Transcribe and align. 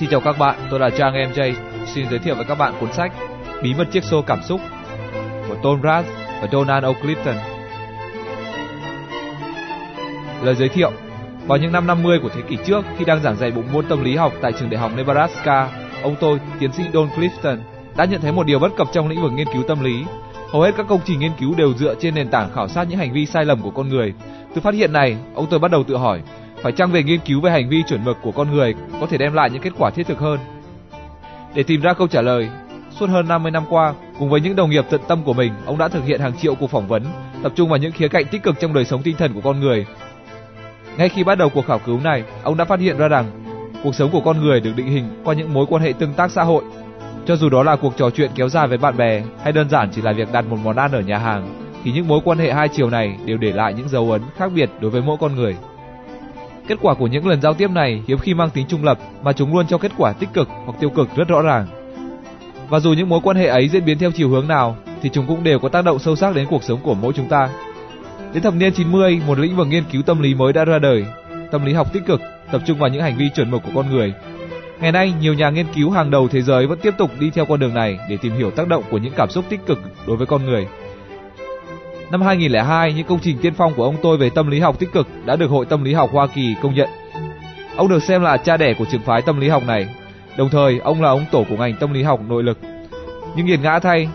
Xin 0.00 0.08
chào 0.10 0.20
các 0.20 0.38
bạn, 0.38 0.58
tôi 0.70 0.80
là 0.80 0.90
Trang 0.90 1.14
MJ. 1.14 1.54
Xin 1.94 2.06
giới 2.10 2.18
thiệu 2.18 2.34
với 2.34 2.44
các 2.44 2.58
bạn 2.58 2.74
cuốn 2.80 2.92
sách 2.92 3.12
Bí 3.62 3.74
mật 3.74 3.84
chiếc 3.92 4.04
xô 4.04 4.22
cảm 4.22 4.42
xúc 4.42 4.60
của 5.48 5.56
Tom 5.62 5.82
Rath 5.82 6.08
và 6.40 6.48
Donald 6.52 6.84
O'Clifton. 6.84 7.34
Lời 10.42 10.54
giới 10.54 10.68
thiệu 10.68 10.92
Vào 11.46 11.58
những 11.58 11.72
năm 11.72 11.86
50 11.86 12.18
của 12.22 12.28
thế 12.28 12.40
kỷ 12.48 12.56
trước, 12.66 12.84
khi 12.98 13.04
đang 13.04 13.22
giảng 13.22 13.36
dạy 13.36 13.50
bộ 13.50 13.62
môn 13.72 13.86
tâm 13.88 14.04
lý 14.04 14.16
học 14.16 14.32
tại 14.40 14.52
trường 14.52 14.70
đại 14.70 14.80
học 14.80 14.90
Nebraska, 14.96 15.68
ông 16.02 16.16
tôi, 16.20 16.40
tiến 16.58 16.72
sĩ 16.72 16.82
Don 16.94 17.08
Clifton, 17.08 17.58
đã 17.96 18.04
nhận 18.04 18.20
thấy 18.20 18.32
một 18.32 18.46
điều 18.46 18.58
bất 18.58 18.76
cập 18.76 18.88
trong 18.92 19.08
lĩnh 19.08 19.22
vực 19.22 19.32
nghiên 19.32 19.48
cứu 19.52 19.62
tâm 19.68 19.84
lý. 19.84 20.04
Hầu 20.52 20.62
hết 20.62 20.74
các 20.76 20.86
công 20.88 21.00
trình 21.04 21.20
nghiên 21.20 21.32
cứu 21.40 21.54
đều 21.54 21.74
dựa 21.74 21.94
trên 22.00 22.14
nền 22.14 22.28
tảng 22.28 22.50
khảo 22.54 22.68
sát 22.68 22.86
những 22.88 22.98
hành 22.98 23.12
vi 23.12 23.26
sai 23.26 23.44
lầm 23.44 23.62
của 23.62 23.70
con 23.70 23.88
người. 23.88 24.14
Từ 24.54 24.60
phát 24.60 24.74
hiện 24.74 24.92
này, 24.92 25.16
ông 25.34 25.46
tôi 25.50 25.58
bắt 25.58 25.70
đầu 25.70 25.84
tự 25.84 25.96
hỏi, 25.96 26.20
phải 26.66 26.72
chăng 26.72 26.92
về 26.92 27.02
nghiên 27.02 27.20
cứu 27.20 27.40
về 27.40 27.50
hành 27.50 27.68
vi 27.68 27.82
chuẩn 27.88 28.04
mực 28.04 28.16
của 28.22 28.32
con 28.32 28.50
người 28.50 28.74
có 29.00 29.06
thể 29.06 29.18
đem 29.18 29.32
lại 29.32 29.50
những 29.50 29.62
kết 29.62 29.72
quả 29.78 29.90
thiết 29.90 30.06
thực 30.06 30.18
hơn? 30.18 30.38
Để 31.54 31.62
tìm 31.62 31.80
ra 31.80 31.92
câu 31.92 32.08
trả 32.08 32.22
lời, 32.22 32.48
suốt 32.90 33.10
hơn 33.10 33.28
50 33.28 33.50
năm 33.50 33.64
qua, 33.70 33.94
cùng 34.18 34.30
với 34.30 34.40
những 34.40 34.56
đồng 34.56 34.70
nghiệp 34.70 34.84
tận 34.90 35.00
tâm 35.08 35.22
của 35.22 35.32
mình, 35.32 35.52
ông 35.66 35.78
đã 35.78 35.88
thực 35.88 36.04
hiện 36.04 36.20
hàng 36.20 36.36
triệu 36.38 36.54
cuộc 36.54 36.70
phỏng 36.70 36.88
vấn, 36.88 37.02
tập 37.42 37.52
trung 37.56 37.68
vào 37.68 37.78
những 37.78 37.92
khía 37.92 38.08
cạnh 38.08 38.24
tích 38.26 38.42
cực 38.42 38.60
trong 38.60 38.72
đời 38.72 38.84
sống 38.84 39.02
tinh 39.02 39.16
thần 39.18 39.34
của 39.34 39.40
con 39.40 39.60
người. 39.60 39.86
Ngay 40.96 41.08
khi 41.08 41.24
bắt 41.24 41.38
đầu 41.38 41.48
cuộc 41.48 41.66
khảo 41.66 41.78
cứu 41.78 42.00
này, 42.00 42.24
ông 42.42 42.56
đã 42.56 42.64
phát 42.64 42.80
hiện 42.80 42.98
ra 42.98 43.08
rằng 43.08 43.30
cuộc 43.82 43.94
sống 43.94 44.10
của 44.10 44.20
con 44.20 44.40
người 44.40 44.60
được 44.60 44.72
định 44.76 44.86
hình 44.86 45.08
qua 45.24 45.34
những 45.34 45.54
mối 45.54 45.66
quan 45.68 45.82
hệ 45.82 45.92
tương 45.92 46.12
tác 46.12 46.30
xã 46.30 46.42
hội. 46.42 46.64
Cho 47.26 47.36
dù 47.36 47.48
đó 47.48 47.62
là 47.62 47.76
cuộc 47.76 47.96
trò 47.96 48.10
chuyện 48.10 48.30
kéo 48.34 48.48
dài 48.48 48.68
với 48.68 48.78
bạn 48.78 48.96
bè 48.96 49.22
hay 49.42 49.52
đơn 49.52 49.70
giản 49.70 49.90
chỉ 49.92 50.02
là 50.02 50.12
việc 50.12 50.32
đặt 50.32 50.44
một 50.46 50.58
món 50.64 50.76
ăn 50.76 50.92
ở 50.92 51.00
nhà 51.00 51.18
hàng, 51.18 51.54
thì 51.84 51.92
những 51.92 52.08
mối 52.08 52.20
quan 52.24 52.38
hệ 52.38 52.52
hai 52.52 52.68
chiều 52.68 52.90
này 52.90 53.16
đều 53.24 53.36
để 53.38 53.52
lại 53.52 53.74
những 53.74 53.88
dấu 53.88 54.10
ấn 54.10 54.22
khác 54.36 54.50
biệt 54.54 54.70
đối 54.80 54.90
với 54.90 55.02
mỗi 55.02 55.16
con 55.20 55.36
người. 55.36 55.56
Kết 56.68 56.78
quả 56.80 56.94
của 56.94 57.06
những 57.06 57.26
lần 57.26 57.40
giao 57.40 57.54
tiếp 57.54 57.70
này 57.70 58.02
hiếm 58.08 58.18
khi 58.18 58.34
mang 58.34 58.50
tính 58.50 58.66
trung 58.68 58.84
lập 58.84 58.98
mà 59.22 59.32
chúng 59.32 59.56
luôn 59.56 59.66
cho 59.66 59.78
kết 59.78 59.92
quả 59.96 60.12
tích 60.12 60.28
cực 60.32 60.48
hoặc 60.64 60.74
tiêu 60.80 60.90
cực 60.90 61.08
rất 61.16 61.28
rõ 61.28 61.42
ràng. 61.42 61.66
Và 62.68 62.80
dù 62.80 62.92
những 62.92 63.08
mối 63.08 63.20
quan 63.22 63.36
hệ 63.36 63.46
ấy 63.46 63.68
diễn 63.68 63.84
biến 63.84 63.98
theo 63.98 64.10
chiều 64.10 64.28
hướng 64.28 64.48
nào 64.48 64.76
thì 65.02 65.10
chúng 65.12 65.26
cũng 65.26 65.44
đều 65.44 65.58
có 65.58 65.68
tác 65.68 65.84
động 65.84 65.98
sâu 65.98 66.16
sắc 66.16 66.34
đến 66.34 66.46
cuộc 66.50 66.62
sống 66.62 66.80
của 66.82 66.94
mỗi 66.94 67.12
chúng 67.16 67.28
ta. 67.28 67.48
Đến 68.32 68.42
thập 68.42 68.54
niên 68.54 68.72
90, 68.72 69.20
một 69.26 69.38
lĩnh 69.38 69.56
vực 69.56 69.66
nghiên 69.66 69.84
cứu 69.92 70.02
tâm 70.02 70.20
lý 70.20 70.34
mới 70.34 70.52
đã 70.52 70.64
ra 70.64 70.78
đời, 70.78 71.06
tâm 71.50 71.64
lý 71.64 71.72
học 71.72 71.92
tích 71.92 72.06
cực, 72.06 72.20
tập 72.52 72.62
trung 72.66 72.78
vào 72.78 72.88
những 72.88 73.02
hành 73.02 73.16
vi 73.16 73.28
chuẩn 73.34 73.50
mực 73.50 73.62
của 73.62 73.70
con 73.74 73.90
người. 73.90 74.14
Ngày 74.80 74.92
nay, 74.92 75.12
nhiều 75.20 75.34
nhà 75.34 75.50
nghiên 75.50 75.66
cứu 75.74 75.90
hàng 75.90 76.10
đầu 76.10 76.28
thế 76.28 76.42
giới 76.42 76.66
vẫn 76.66 76.78
tiếp 76.82 76.94
tục 76.98 77.10
đi 77.18 77.30
theo 77.30 77.44
con 77.44 77.60
đường 77.60 77.74
này 77.74 77.98
để 78.08 78.16
tìm 78.16 78.32
hiểu 78.32 78.50
tác 78.50 78.68
động 78.68 78.82
của 78.90 78.98
những 78.98 79.12
cảm 79.16 79.30
xúc 79.30 79.44
tích 79.48 79.66
cực 79.66 79.78
đối 80.06 80.16
với 80.16 80.26
con 80.26 80.44
người. 80.44 80.66
Năm 82.10 82.22
2002, 82.22 82.92
những 82.92 83.06
công 83.06 83.18
trình 83.22 83.38
tiên 83.38 83.54
phong 83.54 83.74
của 83.74 83.84
ông 83.84 83.96
tôi 84.02 84.16
về 84.16 84.30
tâm 84.30 84.50
lý 84.50 84.60
học 84.60 84.78
tích 84.78 84.92
cực 84.92 85.08
đã 85.24 85.36
được 85.36 85.50
Hội 85.50 85.66
Tâm 85.66 85.84
lý 85.84 85.92
học 85.94 86.10
Hoa 86.12 86.26
Kỳ 86.26 86.54
công 86.62 86.74
nhận. 86.74 86.88
Ông 87.76 87.88
được 87.88 88.02
xem 88.02 88.22
là 88.22 88.36
cha 88.36 88.56
đẻ 88.56 88.74
của 88.78 88.84
trường 88.90 89.00
phái 89.00 89.22
tâm 89.22 89.40
lý 89.40 89.48
học 89.48 89.62
này, 89.66 89.86
đồng 90.36 90.48
thời 90.48 90.78
ông 90.78 91.02
là 91.02 91.08
ông 91.08 91.24
tổ 91.30 91.44
của 91.48 91.56
ngành 91.56 91.76
tâm 91.80 91.92
lý 91.92 92.02
học 92.02 92.20
nội 92.28 92.42
lực. 92.42 92.58
Nhưng 93.36 93.46
nghiệt 93.46 93.60
ngã 93.62 93.78
thay, 93.78 94.08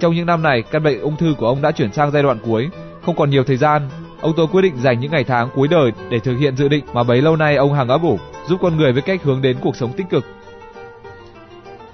trong 0.00 0.14
những 0.14 0.26
năm 0.26 0.42
này, 0.42 0.62
căn 0.62 0.82
bệnh 0.82 1.00
ung 1.00 1.16
thư 1.16 1.34
của 1.38 1.46
ông 1.46 1.62
đã 1.62 1.70
chuyển 1.70 1.92
sang 1.92 2.10
giai 2.10 2.22
đoạn 2.22 2.38
cuối, 2.44 2.68
không 3.02 3.16
còn 3.16 3.30
nhiều 3.30 3.44
thời 3.44 3.56
gian. 3.56 3.82
Ông 4.20 4.32
tôi 4.36 4.46
quyết 4.46 4.62
định 4.62 4.76
dành 4.76 5.00
những 5.00 5.10
ngày 5.10 5.24
tháng 5.24 5.48
cuối 5.54 5.68
đời 5.68 5.92
để 6.10 6.18
thực 6.18 6.36
hiện 6.36 6.56
dự 6.56 6.68
định 6.68 6.84
mà 6.92 7.02
bấy 7.02 7.22
lâu 7.22 7.36
nay 7.36 7.56
ông 7.56 7.74
hàng 7.74 7.88
ấp 7.88 8.02
ủ, 8.02 8.18
giúp 8.48 8.58
con 8.62 8.76
người 8.76 8.92
với 8.92 9.02
cách 9.02 9.22
hướng 9.22 9.42
đến 9.42 9.56
cuộc 9.62 9.76
sống 9.76 9.92
tích 9.92 10.06
cực. 10.10 10.24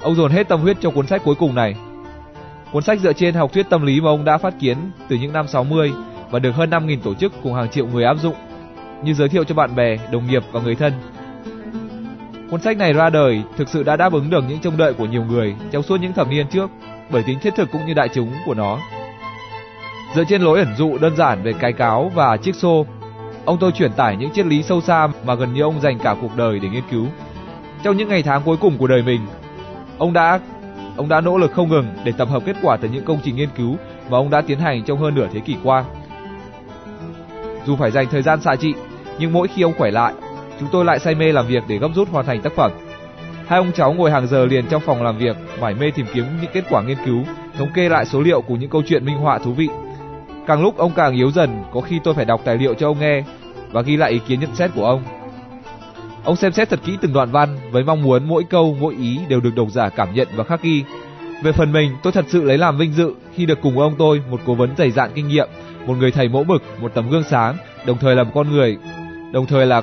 Ông 0.03 0.15
dồn 0.15 0.31
hết 0.31 0.49
tâm 0.49 0.61
huyết 0.61 0.77
cho 0.81 0.91
cuốn 0.91 1.07
sách 1.07 1.23
cuối 1.25 1.35
cùng 1.35 1.55
này, 1.55 1.75
Cuốn 2.73 2.83
sách 2.83 3.01
dựa 3.01 3.13
trên 3.13 3.35
học 3.35 3.53
thuyết 3.53 3.71
tâm 3.71 3.87
lý 3.87 4.01
mà 4.01 4.11
ông 4.11 4.25
đã 4.25 4.39
phát 4.39 4.55
kiến 4.61 4.77
từ 5.09 5.17
những 5.17 5.33
năm 5.33 5.49
60 5.49 5.93
và 6.31 6.39
được 6.39 6.55
hơn 6.55 6.71
5.000 6.71 6.99
tổ 7.05 7.15
chức 7.15 7.33
cùng 7.43 7.55
hàng 7.55 7.69
triệu 7.69 7.87
người 7.87 8.05
áp 8.05 8.15
dụng, 8.15 8.35
như 9.03 9.15
giới 9.15 9.29
thiệu 9.29 9.45
cho 9.45 9.55
bạn 9.55 9.75
bè, 9.75 9.97
đồng 10.13 10.27
nghiệp 10.27 10.43
và 10.53 10.61
người 10.61 10.75
thân. 10.75 10.93
Cuốn 12.51 12.61
sách 12.61 12.77
này 12.77 12.93
ra 12.93 13.11
đời 13.11 13.43
thực 13.57 13.69
sự 13.69 13.83
đã 13.83 13.97
đáp 13.97 14.13
ứng 14.13 14.31
được 14.31 14.45
những 14.49 14.59
trông 14.59 14.77
đợi 14.77 14.95
của 14.95 15.07
nhiều 15.07 15.25
người 15.25 15.57
trong 15.71 15.83
suốt 15.83 15.97
những 16.01 16.13
thập 16.13 16.29
niên 16.29 16.47
trước 16.47 16.71
bởi 17.11 17.23
tính 17.23 17.39
thiết 17.39 17.55
thực 17.57 17.73
cũng 17.73 17.87
như 17.87 17.95
đại 17.95 18.09
chúng 18.09 18.33
của 18.47 18.55
nó. 18.55 18.79
Dựa 20.15 20.25
trên 20.25 20.43
lối 20.43 20.59
ẩn 20.59 20.75
dụ 20.77 20.99
đơn 20.99 21.17
giản 21.17 21.43
về 21.43 21.53
cái 21.53 21.73
cáo 21.73 22.13
và 22.15 22.37
chiếc 22.37 22.55
xô, 22.55 22.87
ông 23.45 23.59
tôi 23.61 23.73
truyền 23.73 23.93
tải 23.93 24.17
những 24.17 24.31
triết 24.31 24.47
lý 24.47 24.63
sâu 24.63 24.81
xa 24.81 25.09
mà 25.25 25.35
gần 25.35 25.55
như 25.55 25.63
ông 25.63 25.81
dành 25.81 25.99
cả 25.99 26.17
cuộc 26.21 26.37
đời 26.37 26.59
để 26.59 26.69
nghiên 26.69 26.85
cứu. 26.91 27.07
Trong 27.83 27.97
những 27.97 28.09
ngày 28.09 28.23
tháng 28.23 28.43
cuối 28.45 28.57
cùng 28.57 28.79
của 28.79 28.87
đời 28.87 29.03
mình, 29.03 29.21
ông 29.99 30.13
đã 30.13 30.41
Ông 30.97 31.09
đã 31.09 31.21
nỗ 31.21 31.39
lực 31.39 31.53
không 31.53 31.69
ngừng 31.69 31.87
để 32.05 32.13
tập 32.13 32.29
hợp 32.29 32.43
kết 32.47 32.57
quả 32.63 32.77
từ 32.77 32.89
những 32.89 33.05
công 33.05 33.19
trình 33.25 33.37
nghiên 33.37 33.49
cứu 33.57 33.77
mà 34.11 34.19
ông 34.19 34.31
đã 34.31 34.41
tiến 34.41 34.59
hành 34.59 34.85
trong 34.85 34.99
hơn 34.99 35.15
nửa 35.15 35.29
thế 35.33 35.41
kỷ 35.41 35.57
qua. 35.63 35.85
Dù 37.67 37.77
phải 37.77 37.91
dành 37.91 38.07
thời 38.11 38.23
gian 38.23 38.41
xạ 38.41 38.57
trị, 38.57 38.75
nhưng 39.19 39.33
mỗi 39.33 39.49
khi 39.49 39.63
ông 39.63 39.75
khỏe 39.79 39.91
lại, 39.91 40.13
chúng 40.61 40.69
tôi 40.73 40.85
lại 40.85 40.99
say 40.99 41.15
mê 41.15 41.33
làm 41.33 41.47
việc 41.47 41.63
để 41.69 41.79
gấp 41.79 41.89
rút 41.95 42.09
hoàn 42.11 42.27
thành 42.27 42.41
tác 42.41 42.53
phẩm. 42.57 42.73
Hai 43.47 43.59
ông 43.59 43.73
cháu 43.73 43.93
ngồi 43.93 44.11
hàng 44.11 44.27
giờ 44.27 44.47
liền 44.47 44.67
trong 44.67 44.83
phòng 44.83 45.03
làm 45.03 45.19
việc, 45.19 45.37
mải 45.61 45.75
mê 45.75 45.91
tìm 45.91 46.07
kiếm 46.15 46.25
những 46.43 46.51
kết 46.53 46.65
quả 46.71 46.83
nghiên 46.83 46.99
cứu, 47.07 47.25
thống 47.59 47.69
kê 47.75 47.89
lại 47.89 48.07
số 48.07 48.21
liệu 48.21 48.41
của 48.41 48.55
những 48.55 48.71
câu 48.71 48.83
chuyện 48.87 49.05
minh 49.05 49.17
họa 49.17 49.39
thú 49.39 49.53
vị. 49.53 49.69
Càng 50.47 50.63
lúc 50.63 50.77
ông 50.77 50.93
càng 50.97 51.15
yếu 51.15 51.31
dần, 51.31 51.65
có 51.73 51.81
khi 51.81 52.01
tôi 52.05 52.15
phải 52.15 52.25
đọc 52.25 52.41
tài 52.45 52.57
liệu 52.57 52.75
cho 52.75 52.89
ông 52.89 53.01
nghe 53.01 53.25
và 53.73 53.83
ghi 53.83 53.97
lại 53.97 54.11
ý 54.11 54.21
kiến 54.29 54.41
nhận 54.41 54.55
xét 54.55 54.71
của 54.75 54.85
ông. 54.85 55.03
Ông 56.25 56.37
xem 56.37 56.53
xét 56.53 56.71
thật 56.71 56.81
kỹ 56.87 56.99
từng 57.01 57.13
đoạn 57.13 57.31
văn 57.31 57.59
với 57.71 57.85
mong 57.85 58.03
muốn 58.03 58.29
mỗi 58.29 58.45
câu, 58.51 58.77
mỗi 58.81 58.95
ý 58.95 59.19
đều 59.29 59.41
được 59.41 59.55
độc 59.57 59.71
giả 59.71 59.89
cảm 59.89 60.15
nhận 60.15 60.29
và 60.35 60.45
khắc 60.45 60.63
ghi. 60.63 60.85
Về 61.43 61.53
phần 61.53 61.73
mình, 61.73 61.91
tôi 62.03 62.13
thật 62.13 62.25
sự 62.29 62.43
lấy 62.43 62.59
làm 62.59 62.79
vinh 62.79 62.93
dự 62.93 63.13
khi 63.35 63.47
được 63.47 63.59
cùng 63.63 63.79
ông 63.79 63.95
tôi, 63.99 64.23
một 64.31 64.41
cố 64.47 64.55
vấn 64.55 64.77
dày 64.77 64.91
dạn 64.91 65.11
kinh 65.15 65.29
nghiệm, 65.29 65.49
một 65.87 65.95
người 65.95 66.11
thầy 66.11 66.29
mẫu 66.29 66.45
mực, 66.45 66.63
một 66.81 66.95
tấm 66.95 67.11
gương 67.11 67.25
sáng, 67.31 67.57
đồng 67.87 67.99
thời 67.99 68.17
là 68.17 68.25
một 68.25 68.31
con 68.35 68.51
người, 68.51 68.77
đồng 69.33 69.47
thời 69.47 69.67
là 69.67 69.83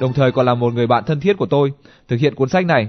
đồng 0.00 0.12
thời 0.12 0.32
còn 0.32 0.46
là 0.46 0.54
một 0.54 0.74
người 0.74 0.86
bạn 0.86 1.04
thân 1.04 1.20
thiết 1.20 1.36
của 1.36 1.46
tôi, 1.46 1.72
thực 2.08 2.16
hiện 2.20 2.34
cuốn 2.34 2.48
sách 2.48 2.66
này. 2.66 2.88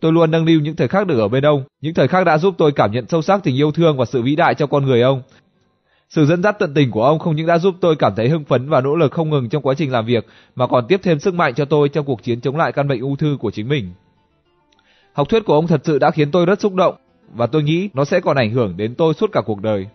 Tôi 0.00 0.12
luôn 0.12 0.30
nâng 0.30 0.44
niu 0.44 0.60
những 0.60 0.76
thời 0.76 0.88
khắc 0.88 1.06
được 1.06 1.18
ở 1.18 1.28
bên 1.28 1.46
ông, 1.46 1.64
những 1.80 1.94
thời 1.94 2.08
khắc 2.08 2.26
đã 2.26 2.38
giúp 2.38 2.54
tôi 2.58 2.72
cảm 2.72 2.92
nhận 2.92 3.08
sâu 3.08 3.22
sắc 3.22 3.40
tình 3.44 3.56
yêu 3.56 3.72
thương 3.72 3.96
và 3.96 4.04
sự 4.04 4.22
vĩ 4.22 4.36
đại 4.36 4.54
cho 4.54 4.66
con 4.66 4.86
người 4.86 5.02
ông, 5.02 5.22
sự 6.14 6.26
dẫn 6.26 6.42
dắt 6.42 6.58
tận 6.58 6.74
tình 6.74 6.90
của 6.90 7.04
ông 7.04 7.18
không 7.18 7.36
những 7.36 7.46
đã 7.46 7.58
giúp 7.58 7.74
tôi 7.80 7.96
cảm 7.96 8.14
thấy 8.16 8.28
hưng 8.28 8.44
phấn 8.44 8.68
và 8.68 8.80
nỗ 8.80 8.96
lực 8.96 9.12
không 9.12 9.30
ngừng 9.30 9.48
trong 9.48 9.62
quá 9.62 9.74
trình 9.74 9.92
làm 9.92 10.06
việc, 10.06 10.26
mà 10.54 10.66
còn 10.66 10.86
tiếp 10.88 11.00
thêm 11.02 11.18
sức 11.18 11.34
mạnh 11.34 11.54
cho 11.54 11.64
tôi 11.64 11.88
trong 11.88 12.06
cuộc 12.06 12.22
chiến 12.22 12.40
chống 12.40 12.56
lại 12.56 12.72
căn 12.72 12.88
bệnh 12.88 13.00
ung 13.00 13.16
thư 13.16 13.36
của 13.40 13.50
chính 13.50 13.68
mình. 13.68 13.92
Học 15.12 15.28
thuyết 15.28 15.44
của 15.44 15.54
ông 15.54 15.66
thật 15.66 15.80
sự 15.84 15.98
đã 15.98 16.10
khiến 16.10 16.30
tôi 16.30 16.46
rất 16.46 16.60
xúc 16.60 16.74
động, 16.74 16.94
và 17.34 17.46
tôi 17.46 17.62
nghĩ 17.62 17.88
nó 17.94 18.04
sẽ 18.04 18.20
còn 18.20 18.36
ảnh 18.36 18.50
hưởng 18.50 18.76
đến 18.76 18.94
tôi 18.94 19.14
suốt 19.14 19.32
cả 19.32 19.40
cuộc 19.46 19.62
đời. 19.62 19.86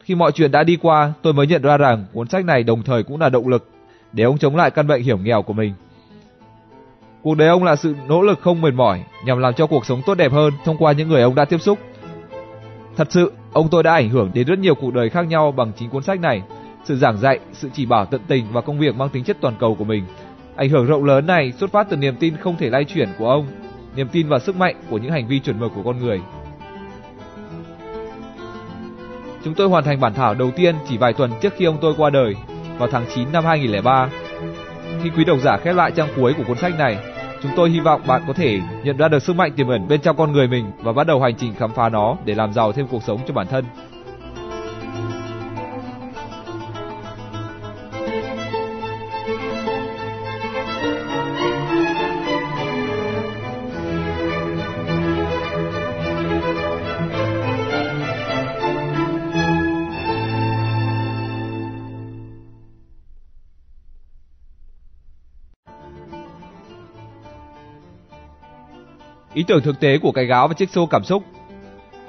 Khi 0.00 0.14
mọi 0.14 0.32
chuyện 0.32 0.50
đã 0.50 0.62
đi 0.64 0.76
qua, 0.82 1.12
tôi 1.22 1.32
mới 1.32 1.46
nhận 1.46 1.62
ra 1.62 1.76
rằng 1.76 2.04
cuốn 2.12 2.28
sách 2.28 2.44
này 2.44 2.62
đồng 2.62 2.82
thời 2.82 3.02
cũng 3.02 3.20
là 3.20 3.28
động 3.28 3.48
lực 3.48 3.68
để 4.12 4.24
ông 4.24 4.38
chống 4.38 4.56
lại 4.56 4.70
căn 4.70 4.86
bệnh 4.86 5.02
hiểm 5.02 5.24
nghèo 5.24 5.42
của 5.42 5.52
mình. 5.52 5.74
Cuộc 7.22 7.34
đời 7.34 7.48
ông 7.48 7.64
là 7.64 7.76
sự 7.76 7.94
nỗ 8.08 8.22
lực 8.22 8.40
không 8.40 8.60
mệt 8.60 8.74
mỏi 8.74 9.04
nhằm 9.24 9.38
làm 9.38 9.54
cho 9.54 9.66
cuộc 9.66 9.86
sống 9.86 10.02
tốt 10.06 10.14
đẹp 10.14 10.32
hơn 10.32 10.52
thông 10.64 10.78
qua 10.78 10.92
những 10.92 11.08
người 11.08 11.22
ông 11.22 11.34
đã 11.34 11.44
tiếp 11.44 11.58
xúc. 11.58 11.78
Thật 12.96 13.06
sự, 13.10 13.32
Ông 13.52 13.68
tôi 13.70 13.82
đã 13.82 13.92
ảnh 13.92 14.08
hưởng 14.08 14.30
đến 14.34 14.46
rất 14.46 14.58
nhiều 14.58 14.74
cuộc 14.74 14.94
đời 14.94 15.10
khác 15.10 15.22
nhau 15.22 15.52
bằng 15.52 15.72
chính 15.76 15.90
cuốn 15.90 16.02
sách 16.02 16.20
này. 16.20 16.42
Sự 16.84 16.96
giảng 16.96 17.18
dạy, 17.18 17.38
sự 17.52 17.70
chỉ 17.74 17.86
bảo 17.86 18.06
tận 18.06 18.20
tình 18.28 18.46
và 18.52 18.60
công 18.60 18.78
việc 18.78 18.96
mang 18.96 19.08
tính 19.08 19.24
chất 19.24 19.36
toàn 19.40 19.54
cầu 19.60 19.74
của 19.74 19.84
mình. 19.84 20.04
Ảnh 20.56 20.68
hưởng 20.68 20.86
rộng 20.86 21.04
lớn 21.04 21.26
này 21.26 21.52
xuất 21.52 21.72
phát 21.72 21.86
từ 21.90 21.96
niềm 21.96 22.16
tin 22.16 22.36
không 22.36 22.56
thể 22.56 22.70
lay 22.70 22.84
chuyển 22.84 23.08
của 23.18 23.30
ông, 23.30 23.46
niềm 23.96 24.08
tin 24.08 24.28
vào 24.28 24.38
sức 24.38 24.56
mạnh 24.56 24.76
của 24.90 24.98
những 24.98 25.12
hành 25.12 25.28
vi 25.28 25.38
chuẩn 25.38 25.60
mực 25.60 25.72
của 25.74 25.82
con 25.82 25.98
người. 25.98 26.20
Chúng 29.44 29.54
tôi 29.54 29.68
hoàn 29.68 29.84
thành 29.84 30.00
bản 30.00 30.14
thảo 30.14 30.34
đầu 30.34 30.50
tiên 30.50 30.74
chỉ 30.88 30.96
vài 30.96 31.12
tuần 31.12 31.30
trước 31.42 31.52
khi 31.56 31.64
ông 31.64 31.78
tôi 31.80 31.94
qua 31.96 32.10
đời, 32.10 32.34
vào 32.78 32.88
tháng 32.92 33.04
9 33.14 33.32
năm 33.32 33.44
2003. 33.44 34.08
Khi 35.02 35.10
quý 35.10 35.24
độc 35.24 35.38
giả 35.44 35.56
khép 35.56 35.74
lại 35.74 35.92
trang 35.96 36.08
cuối 36.16 36.34
của 36.38 36.44
cuốn 36.46 36.56
sách 36.56 36.78
này, 36.78 37.11
Chúng 37.42 37.52
tôi 37.56 37.70
hy 37.70 37.80
vọng 37.80 38.02
bạn 38.06 38.22
có 38.26 38.32
thể 38.32 38.60
nhận 38.84 38.96
ra 38.96 39.08
được 39.08 39.22
sức 39.22 39.36
mạnh 39.36 39.52
tiềm 39.56 39.68
ẩn 39.68 39.88
bên 39.88 40.00
trong 40.00 40.16
con 40.16 40.32
người 40.32 40.48
mình 40.48 40.70
và 40.78 40.92
bắt 40.92 41.06
đầu 41.06 41.20
hành 41.20 41.34
trình 41.36 41.54
khám 41.54 41.72
phá 41.74 41.88
nó 41.88 42.16
để 42.24 42.34
làm 42.34 42.52
giàu 42.52 42.72
thêm 42.72 42.86
cuộc 42.86 43.02
sống 43.02 43.20
cho 43.26 43.34
bản 43.34 43.46
thân. 43.46 43.64
Ý 69.42 69.46
tưởng 69.48 69.62
thực 69.62 69.80
tế 69.80 69.98
của 69.98 70.12
cái 70.12 70.24
gáo 70.24 70.48
và 70.48 70.54
chiếc 70.54 70.70
xô 70.70 70.86
cảm 70.86 71.04
xúc. 71.04 71.22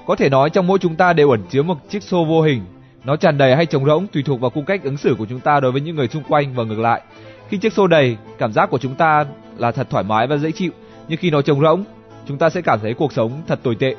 Có 0.05 0.15
thể 0.15 0.29
nói 0.29 0.49
trong 0.49 0.67
mỗi 0.67 0.79
chúng 0.79 0.95
ta 0.95 1.13
đều 1.13 1.29
ẩn 1.29 1.43
chứa 1.49 1.63
một 1.63 1.77
chiếc 1.89 2.03
xô 2.03 2.25
vô 2.25 2.41
hình. 2.41 2.61
Nó 3.03 3.15
tràn 3.15 3.37
đầy 3.37 3.55
hay 3.55 3.65
trống 3.65 3.85
rỗng 3.85 4.07
tùy 4.07 4.23
thuộc 4.23 4.41
vào 4.41 4.49
cung 4.49 4.65
cách 4.65 4.83
ứng 4.83 4.97
xử 4.97 5.15
của 5.17 5.25
chúng 5.29 5.39
ta 5.39 5.59
đối 5.59 5.71
với 5.71 5.81
những 5.81 5.95
người 5.95 6.07
xung 6.07 6.23
quanh 6.23 6.53
và 6.55 6.63
ngược 6.63 6.79
lại. 6.79 7.01
Khi 7.49 7.57
chiếc 7.57 7.73
xô 7.73 7.87
đầy, 7.87 8.17
cảm 8.37 8.53
giác 8.53 8.69
của 8.69 8.77
chúng 8.77 8.95
ta 8.95 9.25
là 9.57 9.71
thật 9.71 9.87
thoải 9.89 10.03
mái 10.03 10.27
và 10.27 10.37
dễ 10.37 10.51
chịu, 10.51 10.71
nhưng 11.07 11.19
khi 11.19 11.31
nó 11.31 11.41
trống 11.41 11.61
rỗng, 11.61 11.83
chúng 12.27 12.37
ta 12.37 12.49
sẽ 12.49 12.61
cảm 12.61 12.79
thấy 12.81 12.93
cuộc 12.93 13.13
sống 13.13 13.41
thật 13.47 13.59
tồi 13.63 13.75
tệ. 13.75 13.95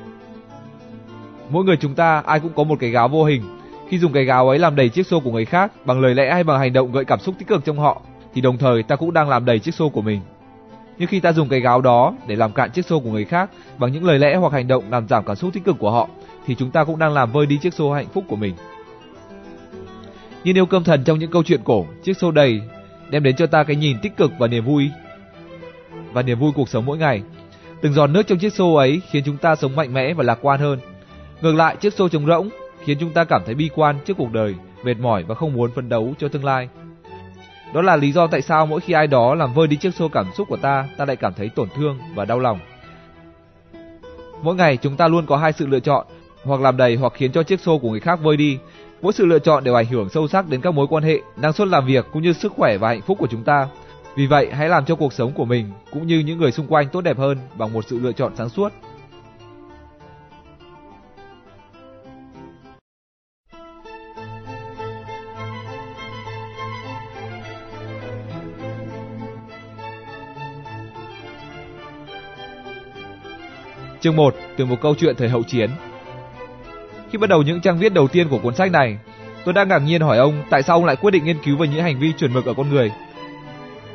Mỗi 1.50 1.64
người 1.64 1.76
chúng 1.76 1.94
ta 1.94 2.22
ai 2.26 2.40
cũng 2.40 2.52
có 2.56 2.64
một 2.64 2.76
cái 2.80 2.90
gáo 2.90 3.08
vô 3.08 3.24
hình. 3.24 3.42
Khi 3.88 3.98
dùng 3.98 4.12
cái 4.12 4.24
gáo 4.24 4.48
ấy 4.48 4.58
làm 4.58 4.76
đầy 4.76 4.88
chiếc 4.88 5.06
xô 5.06 5.20
của 5.20 5.32
người 5.32 5.44
khác 5.44 5.72
bằng 5.84 6.00
lời 6.00 6.14
lẽ 6.14 6.32
hay 6.32 6.44
bằng 6.44 6.58
hành 6.58 6.72
động 6.72 6.92
gợi 6.92 7.04
cảm 7.04 7.20
xúc 7.20 7.34
tích 7.38 7.48
cực 7.48 7.64
trong 7.64 7.78
họ, 7.78 8.02
thì 8.34 8.40
đồng 8.40 8.58
thời 8.58 8.82
ta 8.82 8.96
cũng 8.96 9.12
đang 9.12 9.28
làm 9.28 9.44
đầy 9.44 9.58
chiếc 9.58 9.74
xô 9.74 9.88
của 9.88 10.02
mình. 10.02 10.20
Nhưng 10.98 11.08
khi 11.08 11.20
ta 11.20 11.32
dùng 11.32 11.48
cái 11.48 11.60
gáo 11.60 11.80
đó 11.80 12.14
để 12.26 12.36
làm 12.36 12.52
cạn 12.52 12.70
chiếc 12.70 12.86
xô 12.86 13.00
của 13.00 13.10
người 13.10 13.24
khác 13.24 13.50
bằng 13.78 13.92
những 13.92 14.04
lời 14.04 14.18
lẽ 14.18 14.36
hoặc 14.36 14.52
hành 14.52 14.68
động 14.68 14.84
làm 14.90 15.08
giảm 15.08 15.24
cảm 15.24 15.36
xúc 15.36 15.50
tích 15.52 15.64
cực 15.64 15.78
của 15.78 15.90
họ, 15.90 16.08
thì 16.46 16.54
chúng 16.54 16.70
ta 16.70 16.84
cũng 16.84 16.98
đang 16.98 17.12
làm 17.12 17.32
vơi 17.32 17.46
đi 17.46 17.58
chiếc 17.58 17.74
xô 17.74 17.92
hạnh 17.92 18.06
phúc 18.12 18.24
của 18.28 18.36
mình. 18.36 18.54
Như 20.44 20.52
nêu 20.52 20.66
cơm 20.66 20.84
thần 20.84 21.04
trong 21.04 21.18
những 21.18 21.30
câu 21.30 21.42
chuyện 21.42 21.60
cổ, 21.64 21.86
chiếc 22.02 22.16
xô 22.16 22.30
đầy 22.30 22.60
đem 23.10 23.22
đến 23.22 23.36
cho 23.36 23.46
ta 23.46 23.64
cái 23.64 23.76
nhìn 23.76 23.96
tích 24.02 24.16
cực 24.16 24.32
và 24.38 24.46
niềm 24.46 24.64
vui 24.64 24.90
và 26.12 26.22
niềm 26.22 26.38
vui 26.38 26.52
cuộc 26.54 26.68
sống 26.68 26.86
mỗi 26.86 26.98
ngày. 26.98 27.22
Từng 27.80 27.92
giọt 27.92 28.06
nước 28.06 28.26
trong 28.26 28.38
chiếc 28.38 28.52
xô 28.52 28.74
ấy 28.74 29.02
khiến 29.10 29.22
chúng 29.26 29.36
ta 29.36 29.56
sống 29.56 29.76
mạnh 29.76 29.94
mẽ 29.94 30.14
và 30.14 30.24
lạc 30.24 30.38
quan 30.42 30.60
hơn. 30.60 30.78
Ngược 31.40 31.54
lại, 31.54 31.76
chiếc 31.76 31.94
xô 31.94 32.08
trống 32.08 32.26
rỗng 32.26 32.48
khiến 32.84 32.96
chúng 33.00 33.10
ta 33.10 33.24
cảm 33.24 33.42
thấy 33.46 33.54
bi 33.54 33.70
quan 33.74 33.96
trước 34.04 34.14
cuộc 34.16 34.32
đời, 34.32 34.54
mệt 34.84 34.98
mỏi 34.98 35.24
và 35.24 35.34
không 35.34 35.52
muốn 35.52 35.70
phấn 35.74 35.88
đấu 35.88 36.14
cho 36.18 36.28
tương 36.28 36.44
lai. 36.44 36.68
Đó 37.74 37.82
là 37.82 37.96
lý 37.96 38.12
do 38.12 38.26
tại 38.26 38.42
sao 38.42 38.66
mỗi 38.66 38.80
khi 38.80 38.92
ai 38.92 39.06
đó 39.06 39.34
làm 39.34 39.54
vơi 39.54 39.66
đi 39.66 39.76
chiếc 39.76 39.94
xô 39.94 40.08
cảm 40.08 40.26
xúc 40.34 40.48
của 40.48 40.56
ta, 40.56 40.88
ta 40.96 41.04
lại 41.04 41.16
cảm 41.16 41.34
thấy 41.34 41.48
tổn 41.48 41.68
thương 41.76 41.98
và 42.14 42.24
đau 42.24 42.38
lòng. 42.38 42.58
Mỗi 44.42 44.54
ngày 44.54 44.76
chúng 44.76 44.96
ta 44.96 45.08
luôn 45.08 45.26
có 45.26 45.36
hai 45.36 45.52
sự 45.52 45.66
lựa 45.66 45.80
chọn, 45.80 46.06
hoặc 46.44 46.60
làm 46.60 46.76
đầy 46.76 46.96
hoặc 46.96 47.12
khiến 47.16 47.32
cho 47.32 47.42
chiếc 47.42 47.60
xô 47.60 47.78
của 47.78 47.90
người 47.90 48.00
khác 48.00 48.18
vơi 48.22 48.36
đi. 48.36 48.58
Mỗi 49.02 49.12
sự 49.12 49.26
lựa 49.26 49.38
chọn 49.38 49.64
đều 49.64 49.74
ảnh 49.74 49.86
hưởng 49.86 50.08
sâu 50.08 50.28
sắc 50.28 50.48
đến 50.48 50.60
các 50.60 50.74
mối 50.74 50.86
quan 50.86 51.02
hệ, 51.02 51.20
năng 51.36 51.52
suất 51.52 51.68
làm 51.68 51.86
việc 51.86 52.06
cũng 52.12 52.22
như 52.22 52.32
sức 52.32 52.52
khỏe 52.52 52.78
và 52.78 52.88
hạnh 52.88 53.02
phúc 53.06 53.18
của 53.20 53.26
chúng 53.30 53.42
ta. 53.42 53.68
Vì 54.16 54.26
vậy, 54.26 54.48
hãy 54.52 54.68
làm 54.68 54.84
cho 54.84 54.94
cuộc 54.94 55.12
sống 55.12 55.32
của 55.32 55.44
mình 55.44 55.70
cũng 55.92 56.06
như 56.06 56.18
những 56.18 56.38
người 56.38 56.52
xung 56.52 56.66
quanh 56.66 56.88
tốt 56.88 57.00
đẹp 57.00 57.18
hơn 57.18 57.38
bằng 57.54 57.72
một 57.72 57.84
sự 57.88 57.98
lựa 57.98 58.12
chọn 58.12 58.32
sáng 58.36 58.48
suốt. 58.48 58.72
Chương 74.04 74.16
1 74.16 74.34
từ 74.56 74.64
một 74.64 74.76
câu 74.80 74.94
chuyện 74.94 75.16
thời 75.16 75.28
hậu 75.28 75.42
chiến. 75.42 75.70
Khi 77.10 77.18
bắt 77.18 77.30
đầu 77.30 77.42
những 77.42 77.60
trang 77.60 77.78
viết 77.78 77.92
đầu 77.92 78.08
tiên 78.08 78.28
của 78.28 78.38
cuốn 78.38 78.54
sách 78.54 78.72
này, 78.72 78.98
tôi 79.44 79.54
đang 79.54 79.68
ngạc 79.68 79.78
nhiên 79.78 80.00
hỏi 80.00 80.18
ông 80.18 80.42
tại 80.50 80.62
sao 80.62 80.76
ông 80.76 80.84
lại 80.84 80.96
quyết 80.96 81.10
định 81.10 81.24
nghiên 81.24 81.38
cứu 81.44 81.56
về 81.56 81.68
những 81.68 81.82
hành 81.82 81.98
vi 81.98 82.12
chuẩn 82.12 82.32
mực 82.32 82.46
ở 82.46 82.54
con 82.54 82.70
người. 82.70 82.92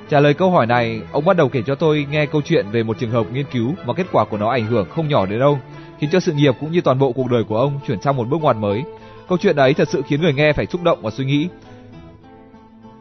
Trả 0.09 0.19
lời 0.19 0.33
câu 0.33 0.51
hỏi 0.51 0.65
này, 0.65 1.01
ông 1.11 1.25
bắt 1.25 1.37
đầu 1.37 1.49
kể 1.49 1.61
cho 1.65 1.75
tôi 1.75 2.07
nghe 2.11 2.25
câu 2.25 2.41
chuyện 2.45 2.65
về 2.71 2.83
một 2.83 2.99
trường 2.99 3.11
hợp 3.11 3.25
nghiên 3.33 3.45
cứu 3.51 3.73
mà 3.85 3.93
kết 3.93 4.07
quả 4.11 4.25
của 4.25 4.37
nó 4.37 4.49
ảnh 4.49 4.65
hưởng 4.65 4.89
không 4.89 5.07
nhỏ 5.07 5.25
đến 5.25 5.39
ông, 5.39 5.59
khiến 5.99 6.09
cho 6.09 6.19
sự 6.19 6.33
nghiệp 6.33 6.55
cũng 6.59 6.71
như 6.71 6.81
toàn 6.81 6.99
bộ 6.99 7.11
cuộc 7.11 7.31
đời 7.31 7.43
của 7.43 7.57
ông 7.57 7.79
chuyển 7.87 8.01
sang 8.01 8.15
một 8.15 8.27
bước 8.27 8.41
ngoặt 8.41 8.57
mới. 8.57 8.83
Câu 9.27 9.37
chuyện 9.37 9.55
ấy 9.55 9.73
thật 9.73 9.89
sự 9.89 10.01
khiến 10.07 10.21
người 10.21 10.33
nghe 10.33 10.53
phải 10.53 10.65
xúc 10.65 10.83
động 10.83 10.99
và 11.01 11.11
suy 11.11 11.25
nghĩ. 11.25 11.47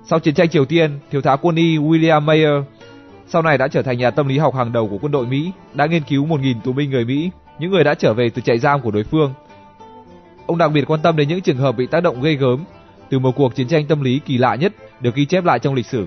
Sau 0.05 0.21
chiến 0.21 0.35
tranh 0.35 0.49
Triều 0.49 0.65
Tiên, 0.65 0.99
thiếu 1.11 1.21
tá 1.21 1.37
quân 1.37 1.57
y 1.57 1.79
William 1.79 2.23
Mayer 2.23 2.63
sau 3.29 3.43
này 3.43 3.59
đã 3.59 3.69
trở 3.69 3.83
thành 3.83 3.99
nhà 3.99 4.11
tâm 4.11 4.29
lý 4.29 4.39
học 4.39 4.55
hàng 4.55 4.73
đầu 4.73 4.89
của 4.89 4.99
quân 4.99 5.13
đội 5.13 5.27
Mỹ, 5.27 5.53
đã 5.75 5.87
nghiên 5.87 6.03
cứu 6.03 6.27
1.000 6.27 6.61
tù 6.65 6.73
binh 6.73 6.91
người 6.91 7.05
Mỹ, 7.05 7.31
những 7.59 7.71
người 7.71 7.85
đã 7.85 7.95
trở 7.95 8.15
về 8.15 8.31
từ 8.31 8.43
trại 8.43 8.59
giam 8.59 8.81
của 8.81 8.91
đối 8.91 9.05
phương. 9.05 9.35
Ông 10.47 10.59
đặc 10.59 10.73
biệt 10.73 10.91
quan 10.91 11.01
tâm 11.03 11.17
đến 11.17 11.29
những 11.29 11.41
trường 11.41 11.57
hợp 11.57 11.77
bị 11.77 11.87
tác 11.87 12.03
động 12.03 12.23
gây 12.23 12.37
gớm 12.37 12.65
từ 13.11 13.19
một 13.19 13.37
cuộc 13.37 13.55
chiến 13.55 13.69
tranh 13.69 13.87
tâm 13.87 14.03
lý 14.03 14.19
kỳ 14.19 14.39
lạ 14.39 14.55
nhất 14.55 14.73
được 15.01 15.15
ghi 15.15 15.27
chép 15.27 15.45
lại 15.45 15.59
trong 15.59 15.75
lịch 15.75 15.87
sử. 15.87 16.07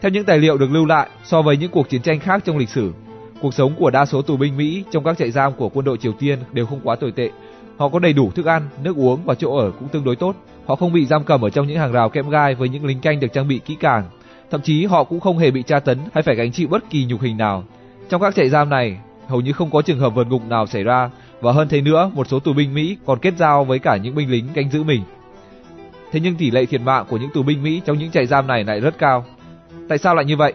Theo 0.00 0.10
những 0.10 0.24
tài 0.24 0.38
liệu 0.38 0.58
được 0.58 0.70
lưu 0.70 0.86
lại, 0.86 1.08
so 1.24 1.42
với 1.42 1.56
những 1.56 1.70
cuộc 1.70 1.88
chiến 1.88 2.02
tranh 2.02 2.20
khác 2.20 2.42
trong 2.44 2.58
lịch 2.58 2.68
sử, 2.68 2.92
cuộc 3.40 3.54
sống 3.54 3.74
của 3.78 3.90
đa 3.90 4.06
số 4.06 4.22
tù 4.22 4.36
binh 4.36 4.56
Mỹ 4.56 4.84
trong 4.90 5.04
các 5.04 5.18
trại 5.18 5.30
giam 5.30 5.52
của 5.52 5.68
quân 5.68 5.84
đội 5.84 5.98
Triều 5.98 6.12
Tiên 6.12 6.38
đều 6.52 6.66
không 6.66 6.80
quá 6.84 6.96
tồi 6.96 7.12
tệ. 7.12 7.30
Họ 7.76 7.88
có 7.88 7.98
đầy 7.98 8.12
đủ 8.12 8.30
thức 8.30 8.46
ăn, 8.46 8.68
nước 8.82 8.96
uống 8.96 9.24
và 9.24 9.34
chỗ 9.34 9.56
ở 9.56 9.70
cũng 9.78 9.88
tương 9.88 10.04
đối 10.04 10.16
tốt. 10.16 10.36
Họ 10.66 10.76
không 10.76 10.92
bị 10.92 11.06
giam 11.06 11.24
cầm 11.24 11.44
ở 11.44 11.50
trong 11.50 11.66
những 11.66 11.78
hàng 11.78 11.92
rào 11.92 12.08
kẽm 12.08 12.30
gai 12.30 12.54
với 12.54 12.68
những 12.68 12.84
lính 12.84 13.00
canh 13.00 13.20
được 13.20 13.32
trang 13.32 13.48
bị 13.48 13.58
kỹ 13.58 13.76
càng 13.80 14.04
Thậm 14.50 14.60
chí 14.60 14.84
họ 14.84 15.04
cũng 15.04 15.20
không 15.20 15.38
hề 15.38 15.50
bị 15.50 15.62
tra 15.62 15.80
tấn 15.80 15.98
hay 16.14 16.22
phải 16.22 16.34
gánh 16.34 16.52
chịu 16.52 16.68
bất 16.68 16.90
kỳ 16.90 17.04
nhục 17.04 17.20
hình 17.20 17.36
nào. 17.36 17.64
Trong 18.08 18.20
các 18.20 18.34
trại 18.34 18.48
giam 18.48 18.70
này, 18.70 18.98
hầu 19.28 19.40
như 19.40 19.52
không 19.52 19.70
có 19.70 19.82
trường 19.82 19.98
hợp 19.98 20.14
vượt 20.14 20.26
ngục 20.26 20.42
nào 20.48 20.66
xảy 20.66 20.82
ra 20.82 21.10
và 21.40 21.52
hơn 21.52 21.68
thế 21.68 21.80
nữa, 21.80 22.10
một 22.14 22.26
số 22.26 22.40
tù 22.40 22.52
binh 22.52 22.74
Mỹ 22.74 22.96
còn 23.06 23.18
kết 23.18 23.34
giao 23.38 23.64
với 23.64 23.78
cả 23.78 23.96
những 23.96 24.14
binh 24.14 24.30
lính 24.30 24.48
canh 24.54 24.70
giữ 24.70 24.82
mình. 24.82 25.02
Thế 26.12 26.20
nhưng 26.20 26.36
tỷ 26.36 26.50
lệ 26.50 26.66
thiệt 26.66 26.80
mạng 26.80 27.04
của 27.08 27.16
những 27.16 27.30
tù 27.34 27.42
binh 27.42 27.62
Mỹ 27.62 27.80
trong 27.84 27.98
những 27.98 28.10
trại 28.10 28.26
giam 28.26 28.46
này 28.46 28.64
lại 28.64 28.80
rất 28.80 28.98
cao. 28.98 29.24
Tại 29.88 29.98
sao 29.98 30.14
lại 30.14 30.24
như 30.24 30.36
vậy? 30.36 30.52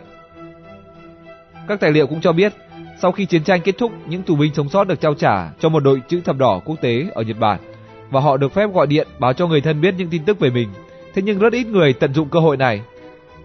Các 1.68 1.80
tài 1.80 1.92
liệu 1.92 2.08
cũng 2.08 2.22
cho 2.22 2.32
biết, 2.32 2.54
sau 3.02 3.12
khi 3.12 3.26
chiến 3.26 3.44
tranh 3.44 3.62
kết 3.62 3.78
thúc, 3.78 3.92
những 4.08 4.22
tù 4.22 4.36
binh 4.36 4.54
sống 4.54 4.70
sót 4.70 4.84
được 4.84 5.02
trao 5.02 5.14
trả 5.14 5.50
cho 5.60 5.70
một 5.70 5.80
đội 5.80 6.02
chữ 6.08 6.22
thập 6.26 6.38
đỏ 6.38 6.62
quốc 6.66 6.76
tế 6.82 7.06
ở 7.14 7.22
Nhật 7.22 7.40
Bản 7.40 7.60
và 8.10 8.20
họ 8.20 8.38
được 8.38 8.54
phép 8.54 8.74
gọi 8.74 8.88
điện 8.88 9.08
báo 9.20 9.34
cho 9.34 9.48
người 9.48 9.62
thân 9.62 9.82
biết 9.82 9.94
những 9.98 10.10
tin 10.10 10.26
tức 10.26 10.40
về 10.40 10.50
mình. 10.50 10.70
Thế 11.14 11.22
nhưng 11.22 11.40
rất 11.40 11.54
ít 11.54 11.68
người 11.68 11.94
tận 11.94 12.14
dụng 12.14 12.30
cơ 12.30 12.40
hội 12.40 12.58
này 12.58 12.82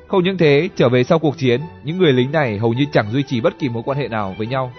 không 0.07 0.25
những 0.25 0.39
thế, 0.39 0.69
trở 0.77 0.89
về 0.89 1.05
sau 1.05 1.19
cuộc 1.19 1.39
chiến, 1.39 1.61
những 1.85 1.99
người 1.99 2.13
lính 2.13 2.33
này 2.33 2.59
hầu 2.59 2.73
như 2.73 2.85
chẳng 2.93 3.11
duy 3.13 3.23
trì 3.23 3.41
bất 3.41 3.59
kỳ 3.59 3.69
mối 3.69 3.83
quan 3.87 3.99
hệ 3.99 4.09
nào 4.09 4.35
với 4.39 4.47
nhau. 4.47 4.73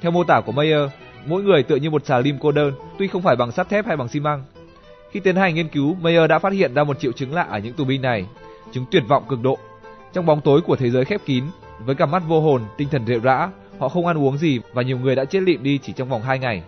Theo 0.00 0.10
mô 0.10 0.24
tả 0.24 0.40
của 0.40 0.52
Mayer, 0.52 0.90
mỗi 1.26 1.42
người 1.42 1.62
tựa 1.62 1.76
như 1.76 1.90
một 1.90 2.06
xà 2.06 2.18
lim 2.18 2.38
cô 2.40 2.52
đơn, 2.52 2.74
tuy 2.98 3.08
không 3.08 3.22
phải 3.22 3.36
bằng 3.36 3.52
sắt 3.52 3.68
thép 3.68 3.86
hay 3.86 3.96
bằng 3.96 4.08
xi 4.08 4.20
măng. 4.20 4.44
Khi 5.10 5.20
tiến 5.20 5.36
hành 5.36 5.54
nghiên 5.54 5.68
cứu, 5.68 5.94
Mayer 5.94 6.30
đã 6.30 6.38
phát 6.38 6.52
hiện 6.52 6.74
ra 6.74 6.84
một 6.84 7.00
triệu 7.00 7.12
chứng 7.12 7.34
lạ 7.34 7.42
ở 7.42 7.58
những 7.58 7.72
tù 7.72 7.84
binh 7.84 8.02
này, 8.02 8.26
chứng 8.72 8.84
tuyệt 8.90 9.02
vọng 9.08 9.24
cực 9.28 9.42
độ. 9.42 9.58
Trong 10.12 10.26
bóng 10.26 10.40
tối 10.40 10.60
của 10.60 10.76
thế 10.76 10.90
giới 10.90 11.04
khép 11.04 11.20
kín, 11.26 11.44
với 11.78 11.94
cặp 11.94 12.08
mắt 12.08 12.22
vô 12.28 12.40
hồn, 12.40 12.62
tinh 12.76 12.88
thần 12.88 13.06
rệu 13.06 13.20
rã, 13.20 13.50
họ 13.78 13.88
không 13.88 14.06
ăn 14.06 14.18
uống 14.18 14.38
gì 14.38 14.60
và 14.72 14.82
nhiều 14.82 14.98
người 14.98 15.16
đã 15.16 15.24
chết 15.24 15.42
lịm 15.42 15.62
đi 15.62 15.78
chỉ 15.78 15.92
trong 15.92 16.08
vòng 16.08 16.22
2 16.22 16.38
ngày. 16.38 16.62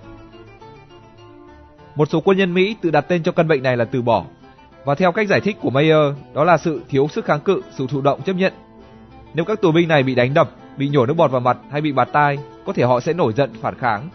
Một 1.94 2.08
số 2.10 2.20
quân 2.20 2.38
nhân 2.38 2.54
Mỹ 2.54 2.76
tự 2.80 2.90
đặt 2.90 3.00
tên 3.00 3.22
cho 3.22 3.32
căn 3.32 3.48
bệnh 3.48 3.62
này 3.62 3.76
là 3.76 3.84
từ 3.84 4.02
bỏ, 4.02 4.24
và 4.84 4.94
theo 4.94 5.12
cách 5.12 5.28
giải 5.28 5.40
thích 5.40 5.56
của 5.60 5.70
Mayer, 5.70 6.14
đó 6.34 6.44
là 6.44 6.56
sự 6.56 6.82
thiếu 6.88 7.08
sức 7.08 7.24
kháng 7.24 7.40
cự, 7.40 7.62
sự 7.70 7.86
thụ 7.86 8.00
động 8.00 8.22
chấp 8.22 8.32
nhận. 8.32 8.52
Nếu 9.34 9.44
các 9.44 9.60
tù 9.60 9.72
binh 9.72 9.88
này 9.88 10.02
bị 10.02 10.14
đánh 10.14 10.34
đập, 10.34 10.50
bị 10.76 10.88
nhổ 10.88 11.06
nước 11.06 11.14
bọt 11.14 11.30
vào 11.30 11.40
mặt 11.40 11.58
hay 11.70 11.80
bị 11.80 11.92
bạt 11.92 12.08
tai, 12.12 12.38
có 12.66 12.72
thể 12.72 12.82
họ 12.82 13.00
sẽ 13.00 13.12
nổi 13.12 13.32
giận 13.32 13.50
phản 13.60 13.78
kháng. 13.78 14.08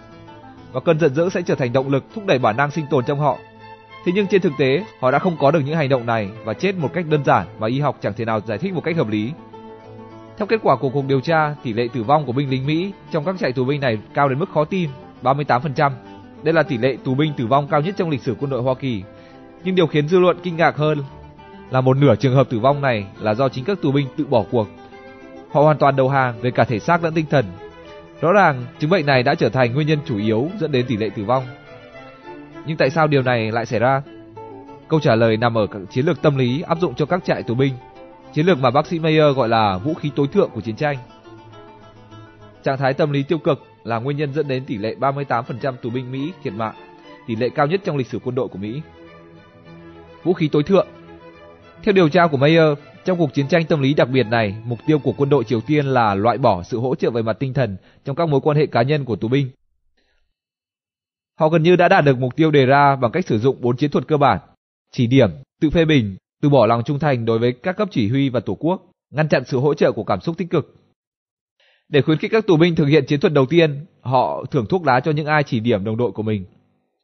Và 0.72 0.80
cơn 0.80 1.00
giận 1.00 1.16
dữ 1.16 1.30
sẽ 1.30 1.42
trở 1.42 1.56
thành 1.56 1.74
động 1.74 1.90
lực 1.90 2.04
thúc 2.16 2.26
đẩy 2.26 2.40
bản 2.40 2.58
năng 2.58 2.72
sinh 2.72 2.86
tồn 2.90 3.06
trong 3.06 3.20
họ. 3.20 3.38
Thế 4.06 4.12
nhưng 4.16 4.28
trên 4.28 4.42
thực 4.42 4.54
tế, 4.58 4.84
họ 5.00 5.12
đã 5.12 5.20
không 5.20 5.38
có 5.40 5.52
được 5.52 5.60
những 5.66 5.76
hành 5.76 5.90
động 5.90 6.06
này 6.06 6.30
và 6.44 6.54
chết 6.54 6.76
một 6.78 6.94
cách 6.94 7.06
đơn 7.10 7.24
giản 7.26 7.48
mà 7.60 7.68
y 7.68 7.80
học 7.80 7.98
chẳng 8.02 8.14
thể 8.14 8.26
nào 8.26 8.40
giải 8.40 8.58
thích 8.58 8.74
một 8.74 8.84
cách 8.84 8.96
hợp 8.96 9.10
lý. 9.10 9.32
Theo 10.38 10.46
kết 10.46 10.60
quả 10.64 10.76
của 10.76 10.90
cuộc 10.90 11.06
điều 11.06 11.20
tra, 11.20 11.56
tỷ 11.64 11.74
lệ 11.74 11.88
tử 11.94 12.04
vong 12.04 12.26
của 12.26 12.32
binh 12.32 12.50
lính 12.50 12.68
Mỹ 12.68 12.92
trong 13.12 13.26
các 13.26 13.36
trại 13.40 13.52
tù 13.52 13.66
binh 13.66 13.82
này 13.82 13.98
cao 14.14 14.30
đến 14.30 14.40
mức 14.40 14.50
khó 14.54 14.66
tin, 14.66 14.90
38%. 15.22 15.92
Đây 16.44 16.54
là 16.54 16.64
tỷ 16.64 16.78
lệ 16.78 16.98
tù 17.04 17.16
binh 17.16 17.34
tử 17.38 17.48
vong 17.48 17.68
cao 17.68 17.82
nhất 17.82 17.96
trong 17.98 18.10
lịch 18.10 18.22
sử 18.22 18.36
quân 18.40 18.50
đội 18.50 18.62
Hoa 18.62 18.74
Kỳ 18.74 19.04
nhưng 19.64 19.76
điều 19.76 19.88
khiến 19.88 20.08
dư 20.08 20.20
luận 20.20 20.38
kinh 20.44 20.58
ngạc 20.58 20.78
hơn 20.78 21.04
là 21.70 21.82
một 21.82 21.98
nửa 21.98 22.16
trường 22.16 22.36
hợp 22.36 22.50
tử 22.50 22.60
vong 22.60 22.82
này 22.82 23.06
là 23.20 23.34
do 23.34 23.50
chính 23.50 23.66
các 23.66 23.82
tù 23.82 23.92
binh 23.92 24.08
tự 24.18 24.26
bỏ 24.26 24.44
cuộc. 24.52 24.68
Họ 25.52 25.62
hoàn 25.62 25.78
toàn 25.78 25.96
đầu 25.96 26.10
hàng 26.10 26.42
về 26.42 26.52
cả 26.52 26.64
thể 26.64 26.80
xác 26.80 27.04
lẫn 27.04 27.14
tinh 27.14 27.26
thần. 27.30 27.46
Rõ 28.22 28.32
ràng, 28.32 28.66
chứng 28.80 28.90
bệnh 28.90 29.06
này 29.06 29.24
đã 29.24 29.36
trở 29.36 29.50
thành 29.50 29.74
nguyên 29.74 29.88
nhân 29.88 30.00
chủ 30.06 30.18
yếu 30.18 30.50
dẫn 30.60 30.72
đến 30.72 30.86
tỷ 30.86 30.98
lệ 30.98 31.10
tử 31.16 31.24
vong. 31.24 31.44
Nhưng 32.66 32.78
tại 32.78 32.90
sao 32.90 33.08
điều 33.08 33.22
này 33.22 33.52
lại 33.52 33.66
xảy 33.66 33.80
ra? 33.80 34.02
Câu 34.88 35.00
trả 35.00 35.16
lời 35.16 35.38
nằm 35.38 35.58
ở 35.58 35.68
các 35.68 35.82
chiến 35.90 36.06
lược 36.06 36.22
tâm 36.22 36.38
lý 36.38 36.62
áp 36.62 36.78
dụng 36.82 36.96
cho 36.96 37.06
các 37.06 37.26
trại 37.26 37.44
tù 37.44 37.56
binh, 37.56 37.74
chiến 38.34 38.46
lược 38.46 38.60
mà 38.60 38.72
bác 38.72 38.88
sĩ 38.88 39.00
Mayer 39.00 39.36
gọi 39.36 39.50
là 39.50 39.78
vũ 39.78 39.94
khí 39.94 40.12
tối 40.16 40.28
thượng 40.28 40.50
của 40.50 40.62
chiến 40.62 40.76
tranh. 40.76 40.98
Trạng 42.64 42.78
thái 42.78 42.94
tâm 42.94 43.12
lý 43.12 43.24
tiêu 43.24 43.38
cực 43.38 43.64
là 43.84 44.00
nguyên 44.00 44.18
nhân 44.18 44.34
dẫn 44.34 44.48
đến 44.48 44.66
tỷ 44.66 44.78
lệ 44.78 44.96
38% 45.00 45.74
tù 45.82 45.90
binh 45.90 46.12
Mỹ 46.12 46.34
thiệt 46.44 46.54
mạng, 46.54 46.76
tỷ 47.28 47.36
lệ 47.36 47.50
cao 47.50 47.68
nhất 47.68 47.82
trong 47.86 47.98
lịch 47.98 48.08
sử 48.08 48.20
quân 48.20 48.36
đội 48.36 48.48
của 48.48 48.58
Mỹ 48.58 48.82
vũ 50.24 50.34
khí 50.34 50.50
tối 50.52 50.64
thượng. 50.64 50.88
Theo 51.84 51.94
điều 51.94 52.10
tra 52.10 52.28
của 52.28 52.38
Mayer, 52.38 52.78
trong 53.06 53.18
cuộc 53.18 53.34
chiến 53.34 53.48
tranh 53.48 53.66
tâm 53.66 53.82
lý 53.82 53.94
đặc 53.94 54.10
biệt 54.10 54.24
này, 54.24 54.56
mục 54.66 54.80
tiêu 54.86 55.00
của 55.00 55.14
quân 55.18 55.30
đội 55.30 55.44
Triều 55.44 55.62
Tiên 55.62 55.86
là 55.86 56.16
loại 56.16 56.38
bỏ 56.38 56.64
sự 56.64 56.80
hỗ 56.80 56.96
trợ 56.96 57.12
về 57.12 57.22
mặt 57.22 57.38
tinh 57.40 57.54
thần 57.54 57.78
trong 58.06 58.16
các 58.16 58.30
mối 58.30 58.42
quan 58.42 58.58
hệ 58.58 58.66
cá 58.66 58.82
nhân 58.82 59.06
của 59.06 59.16
tù 59.16 59.28
binh. 59.28 59.50
Họ 61.40 61.50
gần 61.50 61.64
như 61.64 61.76
đã 61.76 61.88
đạt 61.88 62.06
được 62.06 62.18
mục 62.18 62.36
tiêu 62.36 62.52
đề 62.52 62.66
ra 62.66 62.96
bằng 62.96 63.12
cách 63.12 63.28
sử 63.28 63.40
dụng 63.40 63.62
bốn 63.62 63.78
chiến 63.78 63.92
thuật 63.92 64.08
cơ 64.08 64.18
bản: 64.18 64.40
chỉ 64.92 65.08
điểm, 65.08 65.30
tự 65.62 65.70
phê 65.70 65.86
bình, 65.86 66.18
từ 66.42 66.50
bỏ 66.50 66.66
lòng 66.66 66.84
trung 66.84 67.00
thành 67.00 67.26
đối 67.26 67.40
với 67.40 67.52
các 67.52 67.78
cấp 67.78 67.88
chỉ 67.92 68.10
huy 68.10 68.30
và 68.30 68.40
tổ 68.40 68.56
quốc, 68.60 68.92
ngăn 69.12 69.30
chặn 69.30 69.44
sự 69.46 69.60
hỗ 69.60 69.74
trợ 69.74 69.92
của 69.92 70.04
cảm 70.04 70.22
xúc 70.22 70.38
tích 70.38 70.50
cực. 70.50 70.76
Để 71.90 72.02
khuyến 72.02 72.18
khích 72.18 72.32
các 72.32 72.48
tù 72.48 72.58
binh 72.58 72.76
thực 72.76 72.86
hiện 72.86 73.06
chiến 73.08 73.20
thuật 73.20 73.34
đầu 73.34 73.46
tiên, 73.46 73.86
họ 74.02 74.46
thưởng 74.52 74.66
thuốc 74.66 74.86
lá 74.86 75.00
cho 75.00 75.12
những 75.12 75.26
ai 75.26 75.44
chỉ 75.44 75.60
điểm 75.60 75.84
đồng 75.84 75.98
đội 75.98 76.12
của 76.12 76.24
mình. 76.24 76.46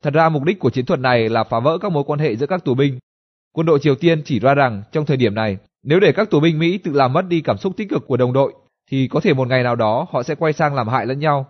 Thật 0.04 0.14
ra 0.14 0.30
mục 0.30 0.44
đích 0.44 0.60
của 0.60 0.70
chiến 0.70 0.86
thuật 0.86 1.00
này 1.00 1.30
là 1.30 1.44
phá 1.44 1.60
vỡ 1.60 1.78
các 1.78 1.92
mối 1.92 2.04
quan 2.04 2.20
hệ 2.20 2.36
giữa 2.36 2.48
các 2.48 2.66
tù 2.66 2.74
binh 2.74 3.00
Quân 3.56 3.66
đội 3.66 3.80
Triều 3.80 3.96
Tiên 3.96 4.22
chỉ 4.26 4.40
ra 4.40 4.54
rằng 4.54 4.84
trong 4.92 5.06
thời 5.06 5.18
điểm 5.18 5.36
này, 5.36 5.58
nếu 5.84 6.00
để 6.00 6.12
các 6.12 6.30
tù 6.30 6.40
binh 6.40 6.60
Mỹ 6.60 6.78
tự 6.78 6.92
làm 6.94 7.14
mất 7.14 7.26
đi 7.28 7.42
cảm 7.42 7.58
xúc 7.58 7.74
tích 7.78 7.90
cực 7.90 8.08
của 8.08 8.18
đồng 8.18 8.34
đội, 8.34 8.54
thì 8.92 9.08
có 9.08 9.20
thể 9.20 9.34
một 9.34 9.48
ngày 9.48 9.64
nào 9.64 9.76
đó 9.76 10.08
họ 10.12 10.24
sẽ 10.24 10.36
quay 10.36 10.54
sang 10.54 10.76
làm 10.76 10.88
hại 10.88 11.06
lẫn 11.06 11.20
nhau. 11.20 11.46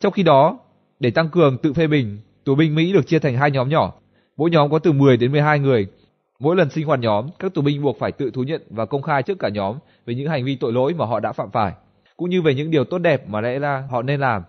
Trong 0.00 0.12
khi 0.12 0.22
đó, 0.22 0.58
để 1.00 1.10
tăng 1.10 1.28
cường 1.28 1.58
tự 1.58 1.72
phê 1.72 1.86
bình, 1.86 2.18
tù 2.44 2.54
binh 2.54 2.74
Mỹ 2.74 2.92
được 2.92 3.06
chia 3.06 3.18
thành 3.18 3.36
hai 3.36 3.50
nhóm 3.50 3.68
nhỏ, 3.68 3.92
mỗi 4.36 4.50
nhóm 4.50 4.70
có 4.70 4.78
từ 4.78 4.92
10 4.92 5.16
đến 5.16 5.32
12 5.32 5.58
người. 5.58 5.86
Mỗi 6.38 6.56
lần 6.56 6.70
sinh 6.70 6.86
hoạt 6.86 7.00
nhóm, 7.00 7.26
các 7.38 7.54
tù 7.54 7.62
binh 7.62 7.82
buộc 7.82 7.98
phải 7.98 8.12
tự 8.12 8.30
thú 8.30 8.42
nhận 8.42 8.62
và 8.70 8.86
công 8.86 9.02
khai 9.02 9.22
trước 9.22 9.38
cả 9.38 9.48
nhóm 9.48 9.76
về 10.06 10.14
những 10.14 10.28
hành 10.28 10.44
vi 10.44 10.56
tội 10.56 10.72
lỗi 10.72 10.94
mà 10.94 11.06
họ 11.06 11.20
đã 11.20 11.32
phạm 11.32 11.50
phải, 11.50 11.72
cũng 12.16 12.30
như 12.30 12.42
về 12.42 12.54
những 12.54 12.70
điều 12.70 12.84
tốt 12.84 12.98
đẹp 12.98 13.28
mà 13.28 13.40
lẽ 13.40 13.58
ra 13.58 13.84
họ 13.90 14.02
nên 14.02 14.20
làm. 14.20 14.42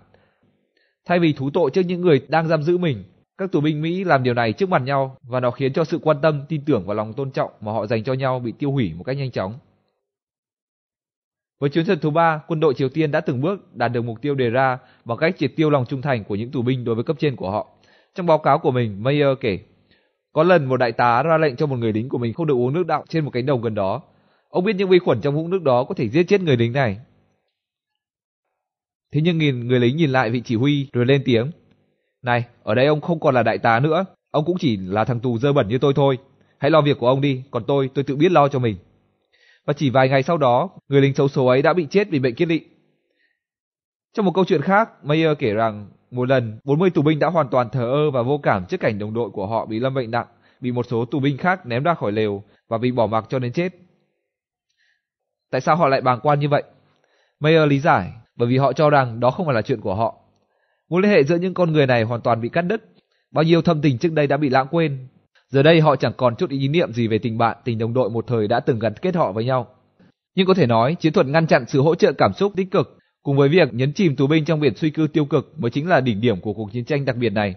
Thay 1.05 1.19
vì 1.19 1.33
thú 1.33 1.49
tội 1.53 1.71
trước 1.71 1.81
những 1.85 2.01
người 2.01 2.21
đang 2.27 2.47
giam 2.47 2.63
giữ 2.63 2.77
mình, 2.77 3.03
các 3.41 3.51
tù 3.51 3.61
binh 3.61 3.81
Mỹ 3.81 4.03
làm 4.03 4.23
điều 4.23 4.33
này 4.33 4.53
trước 4.53 4.69
mặt 4.69 4.81
nhau 4.81 5.17
và 5.23 5.39
nó 5.39 5.51
khiến 5.51 5.73
cho 5.73 5.83
sự 5.83 5.99
quan 6.01 6.17
tâm, 6.21 6.43
tin 6.49 6.65
tưởng 6.65 6.85
và 6.85 6.93
lòng 6.93 7.13
tôn 7.13 7.31
trọng 7.31 7.51
mà 7.61 7.71
họ 7.71 7.87
dành 7.87 8.03
cho 8.03 8.13
nhau 8.13 8.39
bị 8.39 8.53
tiêu 8.59 8.71
hủy 8.71 8.93
một 8.93 9.03
cách 9.03 9.17
nhanh 9.17 9.31
chóng. 9.31 9.53
Với 11.59 11.69
chiến 11.69 11.85
thuật 11.85 12.01
thứ 12.01 12.09
ba, 12.09 12.41
quân 12.47 12.59
đội 12.59 12.73
Triều 12.73 12.89
Tiên 12.89 13.11
đã 13.11 13.21
từng 13.21 13.41
bước 13.41 13.75
đạt 13.75 13.91
được 13.91 14.01
mục 14.01 14.21
tiêu 14.21 14.35
đề 14.35 14.49
ra 14.49 14.77
bằng 15.05 15.17
cách 15.17 15.35
triệt 15.37 15.53
tiêu 15.55 15.69
lòng 15.69 15.85
trung 15.85 16.01
thành 16.01 16.23
của 16.23 16.35
những 16.35 16.51
tù 16.51 16.61
binh 16.61 16.83
đối 16.83 16.95
với 16.95 17.03
cấp 17.03 17.15
trên 17.19 17.35
của 17.35 17.51
họ. 17.51 17.67
Trong 18.15 18.25
báo 18.25 18.37
cáo 18.37 18.59
của 18.59 18.71
mình, 18.71 19.03
Mayer 19.03 19.37
kể, 19.39 19.59
có 20.33 20.43
lần 20.43 20.65
một 20.65 20.77
đại 20.77 20.91
tá 20.91 21.23
ra 21.23 21.37
lệnh 21.37 21.55
cho 21.55 21.65
một 21.65 21.75
người 21.75 21.93
lính 21.93 22.09
của 22.09 22.17
mình 22.17 22.33
không 22.33 22.47
được 22.47 22.55
uống 22.55 22.73
nước 22.73 22.87
đọng 22.87 23.05
trên 23.09 23.25
một 23.25 23.31
cánh 23.33 23.45
đồng 23.45 23.61
gần 23.61 23.75
đó. 23.75 24.01
Ông 24.49 24.63
biết 24.63 24.75
những 24.75 24.89
vi 24.89 24.99
khuẩn 24.99 25.21
trong 25.21 25.35
vũng 25.35 25.49
nước 25.49 25.61
đó 25.63 25.83
có 25.83 25.95
thể 25.95 26.09
giết 26.09 26.23
chết 26.23 26.41
người 26.41 26.57
lính 26.57 26.73
này. 26.73 26.97
Thế 29.13 29.21
nhưng 29.23 29.37
nghìn 29.37 29.67
người 29.67 29.79
lính 29.79 29.97
nhìn 29.97 30.09
lại 30.09 30.29
vị 30.29 30.41
chỉ 30.45 30.55
huy 30.55 30.87
rồi 30.93 31.05
lên 31.05 31.21
tiếng. 31.25 31.51
Này, 32.21 32.45
ở 32.63 32.75
đây 32.75 32.85
ông 32.85 33.01
không 33.01 33.19
còn 33.19 33.35
là 33.35 33.43
đại 33.43 33.57
tá 33.57 33.79
nữa, 33.79 34.05
ông 34.31 34.45
cũng 34.45 34.57
chỉ 34.59 34.77
là 34.77 35.03
thằng 35.03 35.19
tù 35.19 35.37
dơ 35.37 35.53
bẩn 35.53 35.67
như 35.67 35.77
tôi 35.77 35.93
thôi. 35.95 36.17
Hãy 36.57 36.71
lo 36.71 36.81
việc 36.81 36.99
của 36.99 37.07
ông 37.07 37.21
đi, 37.21 37.43
còn 37.51 37.63
tôi, 37.67 37.89
tôi 37.93 38.03
tự 38.03 38.15
biết 38.15 38.31
lo 38.31 38.47
cho 38.47 38.59
mình. 38.59 38.77
Và 39.65 39.73
chỉ 39.73 39.89
vài 39.89 40.09
ngày 40.09 40.23
sau 40.23 40.37
đó, 40.37 40.69
người 40.89 41.01
lính 41.01 41.15
xấu 41.15 41.27
số 41.27 41.45
ấy 41.45 41.61
đã 41.61 41.73
bị 41.73 41.87
chết 41.89 42.09
vì 42.09 42.19
bệnh 42.19 42.35
kiết 42.35 42.47
lỵ. 42.47 42.61
Trong 44.13 44.25
một 44.25 44.31
câu 44.35 44.45
chuyện 44.45 44.61
khác, 44.61 44.89
Mayer 45.03 45.37
kể 45.39 45.53
rằng 45.53 45.89
một 46.11 46.29
lần 46.29 46.59
40 46.63 46.89
tù 46.89 47.01
binh 47.01 47.19
đã 47.19 47.27
hoàn 47.27 47.47
toàn 47.47 47.69
thờ 47.69 47.91
ơ 47.91 48.11
và 48.11 48.21
vô 48.21 48.37
cảm 48.37 48.65
trước 48.65 48.79
cảnh 48.79 48.99
đồng 48.99 49.13
đội 49.13 49.29
của 49.29 49.47
họ 49.47 49.65
bị 49.65 49.79
lâm 49.79 49.93
bệnh 49.93 50.11
nặng, 50.11 50.27
bị 50.59 50.71
một 50.71 50.85
số 50.89 51.05
tù 51.05 51.19
binh 51.19 51.37
khác 51.37 51.65
ném 51.65 51.83
ra 51.83 51.93
khỏi 51.93 52.11
lều 52.11 52.43
và 52.67 52.77
bị 52.77 52.91
bỏ 52.91 53.07
mặc 53.07 53.25
cho 53.29 53.39
đến 53.39 53.53
chết. 53.53 53.69
Tại 55.51 55.61
sao 55.61 55.75
họ 55.75 55.87
lại 55.87 56.01
bàng 56.01 56.19
quan 56.23 56.39
như 56.39 56.49
vậy? 56.49 56.63
Mayer 57.39 57.67
lý 57.69 57.79
giải, 57.79 58.11
bởi 58.35 58.47
vì 58.47 58.57
họ 58.57 58.73
cho 58.73 58.89
rằng 58.89 59.19
đó 59.19 59.31
không 59.31 59.45
phải 59.45 59.55
là 59.55 59.61
chuyện 59.61 59.81
của 59.81 59.95
họ. 59.95 60.20
Mối 60.91 61.01
liên 61.01 61.11
hệ 61.11 61.23
giữa 61.23 61.35
những 61.35 61.53
con 61.53 61.73
người 61.73 61.87
này 61.87 62.03
hoàn 62.03 62.21
toàn 62.21 62.41
bị 62.41 62.49
cắt 62.49 62.61
đứt. 62.61 62.81
Bao 63.31 63.43
nhiêu 63.43 63.61
thâm 63.61 63.81
tình 63.81 63.97
trước 63.97 64.11
đây 64.11 64.27
đã 64.27 64.37
bị 64.37 64.49
lãng 64.49 64.67
quên. 64.71 64.97
Giờ 65.49 65.63
đây 65.63 65.81
họ 65.81 65.95
chẳng 65.95 66.13
còn 66.17 66.35
chút 66.35 66.49
ý 66.49 66.67
niệm 66.67 66.93
gì 66.93 67.07
về 67.07 67.17
tình 67.17 67.37
bạn, 67.37 67.57
tình 67.65 67.77
đồng 67.77 67.93
đội 67.93 68.09
một 68.09 68.27
thời 68.27 68.47
đã 68.47 68.59
từng 68.59 68.79
gắn 68.79 68.93
kết 69.01 69.15
họ 69.15 69.31
với 69.31 69.45
nhau. 69.45 69.67
Nhưng 70.35 70.47
có 70.47 70.53
thể 70.53 70.67
nói, 70.67 70.95
chiến 70.99 71.13
thuật 71.13 71.27
ngăn 71.27 71.47
chặn 71.47 71.65
sự 71.67 71.81
hỗ 71.81 71.95
trợ 71.95 72.11
cảm 72.11 72.33
xúc 72.33 72.53
tích 72.55 72.71
cực 72.71 72.97
cùng 73.23 73.37
với 73.37 73.49
việc 73.49 73.73
nhấn 73.73 73.93
chìm 73.93 74.15
tù 74.15 74.27
binh 74.27 74.45
trong 74.45 74.59
biển 74.59 74.75
suy 74.75 74.89
cư 74.89 75.07
tiêu 75.07 75.25
cực 75.25 75.59
mới 75.59 75.71
chính 75.71 75.87
là 75.87 76.01
đỉnh 76.01 76.21
điểm 76.21 76.41
của 76.41 76.53
cuộc 76.53 76.71
chiến 76.73 76.85
tranh 76.85 77.05
đặc 77.05 77.15
biệt 77.15 77.33
này. 77.33 77.55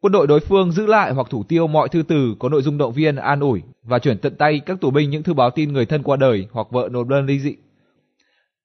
Quân 0.00 0.12
đội 0.12 0.26
đối 0.26 0.40
phương 0.40 0.72
giữ 0.72 0.86
lại 0.86 1.12
hoặc 1.12 1.26
thủ 1.30 1.42
tiêu 1.48 1.66
mọi 1.66 1.88
thư 1.88 2.02
từ 2.08 2.34
có 2.38 2.48
nội 2.48 2.62
dung 2.62 2.78
động 2.78 2.92
viên, 2.92 3.16
an 3.16 3.40
ủi 3.40 3.62
và 3.82 3.98
chuyển 3.98 4.18
tận 4.18 4.34
tay 4.34 4.60
các 4.66 4.80
tù 4.80 4.90
binh 4.90 5.10
những 5.10 5.22
thư 5.22 5.34
báo 5.34 5.50
tin 5.50 5.72
người 5.72 5.86
thân 5.86 6.02
qua 6.02 6.16
đời 6.16 6.46
hoặc 6.52 6.66
vợ 6.70 6.88
nộp 6.92 7.08
đơn 7.08 7.26
ly 7.26 7.38
dị. 7.38 7.56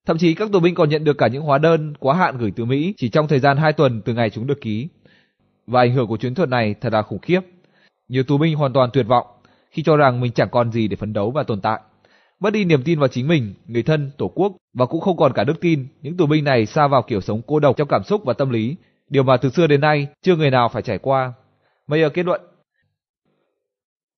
Thậm 0.06 0.18
chí 0.18 0.34
các 0.34 0.50
tù 0.52 0.60
binh 0.60 0.76
còn 0.76 0.90
nhận 0.90 1.04
được 1.04 1.18
cả 1.18 1.28
những 1.28 1.44
hóa 1.44 1.58
đơn 1.58 1.94
quá 2.00 2.16
hạn 2.16 2.38
gửi 2.38 2.52
từ 2.56 2.66
Mỹ 2.66 2.94
chỉ 2.98 3.10
trong 3.10 3.28
thời 3.28 3.40
gian 3.40 3.58
2 3.58 3.74
tuần 3.74 4.02
từ 4.02 4.14
ngày 4.14 4.30
chúng 4.30 4.48
được 4.48 4.62
ký. 4.62 4.88
Và 5.68 5.82
ảnh 5.82 5.94
hưởng 5.94 6.08
của 6.08 6.18
chiến 6.18 6.36
thuật 6.36 6.50
này 6.50 6.76
thật 6.82 6.94
là 6.94 7.02
khủng 7.02 7.20
khiếp. 7.20 7.40
Nhiều 8.08 8.24
tù 8.24 8.38
binh 8.38 8.56
hoàn 8.56 8.74
toàn 8.74 8.90
tuyệt 8.94 9.08
vọng 9.08 9.28
khi 9.72 9.84
cho 9.84 9.98
rằng 9.98 10.22
mình 10.22 10.32
chẳng 10.32 10.50
còn 10.52 10.72
gì 10.72 10.88
để 10.88 10.96
phấn 10.96 11.14
đấu 11.14 11.32
và 11.32 11.44
tồn 11.44 11.62
tại. 11.62 11.80
Mất 12.40 12.54
đi 12.54 12.66
niềm 12.66 12.84
tin 12.84 13.00
vào 13.00 13.08
chính 13.08 13.28
mình, 13.28 13.54
người 13.68 13.84
thân, 13.84 14.12
tổ 14.18 14.28
quốc 14.28 14.54
và 14.74 14.86
cũng 14.86 15.02
không 15.02 15.18
còn 15.18 15.34
cả 15.34 15.44
đức 15.44 15.62
tin, 15.62 15.88
những 16.02 16.18
tù 16.18 16.26
binh 16.26 16.44
này 16.44 16.66
xa 16.66 16.88
vào 16.88 17.02
kiểu 17.02 17.22
sống 17.22 17.42
cô 17.48 17.60
độc 17.60 17.78
trong 17.78 17.88
cảm 17.88 18.04
xúc 18.04 18.22
và 18.26 18.34
tâm 18.34 18.50
lý, 18.50 18.76
điều 19.10 19.24
mà 19.24 19.38
từ 19.38 19.50
xưa 19.50 19.68
đến 19.68 19.82
nay 19.82 20.08
chưa 20.22 20.36
người 20.36 20.52
nào 20.52 20.70
phải 20.70 20.82
trải 20.82 20.98
qua. 20.98 21.34
Mayer 21.88 22.14
kết 22.14 22.26
luận. 22.26 22.42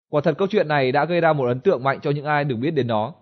Quả 0.09 0.21
thật 0.21 0.35
câu 0.37 0.47
chuyện 0.51 0.67
này 0.67 0.91
đã 0.91 1.05
gây 1.05 1.21
ra 1.21 1.33
một 1.33 1.45
ấn 1.45 1.59
tượng 1.59 1.83
mạnh 1.83 1.99
cho 2.01 2.11
những 2.11 2.25
ai 2.25 2.43
được 2.43 2.55
biết 2.55 2.71
đến 2.71 2.87
nó. 2.87 3.13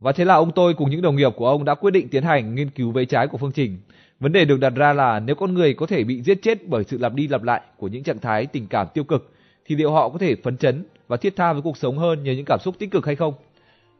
Và 0.00 0.12
thế 0.12 0.24
là 0.24 0.34
ông 0.34 0.52
tôi 0.52 0.74
cùng 0.74 0.90
những 0.90 1.02
đồng 1.02 1.16
nghiệp 1.16 1.32
của 1.36 1.48
ông 1.48 1.64
đã 1.64 1.74
quyết 1.74 1.90
định 1.90 2.08
tiến 2.08 2.22
hành 2.22 2.54
nghiên 2.54 2.70
cứu 2.70 2.92
vế 2.92 3.04
trái 3.04 3.28
của 3.28 3.38
phương 3.38 3.52
trình. 3.52 3.78
Vấn 4.20 4.32
đề 4.32 4.44
được 4.44 4.60
đặt 4.60 4.72
ra 4.76 4.92
là 4.92 5.20
nếu 5.20 5.36
con 5.36 5.54
người 5.54 5.74
có 5.74 5.86
thể 5.86 6.04
bị 6.04 6.22
giết 6.22 6.42
chết 6.42 6.68
bởi 6.68 6.84
sự 6.84 6.98
lặp 6.98 7.14
đi 7.14 7.28
lặp 7.28 7.42
lại 7.42 7.60
của 7.76 7.88
những 7.88 8.02
trạng 8.02 8.18
thái 8.18 8.46
tình 8.46 8.66
cảm 8.66 8.86
tiêu 8.94 9.04
cực, 9.04 9.32
thì 9.66 9.76
liệu 9.76 9.92
họ 9.92 10.08
có 10.08 10.18
thể 10.18 10.36
phấn 10.36 10.56
chấn 10.56 10.84
và 11.08 11.16
thiết 11.16 11.36
tha 11.36 11.52
với 11.52 11.62
cuộc 11.62 11.76
sống 11.76 11.98
hơn 11.98 12.24
nhờ 12.24 12.32
những 12.32 12.44
cảm 12.44 12.58
xúc 12.60 12.74
tích 12.78 12.90
cực 12.90 13.06
hay 13.06 13.16
không? 13.16 13.34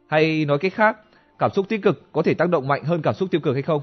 Hay 0.07 0.45
nói 0.45 0.57
cách 0.57 0.73
khác, 0.73 0.97
cảm 1.39 1.51
xúc 1.51 1.69
tích 1.69 1.81
cực 1.81 2.11
có 2.11 2.21
thể 2.21 2.33
tác 2.33 2.49
động 2.49 2.67
mạnh 2.67 2.83
hơn 2.83 3.01
cảm 3.01 3.13
xúc 3.13 3.31
tiêu 3.31 3.41
cực 3.41 3.53
hay 3.53 3.61
không? 3.61 3.81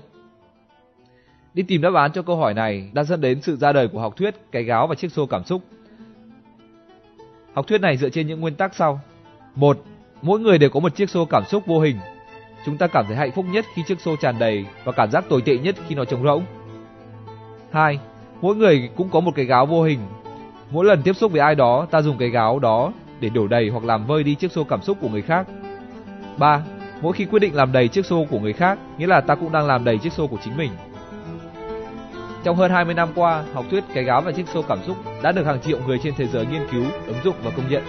Đi 1.54 1.62
tìm 1.62 1.82
đáp 1.82 1.94
án 1.94 2.12
cho 2.12 2.22
câu 2.22 2.36
hỏi 2.36 2.54
này 2.54 2.90
đã 2.92 3.04
dẫn 3.04 3.20
đến 3.20 3.40
sự 3.42 3.56
ra 3.56 3.72
đời 3.72 3.88
của 3.88 4.00
học 4.00 4.16
thuyết 4.16 4.34
cái 4.52 4.62
gáo 4.62 4.86
và 4.86 4.94
chiếc 4.94 5.12
xô 5.12 5.26
cảm 5.26 5.44
xúc. 5.44 5.62
Học 7.52 7.66
thuyết 7.68 7.80
này 7.80 7.96
dựa 7.96 8.08
trên 8.08 8.26
những 8.26 8.40
nguyên 8.40 8.54
tắc 8.54 8.74
sau. 8.74 9.00
một 9.54 9.78
Mỗi 10.22 10.40
người 10.40 10.58
đều 10.58 10.70
có 10.70 10.80
một 10.80 10.96
chiếc 10.96 11.10
xô 11.10 11.24
cảm 11.24 11.44
xúc 11.44 11.66
vô 11.66 11.80
hình. 11.80 11.96
Chúng 12.66 12.76
ta 12.76 12.86
cảm 12.86 13.04
thấy 13.06 13.16
hạnh 13.16 13.32
phúc 13.32 13.44
nhất 13.50 13.64
khi 13.74 13.82
chiếc 13.82 14.00
xô 14.00 14.16
tràn 14.16 14.38
đầy 14.38 14.66
và 14.84 14.92
cảm 14.92 15.10
giác 15.10 15.28
tồi 15.28 15.42
tệ 15.42 15.58
nhất 15.58 15.76
khi 15.88 15.94
nó 15.94 16.04
trống 16.04 16.24
rỗng. 16.24 16.44
2. 17.72 17.98
Mỗi 18.40 18.56
người 18.56 18.90
cũng 18.96 19.08
có 19.08 19.20
một 19.20 19.34
cái 19.34 19.44
gáo 19.44 19.66
vô 19.66 19.82
hình. 19.82 20.00
Mỗi 20.70 20.84
lần 20.84 21.02
tiếp 21.02 21.12
xúc 21.12 21.32
với 21.32 21.40
ai 21.40 21.54
đó, 21.54 21.86
ta 21.90 22.02
dùng 22.02 22.18
cái 22.18 22.28
gáo 22.28 22.58
đó 22.58 22.92
để 23.20 23.28
đổ 23.28 23.46
đầy 23.46 23.68
hoặc 23.68 23.84
làm 23.84 24.06
vơi 24.06 24.22
đi 24.22 24.34
chiếc 24.34 24.52
xô 24.52 24.64
cảm 24.64 24.82
xúc 24.82 24.98
của 25.00 25.08
người 25.08 25.22
khác. 25.22 25.46
3. 26.36 26.62
Mỗi 27.00 27.12
khi 27.12 27.24
quyết 27.24 27.38
định 27.38 27.54
làm 27.54 27.72
đầy 27.72 27.88
chiếc 27.88 28.06
xô 28.06 28.26
của 28.30 28.38
người 28.38 28.52
khác, 28.52 28.78
nghĩa 28.98 29.06
là 29.06 29.20
ta 29.20 29.34
cũng 29.34 29.52
đang 29.52 29.66
làm 29.66 29.84
đầy 29.84 29.98
chiếc 29.98 30.12
xô 30.12 30.26
của 30.26 30.38
chính 30.44 30.56
mình. 30.56 30.70
Trong 32.44 32.56
hơn 32.56 32.70
20 32.70 32.94
năm 32.94 33.08
qua, 33.14 33.44
học 33.54 33.64
thuyết 33.70 33.84
cái 33.94 34.04
gáo 34.04 34.20
và 34.20 34.32
chiếc 34.32 34.48
xô 34.48 34.62
cảm 34.62 34.78
xúc 34.86 34.96
đã 35.22 35.32
được 35.32 35.46
hàng 35.46 35.60
triệu 35.60 35.78
người 35.86 35.98
trên 36.02 36.14
thế 36.16 36.26
giới 36.26 36.46
nghiên 36.46 36.66
cứu, 36.72 36.84
ứng 37.06 37.18
dụng 37.24 37.36
và 37.44 37.50
công 37.56 37.68
nhận. 37.70 37.82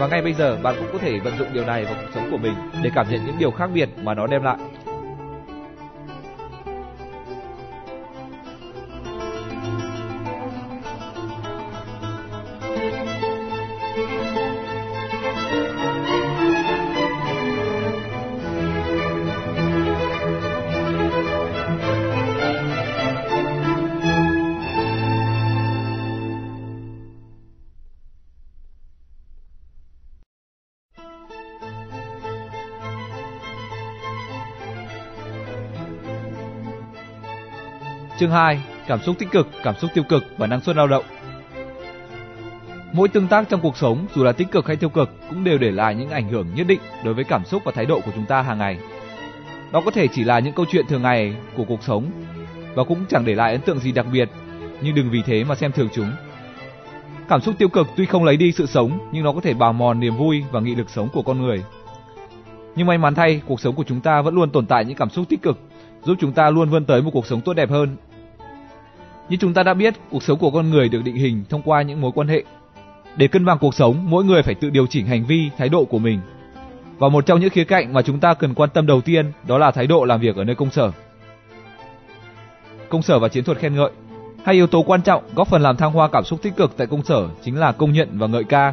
Và 0.00 0.06
ngay 0.06 0.22
bây 0.22 0.32
giờ, 0.32 0.58
bạn 0.62 0.74
cũng 0.78 0.88
có 0.92 0.98
thể 0.98 1.18
vận 1.18 1.38
dụng 1.38 1.48
điều 1.52 1.64
này 1.64 1.84
vào 1.84 1.94
cuộc 1.94 2.10
sống 2.14 2.28
của 2.30 2.38
mình 2.38 2.54
để 2.82 2.90
cảm 2.94 3.06
nhận 3.10 3.26
những 3.26 3.38
điều 3.38 3.50
khác 3.50 3.70
biệt 3.74 3.88
mà 4.02 4.14
nó 4.14 4.26
đem 4.26 4.42
lại. 4.42 4.56
Chương 38.20 38.30
2: 38.30 38.60
Cảm 38.86 39.02
xúc 39.02 39.16
tích 39.18 39.30
cực, 39.30 39.48
cảm 39.62 39.74
xúc 39.78 39.90
tiêu 39.94 40.04
cực 40.04 40.24
và 40.38 40.46
năng 40.46 40.60
suất 40.60 40.76
lao 40.76 40.86
động. 40.86 41.04
Mỗi 42.92 43.08
tương 43.08 43.26
tác 43.26 43.48
trong 43.48 43.60
cuộc 43.60 43.76
sống, 43.76 44.06
dù 44.14 44.24
là 44.24 44.32
tích 44.32 44.50
cực 44.50 44.66
hay 44.66 44.76
tiêu 44.76 44.88
cực, 44.88 45.10
cũng 45.30 45.44
đều 45.44 45.58
để 45.58 45.70
lại 45.70 45.94
những 45.94 46.10
ảnh 46.10 46.28
hưởng 46.28 46.46
nhất 46.54 46.66
định 46.66 46.80
đối 47.04 47.14
với 47.14 47.24
cảm 47.24 47.44
xúc 47.44 47.62
và 47.64 47.72
thái 47.74 47.86
độ 47.86 48.00
của 48.00 48.10
chúng 48.14 48.26
ta 48.26 48.42
hàng 48.42 48.58
ngày. 48.58 48.78
Đó 49.72 49.82
có 49.84 49.90
thể 49.90 50.08
chỉ 50.08 50.24
là 50.24 50.38
những 50.38 50.52
câu 50.52 50.66
chuyện 50.70 50.86
thường 50.86 51.02
ngày 51.02 51.34
của 51.56 51.64
cuộc 51.64 51.82
sống 51.82 52.10
và 52.74 52.84
cũng 52.84 53.04
chẳng 53.08 53.24
để 53.24 53.34
lại 53.34 53.52
ấn 53.52 53.60
tượng 53.60 53.78
gì 53.78 53.92
đặc 53.92 54.06
biệt, 54.12 54.28
nhưng 54.82 54.94
đừng 54.94 55.10
vì 55.10 55.22
thế 55.22 55.44
mà 55.44 55.54
xem 55.54 55.72
thường 55.72 55.88
chúng. 55.94 56.12
Cảm 57.28 57.40
xúc 57.40 57.54
tiêu 57.58 57.68
cực 57.68 57.86
tuy 57.96 58.06
không 58.06 58.24
lấy 58.24 58.36
đi 58.36 58.52
sự 58.52 58.66
sống, 58.66 58.98
nhưng 59.12 59.24
nó 59.24 59.32
có 59.32 59.40
thể 59.40 59.54
bào 59.54 59.72
mòn 59.72 60.00
niềm 60.00 60.16
vui 60.16 60.44
và 60.50 60.60
nghị 60.60 60.74
lực 60.74 60.90
sống 60.90 61.08
của 61.12 61.22
con 61.22 61.42
người. 61.42 61.62
Nhưng 62.76 62.86
may 62.86 62.98
mắn 62.98 63.14
thay, 63.14 63.42
cuộc 63.46 63.60
sống 63.60 63.74
của 63.74 63.84
chúng 63.86 64.00
ta 64.00 64.22
vẫn 64.22 64.34
luôn 64.34 64.50
tồn 64.50 64.66
tại 64.66 64.84
những 64.84 64.96
cảm 64.96 65.10
xúc 65.10 65.24
tích 65.28 65.42
cực, 65.42 65.58
giúp 66.04 66.14
chúng 66.20 66.32
ta 66.32 66.50
luôn 66.50 66.70
vươn 66.70 66.84
tới 66.84 67.02
một 67.02 67.10
cuộc 67.12 67.26
sống 67.26 67.40
tốt 67.40 67.52
đẹp 67.52 67.70
hơn 67.70 67.96
như 69.30 69.36
chúng 69.36 69.54
ta 69.54 69.62
đã 69.62 69.74
biết, 69.74 69.94
cuộc 70.10 70.22
sống 70.22 70.38
của 70.38 70.50
con 70.50 70.70
người 70.70 70.88
được 70.88 71.02
định 71.04 71.16
hình 71.16 71.44
thông 71.48 71.62
qua 71.62 71.82
những 71.82 72.00
mối 72.00 72.12
quan 72.14 72.28
hệ. 72.28 72.44
Để 73.16 73.28
cân 73.28 73.44
bằng 73.44 73.58
cuộc 73.58 73.74
sống, 73.74 74.10
mỗi 74.10 74.24
người 74.24 74.42
phải 74.42 74.54
tự 74.54 74.70
điều 74.70 74.86
chỉnh 74.86 75.06
hành 75.06 75.24
vi, 75.26 75.50
thái 75.58 75.68
độ 75.68 75.84
của 75.84 75.98
mình. 75.98 76.20
Và 76.98 77.08
một 77.08 77.26
trong 77.26 77.40
những 77.40 77.50
khía 77.50 77.64
cạnh 77.64 77.92
mà 77.92 78.02
chúng 78.02 78.20
ta 78.20 78.34
cần 78.34 78.54
quan 78.54 78.70
tâm 78.70 78.86
đầu 78.86 79.00
tiên 79.00 79.32
đó 79.46 79.58
là 79.58 79.70
thái 79.70 79.86
độ 79.86 80.04
làm 80.04 80.20
việc 80.20 80.36
ở 80.36 80.44
nơi 80.44 80.54
công 80.54 80.70
sở. 80.70 80.90
Công 82.88 83.02
sở 83.02 83.18
và 83.18 83.28
chiến 83.28 83.44
thuật 83.44 83.58
khen 83.58 83.74
ngợi 83.74 83.90
Hai 84.44 84.54
yếu 84.54 84.66
tố 84.66 84.82
quan 84.82 85.02
trọng 85.02 85.22
góp 85.34 85.48
phần 85.48 85.62
làm 85.62 85.76
thăng 85.76 85.92
hoa 85.92 86.08
cảm 86.08 86.24
xúc 86.24 86.42
tích 86.42 86.56
cực 86.56 86.76
tại 86.76 86.86
công 86.86 87.02
sở 87.02 87.28
chính 87.44 87.58
là 87.58 87.72
công 87.72 87.92
nhận 87.92 88.08
và 88.12 88.26
ngợi 88.26 88.44
ca. 88.44 88.72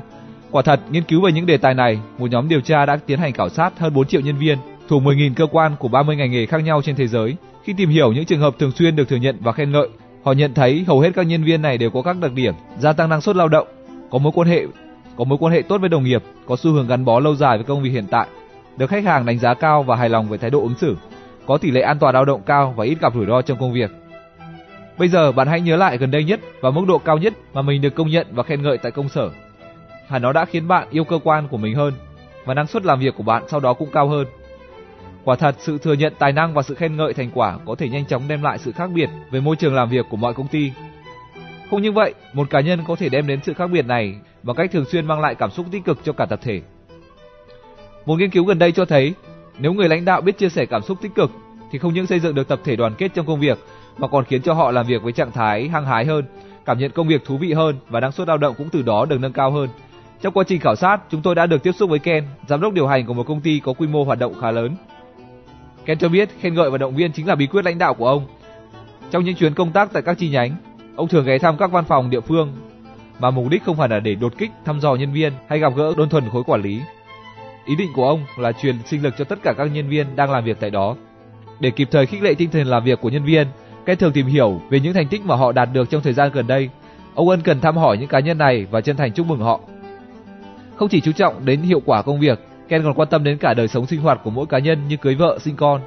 Quả 0.52 0.62
thật, 0.62 0.80
nghiên 0.90 1.04
cứu 1.04 1.22
về 1.22 1.32
những 1.32 1.46
đề 1.46 1.58
tài 1.58 1.74
này, 1.74 2.00
một 2.18 2.32
nhóm 2.32 2.50
điều 2.50 2.62
tra 2.62 2.86
đã 2.86 2.98
tiến 3.06 3.20
hành 3.20 3.34
khảo 3.34 3.50
sát 3.50 3.80
hơn 3.80 3.94
4 3.94 4.08
triệu 4.08 4.22
nhân 4.22 4.38
viên 4.38 4.58
thuộc 4.88 5.04
10.000 5.04 5.34
cơ 5.36 5.46
quan 5.52 5.76
của 5.80 5.88
30 5.88 6.16
ngành 6.16 6.32
nghề 6.32 6.46
khác 6.46 6.64
nhau 6.64 6.82
trên 6.82 6.96
thế 6.96 7.08
giới. 7.08 7.36
Khi 7.64 7.74
tìm 7.78 7.90
hiểu 7.90 8.14
những 8.14 8.26
trường 8.26 8.40
hợp 8.40 8.56
thường 8.60 8.72
xuyên 8.72 8.96
được 8.96 9.10
thừa 9.10 9.16
nhận 9.16 9.38
và 9.40 9.52
khen 9.52 9.72
ngợi, 9.72 9.90
Họ 10.28 10.34
nhận 10.34 10.54
thấy 10.54 10.84
hầu 10.88 11.00
hết 11.00 11.10
các 11.16 11.24
nhân 11.24 11.44
viên 11.44 11.62
này 11.62 11.78
đều 11.78 11.90
có 11.90 12.02
các 12.02 12.18
đặc 12.22 12.34
điểm 12.34 12.54
gia 12.80 12.94
tăng 12.94 13.10
năng 13.10 13.22
suất 13.22 13.36
lao 13.36 13.48
động, 13.48 13.68
có 14.10 14.18
mối 14.18 14.32
quan 14.36 14.48
hệ 14.48 14.66
có 15.18 15.24
mối 15.24 15.38
quan 15.42 15.54
hệ 15.54 15.62
tốt 15.62 15.78
với 15.78 15.90
đồng 15.90 16.04
nghiệp, 16.04 16.24
có 16.48 16.56
xu 16.56 16.72
hướng 16.72 16.88
gắn 16.88 17.06
bó 17.06 17.20
lâu 17.20 17.36
dài 17.36 17.58
với 17.58 17.66
công 17.66 17.84
việc 17.84 17.90
hiện 17.90 18.06
tại, 18.12 18.28
được 18.78 18.88
khách 18.88 19.04
hàng 19.04 19.26
đánh 19.26 19.40
giá 19.40 19.54
cao 19.54 19.84
và 19.84 19.96
hài 19.96 20.10
lòng 20.10 20.30
với 20.30 20.38
thái 20.38 20.50
độ 20.50 20.62
ứng 20.62 20.76
xử, 20.76 20.98
có 21.46 21.58
tỷ 21.58 21.72
lệ 21.72 21.82
an 21.82 22.00
toàn 22.00 22.14
lao 22.14 22.26
động 22.26 22.42
cao 22.46 22.74
và 22.78 22.86
ít 22.86 22.98
gặp 23.02 23.14
rủi 23.14 23.26
ro 23.26 23.42
trong 23.42 23.58
công 23.60 23.74
việc. 23.74 23.92
Bây 24.98 25.08
giờ 25.08 25.32
bạn 25.32 25.48
hãy 25.48 25.62
nhớ 25.62 25.76
lại 25.76 25.98
gần 25.98 26.12
đây 26.12 26.24
nhất 26.24 26.40
và 26.62 26.72
mức 26.72 26.86
độ 26.88 26.98
cao 26.98 27.18
nhất 27.18 27.34
mà 27.54 27.62
mình 27.62 27.82
được 27.82 27.96
công 27.96 28.10
nhận 28.10 28.28
và 28.32 28.44
khen 28.44 28.62
ngợi 28.62 28.78
tại 28.78 28.92
công 28.92 29.10
sở. 29.10 29.30
Hẳn 30.08 30.22
nó 30.22 30.34
đã 30.34 30.46
khiến 30.46 30.68
bạn 30.68 30.88
yêu 30.92 31.04
cơ 31.04 31.20
quan 31.24 31.48
của 31.48 31.58
mình 31.58 31.76
hơn 31.76 31.94
và 32.46 32.54
năng 32.54 32.68
suất 32.68 32.86
làm 32.86 33.00
việc 33.00 33.14
của 33.18 33.24
bạn 33.24 33.44
sau 33.48 33.60
đó 33.60 33.74
cũng 33.74 33.90
cao 33.92 34.08
hơn. 34.08 34.28
Quả 35.28 35.36
thật, 35.36 35.56
sự 35.60 35.78
thừa 35.78 35.94
nhận 35.94 36.14
tài 36.20 36.32
năng 36.34 36.54
và 36.54 36.62
sự 36.62 36.76
khen 36.76 36.98
ngợi 36.98 37.14
thành 37.14 37.32
quả 37.34 37.58
có 37.66 37.76
thể 37.76 37.90
nhanh 37.90 38.06
chóng 38.06 38.28
đem 38.28 38.42
lại 38.42 38.58
sự 38.58 38.72
khác 38.72 38.90
biệt 38.94 39.10
về 39.32 39.40
môi 39.40 39.56
trường 39.56 39.76
làm 39.76 39.90
việc 39.90 40.06
của 40.10 40.18
mọi 40.18 40.34
công 40.34 40.48
ty. 40.48 40.72
Không 41.70 41.82
như 41.82 41.92
vậy, 41.92 42.14
một 42.34 42.50
cá 42.50 42.60
nhân 42.60 42.80
có 42.88 42.96
thể 42.96 43.10
đem 43.10 43.28
đến 43.28 43.40
sự 43.44 43.54
khác 43.54 43.68
biệt 43.68 43.86
này 43.86 44.16
bằng 44.44 44.56
cách 44.56 44.72
thường 44.72 44.86
xuyên 44.86 45.08
mang 45.08 45.20
lại 45.20 45.36
cảm 45.36 45.52
xúc 45.52 45.66
tích 45.72 45.86
cực 45.86 46.00
cho 46.04 46.14
cả 46.14 46.26
tập 46.26 46.40
thể. 46.44 46.62
Một 48.06 48.16
nghiên 48.16 48.30
cứu 48.30 48.46
gần 48.46 48.60
đây 48.60 48.72
cho 48.72 48.86
thấy, 48.86 49.14
Nếu 49.60 49.74
người 49.74 49.90
lãnh 49.90 50.06
đạo 50.06 50.22
biết 50.22 50.38
chia 50.38 50.50
sẻ 50.50 50.66
cảm 50.66 50.82
xúc 50.82 50.98
tích 51.02 51.16
cực 51.16 51.32
thì 51.72 51.80
không 51.80 51.94
những 51.94 52.08
xây 52.08 52.20
dựng 52.20 52.36
được 52.36 52.48
tập 52.48 52.60
thể 52.64 52.76
đoàn 52.76 52.94
kết 52.98 53.12
trong 53.14 53.26
công 53.26 53.40
việc 53.40 53.58
mà 53.98 54.08
còn 54.08 54.26
khiến 54.26 54.42
cho 54.42 54.54
họ 54.54 54.72
làm 54.72 54.88
việc 54.88 55.04
với 55.04 55.12
trạng 55.12 55.32
thái 55.32 55.68
hăng 55.68 55.86
hái 55.86 56.06
hơn, 56.06 56.26
cảm 56.66 56.80
nhận 56.80 56.92
công 56.92 57.08
việc 57.08 57.26
thú 57.26 57.38
vị 57.38 57.54
hơn 57.54 57.76
và 57.90 58.00
năng 58.00 58.12
suất 58.12 58.28
lao 58.28 58.38
động 58.38 58.56
cũng 58.58 58.70
từ 58.70 58.82
đó 58.82 59.06
được 59.06 59.20
nâng 59.20 59.34
cao 59.34 59.52
hơn. 59.52 59.70
Trong 60.22 60.34
quá 60.34 60.44
trình 60.48 60.60
khảo 60.60 60.76
sát, 60.76 61.02
chúng 61.10 61.22
tôi 61.22 61.36
đã 61.36 61.46
được 61.46 61.64
tiếp 61.64 61.72
xúc 61.72 61.90
với 61.90 62.00
Ken, 62.00 62.24
giám 62.48 62.62
đốc 62.62 62.74
điều 62.74 62.88
hành 62.88 63.06
của 63.06 63.14
một 63.14 63.28
công 63.28 63.42
ty 63.42 63.60
có 63.60 63.74
quy 63.74 63.88
mô 63.88 64.04
hoạt 64.04 64.20
động 64.20 64.34
khá 64.42 64.52
lớn. 64.52 64.76
Ken 65.88 65.98
cho 65.98 66.10
biết 66.10 66.30
khen 66.40 66.54
ngợi 66.54 66.70
và 66.70 66.78
động 66.78 66.96
viên 66.96 67.12
chính 67.12 67.28
là 67.28 67.36
bí 67.36 67.48
quyết 67.48 67.66
lãnh 67.66 67.78
đạo 67.78 67.94
của 67.94 68.08
ông. 68.08 68.28
Trong 69.12 69.24
những 69.24 69.36
chuyến 69.36 69.54
công 69.54 69.72
tác 69.72 69.94
tại 69.94 70.04
các 70.04 70.18
chi 70.18 70.30
nhánh, 70.30 70.56
ông 70.96 71.08
thường 71.08 71.26
ghé 71.26 71.38
thăm 71.38 71.58
các 71.58 71.72
văn 71.72 71.86
phòng 71.86 72.10
địa 72.10 72.20
phương 72.20 72.54
mà 73.20 73.32
mục 73.32 73.50
đích 73.50 73.64
không 73.64 73.78
phải 73.78 73.90
là 73.90 74.00
để 74.00 74.16
đột 74.16 74.34
kích 74.38 74.52
thăm 74.66 74.80
dò 74.80 74.96
nhân 74.96 75.14
viên 75.14 75.34
hay 75.50 75.60
gặp 75.60 75.74
gỡ 75.76 75.94
đơn 75.98 76.10
thuần 76.10 76.30
khối 76.30 76.44
quản 76.44 76.62
lý. 76.62 76.82
Ý 77.66 77.76
định 77.76 77.92
của 77.96 78.08
ông 78.08 78.26
là 78.38 78.52
truyền 78.52 78.76
sinh 78.86 79.04
lực 79.04 79.14
cho 79.18 79.26
tất 79.26 79.40
cả 79.44 79.54
các 79.58 79.66
nhân 79.66 79.90
viên 79.90 80.16
đang 80.16 80.32
làm 80.32 80.44
việc 80.44 80.58
tại 80.60 80.70
đó. 80.70 80.96
Để 81.60 81.72
kịp 81.72 81.88
thời 81.92 82.06
khích 82.06 82.24
lệ 82.24 82.34
tinh 82.38 82.50
thần 82.50 82.68
làm 82.68 82.84
việc 82.84 83.02
của 83.02 83.10
nhân 83.10 83.24
viên, 83.24 83.48
Ken 83.86 83.98
thường 83.98 84.14
tìm 84.14 84.26
hiểu 84.26 84.62
về 84.70 84.80
những 84.80 84.94
thành 84.94 85.08
tích 85.08 85.26
mà 85.26 85.36
họ 85.36 85.52
đạt 85.52 85.70
được 85.74 85.90
trong 85.90 86.02
thời 86.02 86.14
gian 86.14 86.32
gần 86.34 86.48
đây. 86.48 86.70
Ông 87.16 87.30
ân 87.30 87.42
cần 87.42 87.60
thăm 87.60 87.78
hỏi 87.78 87.98
những 87.98 88.08
cá 88.08 88.20
nhân 88.20 88.38
này 88.38 88.66
và 88.72 88.82
chân 88.82 88.98
thành 88.98 89.12
chúc 89.12 89.28
mừng 89.28 89.40
họ. 89.40 89.60
Không 90.76 90.90
chỉ 90.90 91.02
chú 91.02 91.12
trọng 91.12 91.46
đến 91.46 91.62
hiệu 91.62 91.82
quả 91.86 92.02
công 92.02 92.20
việc, 92.20 92.40
Ken 92.68 92.84
còn 92.84 92.94
quan 92.94 93.10
tâm 93.10 93.24
đến 93.24 93.38
cả 93.38 93.54
đời 93.54 93.68
sống 93.68 93.88
sinh 93.88 94.02
hoạt 94.02 94.20
của 94.24 94.30
mỗi 94.30 94.46
cá 94.46 94.60
nhân 94.60 94.88
như 94.88 94.98
cưới 94.98 95.16
vợ, 95.16 95.38
sinh 95.42 95.56
con. 95.56 95.82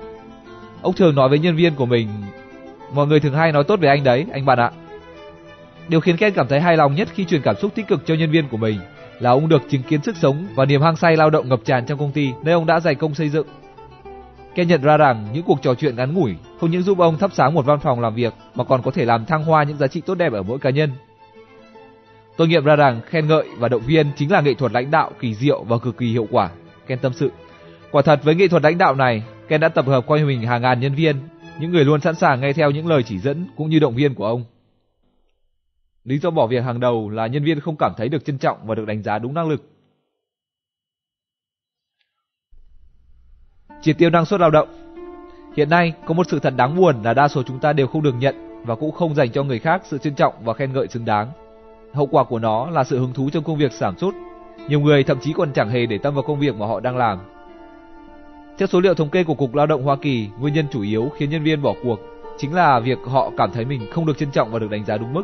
Ông 0.83 0.95
thường 0.95 1.15
nói 1.15 1.29
với 1.29 1.39
nhân 1.39 1.57
viên 1.57 1.75
của 1.75 1.87
mình, 1.87 2.09
mọi 2.95 3.07
người 3.07 3.21
thường 3.21 3.35
hay 3.35 3.53
nói 3.53 3.65
tốt 3.65 3.81
về 3.81 3.89
anh 3.89 4.05
đấy, 4.05 4.27
anh 4.33 4.47
bạn 4.47 4.59
ạ. 4.59 4.71
Điều 5.89 6.01
khiến 6.01 6.17
Ken 6.17 6.33
cảm 6.33 6.49
thấy 6.49 6.61
hài 6.61 6.77
lòng 6.77 6.95
nhất 6.95 7.09
khi 7.15 7.25
truyền 7.25 7.43
cảm 7.43 7.57
xúc 7.57 7.75
tích 7.75 7.89
cực 7.89 8.07
cho 8.07 8.15
nhân 8.15 8.31
viên 8.31 8.49
của 8.49 8.57
mình 8.57 8.81
là 9.21 9.31
ông 9.31 9.49
được 9.49 9.63
chứng 9.71 9.83
kiến 9.83 10.03
sức 10.03 10.17
sống 10.17 10.47
và 10.55 10.65
niềm 10.65 10.83
hăng 10.83 10.97
say 10.97 11.17
lao 11.17 11.31
động 11.31 11.49
ngập 11.49 11.61
tràn 11.65 11.87
trong 11.87 11.99
công 11.99 12.13
ty 12.13 12.33
nơi 12.43 12.55
ông 12.55 12.67
đã 12.67 12.81
dày 12.81 12.95
công 12.95 13.15
xây 13.15 13.29
dựng. 13.29 13.47
Ken 14.55 14.69
nhận 14.69 14.83
ra 14.83 14.97
rằng 14.97 15.29
những 15.33 15.43
cuộc 15.43 15.63
trò 15.63 15.75
chuyện 15.75 15.97
ngắn 15.97 16.15
ngủi 16.15 16.35
không 16.61 16.71
những 16.71 16.83
giúp 16.83 16.99
ông 16.99 17.19
thắp 17.19 17.31
sáng 17.35 17.55
một 17.55 17.67
văn 17.67 17.79
phòng 17.79 18.01
làm 18.01 18.15
việc 18.15 18.35
mà 18.55 18.65
còn 18.65 18.83
có 18.83 18.91
thể 18.91 19.05
làm 19.05 19.25
thăng 19.25 19.45
hoa 19.45 19.63
những 19.63 19.77
giá 19.77 19.87
trị 19.87 20.01
tốt 20.01 20.15
đẹp 20.15 20.33
ở 20.33 20.43
mỗi 20.43 20.59
cá 20.59 20.71
nhân. 20.71 20.91
Tôi 22.37 22.49
nghiệm 22.49 22.65
ra 22.65 22.77
rằng 22.77 23.01
khen 23.07 23.29
ngợi 23.29 23.49
và 23.59 23.69
động 23.69 23.83
viên 23.87 24.07
chính 24.17 24.33
là 24.33 24.41
nghệ 24.41 24.55
thuật 24.55 24.73
lãnh 24.73 24.91
đạo 24.91 25.11
kỳ 25.21 25.35
diệu 25.35 25.65
và 25.65 25.79
cực 25.79 25.99
kỳ 25.99 26.07
hiệu 26.07 26.29
quả. 26.31 26.51
Ken 26.91 26.99
tâm 26.99 27.13
sự. 27.13 27.31
Quả 27.91 28.03
thật 28.03 28.21
với 28.25 28.35
nghệ 28.35 28.49
thuật 28.49 28.63
lãnh 28.63 28.79
đạo 28.79 28.95
này, 28.95 29.23
Ken 29.49 29.61
đã 29.61 29.69
tập 29.69 29.87
hợp 29.87 30.07
quanh 30.07 30.27
mình 30.27 30.43
hàng 30.43 30.63
ngàn 30.63 30.81
nhân 30.81 30.95
viên, 30.95 31.17
những 31.61 31.71
người 31.71 31.85
luôn 31.85 32.01
sẵn 32.01 32.15
sàng 32.15 32.41
nghe 32.41 32.53
theo 32.53 32.71
những 32.71 32.87
lời 32.87 33.03
chỉ 33.03 33.19
dẫn 33.19 33.47
cũng 33.57 33.71
như 33.71 33.79
động 33.79 33.95
viên 33.95 34.15
của 34.15 34.27
ông. 34.27 34.45
Lý 36.05 36.19
do 36.19 36.31
bỏ 36.31 36.47
việc 36.47 36.65
hàng 36.65 36.81
đầu 36.81 37.11
là 37.11 37.27
nhân 37.27 37.45
viên 37.45 37.61
không 37.61 37.77
cảm 37.77 37.93
thấy 37.97 38.09
được 38.09 38.25
trân 38.25 38.39
trọng 38.39 38.59
và 38.67 38.75
được 38.75 38.85
đánh 38.87 39.03
giá 39.03 39.19
đúng 39.19 39.35
năng 39.35 39.49
lực. 39.49 39.71
Chỉ 43.83 43.93
tiêu 43.93 44.11
năng 44.11 44.25
suất 44.25 44.41
lao 44.41 44.51
động 44.51 44.69
Hiện 45.57 45.71
nay, 45.71 45.93
có 46.07 46.15
một 46.15 46.27
sự 46.31 46.39
thật 46.39 46.55
đáng 46.57 46.77
buồn 46.77 47.03
là 47.03 47.15
đa 47.15 47.29
số 47.29 47.43
chúng 47.43 47.59
ta 47.59 47.73
đều 47.73 47.87
không 47.87 48.03
được 48.03 48.15
nhận 48.19 48.65
và 48.65 48.75
cũng 48.75 48.93
không 48.93 49.15
dành 49.15 49.31
cho 49.33 49.43
người 49.43 49.59
khác 49.59 49.83
sự 49.85 49.99
trân 49.99 50.15
trọng 50.15 50.35
và 50.45 50.55
khen 50.55 50.73
ngợi 50.73 50.89
xứng 50.89 51.05
đáng. 51.05 51.33
Hậu 51.93 52.07
quả 52.07 52.25
của 52.25 52.39
nó 52.39 52.71
là 52.71 52.85
sự 52.85 52.99
hứng 52.99 53.13
thú 53.13 53.31
trong 53.33 53.45
công 53.45 53.59
việc 53.59 53.73
giảm 53.73 53.99
sút. 53.99 54.15
Nhiều 54.69 54.81
người 54.81 55.05
thậm 55.05 55.19
chí 55.21 55.33
còn 55.33 55.53
chẳng 55.53 55.71
hề 55.71 55.87
để 55.87 55.99
tâm 55.99 56.15
vào 56.15 56.23
công 56.23 56.39
việc 56.39 56.57
mà 56.57 56.67
họ 56.67 56.81
đang 56.81 56.97
làm. 56.97 57.19
Theo 58.59 58.67
số 58.67 58.81
liệu 58.81 58.95
thống 58.95 59.09
kê 59.09 59.25
của 59.25 59.35
Cục 59.35 59.55
Lao 59.55 59.67
động 59.67 59.83
Hoa 59.83 59.97
Kỳ, 59.97 60.29
nguyên 60.41 60.55
nhân 60.55 60.67
chủ 60.73 60.83
yếu 60.83 61.09
khiến 61.17 61.31
nhân 61.31 61.43
viên 61.43 61.63
bỏ 61.63 61.75
cuộc 61.83 62.01
chính 62.39 62.55
là 62.55 62.81
việc 62.81 62.99
họ 63.05 63.31
cảm 63.37 63.53
thấy 63.53 63.65
mình 63.65 63.87
không 63.93 64.07
được 64.07 64.19
trân 64.19 64.31
trọng 64.31 64.51
và 64.53 64.59
được 64.59 64.71
đánh 64.71 64.85
giá 64.85 64.97
đúng 64.97 65.13
mức. 65.13 65.23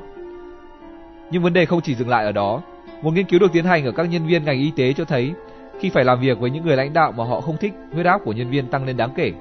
Nhưng 1.31 1.43
vấn 1.43 1.53
đề 1.53 1.67
không 1.67 1.81
chỉ 1.81 1.95
dừng 1.95 2.09
lại 2.09 2.25
ở 2.25 2.33
đó. 2.33 2.63
Một 3.03 3.11
nghiên 3.11 3.27
cứu 3.27 3.41
được 3.41 3.53
tiến 3.53 3.65
hành 3.65 3.85
ở 3.85 3.93
các 3.93 4.11
nhân 4.11 4.27
viên 4.27 4.45
ngành 4.45 4.59
y 4.59 4.71
tế 4.77 4.93
cho 4.93 5.05
thấy 5.05 5.33
khi 5.81 5.91
phải 5.91 6.05
làm 6.05 6.21
việc 6.21 6.39
với 6.39 6.51
những 6.51 6.65
người 6.65 6.77
lãnh 6.77 6.93
đạo 6.93 7.13
mà 7.13 7.25
họ 7.25 7.41
không 7.41 7.57
thích, 7.57 7.73
huyết 7.93 8.07
áp 8.07 8.21
của 8.25 8.33
nhân 8.33 8.51
viên 8.51 8.67
tăng 8.67 8.85
lên 8.85 8.97
đáng 8.97 9.11
kể. 9.17 9.33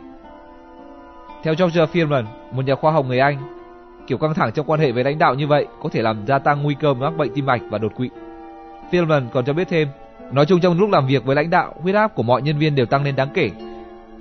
Theo 1.43 1.53
George 1.58 1.86
Fearman, 1.86 2.23
một 2.51 2.65
nhà 2.65 2.75
khoa 2.75 2.91
học 2.91 3.05
người 3.05 3.19
Anh, 3.19 3.38
kiểu 4.08 4.17
căng 4.17 4.34
thẳng 4.34 4.51
trong 4.51 4.65
quan 4.69 4.79
hệ 4.79 4.91
với 4.91 5.03
lãnh 5.03 5.19
đạo 5.19 5.36
như 5.36 5.47
vậy 5.47 5.67
có 5.84 5.89
thể 5.89 6.01
làm 6.01 6.25
gia 6.27 6.39
tăng 6.39 6.63
nguy 6.63 6.75
cơ 6.79 6.93
mắc 6.93 7.17
bệnh 7.17 7.34
tim 7.34 7.45
mạch 7.45 7.62
và 7.69 7.77
đột 7.77 7.95
quỵ. 7.95 8.10
Fearman 8.91 9.30
còn 9.34 9.45
cho 9.45 9.54
biết 9.54 9.67
thêm, 9.69 9.88
nói 10.32 10.45
chung 10.45 10.60
trong 10.62 10.80
lúc 10.80 10.89
làm 10.89 11.08
việc 11.08 11.26
với 11.26 11.36
lãnh 11.36 11.50
đạo, 11.50 11.74
huyết 11.82 11.95
áp 11.95 12.15
của 12.15 12.24
mọi 12.24 12.41
nhân 12.41 12.58
viên 12.58 12.76
đều 12.76 12.86
tăng 12.86 13.04
lên 13.04 13.15
đáng 13.15 13.30
kể. 13.34 13.50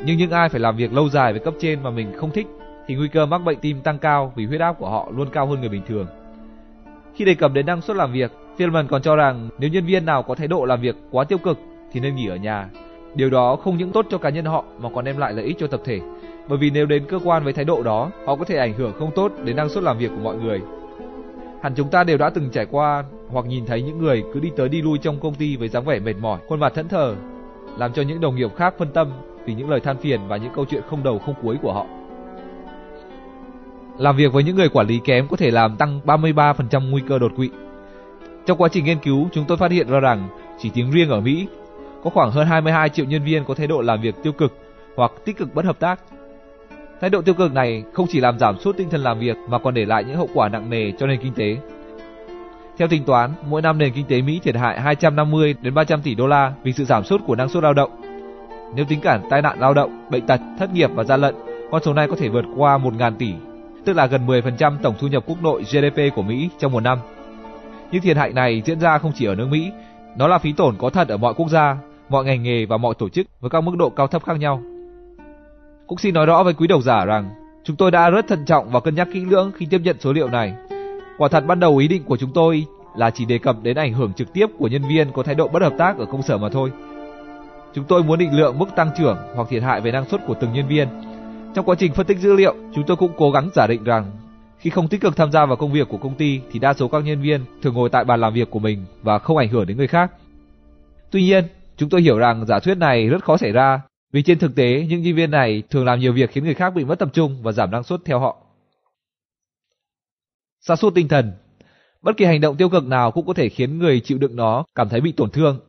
Nhưng 0.04 0.16
những 0.16 0.30
ai 0.30 0.48
phải 0.48 0.60
làm 0.60 0.76
việc 0.76 0.92
lâu 0.92 1.08
dài 1.08 1.32
với 1.32 1.40
cấp 1.40 1.54
trên 1.60 1.82
mà 1.82 1.90
mình 1.90 2.12
không 2.16 2.30
thích 2.30 2.46
thì 2.86 2.94
nguy 2.94 3.08
cơ 3.08 3.26
mắc 3.26 3.38
bệnh 3.38 3.58
tim 3.58 3.80
tăng 3.80 3.98
cao 3.98 4.32
vì 4.36 4.46
huyết 4.46 4.60
áp 4.60 4.72
của 4.72 4.90
họ 4.90 5.08
luôn 5.16 5.28
cao 5.30 5.46
hơn 5.46 5.60
người 5.60 5.68
bình 5.68 5.82
thường. 5.86 6.06
Khi 7.14 7.24
đề 7.24 7.34
cập 7.34 7.52
đến 7.52 7.66
năng 7.66 7.80
suất 7.80 7.96
làm 7.96 8.12
việc, 8.12 8.32
Fearman 8.58 8.86
còn 8.86 9.02
cho 9.02 9.16
rằng 9.16 9.48
nếu 9.58 9.70
nhân 9.70 9.86
viên 9.86 10.04
nào 10.04 10.22
có 10.22 10.34
thái 10.34 10.46
độ 10.46 10.64
làm 10.64 10.80
việc 10.80 10.96
quá 11.10 11.24
tiêu 11.24 11.38
cực 11.38 11.58
thì 11.92 12.00
nên 12.00 12.14
nghỉ 12.14 12.26
ở 12.26 12.36
nhà. 12.36 12.68
Điều 13.14 13.30
đó 13.30 13.56
không 13.56 13.76
những 13.76 13.92
tốt 13.92 14.06
cho 14.10 14.18
cá 14.18 14.30
nhân 14.30 14.44
họ 14.44 14.64
mà 14.80 14.88
còn 14.94 15.04
đem 15.04 15.18
lại 15.18 15.32
lợi 15.32 15.44
ích 15.44 15.56
cho 15.58 15.66
tập 15.66 15.80
thể. 15.84 16.00
Bởi 16.48 16.58
vì 16.58 16.70
nếu 16.70 16.86
đến 16.86 17.04
cơ 17.08 17.18
quan 17.24 17.44
với 17.44 17.52
thái 17.52 17.64
độ 17.64 17.82
đó, 17.82 18.10
họ 18.26 18.36
có 18.36 18.44
thể 18.44 18.56
ảnh 18.56 18.72
hưởng 18.72 18.92
không 18.98 19.10
tốt 19.14 19.32
đến 19.44 19.56
năng 19.56 19.68
suất 19.68 19.84
làm 19.84 19.98
việc 19.98 20.08
của 20.08 20.22
mọi 20.22 20.36
người. 20.36 20.60
Hẳn 21.62 21.74
chúng 21.74 21.88
ta 21.88 22.04
đều 22.04 22.18
đã 22.18 22.30
từng 22.30 22.50
trải 22.50 22.66
qua 22.66 23.04
hoặc 23.28 23.46
nhìn 23.46 23.66
thấy 23.66 23.82
những 23.82 23.98
người 23.98 24.24
cứ 24.34 24.40
đi 24.40 24.50
tới 24.56 24.68
đi 24.68 24.82
lui 24.82 24.98
trong 24.98 25.20
công 25.20 25.34
ty 25.34 25.56
với 25.56 25.68
dáng 25.68 25.84
vẻ 25.84 25.98
mệt 25.98 26.14
mỏi, 26.20 26.38
khuôn 26.48 26.60
mặt 26.60 26.72
thẫn 26.74 26.88
thờ, 26.88 27.16
làm 27.78 27.92
cho 27.92 28.02
những 28.02 28.20
đồng 28.20 28.36
nghiệp 28.36 28.50
khác 28.56 28.74
phân 28.78 28.92
tâm 28.92 29.12
vì 29.44 29.54
những 29.54 29.70
lời 29.70 29.80
than 29.80 29.96
phiền 29.96 30.20
và 30.28 30.36
những 30.36 30.52
câu 30.54 30.64
chuyện 30.64 30.82
không 30.90 31.02
đầu 31.02 31.18
không 31.18 31.34
cuối 31.42 31.56
của 31.62 31.72
họ. 31.72 31.86
Làm 33.98 34.16
việc 34.16 34.32
với 34.32 34.44
những 34.44 34.56
người 34.56 34.68
quản 34.68 34.86
lý 34.86 35.00
kém 35.04 35.28
có 35.28 35.36
thể 35.36 35.50
làm 35.50 35.76
tăng 35.76 36.00
33% 36.06 36.90
nguy 36.90 37.02
cơ 37.08 37.18
đột 37.18 37.32
quỵ. 37.36 37.50
Trong 38.46 38.58
quá 38.58 38.68
trình 38.72 38.84
nghiên 38.84 38.98
cứu, 38.98 39.28
chúng 39.32 39.44
tôi 39.48 39.56
phát 39.56 39.70
hiện 39.70 39.90
ra 39.90 40.00
rằng 40.00 40.28
chỉ 40.58 40.70
tiếng 40.74 40.90
riêng 40.90 41.10
ở 41.10 41.20
Mỹ 41.20 41.46
có 42.04 42.10
khoảng 42.10 42.30
hơn 42.30 42.46
22 42.46 42.88
triệu 42.88 43.06
nhân 43.06 43.24
viên 43.24 43.44
có 43.44 43.54
thái 43.54 43.66
độ 43.66 43.80
làm 43.80 44.00
việc 44.00 44.14
tiêu 44.22 44.32
cực 44.32 44.52
hoặc 44.96 45.12
tích 45.24 45.36
cực 45.36 45.54
bất 45.54 45.64
hợp 45.64 45.78
tác. 45.78 46.00
Thái 47.00 47.10
độ 47.10 47.22
tiêu 47.22 47.34
cực 47.34 47.52
này 47.52 47.84
không 47.92 48.06
chỉ 48.10 48.20
làm 48.20 48.38
giảm 48.38 48.58
sút 48.58 48.76
tinh 48.76 48.90
thần 48.90 49.02
làm 49.02 49.18
việc 49.18 49.36
mà 49.48 49.58
còn 49.58 49.74
để 49.74 49.84
lại 49.84 50.04
những 50.04 50.16
hậu 50.16 50.28
quả 50.34 50.48
nặng 50.48 50.70
nề 50.70 50.92
cho 50.98 51.06
nền 51.06 51.20
kinh 51.20 51.32
tế. 51.34 51.56
Theo 52.78 52.88
tính 52.88 53.04
toán, 53.04 53.30
mỗi 53.48 53.62
năm 53.62 53.78
nền 53.78 53.92
kinh 53.92 54.06
tế 54.06 54.22
Mỹ 54.22 54.40
thiệt 54.42 54.56
hại 54.56 54.80
250 54.80 55.54
đến 55.60 55.74
300 55.74 56.02
tỷ 56.02 56.14
đô 56.14 56.26
la 56.26 56.52
vì 56.62 56.72
sự 56.72 56.84
giảm 56.84 57.04
sút 57.04 57.20
của 57.26 57.36
năng 57.36 57.48
suất 57.48 57.62
lao 57.62 57.74
động. 57.74 57.90
Nếu 58.74 58.84
tính 58.84 59.00
cả 59.00 59.20
tai 59.30 59.42
nạn 59.42 59.60
lao 59.60 59.74
động, 59.74 60.06
bệnh 60.10 60.26
tật, 60.26 60.40
thất 60.58 60.74
nghiệp 60.74 60.90
và 60.94 61.04
gian 61.04 61.20
lận, 61.20 61.34
con 61.70 61.82
số 61.84 61.92
này 61.92 62.08
có 62.08 62.16
thể 62.16 62.28
vượt 62.28 62.44
qua 62.56 62.78
1.000 62.78 63.12
tỷ, 63.16 63.32
tức 63.84 63.96
là 63.96 64.06
gần 64.06 64.26
10% 64.26 64.76
tổng 64.82 64.94
thu 64.98 65.06
nhập 65.06 65.24
quốc 65.26 65.42
nội 65.42 65.62
GDP 65.62 66.14
của 66.16 66.22
Mỹ 66.22 66.48
trong 66.58 66.72
một 66.72 66.80
năm. 66.80 66.98
Những 67.92 68.02
thiệt 68.02 68.16
hại 68.16 68.32
này 68.32 68.62
diễn 68.64 68.80
ra 68.80 68.98
không 68.98 69.12
chỉ 69.14 69.26
ở 69.26 69.34
nước 69.34 69.46
Mỹ, 69.50 69.70
nó 70.16 70.28
là 70.28 70.38
phí 70.38 70.52
tổn 70.52 70.74
có 70.78 70.90
thật 70.90 71.08
ở 71.08 71.16
mọi 71.16 71.34
quốc 71.34 71.48
gia, 71.48 71.76
mọi 72.08 72.24
ngành 72.24 72.42
nghề 72.42 72.66
và 72.66 72.76
mọi 72.76 72.94
tổ 72.98 73.08
chức 73.08 73.26
với 73.40 73.50
các 73.50 73.60
mức 73.60 73.76
độ 73.76 73.90
cao 73.90 74.06
thấp 74.06 74.24
khác 74.24 74.38
nhau. 74.38 74.62
Cũng 75.86 75.98
xin 75.98 76.14
nói 76.14 76.26
rõ 76.26 76.42
với 76.42 76.54
quý 76.54 76.66
độc 76.66 76.82
giả 76.82 77.04
rằng 77.04 77.30
chúng 77.64 77.76
tôi 77.76 77.90
đã 77.90 78.10
rất 78.10 78.28
thận 78.28 78.44
trọng 78.44 78.68
và 78.70 78.80
cân 78.80 78.94
nhắc 78.94 79.08
kỹ 79.12 79.24
lưỡng 79.24 79.52
khi 79.56 79.66
tiếp 79.70 79.80
nhận 79.84 79.96
số 80.00 80.12
liệu 80.12 80.28
này. 80.28 80.54
Quả 81.18 81.28
thật 81.28 81.46
ban 81.46 81.60
đầu 81.60 81.76
ý 81.76 81.88
định 81.88 82.04
của 82.04 82.16
chúng 82.16 82.32
tôi 82.32 82.66
là 82.96 83.10
chỉ 83.10 83.24
đề 83.24 83.38
cập 83.38 83.56
đến 83.62 83.76
ảnh 83.76 83.92
hưởng 83.92 84.12
trực 84.12 84.32
tiếp 84.32 84.46
của 84.58 84.68
nhân 84.68 84.82
viên 84.88 85.12
có 85.12 85.22
thái 85.22 85.34
độ 85.34 85.48
bất 85.48 85.62
hợp 85.62 85.72
tác 85.78 85.98
ở 85.98 86.06
công 86.06 86.22
sở 86.22 86.38
mà 86.38 86.48
thôi. 86.48 86.72
Chúng 87.74 87.84
tôi 87.84 88.02
muốn 88.02 88.18
định 88.18 88.36
lượng 88.36 88.58
mức 88.58 88.68
tăng 88.76 88.90
trưởng 88.98 89.16
hoặc 89.34 89.48
thiệt 89.50 89.62
hại 89.62 89.80
về 89.80 89.92
năng 89.92 90.08
suất 90.08 90.26
của 90.26 90.34
từng 90.40 90.52
nhân 90.52 90.68
viên. 90.68 90.88
Trong 91.54 91.64
quá 91.64 91.74
trình 91.78 91.92
phân 91.92 92.06
tích 92.06 92.18
dữ 92.18 92.32
liệu, 92.32 92.54
chúng 92.74 92.84
tôi 92.86 92.96
cũng 92.96 93.12
cố 93.16 93.30
gắng 93.30 93.50
giả 93.54 93.66
định 93.66 93.84
rằng 93.84 94.10
khi 94.58 94.70
không 94.70 94.88
tích 94.88 95.00
cực 95.00 95.16
tham 95.16 95.32
gia 95.32 95.46
vào 95.46 95.56
công 95.56 95.72
việc 95.72 95.88
của 95.88 95.96
công 95.96 96.14
ty 96.14 96.40
thì 96.52 96.58
đa 96.58 96.74
số 96.74 96.88
các 96.88 97.04
nhân 97.04 97.22
viên 97.22 97.40
thường 97.62 97.74
ngồi 97.74 97.88
tại 97.88 98.04
bàn 98.04 98.20
làm 98.20 98.34
việc 98.34 98.50
của 98.50 98.58
mình 98.58 98.84
và 99.02 99.18
không 99.18 99.36
ảnh 99.36 99.48
hưởng 99.48 99.66
đến 99.66 99.76
người 99.76 99.86
khác. 99.86 100.10
Tuy 101.10 101.22
nhiên, 101.22 101.44
chúng 101.76 101.88
tôi 101.88 102.02
hiểu 102.02 102.18
rằng 102.18 102.46
giả 102.46 102.58
thuyết 102.58 102.78
này 102.78 103.08
rất 103.08 103.24
khó 103.24 103.36
xảy 103.36 103.52
ra 103.52 103.80
vì 104.12 104.22
trên 104.22 104.38
thực 104.38 104.56
tế 104.56 104.86
những 104.88 105.02
nhân 105.02 105.14
viên 105.14 105.30
này 105.30 105.62
thường 105.70 105.84
làm 105.84 106.00
nhiều 106.00 106.12
việc 106.12 106.30
khiến 106.30 106.44
người 106.44 106.54
khác 106.54 106.74
bị 106.74 106.84
mất 106.84 106.98
tập 106.98 107.08
trung 107.12 107.36
và 107.42 107.52
giảm 107.52 107.70
năng 107.70 107.82
suất 107.82 108.00
theo 108.04 108.18
họ. 108.18 108.43
Sa 110.68 110.76
sút 110.76 110.94
tinh 110.94 111.08
thần 111.08 111.32
Bất 112.02 112.16
kỳ 112.16 112.24
hành 112.24 112.40
động 112.40 112.56
tiêu 112.56 112.68
cực 112.68 112.86
nào 112.86 113.10
cũng 113.10 113.26
có 113.26 113.34
thể 113.34 113.48
khiến 113.48 113.78
người 113.78 114.00
chịu 114.00 114.18
đựng 114.18 114.36
nó 114.36 114.64
cảm 114.74 114.88
thấy 114.88 115.00
bị 115.00 115.12
tổn 115.12 115.30
thương. 115.30 115.60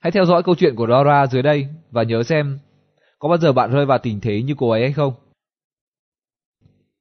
Hãy 0.00 0.10
theo 0.10 0.24
dõi 0.24 0.42
câu 0.42 0.54
chuyện 0.54 0.76
của 0.76 0.86
Dora 0.86 1.26
dưới 1.26 1.42
đây 1.42 1.66
và 1.90 2.02
nhớ 2.02 2.22
xem 2.22 2.58
có 3.18 3.28
bao 3.28 3.38
giờ 3.38 3.52
bạn 3.52 3.72
rơi 3.72 3.86
vào 3.86 3.98
tình 3.98 4.20
thế 4.20 4.42
như 4.42 4.54
cô 4.58 4.70
ấy 4.70 4.80
hay 4.80 4.92
không. 4.92 5.12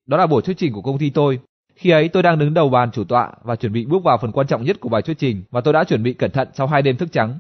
Đó 0.06 0.18
là 0.18 0.28
buổi 0.28 0.42
thuyết 0.42 0.58
trình 0.58 0.74
của 0.74 0.82
công 0.82 0.98
ty 0.98 1.10
tôi. 1.10 1.40
Khi 1.76 1.90
ấy 1.90 2.10
tôi 2.10 2.24
đang 2.24 2.40
đứng 2.40 2.54
đầu 2.54 2.70
bàn 2.70 2.92
chủ 2.92 3.04
tọa 3.04 3.32
và 3.44 3.56
chuẩn 3.56 3.74
bị 3.74 3.86
bước 3.86 4.04
vào 4.04 4.18
phần 4.18 4.32
quan 4.32 4.48
trọng 4.48 4.64
nhất 4.64 4.78
của 4.80 4.90
bài 4.90 5.02
thuyết 5.02 5.18
trình 5.20 5.44
và 5.52 5.62
tôi 5.62 5.74
đã 5.74 5.84
chuẩn 5.84 6.04
bị 6.04 6.14
cẩn 6.14 6.32
thận 6.32 6.48
sau 6.54 6.68
hai 6.68 6.82
đêm 6.82 6.98
thức 6.98 7.12
trắng. 7.12 7.40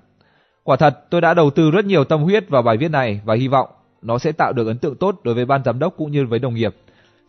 Quả 0.63 0.75
thật, 0.75 1.09
tôi 1.09 1.21
đã 1.21 1.33
đầu 1.33 1.49
tư 1.49 1.71
rất 1.71 1.85
nhiều 1.85 2.03
tâm 2.03 2.21
huyết 2.21 2.49
vào 2.49 2.61
bài 2.61 2.77
viết 2.77 2.91
này 2.91 3.21
và 3.25 3.35
hy 3.35 3.47
vọng 3.47 3.69
nó 4.01 4.17
sẽ 4.17 4.31
tạo 4.31 4.53
được 4.53 4.67
ấn 4.67 4.77
tượng 4.77 4.95
tốt 4.95 5.21
đối 5.23 5.35
với 5.35 5.45
ban 5.45 5.63
giám 5.63 5.79
đốc 5.79 5.93
cũng 5.97 6.11
như 6.11 6.25
với 6.25 6.39
đồng 6.39 6.53
nghiệp. 6.53 6.75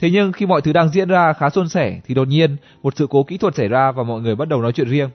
Thế 0.03 0.11
nhưng 0.11 0.33
khi 0.33 0.47
mọi 0.47 0.61
thứ 0.61 0.73
đang 0.73 0.88
diễn 0.88 1.09
ra 1.09 1.33
khá 1.33 1.51
suôn 1.51 1.69
sẻ 1.69 2.01
thì 2.07 2.15
đột 2.15 2.29
nhiên 2.29 2.57
một 2.83 2.97
sự 2.97 3.07
cố 3.11 3.23
kỹ 3.23 3.37
thuật 3.38 3.55
xảy 3.55 3.69
ra 3.69 3.93
và 3.93 4.03
mọi 4.03 4.21
người 4.21 4.35
bắt 4.35 4.49
đầu 4.49 4.62
nói 4.62 4.73
chuyện 4.73 4.88
riêng. 4.88 5.11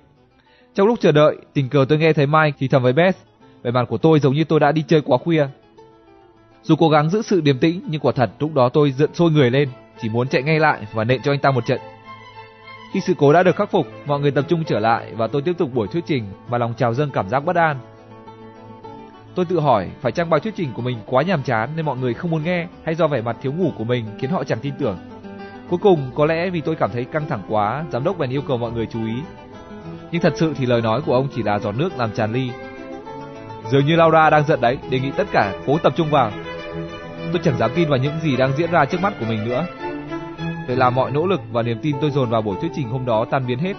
Trong 0.76 0.88
lúc 0.88 1.00
chờ 1.02 1.12
đợi, 1.12 1.36
tình 1.54 1.70
cờ 1.70 1.86
tôi 1.90 1.98
nghe 1.98 2.14
thấy 2.14 2.28
Mike 2.28 2.58
thì 2.60 2.68
thầm 2.68 2.84
với 2.84 2.94
Beth. 2.94 3.18
Vẻ 3.64 3.72
mặt 3.72 3.86
của 3.90 3.98
tôi 3.98 4.20
giống 4.20 4.34
như 4.34 4.44
tôi 4.44 4.60
đã 4.60 4.72
đi 4.72 4.84
chơi 4.88 5.02
quá 5.02 5.18
khuya. 5.18 5.48
Dù 6.64 6.76
cố 6.76 6.90
gắng 6.90 7.10
giữ 7.10 7.22
sự 7.22 7.42
điềm 7.42 7.60
tĩnh 7.60 7.82
nhưng 7.90 8.02
quả 8.02 8.12
thật 8.16 8.32
lúc 8.40 8.54
đó 8.54 8.70
tôi 8.70 8.92
giận 8.92 9.10
sôi 9.14 9.32
người 9.32 9.52
lên, 9.52 9.70
chỉ 10.02 10.10
muốn 10.10 10.28
chạy 10.28 10.44
ngay 10.44 10.60
lại 10.60 10.82
và 10.94 11.04
nện 11.04 11.22
cho 11.22 11.34
anh 11.34 11.40
ta 11.40 11.52
một 11.52 11.66
trận. 11.66 11.80
Khi 12.94 13.00
sự 13.00 13.14
cố 13.18 13.34
đã 13.34 13.44
được 13.44 13.56
khắc 13.56 13.72
phục, 13.72 13.88
mọi 14.06 14.20
người 14.20 14.32
tập 14.32 14.46
trung 14.48 14.64
trở 14.64 14.80
lại 14.80 15.12
và 15.16 15.28
tôi 15.28 15.42
tiếp 15.42 15.54
tục 15.58 15.74
buổi 15.74 15.88
thuyết 15.88 16.04
trình 16.08 16.24
mà 16.50 16.58
lòng 16.58 16.74
trào 16.78 16.94
dâng 16.94 17.12
cảm 17.12 17.30
giác 17.30 17.40
bất 17.40 17.56
an. 17.56 17.78
Tôi 19.38 19.46
tự 19.46 19.60
hỏi 19.60 19.90
phải 20.02 20.12
chăng 20.12 20.30
bài 20.30 20.40
thuyết 20.40 20.54
trình 20.56 20.74
của 20.74 20.82
mình 20.82 20.98
quá 21.06 21.24
nhàm 21.24 21.44
chán 21.44 21.70
nên 21.76 21.86
mọi 21.86 21.98
người 21.98 22.14
không 22.14 22.32
muốn 22.32 22.44
nghe 22.44 22.68
hay 22.84 22.96
do 22.96 23.08
vẻ 23.08 23.22
mặt 23.22 23.38
thiếu 23.42 23.54
ngủ 23.54 23.72
của 23.78 23.84
mình 23.84 24.06
khiến 24.20 24.30
họ 24.30 24.44
chẳng 24.44 24.60
tin 24.60 24.74
tưởng. 24.80 24.98
Cuối 25.70 25.80
cùng 25.82 26.12
có 26.16 26.26
lẽ 26.26 26.50
vì 26.50 26.62
tôi 26.62 26.76
cảm 26.76 26.90
thấy 26.94 27.06
căng 27.06 27.28
thẳng 27.30 27.42
quá, 27.50 27.86
giám 27.92 28.04
đốc 28.04 28.18
bèn 28.18 28.30
yêu 28.30 28.42
cầu 28.42 28.58
mọi 28.58 28.72
người 28.72 28.86
chú 28.86 29.06
ý. 29.06 29.14
Nhưng 30.12 30.22
thật 30.22 30.34
sự 30.36 30.54
thì 30.58 30.66
lời 30.66 30.82
nói 30.82 31.02
của 31.02 31.14
ông 31.14 31.28
chỉ 31.36 31.44
là 31.44 31.60
giọt 31.60 31.72
nước 31.72 31.98
làm 31.98 32.12
tràn 32.12 32.34
ly. 32.34 32.50
Dường 33.72 33.86
như 33.86 33.96
Laura 33.96 34.30
đang 34.30 34.48
giận 34.48 34.62
đấy, 34.62 34.78
đề 34.90 35.00
nghị 35.00 35.12
tất 35.12 35.28
cả 35.32 35.54
cố 35.68 35.78
tập 35.78 35.94
trung 35.96 36.10
vào. 36.10 36.32
Tôi 37.32 37.42
chẳng 37.44 37.58
dám 37.58 37.72
tin 37.76 37.90
vào 37.90 37.98
những 37.98 38.20
gì 38.22 38.38
đang 38.38 38.58
diễn 38.58 38.72
ra 38.72 38.86
trước 38.86 39.02
mắt 39.02 39.14
của 39.20 39.26
mình 39.30 39.46
nữa. 39.46 39.66
Vậy 40.68 40.76
là 40.76 40.90
mọi 40.90 41.12
nỗ 41.12 41.28
lực 41.28 41.42
và 41.52 41.62
niềm 41.62 41.78
tin 41.82 41.96
tôi 42.02 42.12
dồn 42.12 42.30
vào 42.30 42.42
buổi 42.42 42.56
thuyết 42.62 42.72
trình 42.76 42.90
hôm 42.90 43.06
đó 43.06 43.26
tan 43.32 43.48
biến 43.48 43.60
hết. 43.60 43.74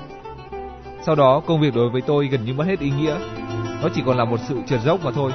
Sau 1.02 1.14
đó 1.14 1.40
công 1.46 1.60
việc 1.60 1.74
đối 1.74 1.88
với 1.90 2.00
tôi 2.00 2.26
gần 2.26 2.44
như 2.44 2.54
mất 2.54 2.66
hết 2.66 2.80
ý 2.80 2.90
nghĩa. 2.90 3.16
Nó 3.82 3.88
chỉ 3.94 4.02
còn 4.06 4.16
là 4.16 4.24
một 4.24 4.40
sự 4.48 4.60
trượt 4.66 4.80
dốc 4.80 5.04
mà 5.04 5.10
thôi. 5.10 5.32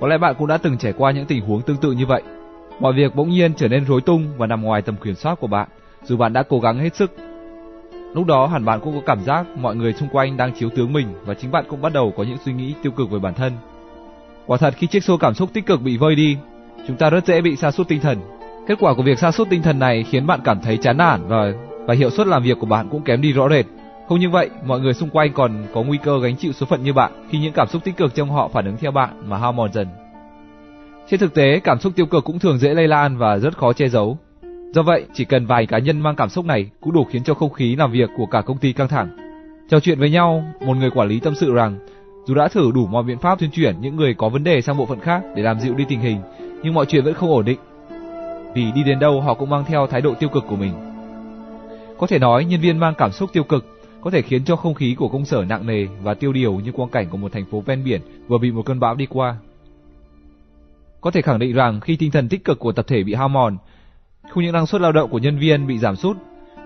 Có 0.00 0.08
lẽ 0.08 0.18
bạn 0.18 0.34
cũng 0.38 0.46
đã 0.46 0.56
từng 0.56 0.78
trải 0.78 0.92
qua 0.92 1.10
những 1.12 1.26
tình 1.26 1.46
huống 1.46 1.62
tương 1.62 1.76
tự 1.76 1.92
như 1.92 2.06
vậy. 2.06 2.22
Mọi 2.80 2.92
việc 2.92 3.14
bỗng 3.14 3.30
nhiên 3.30 3.54
trở 3.54 3.68
nên 3.68 3.84
rối 3.84 4.00
tung 4.00 4.26
và 4.36 4.46
nằm 4.46 4.62
ngoài 4.62 4.82
tầm 4.82 4.96
kiểm 4.96 5.14
soát 5.14 5.34
của 5.40 5.46
bạn, 5.46 5.68
dù 6.02 6.16
bạn 6.16 6.32
đã 6.32 6.42
cố 6.42 6.60
gắng 6.60 6.78
hết 6.78 6.96
sức. 6.96 7.16
Lúc 8.14 8.26
đó 8.26 8.46
hẳn 8.46 8.64
bạn 8.64 8.80
cũng 8.80 8.94
có 8.94 9.00
cảm 9.06 9.24
giác 9.24 9.46
mọi 9.58 9.76
người 9.76 9.92
xung 9.92 10.08
quanh 10.08 10.36
đang 10.36 10.52
chiếu 10.52 10.70
tướng 10.70 10.92
mình 10.92 11.06
và 11.24 11.34
chính 11.34 11.50
bạn 11.50 11.64
cũng 11.68 11.82
bắt 11.82 11.92
đầu 11.92 12.12
có 12.16 12.22
những 12.22 12.38
suy 12.44 12.52
nghĩ 12.52 12.74
tiêu 12.82 12.92
cực 12.92 13.10
về 13.10 13.18
bản 13.18 13.34
thân. 13.34 13.52
Quả 14.46 14.56
thật 14.56 14.74
khi 14.76 14.86
chiếc 14.86 15.04
xô 15.04 15.16
cảm 15.16 15.34
xúc 15.34 15.50
tích 15.52 15.66
cực 15.66 15.82
bị 15.82 15.96
vơi 15.96 16.14
đi, 16.14 16.36
chúng 16.88 16.96
ta 16.96 17.10
rất 17.10 17.26
dễ 17.26 17.40
bị 17.40 17.56
sa 17.56 17.70
sút 17.70 17.88
tinh 17.88 18.00
thần. 18.00 18.18
Kết 18.66 18.78
quả 18.80 18.94
của 18.94 19.02
việc 19.02 19.18
sa 19.18 19.30
sút 19.30 19.50
tinh 19.50 19.62
thần 19.62 19.78
này 19.78 20.04
khiến 20.04 20.26
bạn 20.26 20.40
cảm 20.44 20.60
thấy 20.60 20.76
chán 20.76 20.96
nản 20.96 21.20
và 21.28 21.52
và 21.86 21.94
hiệu 21.94 22.10
suất 22.10 22.26
làm 22.26 22.42
việc 22.42 22.58
của 22.60 22.66
bạn 22.66 22.88
cũng 22.90 23.02
kém 23.02 23.20
đi 23.20 23.32
rõ 23.32 23.48
rệt. 23.48 23.66
Không 24.08 24.20
như 24.20 24.30
vậy, 24.30 24.50
mọi 24.64 24.80
người 24.80 24.94
xung 24.94 25.10
quanh 25.10 25.32
còn 25.32 25.66
có 25.74 25.82
nguy 25.82 25.98
cơ 25.98 26.20
gánh 26.22 26.36
chịu 26.36 26.52
số 26.52 26.66
phận 26.66 26.82
như 26.82 26.92
bạn 26.92 27.12
khi 27.30 27.38
những 27.38 27.52
cảm 27.52 27.68
xúc 27.68 27.84
tích 27.84 27.96
cực 27.96 28.14
trong 28.14 28.30
họ 28.30 28.48
phản 28.48 28.64
ứng 28.64 28.76
theo 28.76 28.90
bạn 28.90 29.30
mà 29.30 29.38
hao 29.38 29.52
mòn 29.52 29.72
dần. 29.72 30.03
Trên 31.08 31.20
thực 31.20 31.34
tế, 31.34 31.60
cảm 31.64 31.80
xúc 31.80 31.92
tiêu 31.96 32.06
cực 32.06 32.24
cũng 32.24 32.38
thường 32.38 32.58
dễ 32.58 32.74
lây 32.74 32.88
lan 32.88 33.16
và 33.16 33.38
rất 33.38 33.56
khó 33.56 33.72
che 33.72 33.88
giấu. 33.88 34.18
Do 34.74 34.82
vậy, 34.82 35.04
chỉ 35.14 35.24
cần 35.24 35.46
vài 35.46 35.66
cá 35.66 35.78
nhân 35.78 36.00
mang 36.00 36.16
cảm 36.16 36.28
xúc 36.28 36.44
này 36.44 36.70
cũng 36.80 36.92
đủ 36.92 37.04
khiến 37.04 37.24
cho 37.24 37.34
không 37.34 37.52
khí 37.52 37.76
làm 37.76 37.92
việc 37.92 38.10
của 38.16 38.26
cả 38.26 38.40
công 38.40 38.58
ty 38.58 38.72
căng 38.72 38.88
thẳng. 38.88 39.16
Trò 39.70 39.80
chuyện 39.80 39.98
với 39.98 40.10
nhau, 40.10 40.44
một 40.60 40.74
người 40.74 40.90
quản 40.90 41.08
lý 41.08 41.20
tâm 41.20 41.34
sự 41.34 41.54
rằng 41.54 41.78
dù 42.26 42.34
đã 42.34 42.48
thử 42.48 42.70
đủ 42.74 42.86
mọi 42.86 43.02
biện 43.02 43.18
pháp 43.18 43.38
tuyên 43.38 43.50
chuyển 43.50 43.80
những 43.80 43.96
người 43.96 44.14
có 44.14 44.28
vấn 44.28 44.44
đề 44.44 44.60
sang 44.60 44.76
bộ 44.76 44.86
phận 44.86 45.00
khác 45.00 45.22
để 45.36 45.42
làm 45.42 45.60
dịu 45.60 45.74
đi 45.74 45.84
tình 45.88 46.00
hình, 46.00 46.18
nhưng 46.62 46.74
mọi 46.74 46.86
chuyện 46.86 47.04
vẫn 47.04 47.14
không 47.14 47.30
ổn 47.30 47.44
định. 47.44 47.58
Vì 48.54 48.72
đi 48.72 48.82
đến 48.82 48.98
đâu 48.98 49.20
họ 49.20 49.34
cũng 49.34 49.50
mang 49.50 49.64
theo 49.64 49.86
thái 49.86 50.00
độ 50.00 50.14
tiêu 50.14 50.28
cực 50.28 50.44
của 50.48 50.56
mình. 50.56 50.72
Có 51.98 52.06
thể 52.06 52.18
nói 52.18 52.44
nhân 52.44 52.60
viên 52.60 52.78
mang 52.78 52.94
cảm 52.98 53.12
xúc 53.12 53.30
tiêu 53.32 53.44
cực 53.44 53.66
có 54.00 54.10
thể 54.10 54.22
khiến 54.22 54.44
cho 54.44 54.56
không 54.56 54.74
khí 54.74 54.94
của 54.98 55.08
công 55.08 55.24
sở 55.24 55.44
nặng 55.48 55.66
nề 55.66 55.86
và 56.02 56.14
tiêu 56.14 56.32
điều 56.32 56.54
như 56.54 56.72
quang 56.72 56.90
cảnh 56.90 57.08
của 57.10 57.16
một 57.16 57.32
thành 57.32 57.44
phố 57.50 57.60
ven 57.60 57.84
biển 57.84 58.00
vừa 58.28 58.38
bị 58.38 58.50
một 58.50 58.62
cơn 58.66 58.80
bão 58.80 58.94
đi 58.94 59.06
qua. 59.06 59.36
Có 61.04 61.10
thể 61.10 61.22
khẳng 61.22 61.38
định 61.38 61.54
rằng 61.54 61.80
khi 61.80 61.96
tinh 61.96 62.10
thần 62.10 62.28
tích 62.28 62.44
cực 62.44 62.58
của 62.58 62.72
tập 62.72 62.84
thể 62.88 63.02
bị 63.02 63.14
hao 63.14 63.28
mòn, 63.28 63.56
không 64.30 64.44
những 64.44 64.52
năng 64.52 64.66
suất 64.66 64.80
lao 64.80 64.92
động 64.92 65.10
của 65.10 65.18
nhân 65.18 65.38
viên 65.38 65.66
bị 65.66 65.78
giảm 65.78 65.96
sút, 65.96 66.16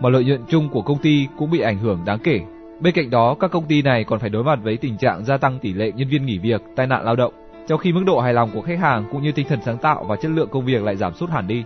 mà 0.00 0.08
lợi 0.08 0.24
nhuận 0.24 0.40
chung 0.48 0.68
của 0.68 0.82
công 0.82 0.98
ty 0.98 1.26
cũng 1.38 1.50
bị 1.50 1.60
ảnh 1.60 1.78
hưởng 1.78 2.00
đáng 2.04 2.18
kể. 2.18 2.40
Bên 2.80 2.94
cạnh 2.94 3.10
đó, 3.10 3.36
các 3.40 3.50
công 3.50 3.64
ty 3.64 3.82
này 3.82 4.04
còn 4.04 4.18
phải 4.18 4.30
đối 4.30 4.44
mặt 4.44 4.58
với 4.62 4.76
tình 4.76 4.98
trạng 4.98 5.24
gia 5.24 5.36
tăng 5.36 5.58
tỷ 5.58 5.72
lệ 5.72 5.92
nhân 5.92 6.08
viên 6.08 6.26
nghỉ 6.26 6.38
việc, 6.38 6.62
tai 6.76 6.86
nạn 6.86 7.04
lao 7.04 7.16
động, 7.16 7.32
trong 7.68 7.78
khi 7.78 7.92
mức 7.92 8.02
độ 8.06 8.20
hài 8.20 8.34
lòng 8.34 8.50
của 8.54 8.60
khách 8.60 8.78
hàng 8.78 9.04
cũng 9.12 9.22
như 9.22 9.32
tinh 9.32 9.46
thần 9.48 9.60
sáng 9.64 9.78
tạo 9.78 10.04
và 10.08 10.16
chất 10.16 10.30
lượng 10.30 10.48
công 10.50 10.64
việc 10.64 10.82
lại 10.82 10.96
giảm 10.96 11.14
sút 11.14 11.30
hẳn 11.30 11.48
đi. 11.48 11.64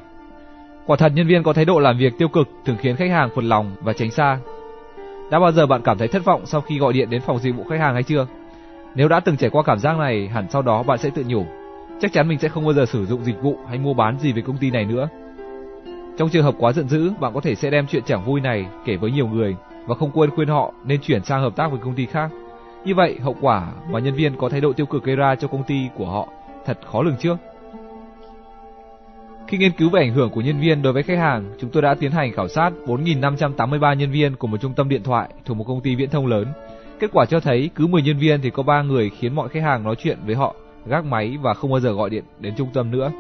Quả 0.87 0.97
thật 0.97 1.13
nhân 1.15 1.27
viên 1.27 1.43
có 1.43 1.53
thái 1.53 1.65
độ 1.65 1.79
làm 1.81 1.99
việc 1.99 2.19
tiêu 2.19 2.29
cực 2.29 2.49
thường 2.65 2.77
khiến 2.81 2.97
khách 2.97 3.11
hàng 3.11 3.31
phật 3.35 3.45
lòng 3.45 3.75
và 3.81 3.93
tránh 3.93 4.11
xa. 4.11 4.39
Đã 5.31 5.41
bao 5.41 5.53
giờ 5.53 5.67
bạn 5.67 5.83
cảm 5.85 5.99
thấy 5.99 6.09
thất 6.09 6.25
vọng 6.25 6.47
sau 6.47 6.61
khi 6.61 6.79
gọi 6.79 6.93
điện 6.93 7.11
đến 7.11 7.23
phòng 7.27 7.39
dịch 7.39 7.57
vụ 7.57 7.65
khách 7.65 7.81
hàng 7.81 7.95
hay 7.95 8.03
chưa? 8.03 8.27
Nếu 8.95 9.09
đã 9.09 9.21
từng 9.21 9.37
trải 9.37 9.51
qua 9.51 9.63
cảm 9.63 9.79
giác 9.79 9.99
này, 9.99 10.29
hẳn 10.29 10.47
sau 10.51 10.63
đó 10.63 10.83
bạn 10.83 10.99
sẽ 10.99 11.11
tự 11.11 11.25
nhủ, 11.27 11.47
chắc 12.03 12.13
chắn 12.13 12.29
mình 12.29 12.39
sẽ 12.39 12.49
không 12.49 12.65
bao 12.65 12.73
giờ 12.73 12.87
sử 12.87 13.07
dụng 13.07 13.25
dịch 13.25 13.43
vụ 13.43 13.59
hay 13.69 13.79
mua 13.79 13.95
bán 13.95 14.19
gì 14.19 14.33
với 14.33 14.43
công 14.43 14.57
ty 14.57 14.71
này 14.71 14.85
nữa. 14.85 15.09
Trong 16.19 16.29
trường 16.29 16.45
hợp 16.45 16.55
quá 16.59 16.73
giận 16.73 16.89
dữ, 16.89 17.11
bạn 17.21 17.35
có 17.35 17.41
thể 17.41 17.55
sẽ 17.55 17.71
đem 17.71 17.87
chuyện 17.87 18.03
chẳng 18.07 18.25
vui 18.25 18.41
này 18.41 18.67
kể 18.85 18.97
với 18.97 19.11
nhiều 19.11 19.29
người 19.29 19.57
và 19.87 19.95
không 19.95 20.11
quên 20.15 20.31
khuyên 20.31 20.49
họ 20.49 20.73
nên 20.85 21.01
chuyển 21.01 21.25
sang 21.25 21.43
hợp 21.43 21.57
tác 21.57 21.69
với 21.71 21.81
công 21.85 21.95
ty 21.95 22.07
khác. 22.07 22.31
Như 22.85 22.95
vậy, 22.95 23.19
hậu 23.23 23.37
quả 23.41 23.73
mà 23.91 23.99
nhân 23.99 24.15
viên 24.15 24.37
có 24.37 24.49
thái 24.49 24.61
độ 24.61 24.73
tiêu 24.73 24.87
cực 24.87 25.05
gây 25.05 25.17
ra 25.17 25.35
cho 25.35 25.49
công 25.49 25.63
ty 25.65 25.89
của 25.95 26.07
họ 26.07 26.29
thật 26.67 26.79
khó 26.93 27.03
lường 27.03 27.17
trước. 27.17 27.37
Khi 29.49 29.59
nghiên 29.59 29.73
cứu 29.73 29.91
về 29.91 30.01
ảnh 30.01 30.15
hưởng 30.15 30.31
của 30.31 30.41
nhân 30.41 30.61
viên 30.61 30.83
đối 30.83 30.93
với 30.93 31.03
khách 31.03 31.19
hàng, 31.19 31.53
chúng 31.61 31.71
tôi 31.71 31.83
đã 31.83 31.95
tiến 31.95 32.11
hành 32.11 32.33
khảo 32.33 32.49
sát 32.49 32.71
4.583 32.87 33.95
nhân 33.95 34.11
viên 34.11 34.37
của 34.37 34.47
một 34.47 34.57
trung 34.61 34.75
tâm 34.75 34.89
điện 34.89 35.03
thoại 35.03 35.29
thuộc 35.45 35.57
một 35.57 35.65
công 35.65 35.81
ty 35.81 35.95
viễn 35.95 36.11
thông 36.11 36.27
lớn. 36.27 36.47
Kết 36.99 37.11
quả 37.13 37.25
cho 37.25 37.41
thấy 37.41 37.71
cứ 37.75 37.87
10 37.87 38.03
nhân 38.03 38.19
viên 38.19 38.41
thì 38.41 38.51
có 38.51 38.63
3 38.63 38.83
người 38.83 39.11
khiến 39.11 39.35
mọi 39.35 39.49
khách 39.49 39.63
hàng 39.63 39.83
nói 39.83 39.95
chuyện 39.99 40.19
với 40.27 40.35
họ, 40.35 40.55
gác 40.87 41.05
máy 41.05 41.39
và 41.43 41.55
không 41.55 41.71
bao 41.71 41.81
giờ 41.81 41.93
gọi 41.93 42.11
điện 42.11 42.25
đến 42.39 42.55
trung 42.57 42.69
tâm 42.75 42.91
nữa. 42.91 43.13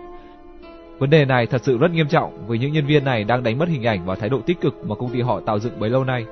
Vấn 0.98 1.10
đề 1.10 1.24
này 1.24 1.46
thật 1.46 1.62
sự 1.64 1.78
rất 1.78 1.90
nghiêm 1.90 2.08
trọng 2.08 2.46
vì 2.48 2.58
những 2.58 2.72
nhân 2.72 2.86
viên 2.86 3.04
này 3.04 3.24
đang 3.24 3.42
đánh 3.42 3.58
mất 3.58 3.68
hình 3.68 3.86
ảnh 3.86 4.04
và 4.06 4.14
thái 4.14 4.28
độ 4.28 4.40
tích 4.40 4.60
cực 4.60 4.86
mà 4.86 4.94
công 4.94 5.10
ty 5.10 5.20
họ 5.20 5.40
tạo 5.40 5.58
dựng 5.58 5.80
bấy 5.80 5.90
lâu 5.90 6.04
nay. 6.04 6.26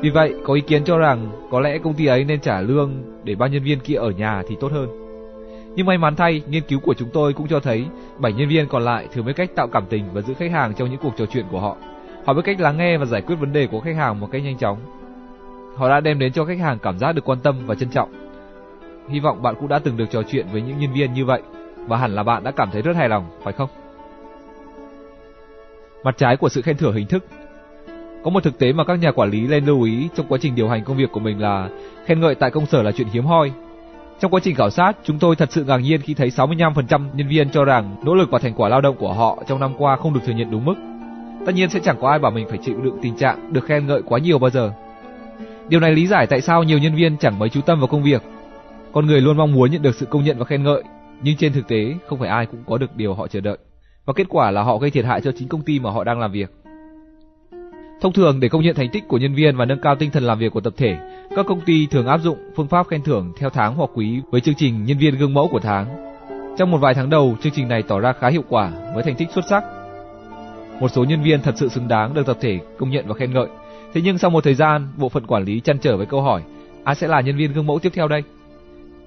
Vì 0.00 0.10
vậy, 0.10 0.34
có 0.44 0.54
ý 0.54 0.60
kiến 0.60 0.84
cho 0.84 0.98
rằng 0.98 1.30
có 1.50 1.60
lẽ 1.60 1.78
công 1.78 1.94
ty 1.94 2.06
ấy 2.06 2.24
nên 2.24 2.40
trả 2.40 2.60
lương 2.60 2.92
để 3.24 3.34
ba 3.34 3.46
nhân 3.46 3.62
viên 3.62 3.80
kia 3.80 3.94
ở 3.94 4.10
nhà 4.10 4.42
thì 4.48 4.56
tốt 4.60 4.72
hơn. 4.72 4.88
Nhưng 5.76 5.86
may 5.86 5.98
mắn 5.98 6.16
thay, 6.16 6.42
nghiên 6.48 6.62
cứu 6.62 6.80
của 6.80 6.94
chúng 6.94 7.08
tôi 7.12 7.32
cũng 7.32 7.48
cho 7.48 7.60
thấy 7.60 7.86
7 8.18 8.32
nhân 8.32 8.48
viên 8.48 8.68
còn 8.68 8.82
lại 8.82 9.08
thường 9.12 9.24
biết 9.24 9.32
cách 9.36 9.50
tạo 9.54 9.68
cảm 9.68 9.84
tình 9.88 10.04
và 10.12 10.20
giữ 10.20 10.34
khách 10.34 10.50
hàng 10.50 10.74
trong 10.74 10.90
những 10.90 11.00
cuộc 11.02 11.12
trò 11.16 11.26
chuyện 11.26 11.44
của 11.50 11.60
họ. 11.60 11.76
Họ 12.24 12.32
biết 12.34 12.42
cách 12.44 12.60
lắng 12.60 12.76
nghe 12.76 12.98
và 12.98 13.04
giải 13.04 13.20
quyết 13.20 13.36
vấn 13.36 13.52
đề 13.52 13.66
của 13.66 13.80
khách 13.80 13.96
hàng 13.96 14.20
một 14.20 14.28
cách 14.32 14.42
nhanh 14.42 14.58
chóng. 14.58 14.78
Họ 15.76 15.88
đã 15.88 16.00
đem 16.00 16.18
đến 16.18 16.32
cho 16.32 16.44
khách 16.44 16.58
hàng 16.58 16.78
cảm 16.78 16.98
giác 16.98 17.12
được 17.12 17.24
quan 17.24 17.38
tâm 17.42 17.56
và 17.66 17.74
trân 17.74 17.88
trọng. 17.88 18.23
Hy 19.08 19.20
vọng 19.20 19.42
bạn 19.42 19.54
cũng 19.60 19.68
đã 19.68 19.78
từng 19.78 19.96
được 19.96 20.10
trò 20.10 20.22
chuyện 20.22 20.46
với 20.52 20.62
những 20.62 20.78
nhân 20.78 20.92
viên 20.92 21.14
như 21.14 21.24
vậy 21.24 21.42
và 21.86 21.96
hẳn 21.96 22.14
là 22.14 22.22
bạn 22.22 22.44
đã 22.44 22.50
cảm 22.50 22.70
thấy 22.72 22.82
rất 22.82 22.96
hài 22.96 23.08
lòng, 23.08 23.24
phải 23.42 23.52
không? 23.52 23.68
Mặt 26.04 26.14
trái 26.18 26.36
của 26.36 26.48
sự 26.48 26.62
khen 26.62 26.76
thưởng 26.76 26.94
hình 26.94 27.06
thức 27.06 27.24
Có 28.24 28.30
một 28.30 28.44
thực 28.44 28.58
tế 28.58 28.72
mà 28.72 28.84
các 28.84 28.98
nhà 28.98 29.12
quản 29.12 29.30
lý 29.30 29.46
nên 29.46 29.64
lưu 29.66 29.82
ý 29.82 30.08
trong 30.14 30.26
quá 30.28 30.38
trình 30.40 30.54
điều 30.54 30.68
hành 30.68 30.84
công 30.84 30.96
việc 30.96 31.12
của 31.12 31.20
mình 31.20 31.40
là 31.40 31.68
khen 32.06 32.20
ngợi 32.20 32.34
tại 32.34 32.50
công 32.50 32.66
sở 32.66 32.82
là 32.82 32.92
chuyện 32.92 33.08
hiếm 33.12 33.24
hoi. 33.24 33.52
Trong 34.20 34.30
quá 34.30 34.40
trình 34.44 34.54
khảo 34.54 34.70
sát, 34.70 34.96
chúng 35.04 35.18
tôi 35.18 35.36
thật 35.36 35.52
sự 35.52 35.64
ngạc 35.64 35.76
nhiên 35.76 36.00
khi 36.00 36.14
thấy 36.14 36.28
65% 36.28 37.04
nhân 37.14 37.28
viên 37.28 37.50
cho 37.50 37.64
rằng 37.64 37.96
nỗ 38.04 38.14
lực 38.14 38.30
và 38.30 38.38
thành 38.38 38.54
quả 38.54 38.68
lao 38.68 38.80
động 38.80 38.96
của 38.96 39.12
họ 39.12 39.42
trong 39.46 39.60
năm 39.60 39.74
qua 39.78 39.96
không 39.96 40.14
được 40.14 40.20
thừa 40.26 40.32
nhận 40.32 40.50
đúng 40.50 40.64
mức. 40.64 40.74
Tất 41.46 41.54
nhiên 41.54 41.70
sẽ 41.70 41.80
chẳng 41.80 41.96
có 42.00 42.10
ai 42.10 42.18
bảo 42.18 42.30
mình 42.30 42.46
phải 42.48 42.58
chịu 42.62 42.80
đựng 42.82 42.98
tình 43.02 43.16
trạng 43.16 43.52
được 43.52 43.64
khen 43.64 43.86
ngợi 43.86 44.02
quá 44.02 44.18
nhiều 44.18 44.38
bao 44.38 44.50
giờ. 44.50 44.72
Điều 45.68 45.80
này 45.80 45.92
lý 45.92 46.06
giải 46.06 46.26
tại 46.26 46.40
sao 46.40 46.62
nhiều 46.62 46.78
nhân 46.78 46.94
viên 46.94 47.16
chẳng 47.16 47.38
mấy 47.38 47.48
chú 47.48 47.60
tâm 47.60 47.80
vào 47.80 47.86
công 47.86 48.02
việc. 48.02 48.22
Con 48.94 49.06
người 49.06 49.20
luôn 49.20 49.36
mong 49.36 49.52
muốn 49.52 49.70
nhận 49.70 49.82
được 49.82 49.94
sự 49.94 50.06
công 50.06 50.24
nhận 50.24 50.38
và 50.38 50.44
khen 50.44 50.62
ngợi, 50.62 50.82
nhưng 51.22 51.36
trên 51.36 51.52
thực 51.52 51.68
tế 51.68 51.94
không 52.06 52.18
phải 52.18 52.28
ai 52.28 52.46
cũng 52.46 52.60
có 52.66 52.78
được 52.78 52.96
điều 52.96 53.14
họ 53.14 53.26
chờ 53.28 53.40
đợi. 53.40 53.58
Và 54.04 54.12
kết 54.12 54.26
quả 54.28 54.50
là 54.50 54.62
họ 54.62 54.78
gây 54.78 54.90
thiệt 54.90 55.04
hại 55.04 55.20
cho 55.20 55.32
chính 55.38 55.48
công 55.48 55.62
ty 55.62 55.78
mà 55.78 55.90
họ 55.90 56.04
đang 56.04 56.20
làm 56.20 56.32
việc. 56.32 56.52
Thông 58.00 58.12
thường 58.12 58.40
để 58.40 58.48
công 58.48 58.62
nhận 58.62 58.74
thành 58.74 58.88
tích 58.92 59.04
của 59.08 59.18
nhân 59.18 59.34
viên 59.34 59.56
và 59.56 59.64
nâng 59.64 59.80
cao 59.80 59.96
tinh 59.96 60.10
thần 60.10 60.22
làm 60.22 60.38
việc 60.38 60.52
của 60.52 60.60
tập 60.60 60.72
thể, 60.76 60.96
các 61.36 61.46
công 61.46 61.60
ty 61.60 61.86
thường 61.86 62.06
áp 62.06 62.18
dụng 62.18 62.38
phương 62.56 62.68
pháp 62.68 62.88
khen 62.88 63.02
thưởng 63.02 63.32
theo 63.38 63.50
tháng 63.50 63.74
hoặc 63.74 63.90
quý 63.94 64.20
với 64.30 64.40
chương 64.40 64.54
trình 64.54 64.84
nhân 64.84 64.98
viên 64.98 65.18
gương 65.18 65.34
mẫu 65.34 65.48
của 65.48 65.60
tháng. 65.60 65.86
Trong 66.58 66.70
một 66.70 66.78
vài 66.78 66.94
tháng 66.94 67.10
đầu, 67.10 67.36
chương 67.42 67.52
trình 67.52 67.68
này 67.68 67.82
tỏ 67.82 68.00
ra 68.00 68.12
khá 68.12 68.28
hiệu 68.28 68.44
quả 68.48 68.72
với 68.94 69.02
thành 69.02 69.16
tích 69.16 69.30
xuất 69.30 69.44
sắc. 69.50 69.64
Một 70.80 70.88
số 70.88 71.04
nhân 71.04 71.22
viên 71.22 71.42
thật 71.42 71.54
sự 71.56 71.68
xứng 71.68 71.88
đáng 71.88 72.14
được 72.14 72.26
tập 72.26 72.36
thể 72.40 72.60
công 72.78 72.90
nhận 72.90 73.06
và 73.08 73.14
khen 73.14 73.32
ngợi. 73.32 73.46
Thế 73.94 74.00
nhưng 74.04 74.18
sau 74.18 74.30
một 74.30 74.44
thời 74.44 74.54
gian, 74.54 74.88
bộ 74.96 75.08
phận 75.08 75.26
quản 75.26 75.44
lý 75.44 75.60
chăn 75.60 75.78
trở 75.78 75.96
với 75.96 76.06
câu 76.06 76.22
hỏi: 76.22 76.42
ai 76.84 76.94
sẽ 76.94 77.08
là 77.08 77.20
nhân 77.20 77.36
viên 77.36 77.52
gương 77.52 77.66
mẫu 77.66 77.78
tiếp 77.78 77.92
theo 77.94 78.08
đây? 78.08 78.22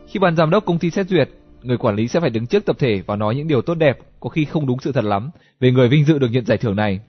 Khi 0.08 0.20
ban 0.20 0.36
giám 0.36 0.50
đốc 0.50 0.65
công 0.65 0.80
ty 0.80 0.89
xét 0.89 1.08
duyệt, 1.08 1.30
người 1.62 1.78
quản 1.78 1.96
lý 1.96 2.08
sẽ 2.08 2.20
phải 2.20 2.30
đứng 2.30 2.48
trước 2.48 2.65
tập 2.65 2.76
thể 2.80 3.02
và 3.06 3.15
nói 3.15 3.36
những 3.36 3.48
điều 3.48 3.62
tốt 3.62 3.76
đẹp, 3.76 3.98
có 4.20 4.30
khi 4.30 4.46
không 4.46 4.67
đúng 4.67 4.80
sự 4.80 4.91
thật 4.91 5.04
lắm, 5.04 5.30
về 5.60 5.72
người 5.72 5.89
vinh 5.89 6.06
dự 6.06 6.20
được 6.20 6.28
nhận 6.32 6.46
giải 6.46 6.58
thưởng 6.58 6.76
này. 6.76 7.00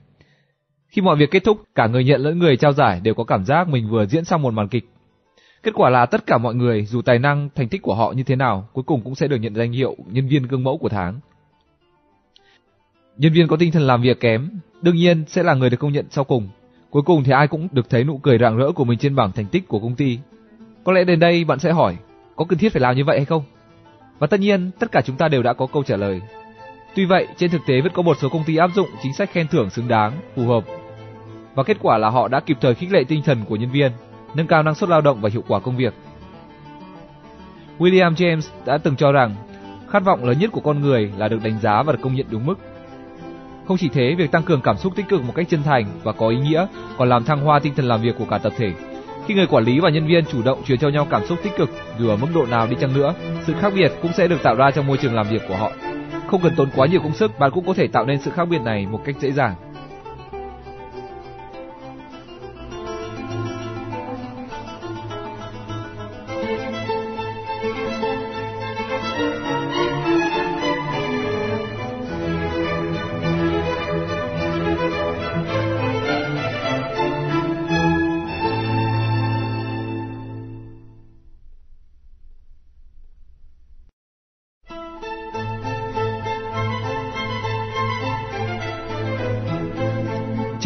Khi 0.87 1.01
mọi 1.01 1.15
việc 1.15 1.31
kết 1.31 1.43
thúc, 1.43 1.63
cả 1.75 1.87
người 1.87 2.03
nhận 2.03 2.21
lẫn 2.21 2.39
người 2.39 2.57
trao 2.57 2.73
giải 2.73 3.01
đều 3.03 3.13
có 3.13 3.23
cảm 3.23 3.45
giác 3.45 3.67
mình 3.67 3.89
vừa 3.89 4.05
diễn 4.05 4.25
xong 4.25 4.41
một 4.41 4.53
màn 4.53 4.67
kịch. 4.67 4.89
Kết 5.63 5.71
quả 5.75 5.89
là 5.89 6.05
tất 6.05 6.25
cả 6.25 6.37
mọi 6.37 6.55
người, 6.55 6.85
dù 6.85 7.01
tài 7.01 7.19
năng, 7.19 7.49
thành 7.55 7.69
tích 7.69 7.81
của 7.81 7.95
họ 7.95 8.11
như 8.11 8.23
thế 8.23 8.35
nào, 8.35 8.69
cuối 8.73 8.83
cùng 8.83 9.01
cũng 9.03 9.15
sẽ 9.15 9.27
được 9.27 9.37
nhận 9.37 9.55
danh 9.55 9.71
hiệu 9.71 9.95
nhân 10.11 10.27
viên 10.27 10.43
gương 10.43 10.63
mẫu 10.63 10.77
của 10.77 10.89
tháng. 10.89 11.19
Nhân 13.17 13.33
viên 13.33 13.47
có 13.47 13.57
tinh 13.59 13.71
thần 13.71 13.87
làm 13.87 14.01
việc 14.01 14.19
kém, 14.19 14.49
đương 14.81 14.95
nhiên 14.95 15.23
sẽ 15.27 15.43
là 15.43 15.53
người 15.53 15.69
được 15.69 15.77
công 15.79 15.91
nhận 15.91 16.05
sau 16.09 16.23
cùng. 16.23 16.49
Cuối 16.89 17.03
cùng 17.05 17.23
thì 17.23 17.31
ai 17.31 17.47
cũng 17.47 17.67
được 17.71 17.89
thấy 17.89 18.03
nụ 18.03 18.17
cười 18.17 18.37
rạng 18.37 18.57
rỡ 18.57 18.71
của 18.71 18.83
mình 18.85 18.99
trên 18.99 19.15
bảng 19.15 19.31
thành 19.31 19.45
tích 19.45 19.67
của 19.67 19.79
công 19.79 19.95
ty. 19.95 20.19
Có 20.83 20.91
lẽ 20.93 21.03
đến 21.03 21.19
đây 21.19 21.43
bạn 21.43 21.59
sẽ 21.59 21.71
hỏi, 21.71 21.95
có 22.39 22.45
cần 22.45 22.59
thiết 22.59 22.73
phải 22.73 22.81
làm 22.81 22.95
như 22.95 23.03
vậy 23.05 23.17
hay 23.17 23.25
không? 23.25 23.43
Và 24.19 24.27
tất 24.27 24.39
nhiên, 24.39 24.71
tất 24.79 24.91
cả 24.91 25.01
chúng 25.01 25.15
ta 25.15 25.27
đều 25.27 25.43
đã 25.43 25.53
có 25.53 25.67
câu 25.73 25.83
trả 25.83 25.95
lời. 25.95 26.21
Tuy 26.95 27.05
vậy, 27.05 27.27
trên 27.37 27.51
thực 27.51 27.61
tế 27.67 27.81
vẫn 27.81 27.91
có 27.93 28.01
một 28.01 28.17
số 28.21 28.29
công 28.29 28.43
ty 28.43 28.55
áp 28.55 28.69
dụng 28.75 28.89
chính 29.03 29.13
sách 29.13 29.29
khen 29.31 29.47
thưởng 29.47 29.69
xứng 29.69 29.87
đáng, 29.87 30.11
phù 30.35 30.47
hợp. 30.47 30.63
Và 31.55 31.63
kết 31.63 31.77
quả 31.81 31.97
là 31.97 32.09
họ 32.09 32.27
đã 32.27 32.39
kịp 32.39 32.57
thời 32.61 32.75
khích 32.75 32.91
lệ 32.91 33.03
tinh 33.07 33.21
thần 33.25 33.45
của 33.49 33.55
nhân 33.55 33.71
viên, 33.71 33.91
nâng 34.35 34.47
cao 34.47 34.63
năng 34.63 34.75
suất 34.75 34.89
lao 34.89 35.01
động 35.01 35.21
và 35.21 35.29
hiệu 35.33 35.43
quả 35.47 35.59
công 35.59 35.77
việc. 35.77 35.93
William 37.79 38.13
James 38.13 38.49
đã 38.65 38.77
từng 38.77 38.95
cho 38.95 39.11
rằng 39.11 39.35
khát 39.89 40.03
vọng 40.03 40.25
lớn 40.25 40.39
nhất 40.39 40.49
của 40.53 40.61
con 40.61 40.81
người 40.81 41.11
là 41.17 41.27
được 41.27 41.43
đánh 41.43 41.59
giá 41.59 41.83
và 41.83 41.93
được 41.93 41.99
công 42.01 42.15
nhận 42.15 42.25
đúng 42.29 42.45
mức. 42.45 42.59
Không 43.67 43.77
chỉ 43.77 43.89
thế, 43.89 44.15
việc 44.17 44.31
tăng 44.31 44.43
cường 44.43 44.61
cảm 44.61 44.77
xúc 44.77 44.95
tích 44.95 45.09
cực 45.09 45.23
một 45.23 45.33
cách 45.35 45.47
chân 45.49 45.63
thành 45.63 45.85
và 46.03 46.11
có 46.11 46.27
ý 46.27 46.37
nghĩa 46.37 46.67
còn 46.97 47.09
làm 47.09 47.23
thăng 47.23 47.41
hoa 47.41 47.59
tinh 47.59 47.75
thần 47.75 47.87
làm 47.87 48.01
việc 48.01 48.15
của 48.17 48.25
cả 48.29 48.37
tập 48.37 48.53
thể. 48.57 48.73
Khi 49.29 49.35
người 49.35 49.47
quản 49.47 49.63
lý 49.63 49.79
và 49.79 49.89
nhân 49.89 50.07
viên 50.07 50.25
chủ 50.25 50.41
động 50.41 50.63
truyền 50.63 50.79
cho 50.79 50.89
nhau 50.89 51.07
cảm 51.09 51.25
xúc 51.25 51.39
tích 51.43 51.53
cực, 51.57 51.69
dù 51.99 52.09
ở 52.09 52.15
mức 52.15 52.27
độ 52.35 52.45
nào 52.45 52.67
đi 52.67 52.75
chăng 52.81 52.93
nữa, 52.93 53.13
sự 53.47 53.53
khác 53.59 53.73
biệt 53.75 53.91
cũng 54.01 54.11
sẽ 54.13 54.27
được 54.27 54.43
tạo 54.43 54.55
ra 54.55 54.71
trong 54.71 54.87
môi 54.87 54.97
trường 54.97 55.15
làm 55.15 55.27
việc 55.29 55.41
của 55.47 55.55
họ. 55.55 55.71
Không 56.27 56.41
cần 56.41 56.55
tốn 56.55 56.69
quá 56.75 56.87
nhiều 56.87 56.99
công 57.03 57.13
sức, 57.13 57.39
bạn 57.39 57.51
cũng 57.51 57.65
có 57.65 57.73
thể 57.73 57.87
tạo 57.87 58.05
nên 58.05 58.21
sự 58.21 58.31
khác 58.31 58.45
biệt 58.45 58.61
này 58.61 58.85
một 58.85 59.01
cách 59.05 59.15
dễ 59.19 59.31
dàng. 59.31 59.55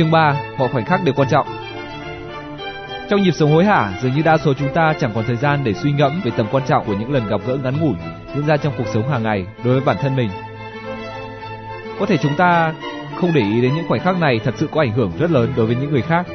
Chương 0.03 0.11
3, 0.11 0.35
mọi 0.57 0.69
khoảnh 0.69 0.85
khắc 0.85 1.03
đều 1.03 1.13
quan 1.13 1.29
trọng. 1.29 1.47
Trong 3.09 3.23
nhịp 3.23 3.31
sống 3.31 3.51
hối 3.51 3.65
hả, 3.65 3.93
dường 4.01 4.15
như 4.15 4.21
đa 4.21 4.37
số 4.37 4.53
chúng 4.53 4.73
ta 4.73 4.93
chẳng 4.99 5.11
còn 5.15 5.23
thời 5.25 5.35
gian 5.35 5.63
để 5.63 5.73
suy 5.73 5.91
ngẫm 5.91 6.21
về 6.23 6.31
tầm 6.37 6.47
quan 6.51 6.63
trọng 6.67 6.85
của 6.85 6.95
những 6.99 7.11
lần 7.11 7.27
gặp 7.27 7.41
gỡ 7.47 7.57
ngắn 7.63 7.79
ngủi 7.79 7.95
diễn 8.35 8.45
ra 8.45 8.57
trong 8.57 8.73
cuộc 8.77 8.87
sống 8.93 9.09
hàng 9.09 9.23
ngày 9.23 9.45
đối 9.63 9.73
với 9.73 9.83
bản 9.85 9.97
thân 10.01 10.15
mình. 10.15 10.29
Có 11.99 12.05
thể 12.05 12.17
chúng 12.17 12.35
ta 12.35 12.73
không 13.15 13.31
để 13.33 13.41
ý 13.41 13.61
đến 13.61 13.75
những 13.75 13.87
khoảnh 13.87 13.99
khắc 14.01 14.19
này 14.19 14.39
thật 14.39 14.53
sự 14.57 14.67
có 14.71 14.81
ảnh 14.81 14.91
hưởng 14.91 15.11
rất 15.19 15.31
lớn 15.31 15.53
đối 15.55 15.65
với 15.65 15.75
những 15.75 15.91
người 15.91 16.01
khác. 16.01 16.27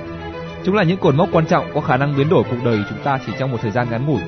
Chúng 0.64 0.74
là 0.74 0.83
những 0.83 0.98
cột 0.98 1.14
mốc 1.14 1.28
quan 1.33 1.46
trọng 1.46 1.66
có 1.74 1.81
khả 1.81 1.96
năng 1.96 2.16
biến 2.16 2.28
đổi 2.28 2.44
cuộc 2.50 2.64
đời 2.64 2.78
chúng 2.90 2.98
ta 3.04 3.18
chỉ 3.26 3.33
trong 3.38 3.50
một 3.50 3.59
thời 3.62 3.70
gian 3.70 3.87
ngắn 3.90 4.07
ngủi. 4.07 4.20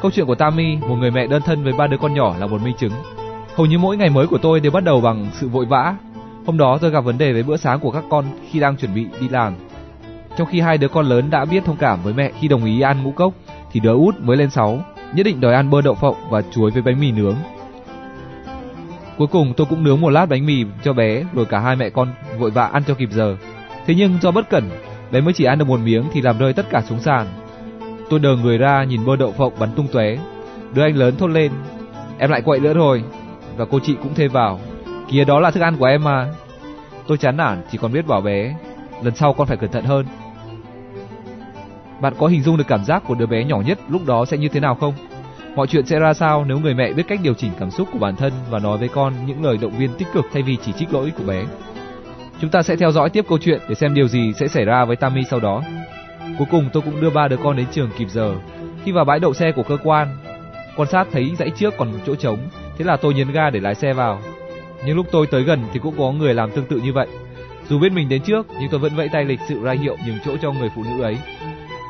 Câu 0.00 0.10
chuyện 0.10 0.26
của 0.26 0.34
Tammy, 0.34 0.76
một 0.76 0.96
người 0.96 1.10
mẹ 1.10 1.26
đơn 1.26 1.42
thân 1.42 1.64
với 1.64 1.72
ba 1.72 1.86
đứa 1.86 1.98
con 1.98 2.14
nhỏ 2.14 2.34
là 2.38 2.46
một 2.46 2.62
minh 2.62 2.76
chứng. 2.78 2.92
Hầu 3.56 3.66
như 3.66 3.78
mỗi 3.78 3.96
ngày 3.96 4.10
mới 4.10 4.26
của 4.26 4.38
tôi 4.38 4.60
đều 4.60 4.72
bắt 4.72 4.84
đầu 4.84 5.00
bằng 5.00 5.26
sự 5.32 5.48
vội 5.48 5.66
vã, 5.66 5.94
Hôm 6.48 6.58
đó 6.58 6.78
tôi 6.80 6.90
gặp 6.90 7.00
vấn 7.00 7.18
đề 7.18 7.32
với 7.32 7.42
bữa 7.42 7.56
sáng 7.56 7.80
của 7.80 7.90
các 7.90 8.04
con 8.10 8.24
khi 8.50 8.60
đang 8.60 8.76
chuẩn 8.76 8.94
bị 8.94 9.06
đi 9.20 9.28
làm. 9.28 9.54
Trong 10.36 10.48
khi 10.50 10.60
hai 10.60 10.78
đứa 10.78 10.88
con 10.88 11.06
lớn 11.06 11.30
đã 11.30 11.44
biết 11.44 11.64
thông 11.64 11.76
cảm 11.76 11.98
với 12.02 12.14
mẹ 12.14 12.32
khi 12.40 12.48
đồng 12.48 12.64
ý 12.64 12.80
ăn 12.80 13.02
ngũ 13.02 13.10
cốc, 13.10 13.32
thì 13.72 13.80
đứa 13.80 13.92
út 13.92 14.20
mới 14.20 14.36
lên 14.36 14.50
6, 14.50 14.80
nhất 15.14 15.22
định 15.22 15.40
đòi 15.40 15.54
ăn 15.54 15.70
bơ 15.70 15.82
đậu 15.82 15.94
phộng 15.94 16.16
và 16.30 16.42
chuối 16.42 16.70
với 16.70 16.82
bánh 16.82 17.00
mì 17.00 17.10
nướng. 17.10 17.34
Cuối 19.18 19.26
cùng 19.26 19.52
tôi 19.56 19.66
cũng 19.70 19.84
nướng 19.84 20.00
một 20.00 20.10
lát 20.10 20.26
bánh 20.26 20.46
mì 20.46 20.64
cho 20.84 20.92
bé, 20.92 21.24
rồi 21.34 21.46
cả 21.46 21.58
hai 21.58 21.76
mẹ 21.76 21.90
con 21.90 22.08
vội 22.38 22.50
vã 22.50 22.64
ăn 22.64 22.82
cho 22.86 22.94
kịp 22.94 23.08
giờ. 23.12 23.36
Thế 23.86 23.94
nhưng 23.94 24.18
do 24.22 24.30
bất 24.30 24.50
cẩn, 24.50 24.70
bé 25.12 25.20
mới 25.20 25.32
chỉ 25.32 25.44
ăn 25.44 25.58
được 25.58 25.68
một 25.68 25.80
miếng 25.80 26.04
thì 26.12 26.20
làm 26.20 26.38
rơi 26.38 26.52
tất 26.52 26.70
cả 26.70 26.82
xuống 26.88 27.00
sàn. 27.00 27.26
Tôi 28.10 28.20
đờ 28.20 28.36
người 28.36 28.58
ra 28.58 28.84
nhìn 28.84 29.04
bơ 29.04 29.16
đậu 29.16 29.32
phộng 29.32 29.52
bắn 29.58 29.68
tung 29.76 29.88
tóe. 29.92 30.16
Đứa 30.74 30.82
anh 30.82 30.96
lớn 30.96 31.16
thốt 31.18 31.28
lên, 31.28 31.52
em 32.18 32.30
lại 32.30 32.42
quậy 32.42 32.60
nữa 32.60 32.74
rồi. 32.74 33.02
Và 33.56 33.64
cô 33.64 33.78
chị 33.82 33.96
cũng 34.02 34.14
thêm 34.14 34.32
vào, 34.32 34.60
Kìa 35.08 35.24
đó 35.24 35.40
là 35.40 35.50
thức 35.50 35.60
ăn 35.60 35.76
của 35.76 35.86
em 35.86 36.04
mà. 36.04 36.28
Tôi 37.06 37.18
chán 37.18 37.36
nản 37.36 37.62
chỉ 37.70 37.78
còn 37.78 37.92
biết 37.92 38.06
bảo 38.06 38.20
bé, 38.20 38.54
lần 39.02 39.14
sau 39.14 39.32
con 39.32 39.46
phải 39.46 39.56
cẩn 39.56 39.70
thận 39.70 39.84
hơn. 39.84 40.06
Bạn 42.00 42.14
có 42.18 42.26
hình 42.26 42.42
dung 42.42 42.56
được 42.56 42.66
cảm 42.68 42.84
giác 42.84 43.02
của 43.06 43.14
đứa 43.14 43.26
bé 43.26 43.44
nhỏ 43.44 43.60
nhất 43.66 43.78
lúc 43.88 44.06
đó 44.06 44.24
sẽ 44.24 44.36
như 44.36 44.48
thế 44.48 44.60
nào 44.60 44.74
không? 44.74 44.94
Mọi 45.54 45.66
chuyện 45.66 45.86
sẽ 45.86 45.98
ra 45.98 46.14
sao 46.14 46.44
nếu 46.44 46.58
người 46.58 46.74
mẹ 46.74 46.92
biết 46.92 47.02
cách 47.08 47.20
điều 47.22 47.34
chỉnh 47.34 47.52
cảm 47.58 47.70
xúc 47.70 47.88
của 47.92 47.98
bản 47.98 48.16
thân 48.16 48.32
và 48.50 48.58
nói 48.58 48.78
với 48.78 48.88
con 48.88 49.14
những 49.26 49.44
lời 49.44 49.58
động 49.60 49.78
viên 49.78 49.90
tích 49.98 50.08
cực 50.14 50.24
thay 50.32 50.42
vì 50.42 50.56
chỉ 50.56 50.72
trích 50.72 50.92
lỗi 50.92 51.12
của 51.16 51.24
bé. 51.24 51.44
Chúng 52.40 52.50
ta 52.50 52.62
sẽ 52.62 52.76
theo 52.76 52.92
dõi 52.92 53.10
tiếp 53.10 53.24
câu 53.28 53.38
chuyện 53.38 53.60
để 53.68 53.74
xem 53.74 53.94
điều 53.94 54.08
gì 54.08 54.32
sẽ 54.32 54.48
xảy 54.48 54.64
ra 54.64 54.84
với 54.84 54.96
Tammy 54.96 55.22
sau 55.30 55.40
đó. 55.40 55.62
Cuối 56.38 56.46
cùng 56.50 56.68
tôi 56.72 56.82
cũng 56.82 57.00
đưa 57.00 57.10
ba 57.10 57.28
đứa 57.28 57.36
con 57.36 57.56
đến 57.56 57.66
trường 57.72 57.90
kịp 57.98 58.08
giờ. 58.10 58.34
Khi 58.84 58.92
vào 58.92 59.04
bãi 59.04 59.18
đậu 59.18 59.34
xe 59.34 59.52
của 59.52 59.62
cơ 59.62 59.76
quan, 59.84 60.16
quan 60.76 60.88
sát 60.88 61.06
thấy 61.12 61.30
dãy 61.38 61.50
trước 61.50 61.74
còn 61.78 61.92
một 61.92 61.98
chỗ 62.06 62.14
trống, 62.14 62.38
thế 62.78 62.84
là 62.84 62.96
tôi 62.96 63.14
nhấn 63.14 63.32
ga 63.32 63.50
để 63.50 63.60
lái 63.60 63.74
xe 63.74 63.92
vào. 63.92 64.20
Nhưng 64.86 64.96
lúc 64.96 65.06
tôi 65.12 65.26
tới 65.26 65.42
gần 65.42 65.60
thì 65.72 65.80
cũng 65.82 65.94
có 65.98 66.12
người 66.12 66.34
làm 66.34 66.50
tương 66.50 66.66
tự 66.66 66.80
như 66.80 66.92
vậy. 66.92 67.06
Dù 67.68 67.78
biết 67.78 67.92
mình 67.92 68.08
đến 68.08 68.22
trước, 68.22 68.46
nhưng 68.60 68.68
tôi 68.70 68.80
vẫn 68.80 68.96
vẫy 68.96 69.08
tay 69.08 69.24
lịch 69.24 69.40
sự 69.48 69.62
ra 69.62 69.72
hiệu 69.72 69.96
nhường 70.06 70.18
chỗ 70.24 70.36
cho 70.42 70.52
người 70.52 70.70
phụ 70.74 70.82
nữ 70.82 71.02
ấy. 71.02 71.18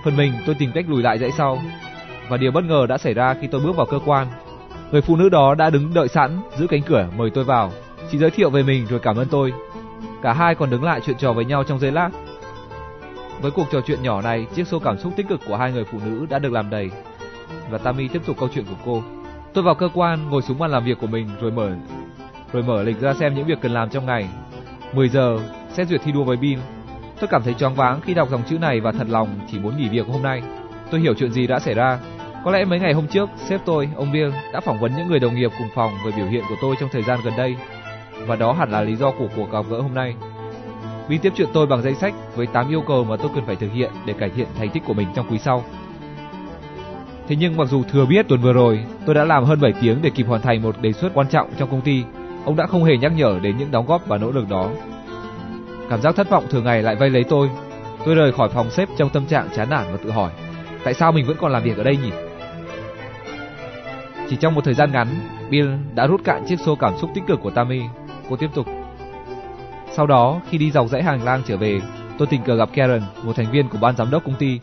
Phần 0.04 0.16
mình, 0.16 0.32
tôi 0.46 0.54
tìm 0.54 0.70
cách 0.74 0.84
lùi 0.88 1.02
lại 1.02 1.18
dãy 1.18 1.30
sau. 1.30 1.58
Và 2.28 2.36
điều 2.36 2.52
bất 2.52 2.64
ngờ 2.64 2.86
đã 2.88 2.98
xảy 2.98 3.14
ra 3.14 3.34
khi 3.40 3.46
tôi 3.46 3.60
bước 3.60 3.76
vào 3.76 3.86
cơ 3.86 3.98
quan. 4.04 4.26
Người 4.92 5.00
phụ 5.00 5.16
nữ 5.16 5.28
đó 5.28 5.54
đã 5.54 5.70
đứng 5.70 5.94
đợi 5.94 6.08
sẵn, 6.08 6.40
giữ 6.56 6.66
cánh 6.66 6.82
cửa 6.82 7.08
mời 7.16 7.30
tôi 7.30 7.44
vào. 7.44 7.72
Chị 8.10 8.18
giới 8.18 8.30
thiệu 8.30 8.50
về 8.50 8.62
mình 8.62 8.86
rồi 8.86 9.00
cảm 9.00 9.16
ơn 9.16 9.26
tôi. 9.30 9.52
Cả 10.22 10.32
hai 10.32 10.54
còn 10.54 10.70
đứng 10.70 10.84
lại 10.84 11.00
chuyện 11.06 11.16
trò 11.16 11.32
với 11.32 11.44
nhau 11.44 11.64
trong 11.64 11.78
giây 11.78 11.92
lát. 11.92 12.10
Với 13.40 13.50
cuộc 13.50 13.66
trò 13.72 13.80
chuyện 13.86 14.02
nhỏ 14.02 14.22
này, 14.22 14.46
chiếc 14.54 14.66
số 14.66 14.78
cảm 14.78 14.98
xúc 14.98 15.12
tích 15.16 15.28
cực 15.28 15.40
của 15.46 15.56
hai 15.56 15.72
người 15.72 15.84
phụ 15.84 15.98
nữ 16.04 16.26
đã 16.30 16.38
được 16.38 16.52
làm 16.52 16.70
đầy. 16.70 16.90
Và 17.70 17.78
Tammy 17.78 18.08
tiếp 18.08 18.22
tục 18.26 18.36
câu 18.40 18.48
chuyện 18.54 18.64
của 18.64 18.76
cô. 18.84 19.02
Tôi 19.54 19.64
vào 19.64 19.74
cơ 19.74 19.88
quan, 19.94 20.30
ngồi 20.30 20.42
xuống 20.42 20.58
bàn 20.58 20.70
làm 20.70 20.84
việc 20.84 20.98
của 21.00 21.06
mình 21.06 21.28
rồi 21.40 21.50
mở 21.50 21.70
rồi 22.52 22.62
mở 22.62 22.82
lịch 22.82 23.00
ra 23.00 23.14
xem 23.14 23.34
những 23.34 23.46
việc 23.46 23.58
cần 23.60 23.72
làm 23.72 23.90
trong 23.90 24.06
ngày. 24.06 24.28
10 24.92 25.08
giờ, 25.08 25.38
xét 25.72 25.88
duyệt 25.88 26.00
thi 26.04 26.12
đua 26.12 26.24
với 26.24 26.36
Bin. 26.36 26.58
Tôi 27.20 27.28
cảm 27.28 27.42
thấy 27.42 27.54
choáng 27.54 27.74
váng 27.74 28.00
khi 28.00 28.14
đọc 28.14 28.28
dòng 28.30 28.42
chữ 28.48 28.58
này 28.58 28.80
và 28.80 28.92
thật 28.92 29.06
lòng 29.10 29.28
chỉ 29.50 29.58
muốn 29.58 29.76
nghỉ 29.76 29.88
việc 29.88 30.06
hôm 30.06 30.22
nay. 30.22 30.42
Tôi 30.90 31.00
hiểu 31.00 31.14
chuyện 31.14 31.32
gì 31.32 31.46
đã 31.46 31.58
xảy 31.58 31.74
ra. 31.74 31.98
Có 32.44 32.50
lẽ 32.50 32.64
mấy 32.64 32.80
ngày 32.80 32.92
hôm 32.92 33.06
trước, 33.06 33.30
sếp 33.36 33.60
tôi, 33.64 33.88
ông 33.96 34.12
Biên, 34.12 34.30
đã 34.52 34.60
phỏng 34.60 34.80
vấn 34.80 34.96
những 34.96 35.08
người 35.08 35.18
đồng 35.18 35.34
nghiệp 35.34 35.50
cùng 35.58 35.68
phòng 35.74 35.92
về 36.04 36.12
biểu 36.16 36.26
hiện 36.26 36.44
của 36.48 36.56
tôi 36.60 36.76
trong 36.80 36.88
thời 36.92 37.02
gian 37.02 37.18
gần 37.24 37.32
đây. 37.36 37.56
Và 38.26 38.36
đó 38.36 38.52
hẳn 38.52 38.70
là 38.70 38.82
lý 38.82 38.96
do 38.96 39.10
của 39.10 39.28
cuộc 39.36 39.52
gặp 39.52 39.64
gỡ 39.70 39.80
hôm 39.80 39.94
nay. 39.94 40.14
Bill 41.08 41.20
tiếp 41.22 41.32
chuyện 41.36 41.48
tôi 41.52 41.66
bằng 41.66 41.82
danh 41.82 41.94
sách 41.94 42.14
với 42.36 42.46
8 42.46 42.68
yêu 42.70 42.80
cầu 42.80 43.04
mà 43.04 43.16
tôi 43.16 43.30
cần 43.34 43.46
phải 43.46 43.56
thực 43.56 43.72
hiện 43.72 43.90
để 44.06 44.12
cải 44.12 44.30
thiện 44.30 44.46
thành 44.58 44.70
tích 44.70 44.82
của 44.86 44.94
mình 44.94 45.08
trong 45.14 45.26
quý 45.30 45.38
sau. 45.38 45.64
Thế 47.28 47.36
nhưng 47.36 47.56
mặc 47.56 47.68
dù 47.68 47.82
thừa 47.82 48.06
biết 48.06 48.28
tuần 48.28 48.40
vừa 48.40 48.52
rồi, 48.52 48.84
tôi 49.06 49.14
đã 49.14 49.24
làm 49.24 49.44
hơn 49.44 49.60
7 49.60 49.72
tiếng 49.80 49.98
để 50.02 50.10
kịp 50.10 50.26
hoàn 50.26 50.40
thành 50.40 50.62
một 50.62 50.80
đề 50.80 50.92
xuất 50.92 51.14
quan 51.14 51.28
trọng 51.28 51.50
trong 51.58 51.70
công 51.70 51.80
ty 51.80 52.04
Ông 52.44 52.56
đã 52.56 52.66
không 52.66 52.84
hề 52.84 52.96
nhắc 52.96 53.12
nhở 53.16 53.38
đến 53.42 53.56
những 53.58 53.70
đóng 53.70 53.86
góp 53.86 54.06
và 54.06 54.18
nỗ 54.18 54.30
lực 54.30 54.48
đó. 54.48 54.70
Cảm 55.90 56.00
giác 56.00 56.16
thất 56.16 56.30
vọng 56.30 56.44
thường 56.50 56.64
ngày 56.64 56.82
lại 56.82 56.96
vây 56.96 57.10
lấy 57.10 57.24
tôi. 57.24 57.50
Tôi 58.04 58.14
rời 58.14 58.32
khỏi 58.32 58.48
phòng 58.48 58.70
xếp 58.70 58.88
trong 58.96 59.10
tâm 59.10 59.26
trạng 59.26 59.48
chán 59.56 59.70
nản 59.70 59.84
và 59.92 59.98
tự 60.04 60.10
hỏi, 60.10 60.30
tại 60.84 60.94
sao 60.94 61.12
mình 61.12 61.26
vẫn 61.26 61.36
còn 61.40 61.52
làm 61.52 61.62
việc 61.62 61.76
ở 61.76 61.84
đây 61.84 61.96
nhỉ? 61.96 62.10
Chỉ 64.30 64.36
trong 64.36 64.54
một 64.54 64.64
thời 64.64 64.74
gian 64.74 64.92
ngắn, 64.92 65.08
Bill 65.50 65.70
đã 65.94 66.06
rút 66.06 66.24
cạn 66.24 66.44
chiếc 66.48 66.60
xô 66.60 66.74
cảm 66.74 66.92
xúc 66.98 67.10
tích 67.14 67.24
cực 67.26 67.40
của 67.42 67.50
Tammy. 67.50 67.80
Cô 68.30 68.36
tiếp 68.36 68.50
tục. 68.54 68.66
Sau 69.90 70.06
đó, 70.06 70.40
khi 70.50 70.58
đi 70.58 70.70
dọc 70.70 70.88
dãy 70.88 71.02
hàng 71.02 71.24
lang 71.24 71.42
trở 71.46 71.56
về, 71.56 71.80
tôi 72.18 72.28
tình 72.30 72.42
cờ 72.42 72.54
gặp 72.54 72.68
Karen, 72.74 73.02
một 73.22 73.36
thành 73.36 73.50
viên 73.50 73.68
của 73.68 73.78
ban 73.80 73.96
giám 73.96 74.10
đốc 74.10 74.24
công 74.24 74.34
ty. 74.34 74.60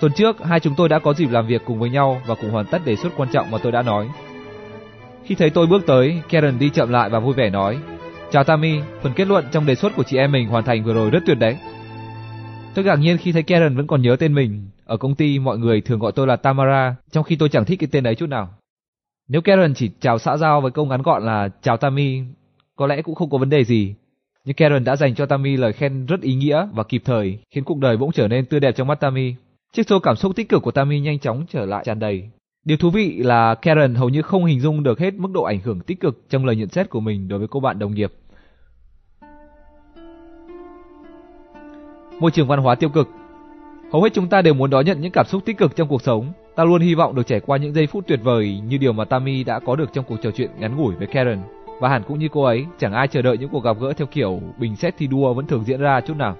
Tuần 0.00 0.12
trước, 0.12 0.44
hai 0.44 0.60
chúng 0.60 0.74
tôi 0.76 0.88
đã 0.88 0.98
có 0.98 1.14
dịp 1.14 1.30
làm 1.30 1.46
việc 1.46 1.62
cùng 1.64 1.78
với 1.78 1.90
nhau 1.90 2.20
và 2.26 2.34
cùng 2.34 2.50
hoàn 2.50 2.66
tất 2.66 2.84
đề 2.84 2.96
xuất 2.96 3.12
quan 3.16 3.28
trọng 3.32 3.50
mà 3.50 3.58
tôi 3.62 3.72
đã 3.72 3.82
nói. 3.82 4.08
Khi 5.26 5.34
thấy 5.34 5.50
tôi 5.50 5.66
bước 5.66 5.86
tới, 5.86 6.22
Karen 6.28 6.58
đi 6.58 6.70
chậm 6.70 6.90
lại 6.90 7.10
và 7.10 7.20
vui 7.20 7.34
vẻ 7.34 7.50
nói, 7.50 7.78
Chào 8.30 8.44
Tammy, 8.44 8.80
phần 9.02 9.12
kết 9.16 9.28
luận 9.28 9.44
trong 9.52 9.66
đề 9.66 9.74
xuất 9.74 9.92
của 9.96 10.02
chị 10.02 10.16
em 10.16 10.32
mình 10.32 10.48
hoàn 10.48 10.64
thành 10.64 10.84
vừa 10.84 10.94
rồi 10.94 11.10
rất 11.10 11.22
tuyệt 11.26 11.38
đấy. 11.38 11.56
Tôi 12.74 12.84
ngạc 12.84 12.96
nhiên 12.96 13.18
khi 13.18 13.32
thấy 13.32 13.42
Karen 13.42 13.76
vẫn 13.76 13.86
còn 13.86 14.02
nhớ 14.02 14.16
tên 14.16 14.34
mình. 14.34 14.68
Ở 14.84 14.96
công 14.96 15.14
ty 15.14 15.38
mọi 15.38 15.58
người 15.58 15.80
thường 15.80 15.98
gọi 15.98 16.12
tôi 16.12 16.26
là 16.26 16.36
Tamara, 16.36 16.96
trong 17.10 17.24
khi 17.24 17.36
tôi 17.36 17.48
chẳng 17.48 17.64
thích 17.64 17.78
cái 17.80 17.88
tên 17.92 18.04
ấy 18.04 18.14
chút 18.14 18.26
nào. 18.28 18.48
Nếu 19.28 19.40
Karen 19.40 19.74
chỉ 19.74 19.90
chào 20.00 20.18
xã 20.18 20.36
giao 20.36 20.60
với 20.60 20.70
câu 20.70 20.86
ngắn 20.86 21.02
gọn 21.02 21.22
là 21.22 21.48
chào 21.62 21.76
Tammy, 21.76 22.22
có 22.76 22.86
lẽ 22.86 23.02
cũng 23.02 23.14
không 23.14 23.30
có 23.30 23.38
vấn 23.38 23.50
đề 23.50 23.64
gì. 23.64 23.94
Nhưng 24.44 24.56
Karen 24.56 24.84
đã 24.84 24.96
dành 24.96 25.14
cho 25.14 25.26
Tammy 25.26 25.56
lời 25.56 25.72
khen 25.72 26.06
rất 26.06 26.20
ý 26.20 26.34
nghĩa 26.34 26.66
và 26.72 26.82
kịp 26.82 27.02
thời, 27.04 27.38
khiến 27.50 27.64
cuộc 27.64 27.78
đời 27.78 27.96
bỗng 27.96 28.12
trở 28.12 28.28
nên 28.28 28.46
tươi 28.46 28.60
đẹp 28.60 28.72
trong 28.76 28.88
mắt 28.88 29.00
Tammy. 29.00 29.34
Chiếc 29.72 29.88
xô 29.88 29.98
cảm 29.98 30.16
xúc 30.16 30.36
tích 30.36 30.48
cực 30.48 30.62
của 30.62 30.70
Tammy 30.70 31.00
nhanh 31.00 31.18
chóng 31.18 31.44
trở 31.52 31.66
lại 31.66 31.84
tràn 31.86 31.98
đầy. 31.98 32.28
Điều 32.66 32.76
thú 32.76 32.90
vị 32.90 33.16
là 33.16 33.54
Karen 33.54 33.94
hầu 33.94 34.08
như 34.08 34.22
không 34.22 34.44
hình 34.44 34.60
dung 34.60 34.82
được 34.82 34.98
hết 34.98 35.14
mức 35.14 35.28
độ 35.32 35.42
ảnh 35.42 35.60
hưởng 35.60 35.80
tích 35.80 36.00
cực 36.00 36.30
trong 36.30 36.44
lời 36.44 36.56
nhận 36.56 36.68
xét 36.68 36.90
của 36.90 37.00
mình 37.00 37.28
đối 37.28 37.38
với 37.38 37.48
cô 37.48 37.60
bạn 37.60 37.78
đồng 37.78 37.94
nghiệp. 37.94 38.12
Môi 42.20 42.30
trường 42.30 42.48
văn 42.48 42.58
hóa 42.58 42.74
tiêu 42.74 42.90
cực 42.90 43.08
Hầu 43.92 44.02
hết 44.02 44.14
chúng 44.14 44.28
ta 44.28 44.42
đều 44.42 44.54
muốn 44.54 44.70
đón 44.70 44.84
nhận 44.84 45.00
những 45.00 45.12
cảm 45.12 45.26
xúc 45.26 45.42
tích 45.44 45.58
cực 45.58 45.76
trong 45.76 45.88
cuộc 45.88 46.02
sống. 46.02 46.32
Ta 46.56 46.64
luôn 46.64 46.80
hy 46.80 46.94
vọng 46.94 47.14
được 47.14 47.26
trải 47.26 47.40
qua 47.40 47.56
những 47.56 47.74
giây 47.74 47.86
phút 47.86 48.06
tuyệt 48.06 48.20
vời 48.22 48.60
như 48.68 48.78
điều 48.78 48.92
mà 48.92 49.04
Tammy 49.04 49.44
đã 49.44 49.58
có 49.58 49.76
được 49.76 49.92
trong 49.92 50.04
cuộc 50.08 50.16
trò 50.22 50.30
chuyện 50.30 50.50
ngắn 50.58 50.76
ngủi 50.76 50.94
với 50.94 51.06
Karen. 51.06 51.38
Và 51.80 51.88
hẳn 51.88 52.02
cũng 52.08 52.18
như 52.18 52.28
cô 52.32 52.42
ấy, 52.42 52.66
chẳng 52.78 52.92
ai 52.92 53.08
chờ 53.08 53.22
đợi 53.22 53.38
những 53.38 53.48
cuộc 53.48 53.64
gặp 53.64 53.76
gỡ 53.80 53.92
theo 53.92 54.06
kiểu 54.06 54.40
bình 54.58 54.76
xét 54.76 54.94
thi 54.98 55.06
đua 55.06 55.34
vẫn 55.34 55.46
thường 55.46 55.64
diễn 55.64 55.80
ra 55.80 56.00
chút 56.00 56.16
nào. 56.16 56.36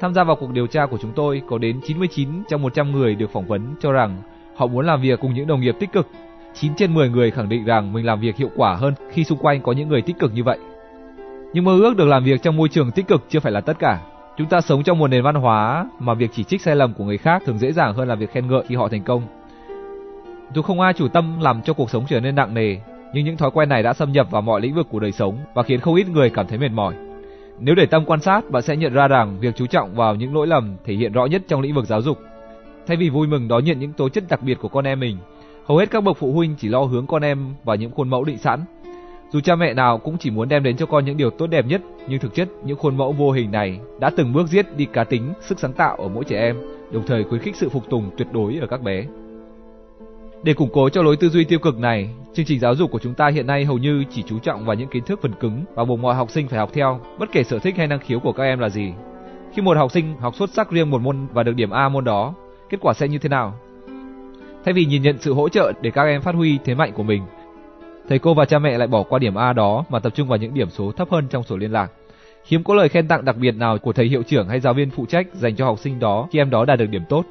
Tham 0.00 0.14
gia 0.14 0.24
vào 0.24 0.36
cuộc 0.36 0.50
điều 0.52 0.66
tra 0.66 0.86
của 0.86 0.98
chúng 0.98 1.12
tôi, 1.12 1.42
có 1.48 1.58
đến 1.58 1.80
99 1.86 2.28
trong 2.48 2.62
100 2.62 2.92
người 2.92 3.14
được 3.14 3.30
phỏng 3.32 3.46
vấn 3.46 3.74
cho 3.80 3.92
rằng 3.92 4.22
Họ 4.56 4.66
muốn 4.66 4.86
làm 4.86 5.00
việc 5.00 5.20
cùng 5.20 5.34
những 5.34 5.46
đồng 5.46 5.60
nghiệp 5.60 5.76
tích 5.80 5.92
cực. 5.92 6.08
9 6.54 6.74
trên 6.74 6.94
10 6.94 7.08
người 7.08 7.30
khẳng 7.30 7.48
định 7.48 7.64
rằng 7.64 7.92
mình 7.92 8.06
làm 8.06 8.20
việc 8.20 8.36
hiệu 8.36 8.50
quả 8.56 8.74
hơn 8.74 8.94
khi 9.12 9.24
xung 9.24 9.38
quanh 9.38 9.62
có 9.62 9.72
những 9.72 9.88
người 9.88 10.02
tích 10.02 10.18
cực 10.18 10.34
như 10.34 10.44
vậy. 10.44 10.58
Nhưng 11.52 11.64
mơ 11.64 11.78
ước 11.80 11.96
được 11.96 12.04
làm 12.04 12.24
việc 12.24 12.42
trong 12.42 12.56
môi 12.56 12.68
trường 12.68 12.90
tích 12.90 13.08
cực 13.08 13.22
chưa 13.28 13.40
phải 13.40 13.52
là 13.52 13.60
tất 13.60 13.78
cả. 13.78 14.00
Chúng 14.36 14.48
ta 14.48 14.60
sống 14.60 14.82
trong 14.82 14.98
một 14.98 15.08
nền 15.08 15.22
văn 15.22 15.34
hóa 15.34 15.88
mà 15.98 16.14
việc 16.14 16.30
chỉ 16.32 16.44
trích 16.44 16.62
sai 16.62 16.76
lầm 16.76 16.94
của 16.94 17.04
người 17.04 17.18
khác 17.18 17.42
thường 17.46 17.58
dễ 17.58 17.72
dàng 17.72 17.94
hơn 17.94 18.08
là 18.08 18.14
việc 18.14 18.32
khen 18.32 18.48
ngợi 18.48 18.62
khi 18.68 18.74
họ 18.74 18.88
thành 18.88 19.02
công. 19.02 19.22
Dù 20.54 20.62
không 20.62 20.80
ai 20.80 20.92
chủ 20.92 21.08
tâm 21.08 21.40
làm 21.40 21.62
cho 21.62 21.72
cuộc 21.72 21.90
sống 21.90 22.04
trở 22.08 22.20
nên 22.20 22.34
nặng 22.34 22.54
nề, 22.54 22.76
nhưng 23.14 23.24
những 23.24 23.36
thói 23.36 23.50
quen 23.50 23.68
này 23.68 23.82
đã 23.82 23.92
xâm 23.92 24.12
nhập 24.12 24.30
vào 24.30 24.42
mọi 24.42 24.60
lĩnh 24.60 24.74
vực 24.74 24.86
của 24.90 25.00
đời 25.00 25.12
sống 25.12 25.38
và 25.54 25.62
khiến 25.62 25.80
không 25.80 25.94
ít 25.94 26.08
người 26.08 26.30
cảm 26.30 26.46
thấy 26.46 26.58
mệt 26.58 26.72
mỏi. 26.72 26.94
Nếu 27.58 27.74
để 27.74 27.86
tâm 27.86 28.04
quan 28.04 28.20
sát, 28.20 28.50
bạn 28.50 28.62
sẽ 28.62 28.76
nhận 28.76 28.92
ra 28.92 29.08
rằng 29.08 29.36
việc 29.40 29.56
chú 29.56 29.66
trọng 29.66 29.94
vào 29.94 30.14
những 30.14 30.34
lỗi 30.34 30.46
lầm 30.46 30.76
thể 30.84 30.94
hiện 30.94 31.12
rõ 31.12 31.26
nhất 31.26 31.42
trong 31.48 31.60
lĩnh 31.60 31.74
vực 31.74 31.84
giáo 31.84 32.02
dục. 32.02 32.18
Thay 32.86 32.96
vì 32.96 33.10
vui 33.10 33.26
mừng 33.26 33.48
đón 33.48 33.64
nhận 33.64 33.78
những 33.78 33.92
tố 33.92 34.08
chất 34.08 34.24
đặc 34.30 34.42
biệt 34.42 34.58
của 34.60 34.68
con 34.68 34.84
em 34.84 35.00
mình, 35.00 35.16
hầu 35.64 35.78
hết 35.78 35.90
các 35.90 36.04
bậc 36.04 36.16
phụ 36.16 36.32
huynh 36.32 36.54
chỉ 36.58 36.68
lo 36.68 36.80
hướng 36.80 37.06
con 37.06 37.22
em 37.22 37.54
vào 37.64 37.76
những 37.76 37.90
khuôn 37.90 38.08
mẫu 38.08 38.24
định 38.24 38.38
sẵn. 38.38 38.60
Dù 39.32 39.40
cha 39.40 39.56
mẹ 39.56 39.74
nào 39.74 39.98
cũng 39.98 40.18
chỉ 40.18 40.30
muốn 40.30 40.48
đem 40.48 40.62
đến 40.62 40.76
cho 40.76 40.86
con 40.86 41.04
những 41.04 41.16
điều 41.16 41.30
tốt 41.30 41.46
đẹp 41.46 41.66
nhất, 41.66 41.82
nhưng 42.08 42.20
thực 42.20 42.34
chất 42.34 42.48
những 42.64 42.76
khuôn 42.76 42.96
mẫu 42.96 43.12
vô 43.12 43.30
hình 43.30 43.50
này 43.50 43.80
đã 44.00 44.10
từng 44.16 44.32
bước 44.32 44.46
giết 44.46 44.76
đi 44.76 44.86
cá 44.92 45.04
tính, 45.04 45.32
sức 45.40 45.60
sáng 45.60 45.72
tạo 45.72 45.96
ở 45.96 46.08
mỗi 46.08 46.24
trẻ 46.24 46.40
em, 46.40 46.56
đồng 46.92 47.06
thời 47.06 47.24
khuyến 47.24 47.42
khích 47.42 47.56
sự 47.56 47.68
phục 47.68 47.90
tùng 47.90 48.10
tuyệt 48.16 48.28
đối 48.32 48.56
ở 48.56 48.66
các 48.66 48.82
bé. 48.82 49.06
Để 50.42 50.54
củng 50.54 50.70
cố 50.72 50.88
cho 50.88 51.02
lối 51.02 51.16
tư 51.16 51.28
duy 51.28 51.44
tiêu 51.44 51.58
cực 51.58 51.78
này, 51.78 52.10
chương 52.34 52.46
trình 52.46 52.60
giáo 52.60 52.74
dục 52.74 52.90
của 52.90 52.98
chúng 52.98 53.14
ta 53.14 53.28
hiện 53.28 53.46
nay 53.46 53.64
hầu 53.64 53.78
như 53.78 54.04
chỉ 54.10 54.22
chú 54.22 54.38
trọng 54.38 54.64
vào 54.64 54.76
những 54.76 54.88
kiến 54.88 55.04
thức 55.04 55.20
phần 55.22 55.32
cứng 55.40 55.64
và 55.74 55.84
buộc 55.84 55.98
mọi 55.98 56.14
học 56.14 56.30
sinh 56.30 56.48
phải 56.48 56.58
học 56.58 56.70
theo, 56.72 57.00
bất 57.18 57.32
kể 57.32 57.42
sở 57.42 57.58
thích 57.58 57.76
hay 57.76 57.86
năng 57.86 57.98
khiếu 57.98 58.20
của 58.20 58.32
các 58.32 58.42
em 58.42 58.58
là 58.58 58.68
gì. 58.68 58.92
Khi 59.52 59.62
một 59.62 59.76
học 59.76 59.92
sinh 59.92 60.16
học 60.16 60.34
xuất 60.36 60.50
sắc 60.50 60.70
riêng 60.70 60.90
một 60.90 61.00
môn 61.00 61.26
và 61.32 61.42
được 61.42 61.54
điểm 61.56 61.70
A 61.70 61.88
môn 61.88 62.04
đó, 62.04 62.34
kết 62.70 62.78
quả 62.80 62.94
sẽ 62.94 63.08
như 63.08 63.18
thế 63.18 63.28
nào? 63.28 63.54
Thay 64.64 64.72
vì 64.72 64.84
nhìn 64.84 65.02
nhận 65.02 65.18
sự 65.18 65.34
hỗ 65.34 65.48
trợ 65.48 65.72
để 65.82 65.90
các 65.90 66.02
em 66.02 66.22
phát 66.22 66.34
huy 66.34 66.58
thế 66.64 66.74
mạnh 66.74 66.92
của 66.92 67.02
mình, 67.02 67.22
thầy 68.08 68.18
cô 68.18 68.34
và 68.34 68.44
cha 68.44 68.58
mẹ 68.58 68.78
lại 68.78 68.88
bỏ 68.88 69.02
qua 69.02 69.18
điểm 69.18 69.34
A 69.34 69.52
đó 69.52 69.84
mà 69.88 69.98
tập 69.98 70.12
trung 70.16 70.28
vào 70.28 70.38
những 70.38 70.54
điểm 70.54 70.70
số 70.70 70.92
thấp 70.92 71.10
hơn 71.10 71.26
trong 71.30 71.42
sổ 71.42 71.56
liên 71.56 71.72
lạc. 71.72 71.90
Hiếm 72.46 72.64
có 72.64 72.74
lời 72.74 72.88
khen 72.88 73.08
tặng 73.08 73.24
đặc 73.24 73.36
biệt 73.36 73.56
nào 73.56 73.78
của 73.78 73.92
thầy 73.92 74.06
hiệu 74.06 74.22
trưởng 74.22 74.48
hay 74.48 74.60
giáo 74.60 74.74
viên 74.74 74.90
phụ 74.90 75.06
trách 75.06 75.26
dành 75.34 75.56
cho 75.56 75.64
học 75.64 75.78
sinh 75.78 75.98
đó 75.98 76.28
khi 76.30 76.38
em 76.38 76.50
đó 76.50 76.64
đạt 76.64 76.78
được 76.78 76.86
điểm 76.86 77.02
tốt. 77.08 77.24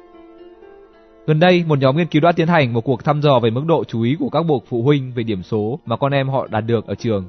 Gần 1.26 1.40
đây, 1.40 1.64
một 1.68 1.78
nhóm 1.78 1.96
nghiên 1.96 2.06
cứu 2.06 2.22
đã 2.22 2.32
tiến 2.32 2.48
hành 2.48 2.72
một 2.72 2.80
cuộc 2.80 3.04
thăm 3.04 3.22
dò 3.22 3.40
về 3.40 3.50
mức 3.50 3.64
độ 3.66 3.84
chú 3.84 4.02
ý 4.02 4.16
của 4.18 4.28
các 4.28 4.42
bậc 4.42 4.62
phụ 4.68 4.82
huynh 4.82 5.12
về 5.14 5.22
điểm 5.22 5.42
số 5.42 5.78
mà 5.86 5.96
con 5.96 6.12
em 6.12 6.28
họ 6.28 6.46
đạt 6.50 6.64
được 6.66 6.86
ở 6.86 6.94
trường. 6.94 7.24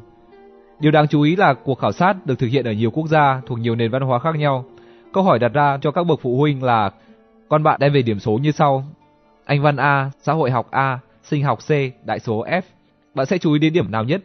Điều 0.80 0.92
đáng 0.92 1.08
chú 1.08 1.22
ý 1.22 1.36
là 1.36 1.54
cuộc 1.54 1.80
khảo 1.80 1.92
sát 1.92 2.26
được 2.26 2.40
thực 2.40 2.48
hiện 2.48 2.66
ở 2.66 2.72
nhiều 2.72 2.92
quốc 2.92 3.08
gia 3.08 3.42
thuộc 3.46 3.60
nhiều 3.60 3.76
nền 3.76 3.92
văn 3.92 4.02
hóa 4.02 4.20
khác 4.20 4.36
nhau. 4.36 4.66
Câu 5.14 5.24
hỏi 5.24 5.40
đặt 5.40 5.54
ra 5.54 5.78
cho 5.82 5.92
các 5.92 6.04
bậc 6.04 6.20
phụ 6.22 6.38
huynh 6.38 6.64
là 6.64 6.92
con 7.50 7.64
bạn 7.64 7.80
đem 7.80 7.94
về 7.94 8.02
điểm 8.02 8.20
số 8.20 8.38
như 8.38 8.52
sau: 8.52 8.84
Anh 9.46 9.62
văn 9.62 9.78
A, 9.78 10.12
xã 10.22 10.34
hội 10.34 10.52
học 10.52 10.68
A, 10.72 11.00
sinh 11.24 11.44
học 11.44 11.60
C, 11.60 11.70
đại 12.06 12.20
số 12.20 12.46
F. 12.46 12.62
Bạn 13.14 13.26
sẽ 13.26 13.38
chú 13.38 13.54
ý 13.54 13.60
đến 13.60 13.74
điểm 13.74 13.92
nào 13.92 14.04
nhất? 14.04 14.24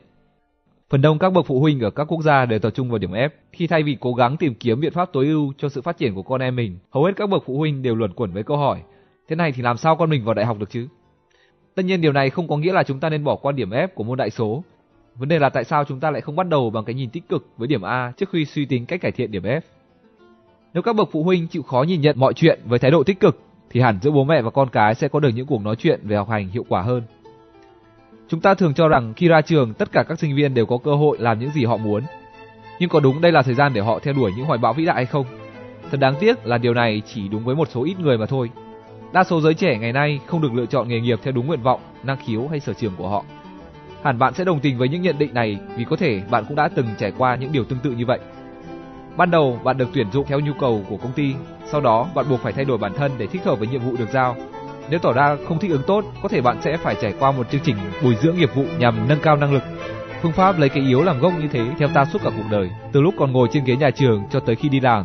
Phần 0.90 1.02
đông 1.02 1.18
các 1.18 1.32
bậc 1.32 1.46
phụ 1.46 1.60
huynh 1.60 1.80
ở 1.80 1.90
các 1.90 2.04
quốc 2.04 2.22
gia 2.22 2.46
đều 2.46 2.58
tập 2.58 2.70
trung 2.70 2.88
vào 2.88 2.98
điểm 2.98 3.12
F, 3.12 3.28
khi 3.52 3.66
thay 3.66 3.82
vì 3.82 3.96
cố 4.00 4.14
gắng 4.14 4.36
tìm 4.36 4.54
kiếm 4.54 4.80
biện 4.80 4.92
pháp 4.92 5.08
tối 5.12 5.26
ưu 5.26 5.52
cho 5.58 5.68
sự 5.68 5.82
phát 5.82 5.98
triển 5.98 6.14
của 6.14 6.22
con 6.22 6.40
em 6.40 6.56
mình, 6.56 6.78
hầu 6.90 7.04
hết 7.04 7.12
các 7.16 7.28
bậc 7.28 7.42
phụ 7.46 7.58
huynh 7.58 7.82
đều 7.82 7.94
luẩn 7.94 8.12
quẩn 8.12 8.32
với 8.32 8.42
câu 8.42 8.56
hỏi 8.56 8.82
Thế 9.28 9.36
này 9.36 9.52
thì 9.52 9.62
làm 9.62 9.76
sao 9.76 9.96
con 9.96 10.10
mình 10.10 10.24
vào 10.24 10.34
đại 10.34 10.46
học 10.46 10.58
được 10.58 10.70
chứ? 10.70 10.88
Tất 11.74 11.82
nhiên 11.84 12.00
điều 12.00 12.12
này 12.12 12.30
không 12.30 12.48
có 12.48 12.56
nghĩa 12.56 12.72
là 12.72 12.82
chúng 12.82 13.00
ta 13.00 13.08
nên 13.08 13.24
bỏ 13.24 13.36
qua 13.36 13.52
điểm 13.52 13.70
F 13.70 13.88
của 13.94 14.04
môn 14.04 14.18
đại 14.18 14.30
số. 14.30 14.64
Vấn 15.14 15.28
đề 15.28 15.38
là 15.38 15.48
tại 15.48 15.64
sao 15.64 15.84
chúng 15.84 16.00
ta 16.00 16.10
lại 16.10 16.20
không 16.20 16.36
bắt 16.36 16.48
đầu 16.48 16.70
bằng 16.70 16.84
cái 16.84 16.94
nhìn 16.94 17.10
tích 17.10 17.28
cực 17.28 17.48
với 17.56 17.68
điểm 17.68 17.82
A 17.82 18.12
trước 18.16 18.30
khi 18.30 18.44
suy 18.44 18.66
tính 18.66 18.86
cách 18.86 19.00
cải 19.00 19.12
thiện 19.12 19.30
điểm 19.30 19.42
F. 19.42 19.60
Nếu 20.74 20.82
các 20.82 20.96
bậc 20.96 21.08
phụ 21.12 21.22
huynh 21.22 21.46
chịu 21.46 21.62
khó 21.62 21.82
nhìn 21.82 22.00
nhận 22.00 22.18
mọi 22.18 22.34
chuyện 22.34 22.60
với 22.64 22.78
thái 22.78 22.90
độ 22.90 23.04
tích 23.04 23.20
cực 23.20 23.40
thì 23.70 23.80
hẳn 23.80 23.98
giữa 24.02 24.10
bố 24.10 24.24
mẹ 24.24 24.42
và 24.42 24.50
con 24.50 24.68
cái 24.68 24.94
sẽ 24.94 25.08
có 25.08 25.20
được 25.20 25.28
những 25.34 25.46
cuộc 25.46 25.62
nói 25.62 25.76
chuyện 25.76 26.00
về 26.02 26.16
học 26.16 26.28
hành 26.28 26.48
hiệu 26.48 26.64
quả 26.68 26.82
hơn. 26.82 27.02
Chúng 28.28 28.40
ta 28.40 28.54
thường 28.54 28.74
cho 28.74 28.88
rằng 28.88 29.14
khi 29.14 29.28
ra 29.28 29.40
trường 29.40 29.74
tất 29.74 29.92
cả 29.92 30.02
các 30.08 30.18
sinh 30.18 30.36
viên 30.36 30.54
đều 30.54 30.66
có 30.66 30.78
cơ 30.78 30.94
hội 30.94 31.16
làm 31.20 31.38
những 31.38 31.50
gì 31.50 31.64
họ 31.64 31.76
muốn. 31.76 32.02
Nhưng 32.80 32.88
có 32.88 33.00
đúng 33.00 33.20
đây 33.20 33.32
là 33.32 33.42
thời 33.42 33.54
gian 33.54 33.72
để 33.74 33.80
họ 33.80 33.98
theo 33.98 34.14
đuổi 34.14 34.32
những 34.36 34.46
hoài 34.46 34.58
bão 34.58 34.72
vĩ 34.72 34.84
đại 34.84 34.96
hay 34.96 35.06
không? 35.06 35.26
Thật 35.90 36.00
đáng 36.00 36.14
tiếc 36.20 36.46
là 36.46 36.58
điều 36.58 36.74
này 36.74 37.02
chỉ 37.06 37.28
đúng 37.28 37.44
với 37.44 37.54
một 37.54 37.68
số 37.70 37.84
ít 37.84 38.00
người 38.00 38.18
mà 38.18 38.26
thôi. 38.26 38.50
Đa 39.12 39.24
số 39.24 39.40
giới 39.40 39.54
trẻ 39.54 39.78
ngày 39.78 39.92
nay 39.92 40.20
không 40.26 40.42
được 40.42 40.54
lựa 40.54 40.66
chọn 40.66 40.88
nghề 40.88 41.00
nghiệp 41.00 41.18
theo 41.22 41.32
đúng 41.32 41.46
nguyện 41.46 41.62
vọng, 41.62 41.80
năng 42.02 42.16
khiếu 42.26 42.48
hay 42.48 42.60
sở 42.60 42.72
trường 42.72 42.92
của 42.96 43.08
họ. 43.08 43.24
Hẳn 44.02 44.18
bạn 44.18 44.34
sẽ 44.34 44.44
đồng 44.44 44.60
tình 44.60 44.78
với 44.78 44.88
những 44.88 45.02
nhận 45.02 45.18
định 45.18 45.34
này 45.34 45.58
vì 45.76 45.84
có 45.84 45.96
thể 45.96 46.22
bạn 46.30 46.44
cũng 46.48 46.56
đã 46.56 46.68
từng 46.68 46.86
trải 46.98 47.12
qua 47.18 47.36
những 47.36 47.52
điều 47.52 47.64
tương 47.64 47.78
tự 47.78 47.90
như 47.90 48.06
vậy. 48.06 48.18
Ban 49.16 49.30
đầu 49.30 49.60
bạn 49.64 49.78
được 49.78 49.88
tuyển 49.94 50.10
dụng 50.12 50.26
theo 50.26 50.40
nhu 50.40 50.52
cầu 50.60 50.84
của 50.88 50.96
công 50.96 51.12
ty, 51.12 51.34
sau 51.64 51.80
đó 51.80 52.08
bạn 52.14 52.28
buộc 52.28 52.40
phải 52.40 52.52
thay 52.52 52.64
đổi 52.64 52.78
bản 52.78 52.94
thân 52.94 53.12
để 53.18 53.26
thích 53.26 53.44
hợp 53.44 53.58
với 53.58 53.68
nhiệm 53.68 53.80
vụ 53.80 53.96
được 53.96 54.08
giao. 54.12 54.36
Nếu 54.90 54.98
tỏ 54.98 55.12
ra 55.12 55.36
không 55.48 55.58
thích 55.58 55.70
ứng 55.70 55.82
tốt, 55.86 56.04
có 56.22 56.28
thể 56.28 56.40
bạn 56.40 56.62
sẽ 56.62 56.76
phải 56.76 56.96
trải 57.02 57.14
qua 57.18 57.32
một 57.32 57.50
chương 57.50 57.60
trình 57.64 57.76
bồi 58.02 58.16
dưỡng 58.22 58.36
nghiệp 58.36 58.54
vụ 58.54 58.64
nhằm 58.78 59.08
nâng 59.08 59.20
cao 59.22 59.36
năng 59.36 59.52
lực. 59.52 59.62
Phương 60.22 60.32
pháp 60.32 60.58
lấy 60.58 60.68
cái 60.68 60.82
yếu 60.82 61.02
làm 61.02 61.20
gốc 61.20 61.32
như 61.40 61.48
thế 61.48 61.66
theo 61.78 61.88
ta 61.88 62.04
suốt 62.04 62.18
cả 62.24 62.30
cuộc 62.36 62.50
đời, 62.50 62.70
từ 62.92 63.00
lúc 63.00 63.14
còn 63.18 63.32
ngồi 63.32 63.48
trên 63.52 63.64
ghế 63.64 63.76
nhà 63.76 63.90
trường 63.90 64.22
cho 64.30 64.40
tới 64.40 64.56
khi 64.56 64.68
đi 64.68 64.80
làm. 64.80 65.04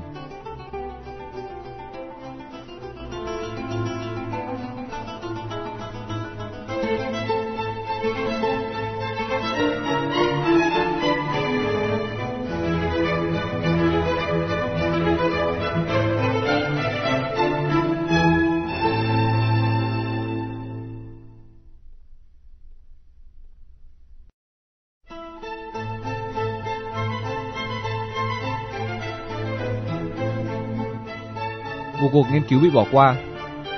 Cuộc 32.18 32.32
nghiên 32.32 32.44
cứu 32.44 32.60
bị 32.60 32.70
bỏ 32.70 32.86
qua. 32.92 33.16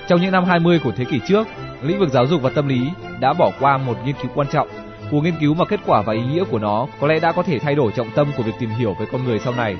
Trong 0.07 0.21
những 0.21 0.31
năm 0.31 0.45
20 0.45 0.79
của 0.83 0.91
thế 0.91 1.05
kỷ 1.05 1.19
trước, 1.27 1.47
lĩnh 1.81 1.99
vực 1.99 2.09
giáo 2.09 2.27
dục 2.27 2.41
và 2.41 2.49
tâm 2.49 2.67
lý 2.67 2.79
đã 3.19 3.33
bỏ 3.33 3.51
qua 3.59 3.77
một 3.77 3.97
nghiên 4.05 4.15
cứu 4.21 4.31
quan 4.35 4.47
trọng. 4.51 4.67
Cuộc 5.11 5.21
nghiên 5.21 5.33
cứu 5.39 5.53
mà 5.53 5.65
kết 5.65 5.79
quả 5.85 6.01
và 6.01 6.13
ý 6.13 6.21
nghĩa 6.21 6.43
của 6.43 6.59
nó 6.59 6.87
có 6.99 7.07
lẽ 7.07 7.19
đã 7.19 7.31
có 7.31 7.43
thể 7.43 7.59
thay 7.59 7.75
đổi 7.75 7.91
trọng 7.95 8.11
tâm 8.15 8.27
của 8.37 8.43
việc 8.43 8.51
tìm 8.59 8.69
hiểu 8.69 8.95
về 8.99 9.05
con 9.11 9.23
người 9.23 9.39
sau 9.39 9.53
này. 9.53 9.77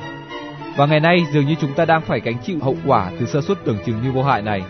Và 0.75 0.85
ngày 0.85 0.99
nay 0.99 1.25
dường 1.33 1.47
như 1.47 1.55
chúng 1.61 1.73
ta 1.73 1.85
đang 1.85 2.01
phải 2.01 2.19
gánh 2.19 2.37
chịu 2.43 2.57
hậu 2.61 2.75
quả 2.85 3.11
từ 3.19 3.25
sơ 3.25 3.41
suất 3.41 3.65
tưởng 3.65 3.77
chừng 3.85 4.01
như 4.03 4.11
vô 4.11 4.23
hại 4.23 4.41
này. 4.41 4.63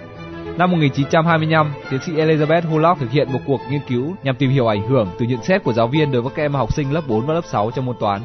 Năm 0.57 0.71
1925, 0.71 1.73
tiến 1.91 1.99
sĩ 2.05 2.11
Elizabeth 2.11 2.61
Hullock 2.61 2.99
thực 2.99 3.11
hiện 3.11 3.31
một 3.31 3.39
cuộc 3.45 3.61
nghiên 3.69 3.81
cứu 3.87 4.15
nhằm 4.23 4.35
tìm 4.35 4.49
hiểu 4.49 4.67
ảnh 4.67 4.87
hưởng 4.87 5.07
từ 5.19 5.25
nhận 5.25 5.43
xét 5.43 5.63
của 5.63 5.73
giáo 5.73 5.87
viên 5.87 6.11
đối 6.11 6.21
với 6.21 6.31
các 6.35 6.43
em 6.43 6.53
học 6.53 6.73
sinh 6.73 6.93
lớp 6.93 7.01
4 7.07 7.25
và 7.25 7.33
lớp 7.33 7.45
6 7.45 7.71
trong 7.71 7.85
môn 7.85 7.95
toán. 7.99 8.21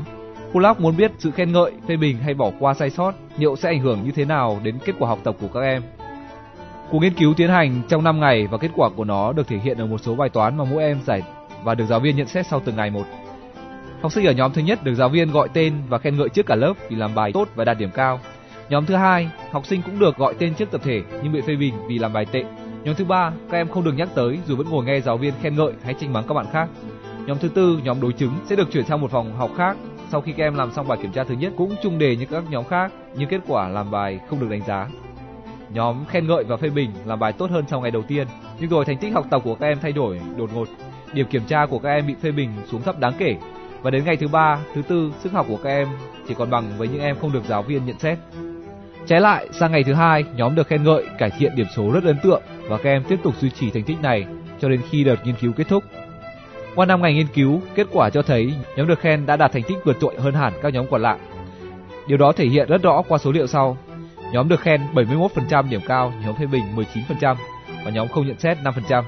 Kulak 0.55 0.81
muốn 0.81 0.97
biết 0.97 1.13
sự 1.19 1.31
khen 1.31 1.53
ngợi, 1.53 1.73
phê 1.89 1.97
bình 1.97 2.19
hay 2.19 2.35
bỏ 2.35 2.51
qua 2.59 2.75
sai 2.75 2.91
sót 2.91 3.13
liệu 3.39 3.57
sẽ 3.57 3.69
ảnh 3.69 3.81
hưởng 3.81 4.05
như 4.05 4.11
thế 4.11 4.25
nào 4.25 4.61
đến 4.63 4.79
kết 4.85 4.93
quả 4.99 5.09
học 5.09 5.19
tập 5.25 5.37
của 5.41 5.49
các 5.49 5.61
em. 5.61 5.83
Cuộc 6.91 6.99
nghiên 6.99 7.15
cứu 7.15 7.35
tiến 7.35 7.51
hành 7.51 7.83
trong 7.89 8.05
5 8.05 8.21
ngày 8.21 8.47
và 8.47 8.59
kết 8.59 8.71
quả 8.77 8.91
của 8.97 9.05
nó 9.05 9.33
được 9.33 9.49
thể 9.49 9.59
hiện 9.59 9.79
ở 9.79 9.87
một 9.87 9.99
số 9.99 10.15
bài 10.15 10.29
toán 10.29 10.57
mà 10.57 10.65
mỗi 10.65 10.83
em 10.83 11.01
giải 11.05 11.23
và 11.65 11.75
được 11.75 11.85
giáo 11.85 12.01
viên 12.01 12.17
nhận 12.17 12.27
xét 12.27 12.47
sau 12.47 12.61
từng 12.65 12.77
ngày 12.77 12.91
một. 12.91 13.05
Học 14.03 14.13
sinh 14.13 14.27
ở 14.27 14.33
nhóm 14.33 14.53
thứ 14.53 14.63
nhất 14.63 14.85
được 14.85 14.95
giáo 14.95 15.09
viên 15.09 15.33
gọi 15.33 15.49
tên 15.55 15.75
và 15.89 15.99
khen 15.99 16.17
ngợi 16.17 16.29
trước 16.29 16.47
cả 16.47 16.55
lớp 16.55 16.73
vì 16.89 16.97
làm 16.97 17.15
bài 17.15 17.31
tốt 17.35 17.49
và 17.55 17.65
đạt 17.65 17.79
điểm 17.79 17.91
cao. 17.95 18.21
Nhóm 18.69 18.87
thứ 18.87 18.95
hai, 18.95 19.29
học 19.51 19.67
sinh 19.67 19.83
cũng 19.83 19.99
được 19.99 20.17
gọi 20.17 20.35
tên 20.39 20.55
trước 20.55 20.71
tập 20.71 20.81
thể 20.85 21.03
nhưng 21.23 21.33
bị 21.33 21.41
phê 21.41 21.57
bình 21.57 21.75
vì 21.89 21.99
làm 21.99 22.13
bài 22.13 22.27
tệ. 22.33 22.45
Nhóm 22.85 22.95
thứ 22.95 23.05
ba, 23.05 23.33
các 23.51 23.59
em 23.59 23.69
không 23.69 23.85
được 23.85 23.95
nhắc 23.97 24.09
tới 24.15 24.39
dù 24.47 24.57
vẫn 24.57 24.67
ngồi 24.71 24.85
nghe 24.85 25.01
giáo 25.01 25.17
viên 25.17 25.35
khen 25.43 25.57
ngợi 25.57 25.73
hay 25.85 25.95
trách 25.95 26.11
mắng 26.11 26.25
các 26.29 26.35
bạn 26.35 26.47
khác. 26.53 26.69
Nhóm 27.27 27.39
thứ 27.39 27.49
tư, 27.49 27.81
nhóm 27.85 28.01
đối 28.01 28.13
chứng 28.13 28.33
sẽ 28.47 28.57
được 28.57 28.73
chuyển 28.73 28.85
sang 28.85 29.01
một 29.01 29.11
phòng 29.11 29.37
học 29.37 29.51
khác 29.57 29.77
sau 30.15 30.21
khi 30.21 30.33
các 30.33 30.45
em 30.45 30.55
làm 30.55 30.73
xong 30.73 30.89
bài 30.89 30.99
kiểm 31.03 31.13
tra 31.13 31.25
thứ 31.25 31.35
nhất 31.35 31.53
cũng 31.57 31.77
chung 31.83 31.99
đề 31.99 32.17
như 32.17 32.27
các 32.27 32.45
nhóm 32.51 32.65
khác, 32.65 32.93
nhưng 33.15 33.29
kết 33.29 33.41
quả 33.47 33.69
làm 33.69 33.91
bài 33.91 34.21
không 34.29 34.41
được 34.41 34.51
đánh 34.51 34.63
giá. 34.67 34.89
Nhóm 35.71 36.05
khen 36.05 36.27
ngợi 36.27 36.45
và 36.45 36.57
phê 36.57 36.71
bình 36.71 36.91
làm 37.05 37.19
bài 37.19 37.33
tốt 37.33 37.51
hơn 37.51 37.65
sau 37.71 37.81
ngày 37.81 37.91
đầu 37.91 38.03
tiên, 38.03 38.27
nhưng 38.61 38.71
rồi 38.71 38.85
thành 38.85 38.99
tích 38.99 39.15
học 39.15 39.27
tập 39.31 39.43
của 39.45 39.55
các 39.55 39.67
em 39.67 39.79
thay 39.83 39.93
đổi 39.93 40.21
đột 40.37 40.51
ngột. 40.55 40.69
Điểm 41.13 41.27
kiểm 41.27 41.43
tra 41.45 41.67
của 41.67 41.79
các 41.79 41.89
em 41.89 42.07
bị 42.07 42.15
phê 42.23 42.33
bình 42.33 42.51
xuống 42.71 42.83
thấp 42.83 43.01
đáng 43.01 43.13
kể 43.19 43.37
và 43.83 43.91
đến 43.91 44.05
ngày 44.05 44.17
thứ 44.17 44.29
ba, 44.29 44.59
thứ 44.75 44.83
tư, 44.83 45.13
sức 45.21 45.33
học 45.33 45.47
của 45.49 45.59
các 45.63 45.71
em 45.71 45.89
chỉ 46.29 46.35
còn 46.35 46.51
bằng 46.51 46.65
với 46.79 46.89
những 46.89 47.01
em 47.01 47.17
không 47.21 47.33
được 47.33 47.45
giáo 47.49 47.63
viên 47.63 47.87
nhận 47.87 47.99
xét. 47.99 48.19
Trái 49.07 49.21
lại, 49.21 49.49
sang 49.53 49.73
ngày 49.73 49.85
thứ 49.85 49.95
hai, 49.95 50.25
nhóm 50.37 50.55
được 50.55 50.67
khen 50.67 50.85
ngợi, 50.85 51.05
cải 51.19 51.31
thiện 51.31 51.57
điểm 51.57 51.67
số 51.77 51.91
rất 51.93 52.05
ấn 52.05 52.19
tượng 52.23 52.43
và 52.69 52.77
các 52.77 52.91
em 52.91 53.05
tiếp 53.09 53.19
tục 53.23 53.35
duy 53.41 53.51
trì 53.51 53.71
thành 53.71 53.85
tích 53.85 54.01
này 54.03 54.27
cho 54.61 54.69
đến 54.69 54.81
khi 54.91 55.05
đợt 55.05 55.17
nghiên 55.25 55.35
cứu 55.41 55.53
kết 55.53 55.69
thúc. 55.69 55.85
Qua 56.75 56.87
5 56.87 57.03
ngày 57.03 57.15
nghiên 57.15 57.27
cứu, 57.27 57.61
kết 57.75 57.87
quả 57.93 58.11
cho 58.11 58.23
thấy 58.23 58.55
nhóm 58.77 58.87
được 58.87 58.99
khen 58.99 59.27
đã 59.27 59.37
đạt 59.37 59.53
thành 59.53 59.63
tích 59.63 59.79
vượt 59.85 59.97
trội 60.01 60.15
hơn 60.19 60.35
hẳn 60.35 60.53
các 60.63 60.73
nhóm 60.73 60.87
còn 60.91 61.03
lại. 61.03 61.19
Điều 62.07 62.19
đó 62.19 62.33
thể 62.33 62.47
hiện 62.47 62.69
rất 62.69 62.83
rõ 62.83 63.03
qua 63.09 63.19
số 63.19 63.33
liệu 63.33 63.47
sau. 63.47 63.77
Nhóm 64.33 64.49
được 64.49 64.61
khen 64.61 64.81
71% 64.95 65.69
điểm 65.71 65.81
cao, 65.87 66.13
nhóm 66.25 66.37
phê 66.37 66.47
bình 66.47 66.65
19% 66.77 67.37
và 67.85 67.91
nhóm 67.91 68.09
không 68.09 68.27
nhận 68.27 68.39
xét 68.39 68.59
5%. 68.59 69.03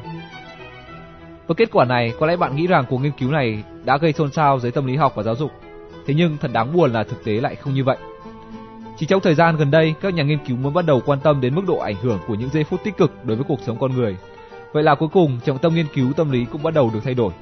Với 1.47 1.55
kết 1.55 1.69
quả 1.73 1.85
này, 1.85 2.13
có 2.21 2.27
lẽ 2.27 2.37
bạn 2.37 2.57
nghĩ 2.57 2.67
rằng 2.67 2.85
cuộc 2.89 2.99
nghiên 2.99 3.13
cứu 3.13 3.31
này 3.31 3.63
đã 3.85 3.97
gây 3.97 4.13
xôn 4.13 4.31
xao 4.31 4.59
giới 4.59 4.73
tâm 4.73 4.87
lý 4.87 4.97
học 4.97 5.13
và 5.15 5.23
giáo 5.23 5.37
dục. 5.37 5.51
Thế 6.07 6.15
nhưng 6.15 6.37
thật 6.41 6.51
đáng 6.53 6.73
buồn 6.73 6.93
là 6.93 7.05
thực 7.05 7.25
tế 7.25 7.33
lại 7.33 7.55
không 7.55 7.75
như 7.75 7.85
vậy. 7.85 7.97
Chỉ 8.99 9.07
trong 9.07 9.21
thời 9.21 9.35
gian 9.35 9.57
gần 9.57 9.71
đây, 9.71 9.95
các 10.01 10.15
nhà 10.15 10.23
nghiên 10.23 10.45
cứu 10.47 10.57
mới 10.57 10.73
bắt 10.73 10.85
đầu 10.87 11.03
quan 11.07 11.21
tâm 11.21 11.41
đến 11.41 11.55
mức 11.55 11.63
độ 11.67 11.79
ảnh 11.79 11.97
hưởng 12.03 12.19
của 12.27 12.35
những 12.35 12.51
giây 12.53 12.65
phút 12.65 12.85
tích 12.85 12.97
cực 12.97 13.25
đối 13.25 13.37
với 13.37 13.45
cuộc 13.49 13.61
sống 13.67 13.79
con 13.79 13.97
người 13.97 14.17
Vậy 14.77 14.83
là 14.83 14.95
cuối 14.95 15.09
cùng 15.13 15.39
trọng 15.45 15.59
tâm 15.59 15.75
nghiên 15.75 15.87
cứu 15.95 16.13
tâm 16.13 16.31
lý 16.31 16.45
cũng 16.45 16.63
bắt 16.63 16.75
đầu 16.75 16.91
được 16.95 17.01
thay 17.05 17.15
đổi. 17.15 17.33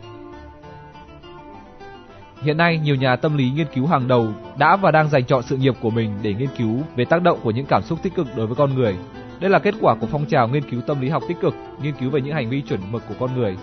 Hiện 2.45 2.57
nay, 2.57 2.79
nhiều 2.79 2.95
nhà 2.95 3.17
tâm 3.17 3.37
lý 3.37 3.51
nghiên 3.51 3.67
cứu 3.75 3.87
hàng 3.87 4.09
đầu 4.09 4.29
đã 4.59 4.77
và 4.77 4.91
đang 4.91 5.09
dành 5.09 5.25
chọn 5.25 5.43
sự 5.43 5.57
nghiệp 5.57 5.75
của 5.81 5.91
mình 5.91 6.11
để 6.23 6.35
nghiên 6.35 6.49
cứu 6.59 6.79
về 6.97 7.05
tác 7.05 7.23
động 7.23 7.39
của 7.43 7.51
những 7.51 7.67
cảm 7.67 7.83
xúc 7.83 7.99
tích 8.03 8.15
cực 8.15 8.27
đối 8.37 8.47
với 8.47 8.57
con 8.57 8.75
người. 8.75 8.97
Đây 9.41 9.51
là 9.51 9.59
kết 9.59 9.75
quả 9.81 9.95
của 9.95 10.07
phong 10.07 10.27
trào 10.27 10.49
nghiên 10.49 10.71
cứu 10.71 10.81
tâm 10.81 11.01
lý 11.01 11.09
học 11.09 11.23
tích 11.29 11.37
cực, 11.41 11.55
nghiên 11.83 11.95
cứu 12.01 12.11
về 12.11 12.21
những 12.21 12.35
hành 12.35 12.51
vi 12.51 12.61
chuẩn 12.61 12.81
mực 12.93 13.03
của 13.09 13.15
con 13.21 13.37
người. 13.37 13.57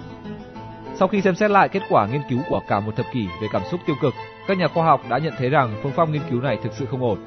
Sau 0.95 1.07
khi 1.07 1.21
xem 1.21 1.35
xét 1.35 1.51
lại 1.51 1.69
kết 1.69 1.81
quả 1.89 2.07
nghiên 2.07 2.21
cứu 2.29 2.39
của 2.49 2.61
cả 2.67 2.79
một 2.79 2.95
thập 2.95 3.05
kỷ 3.13 3.27
về 3.41 3.47
cảm 3.51 3.61
xúc 3.71 3.79
tiêu 3.85 3.95
cực, 4.01 4.13
các 4.47 4.57
nhà 4.57 4.67
khoa 4.67 4.85
học 4.85 5.01
đã 5.09 5.17
nhận 5.17 5.33
thấy 5.37 5.49
rằng 5.49 5.79
phương 5.83 5.91
pháp 5.91 6.09
nghiên 6.09 6.21
cứu 6.29 6.41
này 6.41 6.57
thực 6.63 6.73
sự 6.73 6.85
không 6.85 7.03
ổn. 7.03 7.17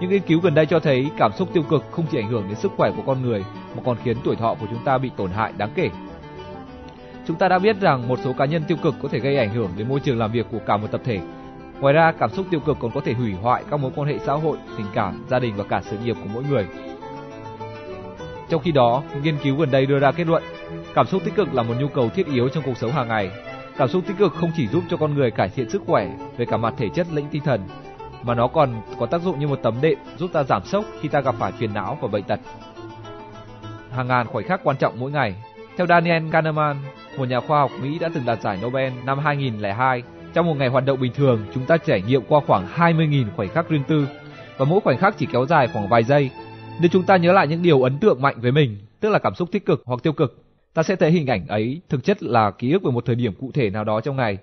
Những 0.00 0.10
nghiên 0.10 0.22
cứu 0.22 0.40
gần 0.40 0.54
đây 0.54 0.66
cho 0.66 0.80
thấy 0.80 1.10
cảm 1.18 1.32
xúc 1.32 1.48
tiêu 1.52 1.62
cực 1.62 1.84
không 1.90 2.06
chỉ 2.10 2.18
ảnh 2.18 2.28
hưởng 2.28 2.44
đến 2.48 2.54
sức 2.54 2.72
khỏe 2.76 2.90
của 2.96 3.02
con 3.06 3.22
người 3.22 3.44
mà 3.76 3.82
còn 3.84 3.96
khiến 4.04 4.16
tuổi 4.24 4.36
thọ 4.36 4.54
của 4.54 4.66
chúng 4.70 4.84
ta 4.84 4.98
bị 4.98 5.10
tổn 5.16 5.30
hại 5.30 5.52
đáng 5.56 5.70
kể. 5.74 5.90
Chúng 7.26 7.36
ta 7.36 7.48
đã 7.48 7.58
biết 7.58 7.80
rằng 7.80 8.08
một 8.08 8.18
số 8.24 8.32
cá 8.32 8.44
nhân 8.44 8.62
tiêu 8.68 8.76
cực 8.82 8.94
có 9.02 9.08
thể 9.08 9.18
gây 9.18 9.36
ảnh 9.36 9.54
hưởng 9.54 9.70
đến 9.76 9.88
môi 9.88 10.00
trường 10.00 10.18
làm 10.18 10.32
việc 10.32 10.46
của 10.50 10.58
cả 10.66 10.76
một 10.76 10.88
tập 10.90 11.00
thể. 11.04 11.20
Ngoài 11.80 11.94
ra, 11.94 12.12
cảm 12.18 12.30
xúc 12.30 12.46
tiêu 12.50 12.60
cực 12.60 12.76
còn 12.80 12.90
có 12.90 13.00
thể 13.00 13.12
hủy 13.12 13.32
hoại 13.32 13.64
các 13.70 13.80
mối 13.80 13.90
quan 13.94 14.08
hệ 14.08 14.18
xã 14.18 14.32
hội, 14.32 14.58
tình 14.76 14.86
cảm, 14.94 15.24
gia 15.30 15.38
đình 15.38 15.56
và 15.56 15.64
cả 15.64 15.80
sự 15.84 15.98
nghiệp 15.98 16.16
của 16.22 16.30
mỗi 16.34 16.44
người. 16.50 16.66
Trong 18.48 18.62
khi 18.62 18.72
đó, 18.72 19.02
nghiên 19.22 19.36
cứu 19.44 19.56
gần 19.56 19.70
đây 19.70 19.86
đưa 19.86 19.98
ra 19.98 20.12
kết 20.12 20.26
luận, 20.26 20.42
cảm 20.94 21.06
xúc 21.06 21.22
tích 21.24 21.34
cực 21.34 21.54
là 21.54 21.62
một 21.62 21.74
nhu 21.80 21.88
cầu 21.88 22.08
thiết 22.08 22.26
yếu 22.26 22.48
trong 22.48 22.64
cuộc 22.66 22.76
sống 22.76 22.92
hàng 22.92 23.08
ngày. 23.08 23.30
Cảm 23.76 23.88
xúc 23.88 24.04
tích 24.06 24.18
cực 24.18 24.32
không 24.32 24.50
chỉ 24.56 24.66
giúp 24.66 24.82
cho 24.90 24.96
con 24.96 25.14
người 25.14 25.30
cải 25.30 25.48
thiện 25.48 25.70
sức 25.70 25.82
khỏe 25.86 26.10
về 26.36 26.46
cả 26.46 26.56
mặt 26.56 26.74
thể 26.76 26.88
chất 26.88 27.06
lẫn 27.12 27.24
tinh 27.30 27.42
thần, 27.42 27.60
mà 28.22 28.34
nó 28.34 28.46
còn 28.46 28.82
có 28.98 29.06
tác 29.06 29.22
dụng 29.22 29.38
như 29.38 29.48
một 29.48 29.58
tấm 29.62 29.74
đệm 29.80 29.98
giúp 30.16 30.30
ta 30.32 30.42
giảm 30.42 30.64
sốc 30.64 30.84
khi 31.00 31.08
ta 31.08 31.20
gặp 31.20 31.34
phải 31.38 31.52
phiền 31.52 31.74
não 31.74 31.98
và 32.00 32.08
bệnh 32.08 32.24
tật. 32.24 32.40
Hàng 33.90 34.08
ngàn 34.08 34.26
khoảnh 34.26 34.44
khắc 34.44 34.60
quan 34.64 34.76
trọng 34.76 35.00
mỗi 35.00 35.10
ngày. 35.10 35.34
Theo 35.76 35.86
Daniel 35.86 36.30
Kahneman, 36.32 36.76
một 37.18 37.28
nhà 37.28 37.40
khoa 37.40 37.60
học 37.60 37.70
Mỹ 37.82 37.98
đã 37.98 38.10
từng 38.14 38.26
đạt 38.26 38.42
giải 38.42 38.58
Nobel 38.62 38.92
năm 39.04 39.18
2002, 39.18 40.02
trong 40.34 40.46
một 40.46 40.54
ngày 40.54 40.68
hoạt 40.68 40.84
động 40.86 41.00
bình 41.00 41.12
thường, 41.14 41.40
chúng 41.54 41.66
ta 41.66 41.76
trải 41.76 42.02
nghiệm 42.02 42.22
qua 42.28 42.40
khoảng 42.46 42.66
20.000 42.76 43.24
khoảnh 43.36 43.48
khắc 43.48 43.68
riêng 43.68 43.82
tư, 43.88 44.06
và 44.56 44.64
mỗi 44.64 44.80
khoảnh 44.80 44.98
khắc 44.98 45.18
chỉ 45.18 45.26
kéo 45.32 45.46
dài 45.46 45.68
khoảng 45.72 45.88
vài 45.88 46.02
giây. 46.02 46.30
Nếu 46.80 46.88
chúng 46.92 47.02
ta 47.02 47.16
nhớ 47.16 47.32
lại 47.32 47.46
những 47.46 47.62
điều 47.62 47.82
ấn 47.82 47.98
tượng 47.98 48.22
mạnh 48.22 48.36
với 48.40 48.52
mình, 48.52 48.78
tức 49.00 49.10
là 49.10 49.18
cảm 49.18 49.34
xúc 49.34 49.48
tích 49.52 49.66
cực 49.66 49.82
hoặc 49.84 50.02
tiêu 50.02 50.12
cực, 50.12 50.44
ta 50.74 50.82
sẽ 50.82 50.96
thấy 50.96 51.10
hình 51.10 51.26
ảnh 51.26 51.46
ấy 51.46 51.80
thực 51.88 52.04
chất 52.04 52.22
là 52.22 52.50
ký 52.50 52.72
ức 52.72 52.82
về 52.82 52.90
một 52.90 53.04
thời 53.06 53.16
điểm 53.16 53.34
cụ 53.40 53.50
thể 53.54 53.70
nào 53.70 53.84
đó 53.84 54.00
trong 54.00 54.16
ngày. 54.16 54.38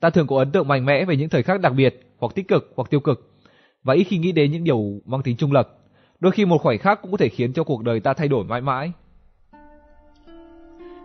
Ta 0.00 0.10
thường 0.10 0.26
có 0.26 0.38
ấn 0.38 0.50
tượng 0.50 0.68
mạnh 0.68 0.86
mẽ 0.86 1.04
về 1.04 1.16
những 1.16 1.28
thời 1.28 1.42
khắc 1.42 1.60
đặc 1.60 1.72
biệt, 1.76 2.00
hoặc 2.18 2.34
tích 2.34 2.48
cực 2.48 2.72
hoặc 2.76 2.90
tiêu 2.90 3.00
cực, 3.00 3.32
và 3.84 3.94
ít 3.94 4.04
khi 4.04 4.18
nghĩ 4.18 4.32
đến 4.32 4.52
những 4.52 4.64
điều 4.64 4.82
mang 5.06 5.22
tính 5.22 5.36
trung 5.36 5.52
lập. 5.52 5.68
Đôi 6.20 6.32
khi 6.32 6.44
một 6.44 6.58
khoảnh 6.58 6.78
khắc 6.78 7.02
cũng 7.02 7.10
có 7.10 7.16
thể 7.16 7.28
khiến 7.28 7.52
cho 7.52 7.64
cuộc 7.64 7.82
đời 7.82 8.00
ta 8.00 8.14
thay 8.14 8.28
đổi 8.28 8.44
mãi 8.44 8.60
mãi. 8.60 8.92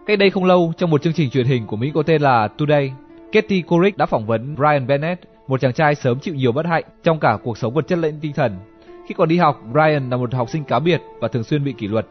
Cách 0.06 0.20
đây 0.20 0.30
không 0.30 0.46
lâu, 0.46 0.74
trong 0.78 0.90
một 0.90 1.02
chương 1.02 1.14
trình 1.14 1.30
truyền 1.30 1.46
hình 1.46 1.68
của 1.68 1.76
Mỹ 1.76 1.92
có 1.94 2.04
tên 2.04 2.22
là 2.22 2.48
Today, 2.48 2.94
Katie 3.32 3.62
Couric 3.62 3.98
đã 3.98 4.06
phỏng 4.06 4.26
vấn 4.26 4.56
Brian 4.56 4.88
Bennett, 4.88 5.24
một 5.48 5.62
chàng 5.62 5.74
trai 5.74 5.96
sớm 5.96 6.20
chịu 6.20 6.36
nhiều 6.36 6.52
bất 6.52 6.66
hạnh 6.66 6.84
trong 7.04 7.20
cả 7.20 7.38
cuộc 7.44 7.58
sống 7.58 7.74
vật 7.74 7.88
chất 7.88 8.00
lẫn 8.00 8.20
tinh 8.22 8.34
thần. 8.34 8.60
Khi 9.08 9.16
còn 9.18 9.30
đi 9.30 9.38
học, 9.38 9.62
Brian 9.72 10.10
là 10.10 10.18
một 10.18 10.34
học 10.34 10.50
sinh 10.50 10.64
cá 10.64 10.80
biệt 10.80 11.02
và 11.20 11.28
thường 11.28 11.44
xuyên 11.44 11.64
bị 11.64 11.74
kỷ 11.74 11.88
luật. 11.88 12.06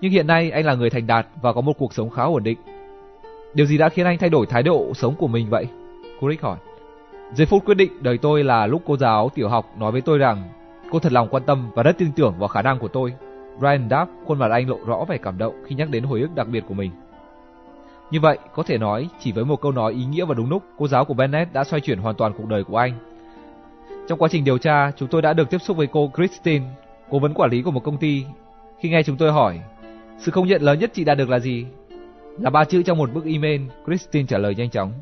Nhưng 0.00 0.12
hiện 0.12 0.26
nay 0.26 0.50
anh 0.50 0.64
là 0.64 0.74
người 0.74 0.90
thành 0.90 1.06
đạt 1.06 1.26
và 1.42 1.52
có 1.52 1.60
một 1.60 1.72
cuộc 1.78 1.94
sống 1.94 2.10
khá 2.10 2.22
ổn 2.22 2.42
định. 2.42 2.58
Điều 3.54 3.66
gì 3.66 3.78
đã 3.78 3.88
khiến 3.88 4.06
anh 4.06 4.18
thay 4.18 4.30
đổi 4.30 4.46
thái 4.46 4.62
độ 4.62 4.94
sống 4.94 5.14
của 5.14 5.28
mình 5.28 5.50
vậy? 5.50 5.66
Couric 6.20 6.42
hỏi. 6.42 6.56
Giây 7.34 7.46
phút 7.46 7.64
quyết 7.64 7.76
định 7.76 7.92
đời 8.00 8.18
tôi 8.18 8.44
là 8.44 8.66
lúc 8.66 8.82
cô 8.86 8.96
giáo 8.96 9.30
tiểu 9.34 9.48
học 9.48 9.66
nói 9.78 9.92
với 9.92 10.00
tôi 10.00 10.18
rằng 10.18 10.42
cô 10.90 10.98
thật 10.98 11.12
lòng 11.12 11.28
quan 11.30 11.42
tâm 11.42 11.70
và 11.74 11.82
rất 11.82 11.98
tin 11.98 12.12
tưởng 12.16 12.34
vào 12.38 12.48
khả 12.48 12.62
năng 12.62 12.78
của 12.78 12.88
tôi. 12.88 13.12
Brian 13.58 13.88
đáp, 13.88 14.06
khuôn 14.26 14.38
mặt 14.38 14.50
anh 14.50 14.68
lộ 14.68 14.78
rõ 14.86 15.04
vẻ 15.08 15.18
cảm 15.18 15.38
động 15.38 15.54
khi 15.66 15.74
nhắc 15.74 15.90
đến 15.90 16.04
hồi 16.04 16.20
ức 16.20 16.34
đặc 16.34 16.48
biệt 16.48 16.64
của 16.68 16.74
mình. 16.74 16.90
Như 18.10 18.20
vậy, 18.20 18.38
có 18.54 18.62
thể 18.62 18.78
nói, 18.78 19.08
chỉ 19.20 19.32
với 19.32 19.44
một 19.44 19.60
câu 19.60 19.72
nói 19.72 19.92
ý 19.92 20.04
nghĩa 20.04 20.24
và 20.24 20.34
đúng 20.34 20.50
lúc, 20.50 20.62
cô 20.78 20.88
giáo 20.88 21.04
của 21.04 21.14
Bennett 21.14 21.52
đã 21.52 21.64
xoay 21.64 21.80
chuyển 21.80 21.98
hoàn 21.98 22.14
toàn 22.14 22.32
cuộc 22.38 22.46
đời 22.46 22.64
của 22.64 22.76
anh. 22.76 22.92
Trong 24.08 24.18
quá 24.18 24.28
trình 24.32 24.44
điều 24.44 24.58
tra, 24.58 24.90
chúng 24.96 25.08
tôi 25.08 25.22
đã 25.22 25.32
được 25.32 25.50
tiếp 25.50 25.58
xúc 25.58 25.76
với 25.76 25.86
cô 25.86 26.10
Christine, 26.16 26.66
cố 27.10 27.18
vấn 27.18 27.34
quản 27.34 27.50
lý 27.50 27.62
của 27.62 27.70
một 27.70 27.84
công 27.84 27.96
ty. 27.96 28.24
Khi 28.80 28.88
nghe 28.88 29.02
chúng 29.02 29.16
tôi 29.16 29.32
hỏi, 29.32 29.60
sự 30.18 30.30
công 30.30 30.46
nhận 30.46 30.62
lớn 30.62 30.78
nhất 30.78 30.90
chị 30.94 31.04
đạt 31.04 31.18
được 31.18 31.30
là 31.30 31.38
gì? 31.38 31.66
Là 32.38 32.50
ba 32.50 32.64
chữ 32.64 32.82
trong 32.82 32.98
một 32.98 33.12
bức 33.14 33.24
email, 33.24 33.60
Christine 33.86 34.26
trả 34.26 34.38
lời 34.38 34.54
nhanh 34.54 34.70
chóng. 34.70 34.92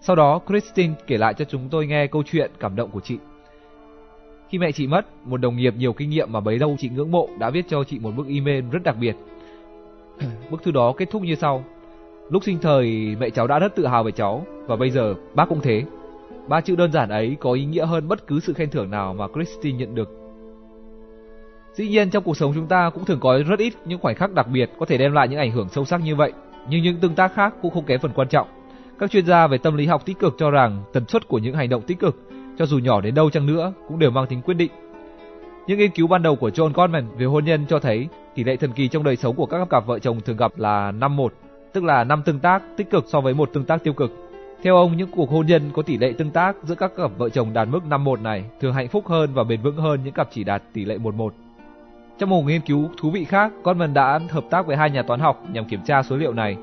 Sau 0.00 0.16
đó, 0.16 0.40
Christine 0.48 0.94
kể 1.06 1.18
lại 1.18 1.34
cho 1.34 1.44
chúng 1.44 1.68
tôi 1.68 1.86
nghe 1.86 2.06
câu 2.06 2.22
chuyện 2.22 2.50
cảm 2.60 2.76
động 2.76 2.90
của 2.90 3.00
chị. 3.00 3.18
Khi 4.48 4.58
mẹ 4.58 4.72
chị 4.72 4.86
mất, 4.86 5.06
một 5.24 5.36
đồng 5.36 5.56
nghiệp 5.56 5.74
nhiều 5.76 5.92
kinh 5.92 6.10
nghiệm 6.10 6.32
mà 6.32 6.40
bấy 6.40 6.58
lâu 6.58 6.76
chị 6.78 6.88
ngưỡng 6.88 7.10
mộ 7.10 7.28
đã 7.38 7.50
viết 7.50 7.64
cho 7.68 7.84
chị 7.84 7.98
một 7.98 8.10
bức 8.16 8.28
email 8.28 8.64
rất 8.70 8.82
đặc 8.82 8.96
biệt. 9.00 9.16
bức 10.50 10.62
thư 10.62 10.70
đó 10.70 10.92
kết 10.96 11.10
thúc 11.10 11.22
như 11.22 11.34
sau. 11.34 11.64
Lúc 12.30 12.44
sinh 12.44 12.58
thời, 12.62 13.16
mẹ 13.20 13.30
cháu 13.30 13.46
đã 13.46 13.58
rất 13.58 13.76
tự 13.76 13.86
hào 13.86 14.04
về 14.04 14.12
cháu, 14.12 14.46
và 14.66 14.76
bây 14.76 14.90
giờ 14.90 15.14
bác 15.34 15.48
cũng 15.48 15.60
thế. 15.60 15.84
Ba 16.48 16.60
chữ 16.60 16.76
đơn 16.76 16.92
giản 16.92 17.08
ấy 17.08 17.36
có 17.40 17.52
ý 17.52 17.64
nghĩa 17.64 17.86
hơn 17.86 18.08
bất 18.08 18.26
cứ 18.26 18.40
sự 18.40 18.52
khen 18.52 18.70
thưởng 18.70 18.90
nào 18.90 19.14
mà 19.14 19.26
Christine 19.34 19.78
nhận 19.78 19.94
được. 19.94 20.08
Dĩ 21.72 21.88
nhiên 21.88 22.10
trong 22.10 22.24
cuộc 22.24 22.36
sống 22.36 22.52
chúng 22.54 22.66
ta 22.66 22.90
cũng 22.94 23.04
thường 23.04 23.20
có 23.20 23.38
rất 23.48 23.58
ít 23.58 23.72
những 23.84 24.00
khoảnh 24.00 24.14
khắc 24.14 24.32
đặc 24.32 24.46
biệt 24.52 24.70
có 24.78 24.86
thể 24.86 24.98
đem 24.98 25.12
lại 25.12 25.28
những 25.28 25.38
ảnh 25.38 25.50
hưởng 25.50 25.68
sâu 25.68 25.84
sắc 25.84 26.00
như 26.00 26.16
vậy, 26.16 26.32
nhưng 26.68 26.82
những 26.82 26.96
tương 27.00 27.14
tác 27.14 27.34
khác 27.34 27.54
cũng 27.62 27.74
không 27.74 27.84
kém 27.84 28.00
phần 28.00 28.12
quan 28.14 28.28
trọng. 28.28 28.48
Các 28.98 29.10
chuyên 29.10 29.26
gia 29.26 29.46
về 29.46 29.58
tâm 29.58 29.76
lý 29.76 29.86
học 29.86 30.06
tích 30.06 30.18
cực 30.18 30.34
cho 30.38 30.50
rằng 30.50 30.82
tần 30.92 31.04
suất 31.08 31.28
của 31.28 31.38
những 31.38 31.54
hành 31.54 31.68
động 31.68 31.82
tích 31.82 31.98
cực, 31.98 32.16
cho 32.58 32.66
dù 32.66 32.78
nhỏ 32.78 33.00
đến 33.00 33.14
đâu 33.14 33.30
chăng 33.30 33.46
nữa, 33.46 33.72
cũng 33.88 33.98
đều 33.98 34.10
mang 34.10 34.26
tính 34.26 34.42
quyết 34.42 34.54
định. 34.54 34.70
Những 35.66 35.78
nghiên 35.78 35.90
cứu 35.90 36.06
ban 36.06 36.22
đầu 36.22 36.36
của 36.36 36.48
John 36.48 36.72
Gottman 36.74 37.06
về 37.18 37.26
hôn 37.26 37.44
nhân 37.44 37.66
cho 37.68 37.78
thấy 37.78 38.08
tỷ 38.34 38.44
lệ 38.44 38.56
thần 38.56 38.72
kỳ 38.72 38.88
trong 38.88 39.04
đời 39.04 39.16
sống 39.16 39.36
của 39.36 39.46
các 39.46 39.70
cặp 39.70 39.86
vợ 39.86 39.98
chồng 39.98 40.20
thường 40.20 40.36
gặp 40.36 40.52
là 40.58 40.92
5:1 40.92 41.28
tức 41.72 41.84
là 41.84 42.04
5 42.04 42.22
tương 42.22 42.38
tác 42.38 42.62
tích 42.76 42.90
cực 42.90 43.04
so 43.08 43.20
với 43.20 43.34
một 43.34 43.50
tương 43.52 43.64
tác 43.64 43.84
tiêu 43.84 43.92
cực. 43.92 44.12
Theo 44.62 44.76
ông, 44.76 44.96
những 44.96 45.10
cuộc 45.10 45.30
hôn 45.30 45.46
nhân 45.46 45.70
có 45.74 45.82
tỷ 45.82 45.98
lệ 45.98 46.12
tương 46.18 46.30
tác 46.30 46.56
giữa 46.62 46.74
các 46.74 46.96
cặp 46.96 47.10
vợ 47.18 47.28
chồng 47.28 47.52
đạt 47.52 47.68
mức 47.68 47.80
5:1 47.88 48.22
này 48.22 48.44
thường 48.60 48.74
hạnh 48.74 48.88
phúc 48.88 49.08
hơn 49.08 49.30
và 49.34 49.44
bền 49.44 49.62
vững 49.62 49.76
hơn 49.76 50.00
những 50.04 50.14
cặp 50.14 50.28
chỉ 50.32 50.44
đạt 50.44 50.62
tỷ 50.72 50.84
lệ 50.84 50.98
1:1. 50.98 51.30
Trong 52.18 52.30
một 52.30 52.42
nghiên 52.42 52.60
cứu 52.60 52.90
thú 53.00 53.10
vị 53.10 53.24
khác, 53.24 53.52
Gottman 53.62 53.94
đã 53.94 54.20
hợp 54.30 54.44
tác 54.50 54.66
với 54.66 54.76
hai 54.76 54.90
nhà 54.90 55.02
toán 55.02 55.20
học 55.20 55.44
nhằm 55.52 55.64
kiểm 55.64 55.80
tra 55.84 56.02
số 56.02 56.16
liệu 56.16 56.32
này 56.32 56.56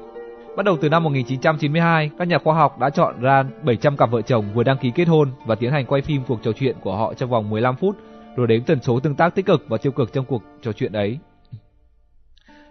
Bắt 0.58 0.66
đầu 0.66 0.78
từ 0.82 0.90
năm 0.90 1.04
1992, 1.04 2.10
các 2.18 2.28
nhà 2.28 2.38
khoa 2.38 2.56
học 2.56 2.80
đã 2.80 2.90
chọn 2.90 3.22
ra 3.22 3.44
700 3.64 3.98
cặp 3.98 4.12
vợ 4.12 4.22
chồng 4.22 4.46
vừa 4.54 4.64
đăng 4.64 4.78
ký 4.78 4.92
kết 4.96 5.08
hôn 5.08 5.32
và 5.46 5.56
tiến 5.56 5.72
hành 5.72 5.86
quay 5.86 6.02
phim 6.02 6.22
cuộc 6.28 6.44
trò 6.44 6.52
chuyện 6.52 6.76
của 6.82 6.96
họ 6.96 7.14
trong 7.14 7.30
vòng 7.30 7.50
15 7.50 7.76
phút, 7.76 7.98
rồi 8.36 8.48
đếm 8.48 8.64
tần 8.64 8.82
số 8.82 9.00
tương 9.00 9.16
tác 9.16 9.36
tích 9.36 9.46
cực 9.46 9.66
và 9.68 9.78
tiêu 9.78 9.92
cực 9.92 10.14
trong 10.14 10.26
cuộc 10.26 10.44
trò 10.62 10.72
chuyện 10.72 10.92
ấy. 10.92 11.20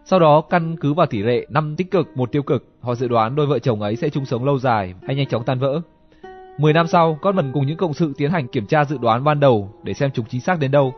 Sau 0.09 0.19
đó, 0.19 0.41
căn 0.41 0.77
cứ 0.77 0.95
vào 0.95 1.07
tỷ 1.07 1.23
lệ 1.23 1.47
5 1.49 1.77
tích 1.77 1.91
cực, 1.91 2.17
một 2.17 2.33
tiêu 2.33 2.43
cực, 2.43 2.65
họ 2.81 2.95
dự 2.95 3.09
đoán 3.09 3.37
đôi 3.37 3.47
vợ 3.47 3.59
chồng 3.59 3.83
ấy 3.83 3.97
sẽ 3.97 4.09
chung 4.09 4.25
sống 4.25 4.45
lâu 4.45 4.59
dài 4.59 4.95
hay 5.07 5.17
nhanh 5.17 5.27
chóng 5.27 5.45
tan 5.45 5.59
vỡ. 5.59 5.81
10 6.59 6.73
năm 6.73 6.87
sau, 6.87 7.19
con 7.23 7.37
mần 7.37 7.53
cùng 7.53 7.67
những 7.67 7.77
cộng 7.77 7.95
sự 7.95 8.13
tiến 8.17 8.31
hành 8.31 8.49
kiểm 8.49 8.67
tra 8.67 8.85
dự 8.85 8.99
đoán 8.99 9.25
ban 9.25 9.41
đầu 9.41 9.71
để 9.83 9.95
xem 9.95 10.11
chúng 10.15 10.27
chính 10.29 10.41
xác 10.41 10.59
đến 10.59 10.71
đâu. 10.71 10.95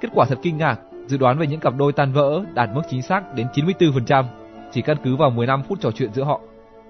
Kết 0.00 0.08
quả 0.14 0.26
thật 0.26 0.38
kinh 0.42 0.56
ngạc, 0.56 0.80
dự 1.06 1.16
đoán 1.16 1.38
về 1.38 1.46
những 1.46 1.60
cặp 1.60 1.76
đôi 1.76 1.92
tan 1.92 2.12
vỡ 2.12 2.44
đạt 2.54 2.70
mức 2.74 2.82
chính 2.90 3.02
xác 3.02 3.34
đến 3.34 3.46
94% 3.54 4.24
chỉ 4.72 4.82
căn 4.82 4.96
cứ 5.04 5.16
vào 5.16 5.30
15 5.30 5.62
phút 5.62 5.80
trò 5.80 5.90
chuyện 5.90 6.12
giữa 6.12 6.24
họ. 6.24 6.40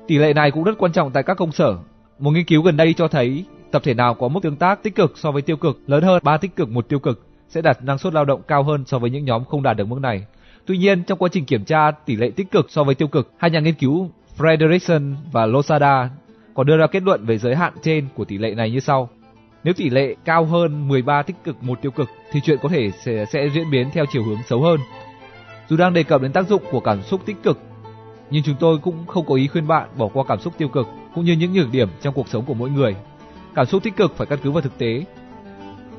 Tỷ 0.06 0.18
lệ 0.18 0.32
này 0.34 0.50
cũng 0.50 0.64
rất 0.64 0.78
quan 0.78 0.92
trọng 0.92 1.10
tại 1.10 1.22
các 1.22 1.34
công 1.34 1.52
sở. 1.52 1.76
Một 2.18 2.30
nghiên 2.30 2.44
cứu 2.44 2.62
gần 2.62 2.76
đây 2.76 2.94
cho 2.94 3.08
thấy 3.08 3.44
tập 3.70 3.82
thể 3.84 3.94
nào 3.94 4.14
có 4.14 4.28
mức 4.28 4.40
tương 4.42 4.56
tác 4.56 4.82
tích 4.82 4.94
cực 4.94 5.18
so 5.18 5.30
với 5.30 5.42
tiêu 5.42 5.56
cực 5.56 5.80
lớn 5.86 6.02
hơn 6.02 6.22
3 6.24 6.36
tích 6.36 6.56
cực 6.56 6.70
một 6.70 6.88
tiêu 6.88 6.98
cực 6.98 7.26
sẽ 7.48 7.62
đạt 7.62 7.84
năng 7.84 7.98
suất 7.98 8.14
lao 8.14 8.24
động 8.24 8.42
cao 8.48 8.62
hơn 8.62 8.84
so 8.86 8.98
với 8.98 9.10
những 9.10 9.24
nhóm 9.24 9.44
không 9.44 9.62
đạt 9.62 9.76
được 9.76 9.88
mức 9.88 10.00
này. 10.00 10.26
Tuy 10.66 10.78
nhiên, 10.78 11.02
trong 11.04 11.18
quá 11.18 11.28
trình 11.32 11.44
kiểm 11.44 11.64
tra 11.64 11.90
tỷ 11.90 12.16
lệ 12.16 12.30
tích 12.36 12.50
cực 12.50 12.70
so 12.70 12.84
với 12.84 12.94
tiêu 12.94 13.08
cực, 13.08 13.32
hai 13.38 13.50
nhà 13.50 13.60
nghiên 13.60 13.74
cứu 13.74 14.10
Frederickson 14.38 15.14
và 15.32 15.46
Losada 15.46 16.10
còn 16.54 16.66
đưa 16.66 16.76
ra 16.76 16.86
kết 16.86 17.02
luận 17.02 17.26
về 17.26 17.38
giới 17.38 17.56
hạn 17.56 17.72
trên 17.82 18.08
của 18.14 18.24
tỷ 18.24 18.38
lệ 18.38 18.54
này 18.54 18.70
như 18.70 18.80
sau. 18.80 19.08
Nếu 19.64 19.74
tỷ 19.74 19.90
lệ 19.90 20.14
cao 20.24 20.44
hơn 20.44 20.88
13 20.88 21.22
tích 21.22 21.36
cực 21.44 21.62
một 21.62 21.82
tiêu 21.82 21.90
cực 21.90 22.08
thì 22.32 22.40
chuyện 22.44 22.58
có 22.62 22.68
thể 22.68 22.90
sẽ, 22.90 23.24
sẽ 23.24 23.48
diễn 23.54 23.70
biến 23.70 23.90
theo 23.92 24.04
chiều 24.12 24.24
hướng 24.24 24.42
xấu 24.48 24.62
hơn. 24.62 24.80
Dù 25.68 25.76
đang 25.76 25.92
đề 25.92 26.02
cập 26.02 26.22
đến 26.22 26.32
tác 26.32 26.48
dụng 26.48 26.62
của 26.70 26.80
cảm 26.80 27.02
xúc 27.02 27.20
tích 27.26 27.36
cực 27.42 27.58
nhưng 28.32 28.42
chúng 28.42 28.56
tôi 28.60 28.78
cũng 28.78 29.06
không 29.06 29.26
có 29.26 29.34
ý 29.34 29.46
khuyên 29.46 29.66
bạn 29.66 29.88
bỏ 29.98 30.08
qua 30.08 30.24
cảm 30.28 30.40
xúc 30.40 30.54
tiêu 30.58 30.68
cực 30.68 30.86
cũng 31.14 31.24
như 31.24 31.32
những 31.32 31.52
nhược 31.52 31.70
điểm 31.72 31.88
trong 32.00 32.14
cuộc 32.14 32.28
sống 32.28 32.44
của 32.44 32.54
mỗi 32.54 32.70
người. 32.70 32.96
Cảm 33.54 33.66
xúc 33.66 33.82
tích 33.82 33.96
cực 33.96 34.16
phải 34.16 34.26
căn 34.26 34.38
cứ 34.42 34.50
vào 34.50 34.60
thực 34.60 34.78
tế. 34.78 35.04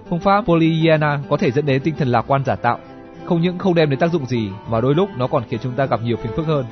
Phương 0.10 0.20
pháp 0.20 0.42
Pollyanna 0.42 1.20
có 1.30 1.38
thể 1.38 1.52
dẫn 1.52 1.66
đến 1.66 1.82
tinh 1.82 1.96
thần 1.98 2.08
lạc 2.08 2.22
quan 2.28 2.44
giả 2.46 2.56
tạo, 2.56 2.80
không 3.26 3.42
những 3.42 3.58
không 3.58 3.76
đem 3.76 3.90
đến 3.90 4.00
tác 4.00 4.12
dụng 4.12 4.26
gì 4.26 4.50
mà 4.70 4.82
đôi 4.82 4.96
lúc 4.96 5.10
nó 5.18 5.28
còn 5.28 5.44
khiến 5.50 5.60
chúng 5.64 5.74
ta 5.74 5.86
gặp 5.86 6.02
nhiều 6.04 6.18
phiền 6.18 6.32
phức 6.36 6.46
hơn. 6.46 6.66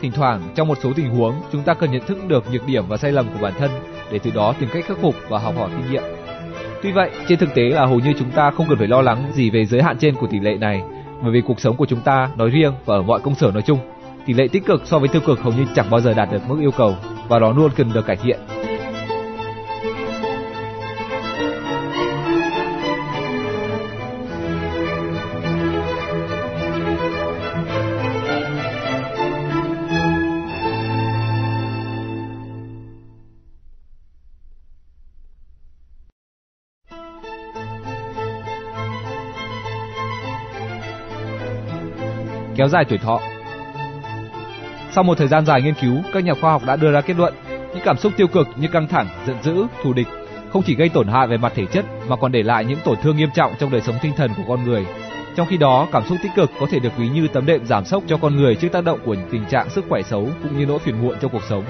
Thỉnh 0.00 0.12
thoảng 0.12 0.42
trong 0.54 0.68
một 0.68 0.78
số 0.82 0.92
tình 0.96 1.08
huống, 1.08 1.34
chúng 1.52 1.62
ta 1.62 1.74
cần 1.74 1.92
nhận 1.92 2.06
thức 2.06 2.18
được 2.28 2.44
nhược 2.52 2.66
điểm 2.66 2.84
và 2.88 2.96
sai 2.96 3.12
lầm 3.12 3.26
của 3.28 3.42
bản 3.42 3.52
thân 3.58 3.70
để 4.10 4.18
từ 4.18 4.30
đó 4.30 4.54
tìm 4.60 4.68
cách 4.72 4.84
khắc 4.86 4.98
phục 4.98 5.14
và 5.28 5.38
học 5.38 5.54
hỏi 5.56 5.70
kinh 5.76 5.92
nghiệm. 5.92 6.02
Tuy 6.82 6.92
vậy, 6.92 7.10
trên 7.28 7.38
thực 7.38 7.54
tế 7.54 7.62
là 7.62 7.86
hầu 7.86 7.98
như 7.98 8.12
chúng 8.18 8.30
ta 8.30 8.50
không 8.50 8.66
cần 8.68 8.78
phải 8.78 8.86
lo 8.86 9.02
lắng 9.02 9.30
gì 9.34 9.50
về 9.50 9.64
giới 9.64 9.82
hạn 9.82 9.98
trên 9.98 10.14
của 10.14 10.26
tỷ 10.26 10.40
lệ 10.40 10.54
này, 10.54 10.82
bởi 11.22 11.32
vì 11.32 11.40
cuộc 11.40 11.60
sống 11.60 11.76
của 11.76 11.86
chúng 11.86 12.00
ta 12.00 12.30
nói 12.36 12.50
riêng 12.50 12.72
và 12.84 12.96
ở 12.96 13.02
mọi 13.02 13.20
công 13.20 13.34
sở 13.34 13.50
nói 13.50 13.62
chung 13.66 13.78
tỷ 14.26 14.32
lệ 14.32 14.48
tích 14.52 14.66
cực 14.66 14.82
so 14.84 14.98
với 14.98 15.08
tiêu 15.08 15.22
cực 15.26 15.40
hầu 15.40 15.52
như 15.52 15.64
chẳng 15.74 15.90
bao 15.90 16.00
giờ 16.00 16.14
đạt 16.14 16.32
được 16.32 16.48
mức 16.48 16.56
yêu 16.60 16.70
cầu 16.70 16.96
và 17.28 17.38
nó 17.38 17.52
luôn 17.52 17.70
cần 17.76 17.92
được 17.92 18.06
cải 18.06 18.16
thiện. 18.16 18.40
Kéo 42.66 42.70
dài 42.70 42.84
tuổi 42.88 42.98
thọ. 42.98 43.20
Sau 44.92 45.04
một 45.04 45.18
thời 45.18 45.28
gian 45.28 45.46
dài 45.46 45.62
nghiên 45.62 45.74
cứu, 45.74 46.02
các 46.12 46.24
nhà 46.24 46.34
khoa 46.40 46.52
học 46.52 46.62
đã 46.66 46.76
đưa 46.76 46.92
ra 46.92 47.00
kết 47.00 47.16
luận 47.16 47.34
những 47.48 47.84
cảm 47.84 47.96
xúc 47.96 48.12
tiêu 48.16 48.26
cực 48.26 48.46
như 48.56 48.68
căng 48.68 48.88
thẳng, 48.88 49.08
giận 49.26 49.36
dữ, 49.42 49.66
thù 49.82 49.92
địch 49.92 50.06
không 50.52 50.62
chỉ 50.62 50.74
gây 50.74 50.88
tổn 50.88 51.08
hại 51.08 51.26
về 51.26 51.36
mặt 51.36 51.52
thể 51.54 51.66
chất 51.66 51.84
mà 52.08 52.16
còn 52.16 52.32
để 52.32 52.42
lại 52.42 52.64
những 52.64 52.78
tổn 52.84 52.96
thương 53.02 53.16
nghiêm 53.16 53.28
trọng 53.34 53.54
trong 53.58 53.70
đời 53.70 53.80
sống 53.80 53.96
tinh 54.02 54.12
thần 54.16 54.30
của 54.36 54.42
con 54.48 54.64
người. 54.64 54.86
Trong 55.36 55.46
khi 55.50 55.56
đó, 55.56 55.88
cảm 55.92 56.06
xúc 56.06 56.18
tích 56.22 56.32
cực 56.36 56.50
có 56.60 56.66
thể 56.70 56.78
được 56.78 56.96
ví 56.96 57.08
như 57.08 57.28
tấm 57.28 57.46
đệm 57.46 57.66
giảm 57.66 57.84
sốc 57.84 58.02
cho 58.06 58.16
con 58.16 58.36
người 58.36 58.54
trước 58.54 58.68
tác 58.72 58.84
động 58.84 58.98
của 59.04 59.16
tình 59.30 59.44
trạng 59.50 59.70
sức 59.70 59.84
khỏe 59.88 60.02
xấu 60.02 60.28
cũng 60.42 60.58
như 60.58 60.66
nỗi 60.66 60.78
phiền 60.78 61.02
muộn 61.02 61.16
trong 61.20 61.32
cuộc 61.32 61.42
sống. 61.48 61.64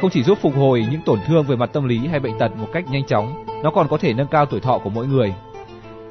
Không 0.00 0.10
chỉ 0.10 0.22
giúp 0.22 0.38
phục 0.42 0.56
hồi 0.56 0.86
những 0.90 1.02
tổn 1.02 1.18
thương 1.26 1.44
về 1.44 1.56
mặt 1.56 1.70
tâm 1.72 1.84
lý 1.84 1.98
hay 1.98 2.20
bệnh 2.20 2.38
tật 2.38 2.56
một 2.56 2.68
cách 2.72 2.84
nhanh 2.90 3.06
chóng, 3.06 3.44
nó 3.62 3.70
còn 3.70 3.88
có 3.88 3.98
thể 3.98 4.12
nâng 4.12 4.26
cao 4.26 4.46
tuổi 4.46 4.60
thọ 4.60 4.78
của 4.78 4.90
mỗi 4.90 5.06
người. 5.06 5.34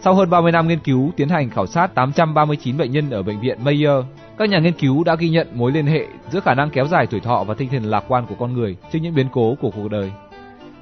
Sau 0.01 0.13
hơn 0.13 0.29
30 0.29 0.51
năm 0.51 0.67
nghiên 0.67 0.79
cứu 0.79 1.11
tiến 1.15 1.29
hành 1.29 1.49
khảo 1.49 1.65
sát 1.65 1.95
839 1.95 2.77
bệnh 2.77 2.91
nhân 2.91 3.09
ở 3.09 3.23
bệnh 3.23 3.39
viện 3.39 3.57
Mayer, 3.63 4.05
các 4.37 4.49
nhà 4.49 4.59
nghiên 4.59 4.73
cứu 4.73 5.03
đã 5.03 5.15
ghi 5.15 5.29
nhận 5.29 5.47
mối 5.53 5.71
liên 5.71 5.85
hệ 5.85 6.07
giữa 6.31 6.39
khả 6.39 6.53
năng 6.53 6.69
kéo 6.69 6.87
dài 6.87 7.07
tuổi 7.07 7.19
thọ 7.19 7.43
và 7.43 7.53
tinh 7.53 7.69
thần 7.69 7.83
lạc 7.83 8.03
quan 8.07 8.25
của 8.25 8.35
con 8.39 8.53
người 8.53 8.75
trước 8.91 8.99
những 9.01 9.15
biến 9.15 9.27
cố 9.31 9.55
của 9.61 9.71
cuộc 9.71 9.91
đời. 9.91 10.11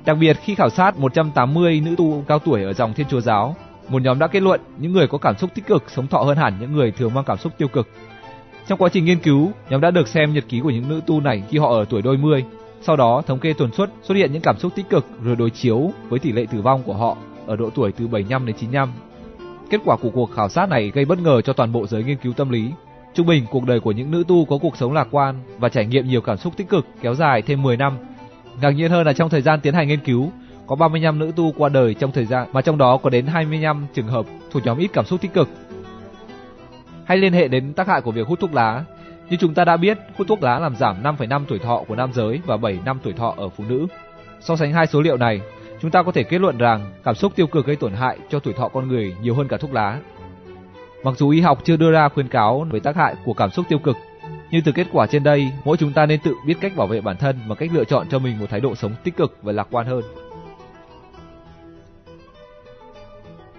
Đặc 0.05 0.17
biệt 0.19 0.37
khi 0.43 0.55
khảo 0.55 0.69
sát 0.69 0.99
180 0.99 1.81
nữ 1.85 1.95
tu 1.97 2.23
cao 2.27 2.39
tuổi 2.39 2.63
ở 2.63 2.73
dòng 2.73 2.93
Thiên 2.93 3.07
Chúa 3.09 3.21
giáo, 3.21 3.55
một 3.89 4.01
nhóm 4.01 4.19
đã 4.19 4.27
kết 4.27 4.43
luận 4.43 4.61
những 4.77 4.93
người 4.93 5.07
có 5.07 5.17
cảm 5.17 5.37
xúc 5.37 5.49
tích 5.55 5.67
cực 5.67 5.83
sống 5.87 6.07
thọ 6.07 6.17
hơn 6.17 6.37
hẳn 6.37 6.53
những 6.59 6.73
người 6.73 6.91
thường 6.91 7.13
mang 7.13 7.23
cảm 7.23 7.37
xúc 7.37 7.53
tiêu 7.57 7.67
cực. 7.67 7.87
Trong 8.67 8.79
quá 8.79 8.89
trình 8.89 9.05
nghiên 9.05 9.19
cứu, 9.19 9.51
nhóm 9.69 9.81
đã 9.81 9.91
được 9.91 10.07
xem 10.07 10.33
nhật 10.33 10.45
ký 10.49 10.59
của 10.59 10.69
những 10.69 10.89
nữ 10.89 11.01
tu 11.07 11.21
này 11.21 11.43
khi 11.49 11.57
họ 11.57 11.69
ở 11.69 11.85
tuổi 11.89 12.01
đôi 12.01 12.17
mươi. 12.17 12.45
Sau 12.81 12.95
đó, 12.95 13.21
thống 13.27 13.39
kê 13.39 13.53
tuần 13.53 13.71
suất 13.71 13.89
xuất 14.03 14.15
hiện 14.15 14.33
những 14.33 14.41
cảm 14.41 14.57
xúc 14.57 14.75
tích 14.75 14.89
cực 14.89 15.05
rồi 15.23 15.35
đối 15.35 15.49
chiếu 15.49 15.91
với 16.09 16.19
tỷ 16.19 16.31
lệ 16.31 16.45
tử 16.51 16.61
vong 16.61 16.83
của 16.83 16.93
họ 16.93 17.17
ở 17.47 17.55
độ 17.55 17.69
tuổi 17.69 17.91
từ 17.91 18.07
75 18.07 18.45
đến 18.45 18.55
95. 18.59 18.89
Kết 19.69 19.81
quả 19.85 19.97
của 19.97 20.09
cuộc 20.09 20.31
khảo 20.31 20.49
sát 20.49 20.69
này 20.69 20.91
gây 20.95 21.05
bất 21.05 21.19
ngờ 21.19 21.41
cho 21.41 21.53
toàn 21.53 21.71
bộ 21.71 21.87
giới 21.87 22.03
nghiên 22.03 22.17
cứu 22.17 22.33
tâm 22.33 22.49
lý. 22.49 22.71
Trung 23.13 23.27
bình, 23.27 23.45
cuộc 23.51 23.65
đời 23.65 23.79
của 23.79 23.91
những 23.91 24.11
nữ 24.11 24.23
tu 24.27 24.45
có 24.45 24.57
cuộc 24.57 24.77
sống 24.77 24.93
lạc 24.93 25.07
quan 25.11 25.35
và 25.57 25.69
trải 25.69 25.85
nghiệm 25.85 26.07
nhiều 26.07 26.21
cảm 26.21 26.37
xúc 26.37 26.57
tích 26.57 26.69
cực 26.69 26.85
kéo 27.01 27.15
dài 27.15 27.41
thêm 27.41 27.63
10 27.63 27.77
năm 27.77 27.97
Ngạc 28.61 28.69
nhiên 28.69 28.91
hơn 28.91 29.07
là 29.07 29.13
trong 29.13 29.29
thời 29.29 29.41
gian 29.41 29.59
tiến 29.61 29.73
hành 29.73 29.87
nghiên 29.87 29.99
cứu, 29.99 30.31
có 30.67 30.75
35 30.75 31.19
nữ 31.19 31.31
tu 31.35 31.51
qua 31.57 31.69
đời 31.69 31.93
trong 31.93 32.11
thời 32.11 32.25
gian 32.25 32.47
mà 32.53 32.61
trong 32.61 32.77
đó 32.77 32.97
có 32.97 33.09
đến 33.09 33.27
25 33.27 33.87
trường 33.93 34.07
hợp 34.07 34.25
thuộc 34.51 34.65
nhóm 34.65 34.77
ít 34.77 34.87
cảm 34.93 35.05
xúc 35.05 35.21
tích 35.21 35.33
cực. 35.33 35.49
Hay 37.05 37.17
liên 37.17 37.33
hệ 37.33 37.47
đến 37.47 37.73
tác 37.73 37.87
hại 37.87 38.01
của 38.01 38.11
việc 38.11 38.27
hút 38.27 38.39
thuốc 38.39 38.53
lá. 38.53 38.83
Như 39.29 39.37
chúng 39.39 39.53
ta 39.53 39.65
đã 39.65 39.77
biết, 39.77 39.97
hút 40.17 40.27
thuốc 40.27 40.43
lá 40.43 40.59
làm 40.59 40.75
giảm 40.75 41.03
5,5 41.03 41.45
tuổi 41.47 41.59
thọ 41.59 41.83
của 41.87 41.95
nam 41.95 42.13
giới 42.13 42.41
và 42.45 42.57
7 42.57 42.79
năm 42.85 42.99
tuổi 43.03 43.13
thọ 43.13 43.33
ở 43.37 43.49
phụ 43.49 43.63
nữ. 43.69 43.87
So 44.39 44.55
sánh 44.55 44.73
hai 44.73 44.87
số 44.87 45.01
liệu 45.01 45.17
này, 45.17 45.41
chúng 45.81 45.91
ta 45.91 46.03
có 46.03 46.11
thể 46.11 46.23
kết 46.23 46.41
luận 46.41 46.57
rằng 46.57 46.91
cảm 47.03 47.15
xúc 47.15 47.35
tiêu 47.35 47.47
cực 47.47 47.65
gây 47.65 47.75
tổn 47.75 47.93
hại 47.93 48.17
cho 48.29 48.39
tuổi 48.39 48.53
thọ 48.53 48.67
con 48.67 48.87
người 48.87 49.15
nhiều 49.21 49.35
hơn 49.35 49.47
cả 49.47 49.57
thuốc 49.57 49.73
lá. 49.73 49.99
Mặc 51.03 51.17
dù 51.17 51.29
y 51.29 51.41
học 51.41 51.59
chưa 51.63 51.77
đưa 51.77 51.91
ra 51.91 52.09
khuyến 52.09 52.27
cáo 52.27 52.67
về 52.71 52.79
tác 52.79 52.95
hại 52.95 53.15
của 53.25 53.33
cảm 53.33 53.49
xúc 53.51 53.65
tiêu 53.69 53.79
cực, 53.79 53.97
nhưng 54.51 54.61
từ 54.61 54.71
kết 54.71 54.87
quả 54.91 55.07
trên 55.07 55.23
đây, 55.23 55.51
mỗi 55.65 55.77
chúng 55.77 55.93
ta 55.93 56.05
nên 56.05 56.19
tự 56.19 56.33
biết 56.45 56.57
cách 56.61 56.75
bảo 56.75 56.87
vệ 56.87 57.01
bản 57.01 57.17
thân 57.17 57.39
bằng 57.47 57.57
cách 57.57 57.69
lựa 57.73 57.83
chọn 57.83 58.07
cho 58.09 58.19
mình 58.19 58.39
một 58.39 58.45
thái 58.49 58.59
độ 58.59 58.75
sống 58.75 58.91
tích 59.03 59.17
cực 59.17 59.37
và 59.41 59.51
lạc 59.51 59.67
quan 59.71 59.87
hơn. 59.87 60.01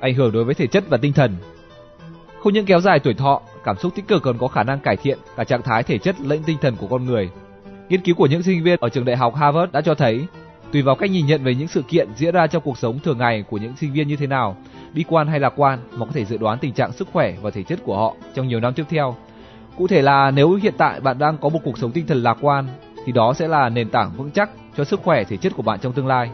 Ảnh 0.01 0.15
hưởng 0.15 0.33
đối 0.33 0.45
với 0.45 0.55
thể 0.55 0.67
chất 0.67 0.85
và 0.89 0.97
tinh 0.97 1.13
thần 1.13 1.37
Không 2.43 2.53
những 2.53 2.67
kéo 2.67 2.81
dài 2.81 2.99
tuổi 2.99 3.15
thọ, 3.15 3.41
cảm 3.65 3.77
xúc 3.77 3.95
tích 3.95 4.09
cực 4.09 4.23
còn 4.23 4.39
có 4.39 4.49
khả 4.49 4.63
năng 4.63 4.81
cải 4.81 4.97
thiện 4.97 5.19
cả 5.37 5.45
trạng 5.45 5.63
thái 5.63 5.83
thể 5.83 5.99
chất 5.99 6.21
lẫn 6.21 6.43
tinh 6.47 6.59
thần 6.61 6.77
của 6.77 6.87
con 6.87 7.05
người. 7.05 7.31
Nghiên 7.89 8.01
cứu 8.01 8.15
của 8.15 8.27
những 8.27 8.43
sinh 8.43 8.63
viên 8.63 8.81
ở 8.81 8.89
trường 8.89 9.05
đại 9.05 9.17
học 9.17 9.35
Harvard 9.35 9.73
đã 9.73 9.81
cho 9.81 9.95
thấy, 9.95 10.27
tùy 10.73 10.83
vào 10.83 10.97
cách 10.97 11.11
nhìn 11.11 11.27
nhận 11.27 11.45
về 11.45 11.55
những 11.55 11.69
sự 11.69 11.83
kiện 11.89 12.09
diễn 12.17 12.35
ra 12.35 12.47
trong 12.47 12.63
cuộc 12.63 12.79
sống 12.79 12.99
thường 12.99 13.19
ngày 13.19 13.45
của 13.49 13.57
những 13.57 13.77
sinh 13.77 13.93
viên 13.93 14.09
như 14.09 14.17
thế 14.17 14.27
nào, 14.27 14.57
bi 14.95 15.05
quan 15.09 15.27
hay 15.27 15.41
lạc 15.41 15.53
quan 15.57 15.79
mà 15.93 16.07
có 16.07 16.13
thể 16.15 16.25
dự 16.25 16.37
đoán 16.37 16.59
tình 16.59 16.73
trạng 16.73 16.93
sức 16.93 17.09
khỏe 17.13 17.35
và 17.43 17.51
thể 17.51 17.63
chất 17.63 17.79
của 17.85 17.97
họ 17.97 18.15
trong 18.35 18.49
nhiều 18.49 18.61
năm 18.61 18.75
tiếp 18.75 18.85
theo 18.89 19.17
Cụ 19.79 19.87
thể 19.87 20.03
là 20.03 20.31
nếu 20.31 20.55
hiện 20.55 20.75
tại 20.79 21.01
bạn 21.01 21.19
đang 21.19 21.39
có 21.39 21.49
một 21.49 21.59
cuộc 21.65 21.79
sống 21.79 21.93
tinh 21.93 22.07
thần 22.07 22.23
lạc 22.23 22.39
quan 22.41 22.67
thì 23.07 23.13
đó 23.13 23.33
sẽ 23.33 23.49
là 23.49 23.69
nền 23.69 23.89
tảng 23.91 24.13
vững 24.17 24.31
chắc 24.31 24.51
cho 24.77 24.85
sức 24.85 25.01
khỏe 25.05 25.25
thể 25.25 25.37
chất 25.37 25.53
của 25.57 25.63
bạn 25.63 25.79
trong 25.81 25.93
tương 25.93 26.07
lai. 26.07 26.31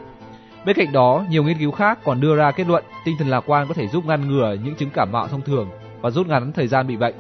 Bên 0.67 0.77
cạnh 0.77 0.93
đó, 0.93 1.25
nhiều 1.31 1.45
nghiên 1.45 1.59
cứu 1.59 1.71
khác 1.71 1.99
còn 2.05 2.21
đưa 2.21 2.37
ra 2.37 2.51
kết 2.51 2.67
luận 2.67 2.85
tinh 3.05 3.17
thần 3.19 3.29
lạc 3.29 3.41
quan 3.47 3.69
có 3.69 3.75
thể 3.75 3.89
giúp 3.89 4.05
ngăn 4.07 4.29
ngừa 4.29 4.57
những 4.65 4.75
chứng 4.75 4.91
cảm 4.91 5.13
mạo 5.13 5.29
thông 5.29 5.41
thường 5.41 5.69
và 6.01 6.11
rút 6.11 6.27
ngắn 6.27 6.53
thời 6.53 6.67
gian 6.67 6.87
bị 6.87 6.97
bệnh. 6.97 7.15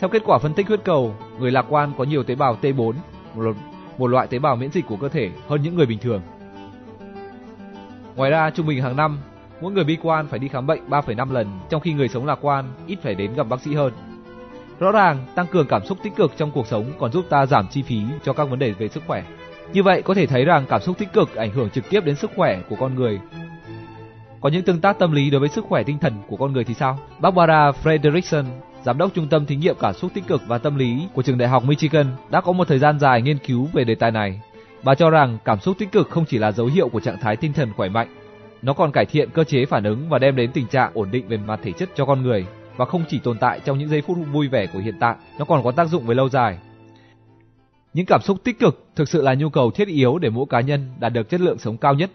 Theo 0.00 0.08
kết 0.08 0.22
quả 0.24 0.38
phân 0.38 0.54
tích 0.54 0.68
huyết 0.68 0.80
cầu, 0.84 1.14
người 1.38 1.50
lạc 1.50 1.66
quan 1.68 1.92
có 1.98 2.04
nhiều 2.04 2.22
tế 2.22 2.34
bào 2.34 2.58
T4, 2.62 2.92
một, 3.34 3.56
một 3.98 4.06
loại 4.06 4.26
tế 4.26 4.38
bào 4.38 4.56
miễn 4.56 4.70
dịch 4.70 4.86
của 4.86 4.96
cơ 4.96 5.08
thể 5.08 5.30
hơn 5.48 5.62
những 5.62 5.74
người 5.74 5.86
bình 5.86 5.98
thường. 5.98 6.20
Ngoài 8.16 8.30
ra, 8.30 8.50
trung 8.50 8.66
bình 8.66 8.82
hàng 8.82 8.96
năm, 8.96 9.18
mỗi 9.60 9.72
người 9.72 9.84
bi 9.84 9.98
quan 10.02 10.26
phải 10.26 10.38
đi 10.38 10.48
khám 10.48 10.66
bệnh 10.66 10.88
3,5 10.88 11.32
lần, 11.32 11.60
trong 11.70 11.80
khi 11.80 11.92
người 11.92 12.08
sống 12.08 12.26
lạc 12.26 12.38
quan 12.40 12.64
ít 12.86 12.98
phải 13.02 13.14
đến 13.14 13.34
gặp 13.34 13.48
bác 13.48 13.60
sĩ 13.60 13.74
hơn. 13.74 13.92
Rõ 14.78 14.92
ràng, 14.92 15.26
tăng 15.34 15.46
cường 15.46 15.66
cảm 15.66 15.84
xúc 15.84 15.98
tích 16.02 16.16
cực 16.16 16.32
trong 16.36 16.50
cuộc 16.50 16.66
sống 16.66 16.84
còn 16.98 17.12
giúp 17.12 17.24
ta 17.30 17.46
giảm 17.46 17.68
chi 17.68 17.82
phí 17.82 18.02
cho 18.24 18.32
các 18.32 18.44
vấn 18.44 18.58
đề 18.58 18.72
về 18.72 18.88
sức 18.88 19.02
khỏe. 19.06 19.24
Như 19.72 19.82
vậy 19.82 20.02
có 20.02 20.14
thể 20.14 20.26
thấy 20.26 20.44
rằng 20.44 20.66
cảm 20.68 20.80
xúc 20.80 20.98
tích 20.98 21.12
cực 21.12 21.34
ảnh 21.34 21.50
hưởng 21.50 21.70
trực 21.70 21.90
tiếp 21.90 22.04
đến 22.04 22.16
sức 22.16 22.30
khỏe 22.36 22.60
của 22.68 22.76
con 22.76 22.94
người. 22.94 23.20
Có 24.40 24.48
những 24.48 24.62
tương 24.62 24.80
tác 24.80 24.98
tâm 24.98 25.12
lý 25.12 25.30
đối 25.30 25.40
với 25.40 25.48
sức 25.48 25.64
khỏe 25.68 25.82
tinh 25.82 25.98
thần 25.98 26.12
của 26.28 26.36
con 26.36 26.52
người 26.52 26.64
thì 26.64 26.74
sao? 26.74 26.98
Barbara 27.18 27.70
Frederickson, 27.70 28.44
giám 28.82 28.98
đốc 28.98 29.14
trung 29.14 29.28
tâm 29.28 29.46
thí 29.46 29.56
nghiệm 29.56 29.76
cảm 29.80 29.94
xúc 29.94 30.10
tích 30.14 30.26
cực 30.26 30.42
và 30.46 30.58
tâm 30.58 30.76
lý 30.76 31.08
của 31.14 31.22
trường 31.22 31.38
đại 31.38 31.48
học 31.48 31.64
Michigan 31.64 32.06
đã 32.30 32.40
có 32.40 32.52
một 32.52 32.68
thời 32.68 32.78
gian 32.78 32.98
dài 32.98 33.22
nghiên 33.22 33.38
cứu 33.38 33.68
về 33.72 33.84
đề 33.84 33.94
tài 33.94 34.10
này. 34.10 34.40
Bà 34.82 34.94
cho 34.94 35.10
rằng 35.10 35.38
cảm 35.44 35.60
xúc 35.60 35.78
tích 35.78 35.92
cực 35.92 36.10
không 36.10 36.24
chỉ 36.24 36.38
là 36.38 36.52
dấu 36.52 36.66
hiệu 36.66 36.88
của 36.88 37.00
trạng 37.00 37.20
thái 37.20 37.36
tinh 37.36 37.52
thần 37.52 37.72
khỏe 37.76 37.88
mạnh, 37.88 38.08
nó 38.62 38.72
còn 38.72 38.92
cải 38.92 39.06
thiện 39.06 39.30
cơ 39.30 39.44
chế 39.44 39.66
phản 39.66 39.84
ứng 39.84 40.08
và 40.08 40.18
đem 40.18 40.36
đến 40.36 40.50
tình 40.52 40.66
trạng 40.66 40.90
ổn 40.94 41.10
định 41.10 41.28
về 41.28 41.36
mặt 41.36 41.60
thể 41.62 41.72
chất 41.72 41.90
cho 41.94 42.04
con 42.04 42.22
người 42.22 42.46
và 42.76 42.84
không 42.84 43.04
chỉ 43.08 43.18
tồn 43.18 43.38
tại 43.38 43.60
trong 43.64 43.78
những 43.78 43.88
giây 43.88 44.02
phút 44.02 44.18
vui 44.32 44.48
vẻ 44.48 44.66
của 44.66 44.78
hiện 44.78 44.94
tại, 45.00 45.14
nó 45.38 45.44
còn 45.44 45.64
có 45.64 45.72
tác 45.72 45.88
dụng 45.88 46.06
về 46.06 46.14
lâu 46.14 46.28
dài. 46.28 46.58
Những 47.94 48.06
cảm 48.06 48.20
xúc 48.22 48.38
tích 48.44 48.58
cực 48.58 48.86
thực 48.96 49.08
sự 49.08 49.22
là 49.22 49.34
nhu 49.34 49.48
cầu 49.48 49.70
thiết 49.70 49.88
yếu 49.88 50.18
để 50.18 50.30
mỗi 50.30 50.46
cá 50.50 50.60
nhân 50.60 50.88
đạt 51.00 51.12
được 51.12 51.28
chất 51.28 51.40
lượng 51.40 51.58
sống 51.58 51.76
cao 51.76 51.94
nhất. 51.94 52.10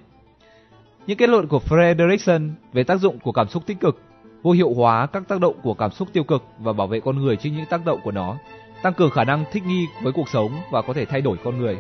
Những 1.08 1.18
kết 1.18 1.30
luận 1.30 1.48
của 1.48 1.62
Frederickson 1.70 2.50
về 2.74 2.84
tác 2.84 3.00
dụng 3.00 3.20
của 3.20 3.32
cảm 3.32 3.48
xúc 3.48 3.64
tích 3.66 3.80
cực, 3.80 4.02
vô 4.44 4.52
hiệu 4.52 4.74
hóa 4.74 5.06
các 5.06 5.28
tác 5.28 5.40
động 5.40 5.56
của 5.64 5.74
cảm 5.74 5.92
xúc 5.92 6.08
tiêu 6.14 6.24
cực 6.24 6.44
và 6.60 6.74
bảo 6.74 6.88
vệ 6.88 7.00
con 7.00 7.18
người 7.18 7.36
trước 7.36 7.50
những 7.50 7.66
tác 7.70 7.86
động 7.86 8.00
của 8.04 8.12
nó, 8.12 8.38
tăng 8.82 8.94
cường 8.94 9.10
khả 9.10 9.24
năng 9.24 9.46
thích 9.52 9.64
nghi 9.66 9.88
với 10.04 10.14
cuộc 10.14 10.30
sống 10.30 10.52
và 10.72 10.82
có 10.82 10.94
thể 10.94 11.06
thay 11.06 11.22
đổi 11.22 11.38
con 11.44 11.58
người, 11.58 11.78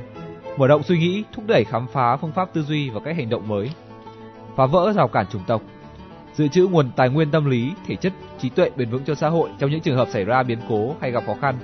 mở 0.58 0.68
rộng 0.68 0.84
suy 0.84 0.97
nghĩ, 0.97 1.24
thúc 1.34 1.45
đẩy 1.47 1.64
khám 1.64 1.88
phá 1.88 2.18
phương 2.18 2.32
pháp 2.32 2.53
tư 2.53 2.62
duy 2.64 2.89
và 2.89 2.99
cách 2.99 3.16
hành 3.16 3.30
động 3.30 3.47
mới, 3.47 3.70
phá 4.55 4.66
vỡ 4.66 4.93
rào 4.95 5.08
cản 5.08 5.26
chủng 5.28 5.43
tộc, 5.47 5.62
dự 6.34 6.47
trữ 6.47 6.68
nguồn 6.68 6.91
tài 6.95 7.10
nguyên 7.10 7.32
tâm 7.32 7.49
lý, 7.49 7.72
thể 7.88 7.95
chất, 7.95 8.14
trí 8.39 8.49
tuệ 8.49 8.70
bền 8.76 8.89
vững 8.89 9.03
cho 9.05 9.16
xã 9.16 9.30
hội 9.30 9.49
trong 9.60 9.70
những 9.70 9.82
trường 9.82 9.97
hợp 9.97 10.08
xảy 10.12 10.24
ra 10.24 10.43
biến 10.43 10.60
cố 10.70 10.95
hay 11.01 11.12
gặp 11.12 11.24
khó 11.26 11.34
khăn, 11.41 11.55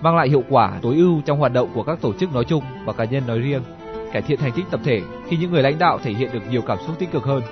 mang 0.00 0.16
lại 0.16 0.28
hiệu 0.28 0.42
quả 0.48 0.78
tối 0.82 0.94
ưu 0.96 1.20
trong 1.26 1.38
hoạt 1.38 1.52
động 1.52 1.68
của 1.74 1.82
các 1.82 2.00
tổ 2.00 2.12
chức 2.12 2.34
nói 2.34 2.44
chung 2.44 2.64
và 2.84 2.92
cá 2.92 3.04
nhân 3.04 3.22
nói 3.26 3.38
riêng, 3.38 3.62
cải 4.12 4.22
thiện 4.22 4.38
thành 4.38 4.52
tích 4.52 4.64
tập 4.70 4.80
thể 4.84 5.00
khi 5.28 5.36
những 5.36 5.52
người 5.52 5.62
lãnh 5.62 5.78
đạo 5.78 5.98
thể 6.02 6.12
hiện 6.12 6.30
được 6.32 6.42
nhiều 6.50 6.62
cảm 6.62 6.78
xúc 6.86 6.98
tích 6.98 7.12
cực 7.12 7.24
hơn. 7.24 7.42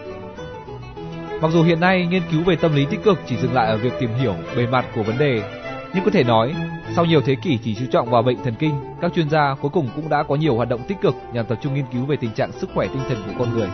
Mặc 1.41 1.51
dù 1.53 1.63
hiện 1.63 1.81
nay 1.81 2.07
nghiên 2.07 2.23
cứu 2.33 2.43
về 2.43 2.57
tâm 2.57 2.75
lý 2.75 2.87
tích 2.91 3.03
cực 3.05 3.19
chỉ 3.27 3.37
dừng 3.37 3.53
lại 3.53 3.67
ở 3.67 3.77
việc 3.77 3.93
tìm 4.01 4.11
hiểu 4.15 4.35
bề 4.57 4.67
mặt 4.67 4.87
của 4.95 5.03
vấn 5.03 5.19
đề, 5.19 5.62
nhưng 5.95 6.05
có 6.05 6.11
thể 6.11 6.25
nói, 6.25 6.55
sau 6.97 7.05
nhiều 7.05 7.21
thế 7.21 7.35
kỷ 7.35 7.59
chỉ 7.65 7.75
chú 7.75 7.87
trọng 7.91 8.11
vào 8.11 8.23
bệnh 8.23 8.43
thần 8.45 8.55
kinh, 8.59 8.75
các 9.01 9.13
chuyên 9.15 9.31
gia 9.31 9.55
cuối 9.61 9.71
cùng 9.75 9.89
cũng 9.97 10.09
đã 10.09 10.23
có 10.23 10.37
nhiều 10.37 10.57
hoạt 10.57 10.69
động 10.69 10.81
tích 10.89 11.01
cực 11.01 11.15
nhằm 11.33 11.47
tập 11.47 11.59
trung 11.63 11.75
nghiên 11.75 11.85
cứu 11.93 12.05
về 12.05 12.17
tình 12.17 12.33
trạng 12.35 12.53
sức 12.53 12.71
khỏe 12.75 12.87
tinh 12.87 13.03
thần 13.09 13.23
của 13.27 13.33
con 13.39 13.53
người. 13.53 13.69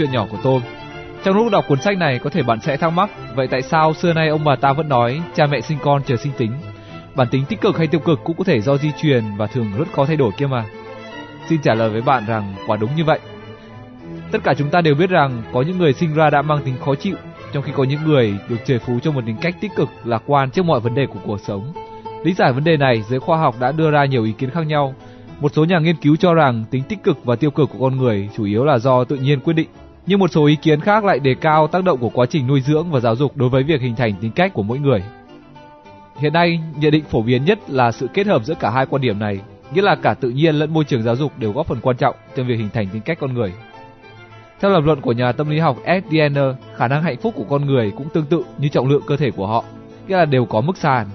Chuyện 0.00 0.12
nhỏ 0.12 0.26
của 0.30 0.38
tôi. 0.42 0.60
Trong 1.24 1.36
lúc 1.36 1.52
đọc 1.52 1.64
cuốn 1.68 1.80
sách 1.80 1.98
này 1.98 2.18
có 2.18 2.30
thể 2.30 2.42
bạn 2.42 2.60
sẽ 2.60 2.76
thắc 2.76 2.92
mắc, 2.92 3.10
vậy 3.34 3.46
tại 3.50 3.62
sao 3.62 3.94
xưa 3.94 4.12
nay 4.12 4.28
ông 4.28 4.44
bà 4.44 4.56
ta 4.56 4.72
vẫn 4.72 4.88
nói 4.88 5.22
cha 5.34 5.46
mẹ 5.46 5.60
sinh 5.60 5.78
con 5.82 6.02
chờ 6.02 6.16
sinh 6.16 6.32
tính? 6.38 6.52
Bản 7.14 7.28
tính 7.30 7.44
tích 7.48 7.60
cực 7.60 7.78
hay 7.78 7.86
tiêu 7.86 8.00
cực 8.00 8.20
cũng 8.24 8.36
có 8.36 8.44
thể 8.44 8.60
do 8.60 8.76
di 8.76 8.90
truyền 9.02 9.24
và 9.36 9.46
thường 9.46 9.72
rất 9.78 9.92
khó 9.92 10.04
thay 10.06 10.16
đổi 10.16 10.32
kia 10.38 10.46
mà. 10.46 10.64
Xin 11.48 11.60
trả 11.62 11.74
lời 11.74 11.90
với 11.90 12.00
bạn 12.00 12.26
rằng 12.26 12.54
quả 12.66 12.76
đúng 12.76 12.90
như 12.96 13.04
vậy. 13.04 13.18
Tất 14.32 14.38
cả 14.44 14.54
chúng 14.58 14.70
ta 14.70 14.80
đều 14.80 14.94
biết 14.94 15.10
rằng 15.10 15.42
có 15.52 15.62
những 15.62 15.78
người 15.78 15.92
sinh 15.92 16.14
ra 16.14 16.30
đã 16.30 16.42
mang 16.42 16.62
tính 16.64 16.74
khó 16.84 16.94
chịu, 16.94 17.16
trong 17.52 17.62
khi 17.62 17.72
có 17.76 17.84
những 17.84 18.04
người 18.04 18.34
được 18.48 18.56
trời 18.64 18.78
phú 18.78 18.98
cho 19.02 19.12
một 19.12 19.22
tính 19.26 19.36
cách 19.40 19.54
tích 19.60 19.72
cực, 19.76 19.88
lạc 20.04 20.22
quan 20.26 20.50
trước 20.50 20.64
mọi 20.64 20.80
vấn 20.80 20.94
đề 20.94 21.06
của 21.06 21.18
cuộc 21.26 21.40
sống. 21.40 21.72
Lý 22.24 22.32
giải 22.32 22.52
vấn 22.52 22.64
đề 22.64 22.76
này, 22.76 23.02
giới 23.02 23.20
khoa 23.20 23.38
học 23.38 23.54
đã 23.60 23.72
đưa 23.72 23.90
ra 23.90 24.04
nhiều 24.04 24.24
ý 24.24 24.32
kiến 24.32 24.50
khác 24.50 24.66
nhau. 24.66 24.94
Một 25.40 25.52
số 25.54 25.64
nhà 25.64 25.78
nghiên 25.78 25.96
cứu 25.96 26.16
cho 26.16 26.34
rằng 26.34 26.64
tính 26.70 26.82
tích 26.82 27.02
cực 27.02 27.24
và 27.24 27.36
tiêu 27.36 27.50
cực 27.50 27.70
của 27.72 27.78
con 27.80 27.96
người 27.96 28.28
chủ 28.36 28.44
yếu 28.44 28.64
là 28.64 28.78
do 28.78 29.04
tự 29.04 29.16
nhiên 29.16 29.40
quyết 29.40 29.52
định 29.52 29.68
nhưng 30.06 30.18
một 30.18 30.30
số 30.30 30.46
ý 30.46 30.56
kiến 30.56 30.80
khác 30.80 31.04
lại 31.04 31.18
đề 31.18 31.34
cao 31.34 31.66
tác 31.66 31.84
động 31.84 31.98
của 31.98 32.08
quá 32.08 32.26
trình 32.30 32.46
nuôi 32.46 32.60
dưỡng 32.60 32.90
và 32.90 33.00
giáo 33.00 33.16
dục 33.16 33.36
đối 33.36 33.48
với 33.48 33.62
việc 33.62 33.80
hình 33.80 33.96
thành 33.96 34.14
tính 34.20 34.32
cách 34.32 34.54
của 34.54 34.62
mỗi 34.62 34.78
người. 34.78 35.02
Hiện 36.16 36.32
nay, 36.32 36.60
nhận 36.76 36.92
định 36.92 37.04
phổ 37.04 37.22
biến 37.22 37.44
nhất 37.44 37.58
là 37.68 37.92
sự 37.92 38.08
kết 38.14 38.26
hợp 38.26 38.44
giữa 38.44 38.54
cả 38.54 38.70
hai 38.70 38.86
quan 38.86 39.02
điểm 39.02 39.18
này. 39.18 39.40
nghĩa 39.74 39.82
là 39.82 39.94
cả 39.94 40.14
tự 40.14 40.30
nhiên 40.30 40.54
lẫn 40.54 40.74
môi 40.74 40.84
trường 40.84 41.02
giáo 41.02 41.16
dục 41.16 41.32
đều 41.38 41.52
góp 41.52 41.66
phần 41.66 41.78
quan 41.82 41.96
trọng 41.96 42.14
trong 42.36 42.46
việc 42.46 42.56
hình 42.56 42.68
thành 42.74 42.88
tính 42.88 43.02
cách 43.02 43.18
con 43.20 43.34
người. 43.34 43.52
Theo 44.60 44.70
lập 44.70 44.80
luận 44.84 45.00
của 45.00 45.12
nhà 45.12 45.32
tâm 45.32 45.50
lý 45.50 45.58
học 45.58 45.76
Ed 45.84 46.04
Diener, 46.10 46.54
khả 46.76 46.88
năng 46.88 47.02
hạnh 47.02 47.16
phúc 47.16 47.34
của 47.36 47.44
con 47.44 47.66
người 47.66 47.92
cũng 47.96 48.08
tương 48.08 48.26
tự 48.26 48.44
như 48.58 48.68
trọng 48.68 48.88
lượng 48.88 49.02
cơ 49.06 49.16
thể 49.16 49.30
của 49.30 49.46
họ, 49.46 49.64
nghĩa 50.08 50.16
là 50.16 50.24
đều 50.24 50.44
có 50.44 50.60
mức 50.60 50.76
sàn. 50.76 51.06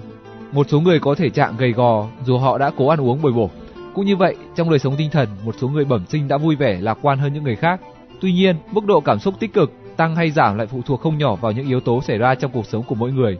Một 0.52 0.66
số 0.68 0.80
người 0.80 0.98
có 0.98 1.14
thể 1.14 1.30
trạng 1.30 1.56
gầy 1.56 1.72
gò 1.72 2.06
dù 2.24 2.38
họ 2.38 2.58
đã 2.58 2.70
cố 2.76 2.88
ăn 2.88 3.00
uống 3.00 3.22
bồi 3.22 3.32
bổ. 3.32 3.50
Cũng 3.94 4.06
như 4.06 4.16
vậy, 4.16 4.36
trong 4.56 4.70
đời 4.70 4.78
sống 4.78 4.94
tinh 4.98 5.10
thần, 5.10 5.28
một 5.44 5.54
số 5.60 5.68
người 5.68 5.84
bẩm 5.84 6.04
sinh 6.08 6.28
đã 6.28 6.36
vui 6.36 6.56
vẻ, 6.56 6.78
lạc 6.80 6.98
quan 7.02 7.18
hơn 7.18 7.32
những 7.32 7.44
người 7.44 7.56
khác. 7.56 7.80
Tuy 8.20 8.32
nhiên, 8.32 8.56
mức 8.72 8.84
độ 8.84 9.00
cảm 9.00 9.18
xúc 9.18 9.34
tích 9.40 9.52
cực, 9.52 9.72
tăng 9.96 10.16
hay 10.16 10.30
giảm 10.30 10.58
lại 10.58 10.66
phụ 10.66 10.82
thuộc 10.86 11.00
không 11.00 11.18
nhỏ 11.18 11.36
vào 11.36 11.52
những 11.52 11.66
yếu 11.66 11.80
tố 11.80 12.02
xảy 12.02 12.18
ra 12.18 12.34
trong 12.34 12.50
cuộc 12.52 12.66
sống 12.66 12.82
của 12.82 12.94
mỗi 12.94 13.12
người. 13.12 13.38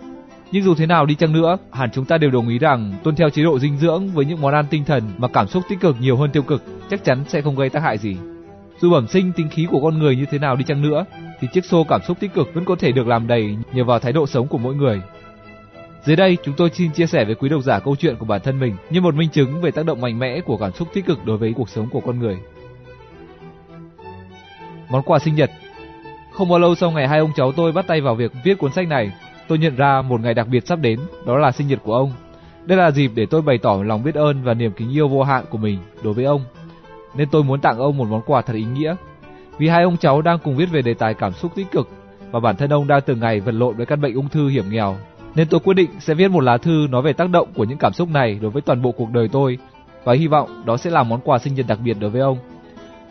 Nhưng 0.52 0.62
dù 0.62 0.74
thế 0.74 0.86
nào 0.86 1.06
đi 1.06 1.14
chăng 1.14 1.32
nữa, 1.32 1.58
hẳn 1.72 1.90
chúng 1.92 2.04
ta 2.04 2.18
đều 2.18 2.30
đồng 2.30 2.48
ý 2.48 2.58
rằng 2.58 2.94
tuân 3.02 3.16
theo 3.16 3.30
chế 3.30 3.42
độ 3.42 3.58
dinh 3.58 3.76
dưỡng 3.76 4.08
với 4.08 4.24
những 4.24 4.40
món 4.40 4.54
ăn 4.54 4.64
tinh 4.70 4.84
thần 4.84 5.02
mà 5.18 5.28
cảm 5.28 5.48
xúc 5.48 5.62
tích 5.68 5.80
cực 5.80 5.96
nhiều 6.00 6.16
hơn 6.16 6.30
tiêu 6.32 6.42
cực 6.42 6.62
chắc 6.90 7.04
chắn 7.04 7.24
sẽ 7.28 7.40
không 7.40 7.56
gây 7.56 7.68
tác 7.68 7.82
hại 7.82 7.98
gì. 7.98 8.16
Dù 8.80 8.90
bẩm 8.90 9.06
sinh 9.06 9.32
tính 9.32 9.48
khí 9.48 9.66
của 9.70 9.80
con 9.80 9.98
người 9.98 10.16
như 10.16 10.24
thế 10.30 10.38
nào 10.38 10.56
đi 10.56 10.64
chăng 10.64 10.82
nữa, 10.82 11.04
thì 11.40 11.48
chiếc 11.52 11.64
xô 11.64 11.84
cảm 11.88 12.00
xúc 12.06 12.20
tích 12.20 12.34
cực 12.34 12.54
vẫn 12.54 12.64
có 12.64 12.76
thể 12.76 12.92
được 12.92 13.06
làm 13.06 13.26
đầy 13.26 13.56
nhờ 13.72 13.84
vào 13.84 13.98
thái 13.98 14.12
độ 14.12 14.26
sống 14.26 14.48
của 14.48 14.58
mỗi 14.58 14.74
người. 14.74 15.00
Dưới 16.04 16.16
đây, 16.16 16.36
chúng 16.44 16.54
tôi 16.56 16.70
xin 16.70 16.92
chia 16.92 17.06
sẻ 17.06 17.24
với 17.24 17.34
quý 17.34 17.48
độc 17.48 17.62
giả 17.62 17.78
câu 17.78 17.96
chuyện 17.96 18.16
của 18.16 18.26
bản 18.26 18.40
thân 18.44 18.60
mình 18.60 18.76
như 18.90 19.00
một 19.00 19.14
minh 19.14 19.30
chứng 19.30 19.60
về 19.60 19.70
tác 19.70 19.86
động 19.86 20.00
mạnh 20.00 20.18
mẽ 20.18 20.40
của 20.40 20.56
cảm 20.56 20.72
xúc 20.72 20.88
tích 20.94 21.06
cực 21.06 21.24
đối 21.24 21.36
với 21.36 21.52
cuộc 21.56 21.68
sống 21.68 21.88
của 21.92 22.00
con 22.00 22.18
người. 22.18 22.36
Món 24.88 25.02
quà 25.02 25.18
sinh 25.18 25.34
nhật 25.34 25.50
Không 26.32 26.48
bao 26.48 26.58
lâu 26.58 26.74
sau 26.74 26.90
ngày 26.90 27.08
hai 27.08 27.18
ông 27.18 27.30
cháu 27.36 27.52
tôi 27.52 27.72
bắt 27.72 27.86
tay 27.86 28.00
vào 28.00 28.14
việc 28.14 28.32
viết 28.44 28.58
cuốn 28.58 28.72
sách 28.72 28.88
này, 28.88 29.12
tôi 29.48 29.58
nhận 29.58 29.76
ra 29.76 30.02
một 30.02 30.20
ngày 30.20 30.34
đặc 30.34 30.48
biệt 30.48 30.66
sắp 30.66 30.78
đến, 30.82 31.00
đó 31.26 31.38
là 31.38 31.52
sinh 31.52 31.68
nhật 31.68 31.78
của 31.82 31.94
ông. 31.94 32.12
Đây 32.64 32.78
là 32.78 32.90
dịp 32.90 33.10
để 33.14 33.26
tôi 33.26 33.42
bày 33.42 33.58
tỏ 33.58 33.82
lòng 33.84 34.04
biết 34.04 34.14
ơn 34.14 34.42
và 34.42 34.54
niềm 34.54 34.72
kính 34.72 34.90
yêu 34.92 35.08
vô 35.08 35.22
hạn 35.22 35.44
của 35.50 35.58
mình 35.58 35.78
đối 36.02 36.14
với 36.14 36.24
ông. 36.24 36.44
Nên 37.14 37.28
tôi 37.28 37.44
muốn 37.44 37.60
tặng 37.60 37.78
ông 37.78 37.96
một 37.96 38.08
món 38.10 38.22
quà 38.26 38.42
thật 38.42 38.54
ý 38.54 38.64
nghĩa. 38.64 38.94
Vì 39.58 39.68
hai 39.68 39.82
ông 39.82 39.96
cháu 39.96 40.22
đang 40.22 40.38
cùng 40.38 40.56
viết 40.56 40.70
về 40.70 40.82
đề 40.82 40.94
tài 40.94 41.14
cảm 41.14 41.32
xúc 41.32 41.52
tích 41.54 41.70
cực 41.70 41.88
và 42.30 42.40
bản 42.40 42.56
thân 42.56 42.72
ông 42.72 42.86
đang 42.86 43.00
từng 43.00 43.20
ngày 43.20 43.40
vật 43.40 43.52
lộn 43.52 43.76
với 43.76 43.86
căn 43.86 44.00
bệnh 44.00 44.14
ung 44.14 44.28
thư 44.28 44.48
hiểm 44.48 44.64
nghèo, 44.70 44.96
nên 45.34 45.48
tôi 45.48 45.60
quyết 45.60 45.74
định 45.74 45.90
sẽ 46.00 46.14
viết 46.14 46.30
một 46.30 46.40
lá 46.40 46.56
thư 46.56 46.86
nói 46.90 47.02
về 47.02 47.12
tác 47.12 47.30
động 47.30 47.48
của 47.54 47.64
những 47.64 47.78
cảm 47.78 47.92
xúc 47.92 48.08
này 48.08 48.38
đối 48.42 48.50
với 48.50 48.62
toàn 48.62 48.82
bộ 48.82 48.92
cuộc 48.92 49.10
đời 49.10 49.28
tôi 49.32 49.58
và 50.04 50.14
hy 50.14 50.26
vọng 50.26 50.62
đó 50.66 50.76
sẽ 50.76 50.90
là 50.90 51.02
món 51.02 51.20
quà 51.20 51.38
sinh 51.38 51.54
nhật 51.54 51.66
đặc 51.68 51.78
biệt 51.84 51.96
đối 52.00 52.10
với 52.10 52.20
ông. 52.20 52.38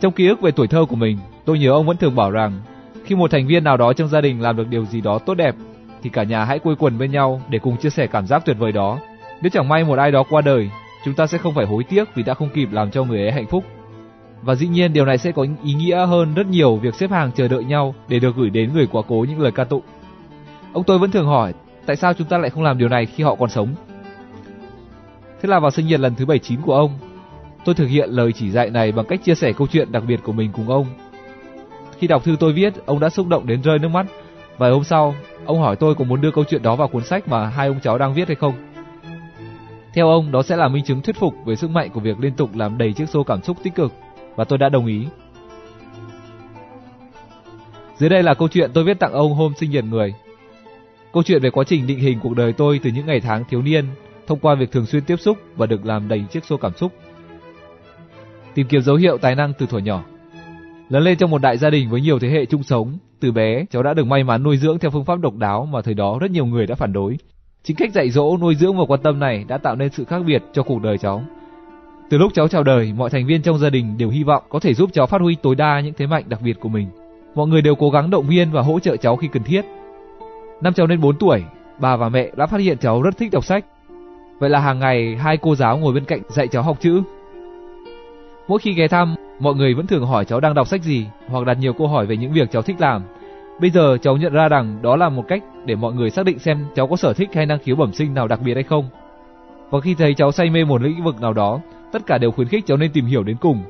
Trong 0.00 0.12
ký 0.12 0.28
ức 0.28 0.40
về 0.40 0.50
tuổi 0.50 0.66
thơ 0.66 0.84
của 0.88 0.96
mình, 0.96 1.18
tôi 1.46 1.58
nhớ 1.58 1.70
ông 1.70 1.86
vẫn 1.86 1.96
thường 1.96 2.14
bảo 2.14 2.30
rằng 2.30 2.60
khi 3.04 3.14
một 3.14 3.30
thành 3.30 3.46
viên 3.46 3.64
nào 3.64 3.76
đó 3.76 3.92
trong 3.92 4.08
gia 4.08 4.20
đình 4.20 4.40
làm 4.40 4.56
được 4.56 4.68
điều 4.68 4.84
gì 4.84 5.00
đó 5.00 5.18
tốt 5.18 5.34
đẹp 5.34 5.54
thì 6.02 6.10
cả 6.10 6.22
nhà 6.22 6.44
hãy 6.44 6.58
quây 6.58 6.76
quần 6.76 6.98
bên 6.98 7.10
nhau 7.10 7.40
để 7.48 7.58
cùng 7.58 7.76
chia 7.76 7.90
sẻ 7.90 8.06
cảm 8.06 8.26
giác 8.26 8.42
tuyệt 8.46 8.56
vời 8.58 8.72
đó. 8.72 8.98
Nếu 9.42 9.50
chẳng 9.50 9.68
may 9.68 9.84
một 9.84 9.98
ai 9.98 10.10
đó 10.10 10.24
qua 10.30 10.40
đời, 10.40 10.70
chúng 11.04 11.14
ta 11.14 11.26
sẽ 11.26 11.38
không 11.38 11.54
phải 11.54 11.66
hối 11.66 11.84
tiếc 11.84 12.14
vì 12.14 12.22
đã 12.22 12.34
không 12.34 12.48
kịp 12.54 12.68
làm 12.72 12.90
cho 12.90 13.04
người 13.04 13.20
ấy 13.20 13.32
hạnh 13.32 13.46
phúc. 13.46 13.64
Và 14.42 14.54
dĩ 14.54 14.68
nhiên 14.68 14.92
điều 14.92 15.04
này 15.04 15.18
sẽ 15.18 15.32
có 15.32 15.46
ý 15.64 15.74
nghĩa 15.74 16.06
hơn 16.06 16.34
rất 16.34 16.46
nhiều 16.46 16.76
việc 16.76 16.94
xếp 16.94 17.10
hàng 17.10 17.30
chờ 17.32 17.48
đợi 17.48 17.64
nhau 17.64 17.94
để 18.08 18.18
được 18.18 18.36
gửi 18.36 18.50
đến 18.50 18.72
người 18.74 18.86
quá 18.86 19.02
cố 19.08 19.26
những 19.28 19.40
lời 19.40 19.52
ca 19.52 19.64
tụng. 19.64 19.82
Ông 20.72 20.84
tôi 20.84 20.98
vẫn 20.98 21.10
thường 21.10 21.26
hỏi 21.26 21.52
tại 21.86 21.96
sao 21.96 22.14
chúng 22.14 22.28
ta 22.28 22.38
lại 22.38 22.50
không 22.50 22.62
làm 22.62 22.78
điều 22.78 22.88
này 22.88 23.06
khi 23.06 23.24
họ 23.24 23.34
còn 23.34 23.50
sống. 23.50 23.74
Thế 25.42 25.48
là 25.48 25.60
vào 25.60 25.70
sinh 25.70 25.86
nhật 25.86 26.00
lần 26.00 26.14
thứ 26.14 26.26
79 26.26 26.60
của 26.62 26.74
ông, 26.74 26.98
tôi 27.64 27.74
thực 27.74 27.86
hiện 27.86 28.10
lời 28.10 28.32
chỉ 28.32 28.50
dạy 28.50 28.70
này 28.70 28.92
bằng 28.92 29.06
cách 29.06 29.24
chia 29.24 29.34
sẻ 29.34 29.52
câu 29.52 29.66
chuyện 29.66 29.92
đặc 29.92 30.02
biệt 30.08 30.20
của 30.22 30.32
mình 30.32 30.50
cùng 30.52 30.68
ông. 30.68 30.86
Khi 31.98 32.06
đọc 32.06 32.24
thư 32.24 32.36
tôi 32.40 32.52
viết, 32.52 32.86
ông 32.86 33.00
đã 33.00 33.10
xúc 33.10 33.28
động 33.28 33.46
đến 33.46 33.62
rơi 33.62 33.78
nước 33.78 33.88
mắt. 33.88 34.06
Vài 34.58 34.70
hôm 34.70 34.84
sau, 34.84 35.14
ông 35.44 35.60
hỏi 35.60 35.76
tôi 35.76 35.94
có 35.94 36.04
muốn 36.04 36.20
đưa 36.20 36.30
câu 36.30 36.44
chuyện 36.44 36.62
đó 36.62 36.76
vào 36.76 36.88
cuốn 36.88 37.04
sách 37.04 37.28
mà 37.28 37.48
hai 37.48 37.68
ông 37.68 37.80
cháu 37.82 37.98
đang 37.98 38.14
viết 38.14 38.28
hay 38.28 38.34
không. 38.34 38.54
Theo 39.94 40.08
ông, 40.08 40.32
đó 40.32 40.42
sẽ 40.42 40.56
là 40.56 40.68
minh 40.68 40.84
chứng 40.84 41.02
thuyết 41.02 41.16
phục 41.16 41.34
về 41.46 41.56
sức 41.56 41.70
mạnh 41.70 41.90
của 41.90 42.00
việc 42.00 42.20
liên 42.20 42.32
tục 42.32 42.50
làm 42.54 42.78
đầy 42.78 42.92
chiếc 42.92 43.08
xô 43.08 43.22
cảm 43.22 43.42
xúc 43.42 43.56
tích 43.62 43.74
cực, 43.74 43.92
và 44.36 44.44
tôi 44.44 44.58
đã 44.58 44.68
đồng 44.68 44.86
ý. 44.86 45.06
Dưới 47.96 48.10
đây 48.10 48.22
là 48.22 48.34
câu 48.34 48.48
chuyện 48.48 48.70
tôi 48.74 48.84
viết 48.84 48.98
tặng 48.98 49.12
ông 49.12 49.34
hôm 49.34 49.52
sinh 49.56 49.70
nhật 49.70 49.84
người. 49.84 50.14
Câu 51.12 51.22
chuyện 51.22 51.42
về 51.42 51.50
quá 51.50 51.64
trình 51.64 51.86
định 51.86 51.98
hình 51.98 52.18
cuộc 52.22 52.34
đời 52.36 52.52
tôi 52.52 52.80
từ 52.82 52.90
những 52.90 53.06
ngày 53.06 53.20
tháng 53.20 53.44
thiếu 53.44 53.62
niên, 53.62 53.84
thông 54.26 54.38
qua 54.38 54.54
việc 54.54 54.72
thường 54.72 54.86
xuyên 54.86 55.04
tiếp 55.04 55.16
xúc 55.16 55.38
và 55.56 55.66
được 55.66 55.86
làm 55.86 56.08
đầy 56.08 56.24
chiếc 56.30 56.44
xô 56.44 56.56
cảm 56.56 56.72
xúc. 56.76 56.92
Tìm 58.54 58.66
kiếm 58.66 58.82
dấu 58.82 58.96
hiệu 58.96 59.18
tài 59.18 59.34
năng 59.34 59.52
từ 59.52 59.66
thuở 59.66 59.78
nhỏ. 59.78 60.04
Lớn 60.88 61.02
lên 61.02 61.18
trong 61.18 61.30
một 61.30 61.42
đại 61.42 61.58
gia 61.58 61.70
đình 61.70 61.90
với 61.90 62.00
nhiều 62.00 62.18
thế 62.18 62.28
hệ 62.28 62.46
chung 62.46 62.62
sống, 62.62 62.98
từ 63.20 63.32
bé 63.32 63.64
cháu 63.70 63.82
đã 63.82 63.94
được 63.94 64.06
may 64.06 64.24
mắn 64.24 64.42
nuôi 64.42 64.56
dưỡng 64.56 64.78
theo 64.78 64.90
phương 64.90 65.04
pháp 65.04 65.20
độc 65.20 65.36
đáo 65.36 65.68
mà 65.72 65.82
thời 65.82 65.94
đó 65.94 66.18
rất 66.20 66.30
nhiều 66.30 66.46
người 66.46 66.66
đã 66.66 66.74
phản 66.74 66.92
đối. 66.92 67.16
Chính 67.62 67.76
cách 67.76 67.92
dạy 67.92 68.10
dỗ, 68.10 68.36
nuôi 68.36 68.54
dưỡng 68.54 68.76
và 68.78 68.84
quan 68.88 69.00
tâm 69.02 69.18
này 69.18 69.44
đã 69.48 69.58
tạo 69.58 69.76
nên 69.76 69.90
sự 69.90 70.04
khác 70.04 70.22
biệt 70.26 70.42
cho 70.52 70.62
cuộc 70.62 70.82
đời 70.82 70.98
cháu. 70.98 71.22
Từ 72.10 72.18
lúc 72.18 72.32
cháu 72.34 72.48
chào 72.48 72.62
đời, 72.62 72.92
mọi 72.96 73.10
thành 73.10 73.26
viên 73.26 73.42
trong 73.42 73.58
gia 73.58 73.70
đình 73.70 73.98
đều 73.98 74.10
hy 74.10 74.22
vọng 74.22 74.42
có 74.48 74.58
thể 74.58 74.74
giúp 74.74 74.90
cháu 74.92 75.06
phát 75.06 75.20
huy 75.20 75.36
tối 75.42 75.54
đa 75.54 75.80
những 75.80 75.94
thế 75.94 76.06
mạnh 76.06 76.24
đặc 76.26 76.40
biệt 76.42 76.60
của 76.60 76.68
mình. 76.68 76.88
Mọi 77.34 77.46
người 77.46 77.62
đều 77.62 77.74
cố 77.74 77.90
gắng 77.90 78.10
động 78.10 78.26
viên 78.26 78.52
và 78.52 78.62
hỗ 78.62 78.80
trợ 78.80 78.96
cháu 78.96 79.16
khi 79.16 79.28
cần 79.28 79.42
thiết. 79.42 79.64
Năm 80.62 80.72
cháu 80.72 80.86
lên 80.86 81.00
4 81.00 81.18
tuổi, 81.18 81.44
bà 81.80 81.96
và 81.96 82.08
mẹ 82.08 82.30
đã 82.36 82.46
phát 82.46 82.60
hiện 82.60 82.78
cháu 82.78 83.02
rất 83.02 83.16
thích 83.18 83.32
đọc 83.32 83.44
sách. 83.44 83.64
Vậy 84.38 84.50
là 84.50 84.60
hàng 84.60 84.78
ngày 84.78 85.16
hai 85.16 85.36
cô 85.36 85.54
giáo 85.54 85.78
ngồi 85.78 85.94
bên 85.94 86.04
cạnh 86.04 86.20
dạy 86.28 86.48
cháu 86.48 86.62
học 86.62 86.76
chữ. 86.80 87.02
Mỗi 88.48 88.58
khi 88.58 88.72
ghé 88.72 88.88
thăm, 88.88 89.15
mọi 89.38 89.54
người 89.54 89.74
vẫn 89.74 89.86
thường 89.86 90.06
hỏi 90.06 90.24
cháu 90.24 90.40
đang 90.40 90.54
đọc 90.54 90.66
sách 90.66 90.82
gì 90.82 91.06
hoặc 91.28 91.46
đặt 91.46 91.58
nhiều 91.60 91.72
câu 91.72 91.88
hỏi 91.88 92.06
về 92.06 92.16
những 92.16 92.32
việc 92.32 92.50
cháu 92.50 92.62
thích 92.62 92.76
làm. 92.78 93.02
Bây 93.60 93.70
giờ 93.70 93.98
cháu 94.02 94.16
nhận 94.16 94.32
ra 94.32 94.48
rằng 94.48 94.78
đó 94.82 94.96
là 94.96 95.08
một 95.08 95.24
cách 95.28 95.42
để 95.64 95.74
mọi 95.74 95.92
người 95.92 96.10
xác 96.10 96.26
định 96.26 96.38
xem 96.38 96.66
cháu 96.74 96.86
có 96.86 96.96
sở 96.96 97.12
thích 97.12 97.30
hay 97.34 97.46
năng 97.46 97.58
khiếu 97.58 97.76
bẩm 97.76 97.92
sinh 97.92 98.14
nào 98.14 98.28
đặc 98.28 98.40
biệt 98.44 98.54
hay 98.54 98.62
không. 98.62 98.88
Và 99.70 99.80
khi 99.80 99.94
thấy 99.94 100.14
cháu 100.14 100.32
say 100.32 100.50
mê 100.50 100.64
một 100.64 100.82
lĩnh 100.82 101.04
vực 101.04 101.20
nào 101.20 101.32
đó, 101.32 101.60
tất 101.92 102.06
cả 102.06 102.18
đều 102.18 102.30
khuyến 102.30 102.48
khích 102.48 102.66
cháu 102.66 102.76
nên 102.76 102.92
tìm 102.92 103.06
hiểu 103.06 103.22
đến 103.22 103.36
cùng. 103.40 103.62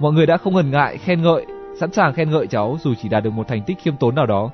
Mọi 0.00 0.12
người 0.12 0.26
đã 0.26 0.36
không 0.36 0.54
ngần 0.54 0.70
ngại 0.70 0.96
khen 0.96 1.22
ngợi, 1.22 1.46
sẵn 1.80 1.92
sàng 1.92 2.12
khen 2.12 2.30
ngợi 2.30 2.46
cháu 2.46 2.76
dù 2.80 2.94
chỉ 3.02 3.08
đạt 3.08 3.24
được 3.24 3.30
một 3.30 3.48
thành 3.48 3.62
tích 3.66 3.78
khiêm 3.82 3.96
tốn 3.96 4.14
nào 4.14 4.26
đó. 4.26 4.50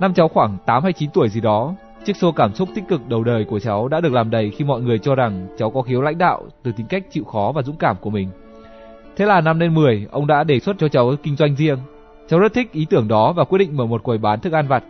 Năm 0.00 0.14
cháu 0.14 0.28
khoảng 0.28 0.56
8 0.66 0.82
hay 0.82 0.92
9 0.92 1.10
tuổi 1.10 1.28
gì 1.28 1.40
đó, 1.40 1.74
chiếc 2.04 2.16
xô 2.16 2.32
cảm 2.32 2.54
xúc 2.54 2.68
tích 2.74 2.84
cực 2.88 3.08
đầu 3.08 3.24
đời 3.24 3.44
của 3.44 3.58
cháu 3.58 3.88
đã 3.88 4.00
được 4.00 4.12
làm 4.12 4.30
đầy 4.30 4.50
khi 4.50 4.64
mọi 4.64 4.80
người 4.80 4.98
cho 4.98 5.14
rằng 5.14 5.46
cháu 5.58 5.70
có 5.70 5.82
khiếu 5.82 6.00
lãnh 6.02 6.18
đạo 6.18 6.42
từ 6.62 6.72
tính 6.72 6.86
cách 6.86 7.04
chịu 7.10 7.24
khó 7.24 7.52
và 7.54 7.62
dũng 7.62 7.76
cảm 7.76 7.96
của 8.00 8.10
mình. 8.10 8.28
Thế 9.16 9.26
là 9.26 9.40
năm 9.40 9.58
lên 9.58 9.74
10, 9.74 10.06
ông 10.10 10.26
đã 10.26 10.44
đề 10.44 10.60
xuất 10.60 10.76
cho 10.78 10.88
cháu 10.88 11.14
kinh 11.22 11.36
doanh 11.36 11.56
riêng. 11.56 11.78
Cháu 12.28 12.40
rất 12.40 12.54
thích 12.54 12.72
ý 12.72 12.86
tưởng 12.90 13.08
đó 13.08 13.32
và 13.32 13.44
quyết 13.44 13.58
định 13.58 13.76
mở 13.76 13.86
một 13.86 14.02
quầy 14.02 14.18
bán 14.18 14.40
thức 14.40 14.52
ăn 14.52 14.68
vặt. 14.68 14.84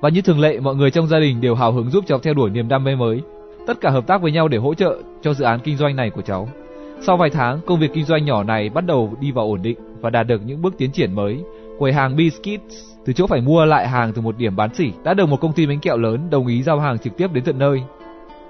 Và 0.00 0.08
như 0.08 0.22
thường 0.22 0.40
lệ, 0.40 0.60
mọi 0.60 0.74
người 0.74 0.90
trong 0.90 1.06
gia 1.06 1.18
đình 1.18 1.40
đều 1.40 1.54
hào 1.54 1.72
hứng 1.72 1.90
giúp 1.90 2.04
cháu 2.06 2.18
theo 2.18 2.34
đuổi 2.34 2.50
niềm 2.50 2.68
đam 2.68 2.84
mê 2.84 2.96
mới. 2.96 3.22
Tất 3.66 3.80
cả 3.80 3.90
hợp 3.90 4.06
tác 4.06 4.22
với 4.22 4.32
nhau 4.32 4.48
để 4.48 4.58
hỗ 4.58 4.74
trợ 4.74 4.96
cho 5.22 5.34
dự 5.34 5.44
án 5.44 5.60
kinh 5.60 5.76
doanh 5.76 5.96
này 5.96 6.10
của 6.10 6.22
cháu. 6.22 6.48
Sau 7.00 7.16
vài 7.16 7.30
tháng, 7.30 7.60
công 7.66 7.80
việc 7.80 7.90
kinh 7.94 8.04
doanh 8.04 8.24
nhỏ 8.24 8.42
này 8.42 8.68
bắt 8.68 8.86
đầu 8.86 9.14
đi 9.20 9.32
vào 9.32 9.44
ổn 9.44 9.62
định 9.62 9.78
và 10.00 10.10
đạt 10.10 10.26
được 10.26 10.40
những 10.46 10.62
bước 10.62 10.74
tiến 10.78 10.90
triển 10.92 11.14
mới. 11.14 11.40
Quầy 11.78 11.92
hàng 11.92 12.16
Biscuits 12.16 12.94
từ 13.04 13.12
chỗ 13.12 13.26
phải 13.26 13.40
mua 13.40 13.64
lại 13.64 13.88
hàng 13.88 14.12
từ 14.12 14.22
một 14.22 14.38
điểm 14.38 14.56
bán 14.56 14.74
sỉ 14.74 14.92
đã 15.04 15.14
được 15.14 15.28
một 15.28 15.40
công 15.40 15.52
ty 15.52 15.66
bánh 15.66 15.80
kẹo 15.80 15.96
lớn 15.96 16.30
đồng 16.30 16.46
ý 16.46 16.62
giao 16.62 16.80
hàng 16.80 16.98
trực 16.98 17.16
tiếp 17.16 17.32
đến 17.32 17.44
tận 17.44 17.58
nơi. 17.58 17.82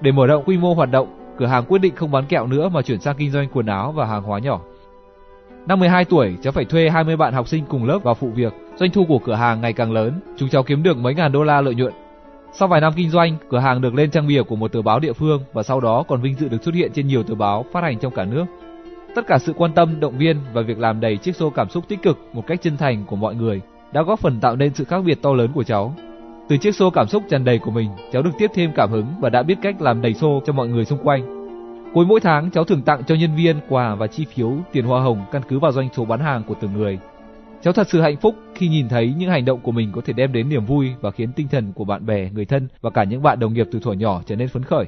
Để 0.00 0.12
mở 0.12 0.26
rộng 0.26 0.44
quy 0.46 0.56
mô 0.56 0.74
hoạt 0.74 0.90
động, 0.90 1.08
cửa 1.38 1.46
hàng 1.46 1.64
quyết 1.68 1.78
định 1.78 1.94
không 1.94 2.10
bán 2.10 2.24
kẹo 2.26 2.46
nữa 2.46 2.68
mà 2.68 2.82
chuyển 2.82 3.00
sang 3.00 3.16
kinh 3.18 3.30
doanh 3.30 3.48
quần 3.52 3.66
áo 3.66 3.92
và 3.92 4.06
hàng 4.06 4.22
hóa 4.22 4.38
nhỏ. 4.38 4.60
Năm 5.66 5.80
12 5.80 6.04
tuổi, 6.04 6.34
cháu 6.42 6.52
phải 6.52 6.64
thuê 6.64 6.90
20 6.90 7.16
bạn 7.16 7.34
học 7.34 7.48
sinh 7.48 7.64
cùng 7.68 7.84
lớp 7.84 7.98
vào 8.02 8.14
phụ 8.14 8.30
việc. 8.34 8.52
Doanh 8.76 8.90
thu 8.90 9.04
của 9.08 9.18
cửa 9.18 9.34
hàng 9.34 9.60
ngày 9.60 9.72
càng 9.72 9.92
lớn, 9.92 10.20
chúng 10.36 10.48
cháu 10.48 10.62
kiếm 10.62 10.82
được 10.82 10.96
mấy 10.96 11.14
ngàn 11.14 11.32
đô 11.32 11.42
la 11.42 11.60
lợi 11.60 11.74
nhuận. 11.74 11.92
Sau 12.52 12.68
vài 12.68 12.80
năm 12.80 12.92
kinh 12.96 13.10
doanh, 13.10 13.36
cửa 13.50 13.58
hàng 13.58 13.80
được 13.80 13.94
lên 13.94 14.10
trang 14.10 14.26
bìa 14.26 14.42
của 14.42 14.56
một 14.56 14.72
tờ 14.72 14.82
báo 14.82 15.00
địa 15.00 15.12
phương 15.12 15.42
và 15.52 15.62
sau 15.62 15.80
đó 15.80 16.04
còn 16.08 16.20
vinh 16.20 16.34
dự 16.34 16.48
được 16.48 16.62
xuất 16.62 16.74
hiện 16.74 16.90
trên 16.94 17.06
nhiều 17.06 17.22
tờ 17.22 17.34
báo 17.34 17.64
phát 17.72 17.82
hành 17.82 17.98
trong 17.98 18.14
cả 18.14 18.24
nước. 18.24 18.44
Tất 19.14 19.26
cả 19.26 19.38
sự 19.38 19.52
quan 19.52 19.72
tâm, 19.72 20.00
động 20.00 20.18
viên 20.18 20.36
và 20.52 20.62
việc 20.62 20.78
làm 20.78 21.00
đầy 21.00 21.16
chiếc 21.16 21.36
xô 21.36 21.50
cảm 21.50 21.68
xúc 21.68 21.84
tích 21.88 22.02
cực 22.02 22.18
một 22.32 22.46
cách 22.46 22.62
chân 22.62 22.76
thành 22.76 23.04
của 23.06 23.16
mọi 23.16 23.34
người 23.34 23.60
đã 23.92 24.02
góp 24.02 24.20
phần 24.20 24.40
tạo 24.40 24.56
nên 24.56 24.74
sự 24.74 24.84
khác 24.84 25.02
biệt 25.04 25.22
to 25.22 25.32
lớn 25.32 25.50
của 25.54 25.64
cháu. 25.64 25.94
Từ 26.48 26.56
chiếc 26.56 26.74
xô 26.74 26.90
cảm 26.90 27.06
xúc 27.06 27.22
tràn 27.30 27.44
đầy 27.44 27.58
của 27.58 27.70
mình, 27.70 27.90
cháu 28.12 28.22
được 28.22 28.32
tiếp 28.38 28.50
thêm 28.54 28.70
cảm 28.76 28.90
hứng 28.90 29.06
và 29.20 29.30
đã 29.30 29.42
biết 29.42 29.58
cách 29.62 29.82
làm 29.82 30.02
đầy 30.02 30.14
xô 30.14 30.42
cho 30.46 30.52
mọi 30.52 30.68
người 30.68 30.84
xung 30.84 30.98
quanh. 31.04 31.43
Cuối 31.94 32.06
mỗi 32.06 32.20
tháng, 32.20 32.50
cháu 32.50 32.64
thường 32.64 32.82
tặng 32.82 33.02
cho 33.06 33.14
nhân 33.14 33.36
viên 33.36 33.56
quà 33.68 33.94
và 33.94 34.06
chi 34.06 34.24
phiếu 34.34 34.52
tiền 34.72 34.84
hoa 34.84 35.02
hồng 35.02 35.24
căn 35.32 35.42
cứ 35.48 35.58
vào 35.58 35.72
doanh 35.72 35.88
số 35.96 36.04
bán 36.04 36.20
hàng 36.20 36.42
của 36.42 36.54
từng 36.60 36.72
người. 36.72 36.98
Cháu 37.62 37.72
thật 37.72 37.88
sự 37.88 38.00
hạnh 38.00 38.16
phúc 38.16 38.34
khi 38.54 38.68
nhìn 38.68 38.88
thấy 38.88 39.14
những 39.18 39.30
hành 39.30 39.44
động 39.44 39.60
của 39.60 39.72
mình 39.72 39.92
có 39.92 40.00
thể 40.04 40.12
đem 40.12 40.32
đến 40.32 40.48
niềm 40.48 40.64
vui 40.64 40.90
và 41.00 41.10
khiến 41.10 41.32
tinh 41.32 41.48
thần 41.48 41.72
của 41.72 41.84
bạn 41.84 42.06
bè, 42.06 42.30
người 42.30 42.44
thân 42.44 42.68
và 42.80 42.90
cả 42.90 43.04
những 43.04 43.22
bạn 43.22 43.38
đồng 43.40 43.54
nghiệp 43.54 43.66
từ 43.72 43.78
thuở 43.80 43.92
nhỏ 43.92 44.22
trở 44.26 44.36
nên 44.36 44.48
phấn 44.48 44.62
khởi. 44.62 44.86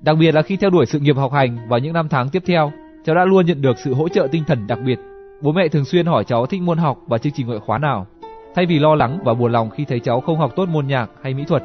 Đặc 0.00 0.16
biệt 0.20 0.34
là 0.34 0.42
khi 0.42 0.56
theo 0.56 0.70
đuổi 0.70 0.86
sự 0.86 1.00
nghiệp 1.00 1.16
học 1.16 1.32
hành 1.32 1.58
vào 1.68 1.78
những 1.78 1.92
năm 1.92 2.08
tháng 2.08 2.28
tiếp 2.28 2.42
theo, 2.46 2.72
cháu 3.04 3.16
đã 3.16 3.24
luôn 3.24 3.46
nhận 3.46 3.62
được 3.62 3.78
sự 3.78 3.94
hỗ 3.94 4.08
trợ 4.08 4.28
tinh 4.32 4.44
thần 4.46 4.66
đặc 4.66 4.78
biệt. 4.86 4.98
Bố 5.42 5.52
mẹ 5.52 5.68
thường 5.68 5.84
xuyên 5.84 6.06
hỏi 6.06 6.24
cháu 6.24 6.46
thích 6.46 6.62
môn 6.62 6.78
học 6.78 6.98
và 7.06 7.18
chương 7.18 7.32
trình 7.36 7.46
ngoại 7.46 7.60
khóa 7.66 7.78
nào. 7.78 8.06
Thay 8.54 8.66
vì 8.66 8.78
lo 8.78 8.94
lắng 8.94 9.18
và 9.24 9.34
buồn 9.34 9.52
lòng 9.52 9.70
khi 9.70 9.84
thấy 9.84 10.00
cháu 10.00 10.20
không 10.20 10.38
học 10.38 10.52
tốt 10.56 10.68
môn 10.68 10.86
nhạc 10.86 11.10
hay 11.22 11.34
mỹ 11.34 11.44
thuật, 11.44 11.62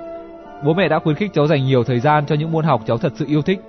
bố 0.66 0.74
mẹ 0.74 0.88
đã 0.88 1.00
khuyến 1.00 1.16
khích 1.16 1.34
cháu 1.34 1.48
dành 1.48 1.66
nhiều 1.66 1.84
thời 1.84 2.00
gian 2.00 2.26
cho 2.26 2.36
những 2.36 2.52
môn 2.52 2.66
học 2.66 2.82
cháu 2.86 2.98
thật 2.98 3.14
sự 3.16 3.26
yêu 3.28 3.42
thích 3.42 3.60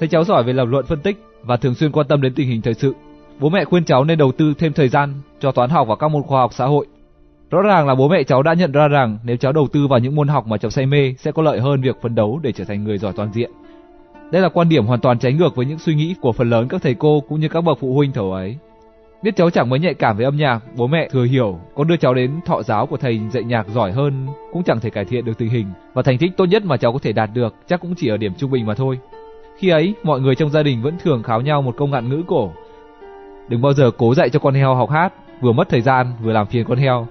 Thấy 0.00 0.08
cháu 0.08 0.24
giỏi 0.24 0.42
về 0.42 0.52
lập 0.52 0.64
luận 0.64 0.86
phân 0.86 1.00
tích 1.00 1.24
và 1.42 1.56
thường 1.56 1.74
xuyên 1.74 1.92
quan 1.92 2.06
tâm 2.06 2.22
đến 2.22 2.34
tình 2.34 2.48
hình 2.48 2.62
thời 2.62 2.74
sự, 2.74 2.94
bố 3.40 3.48
mẹ 3.48 3.64
khuyên 3.64 3.84
cháu 3.84 4.04
nên 4.04 4.18
đầu 4.18 4.32
tư 4.32 4.54
thêm 4.58 4.72
thời 4.72 4.88
gian 4.88 5.14
cho 5.40 5.52
toán 5.52 5.70
học 5.70 5.88
và 5.88 5.96
các 5.96 6.08
môn 6.08 6.22
khoa 6.22 6.40
học 6.40 6.52
xã 6.54 6.66
hội. 6.66 6.86
Rõ 7.50 7.62
ràng 7.62 7.86
là 7.86 7.94
bố 7.94 8.08
mẹ 8.08 8.22
cháu 8.22 8.42
đã 8.42 8.54
nhận 8.54 8.72
ra 8.72 8.88
rằng 8.88 9.18
nếu 9.24 9.36
cháu 9.36 9.52
đầu 9.52 9.68
tư 9.72 9.86
vào 9.86 9.98
những 9.98 10.14
môn 10.14 10.28
học 10.28 10.46
mà 10.46 10.56
cháu 10.56 10.70
say 10.70 10.86
mê 10.86 11.14
sẽ 11.18 11.32
có 11.32 11.42
lợi 11.42 11.60
hơn 11.60 11.80
việc 11.80 11.96
phấn 12.02 12.14
đấu 12.14 12.40
để 12.42 12.52
trở 12.52 12.64
thành 12.64 12.84
người 12.84 12.98
giỏi 12.98 13.12
toàn 13.16 13.32
diện. 13.32 13.50
Đây 14.32 14.42
là 14.42 14.48
quan 14.48 14.68
điểm 14.68 14.86
hoàn 14.86 15.00
toàn 15.00 15.18
trái 15.18 15.32
ngược 15.32 15.56
với 15.56 15.66
những 15.66 15.78
suy 15.78 15.94
nghĩ 15.94 16.14
của 16.20 16.32
phần 16.32 16.50
lớn 16.50 16.68
các 16.68 16.82
thầy 16.82 16.94
cô 16.94 17.22
cũng 17.28 17.40
như 17.40 17.48
các 17.48 17.60
bậc 17.60 17.78
phụ 17.80 17.94
huynh 17.94 18.12
thời 18.12 18.30
ấy. 18.30 18.56
Biết 19.22 19.36
cháu 19.36 19.50
chẳng 19.50 19.68
mấy 19.68 19.78
nhạy 19.78 19.94
cảm 19.94 20.16
với 20.16 20.24
âm 20.24 20.36
nhạc, 20.36 20.60
bố 20.76 20.86
mẹ 20.86 21.08
thừa 21.10 21.24
hiểu, 21.24 21.58
có 21.74 21.84
đưa 21.84 21.96
cháu 21.96 22.14
đến 22.14 22.30
thọ 22.46 22.62
giáo 22.62 22.86
của 22.86 22.96
thầy 22.96 23.20
dạy 23.32 23.44
nhạc 23.44 23.68
giỏi 23.68 23.92
hơn 23.92 24.26
cũng 24.52 24.62
chẳng 24.62 24.80
thể 24.80 24.90
cải 24.90 25.04
thiện 25.04 25.24
được 25.24 25.38
tình 25.38 25.48
hình 25.48 25.66
và 25.94 26.02
thành 26.02 26.18
tích 26.18 26.36
tốt 26.36 26.44
nhất 26.44 26.64
mà 26.64 26.76
cháu 26.76 26.92
có 26.92 26.98
thể 27.02 27.12
đạt 27.12 27.30
được 27.34 27.54
chắc 27.68 27.80
cũng 27.80 27.94
chỉ 27.96 28.08
ở 28.08 28.16
điểm 28.16 28.32
trung 28.38 28.50
bình 28.50 28.66
mà 28.66 28.74
thôi. 28.74 28.98
Khi 29.60 29.68
ấy, 29.68 29.94
mọi 30.02 30.20
người 30.20 30.34
trong 30.34 30.50
gia 30.50 30.62
đình 30.62 30.82
vẫn 30.82 30.98
thường 30.98 31.22
kháo 31.22 31.40
nhau 31.40 31.62
một 31.62 31.76
câu 31.76 31.88
ngạn 31.88 32.08
ngữ 32.08 32.22
cổ. 32.26 32.52
Đừng 33.48 33.62
bao 33.62 33.72
giờ 33.72 33.90
cố 33.98 34.14
dạy 34.14 34.30
cho 34.30 34.38
con 34.38 34.54
heo 34.54 34.74
học 34.74 34.90
hát, 34.90 35.12
vừa 35.40 35.52
mất 35.52 35.68
thời 35.68 35.80
gian 35.80 36.12
vừa 36.22 36.32
làm 36.32 36.46
phiền 36.46 36.64
con 36.64 36.78
heo. 36.78 37.06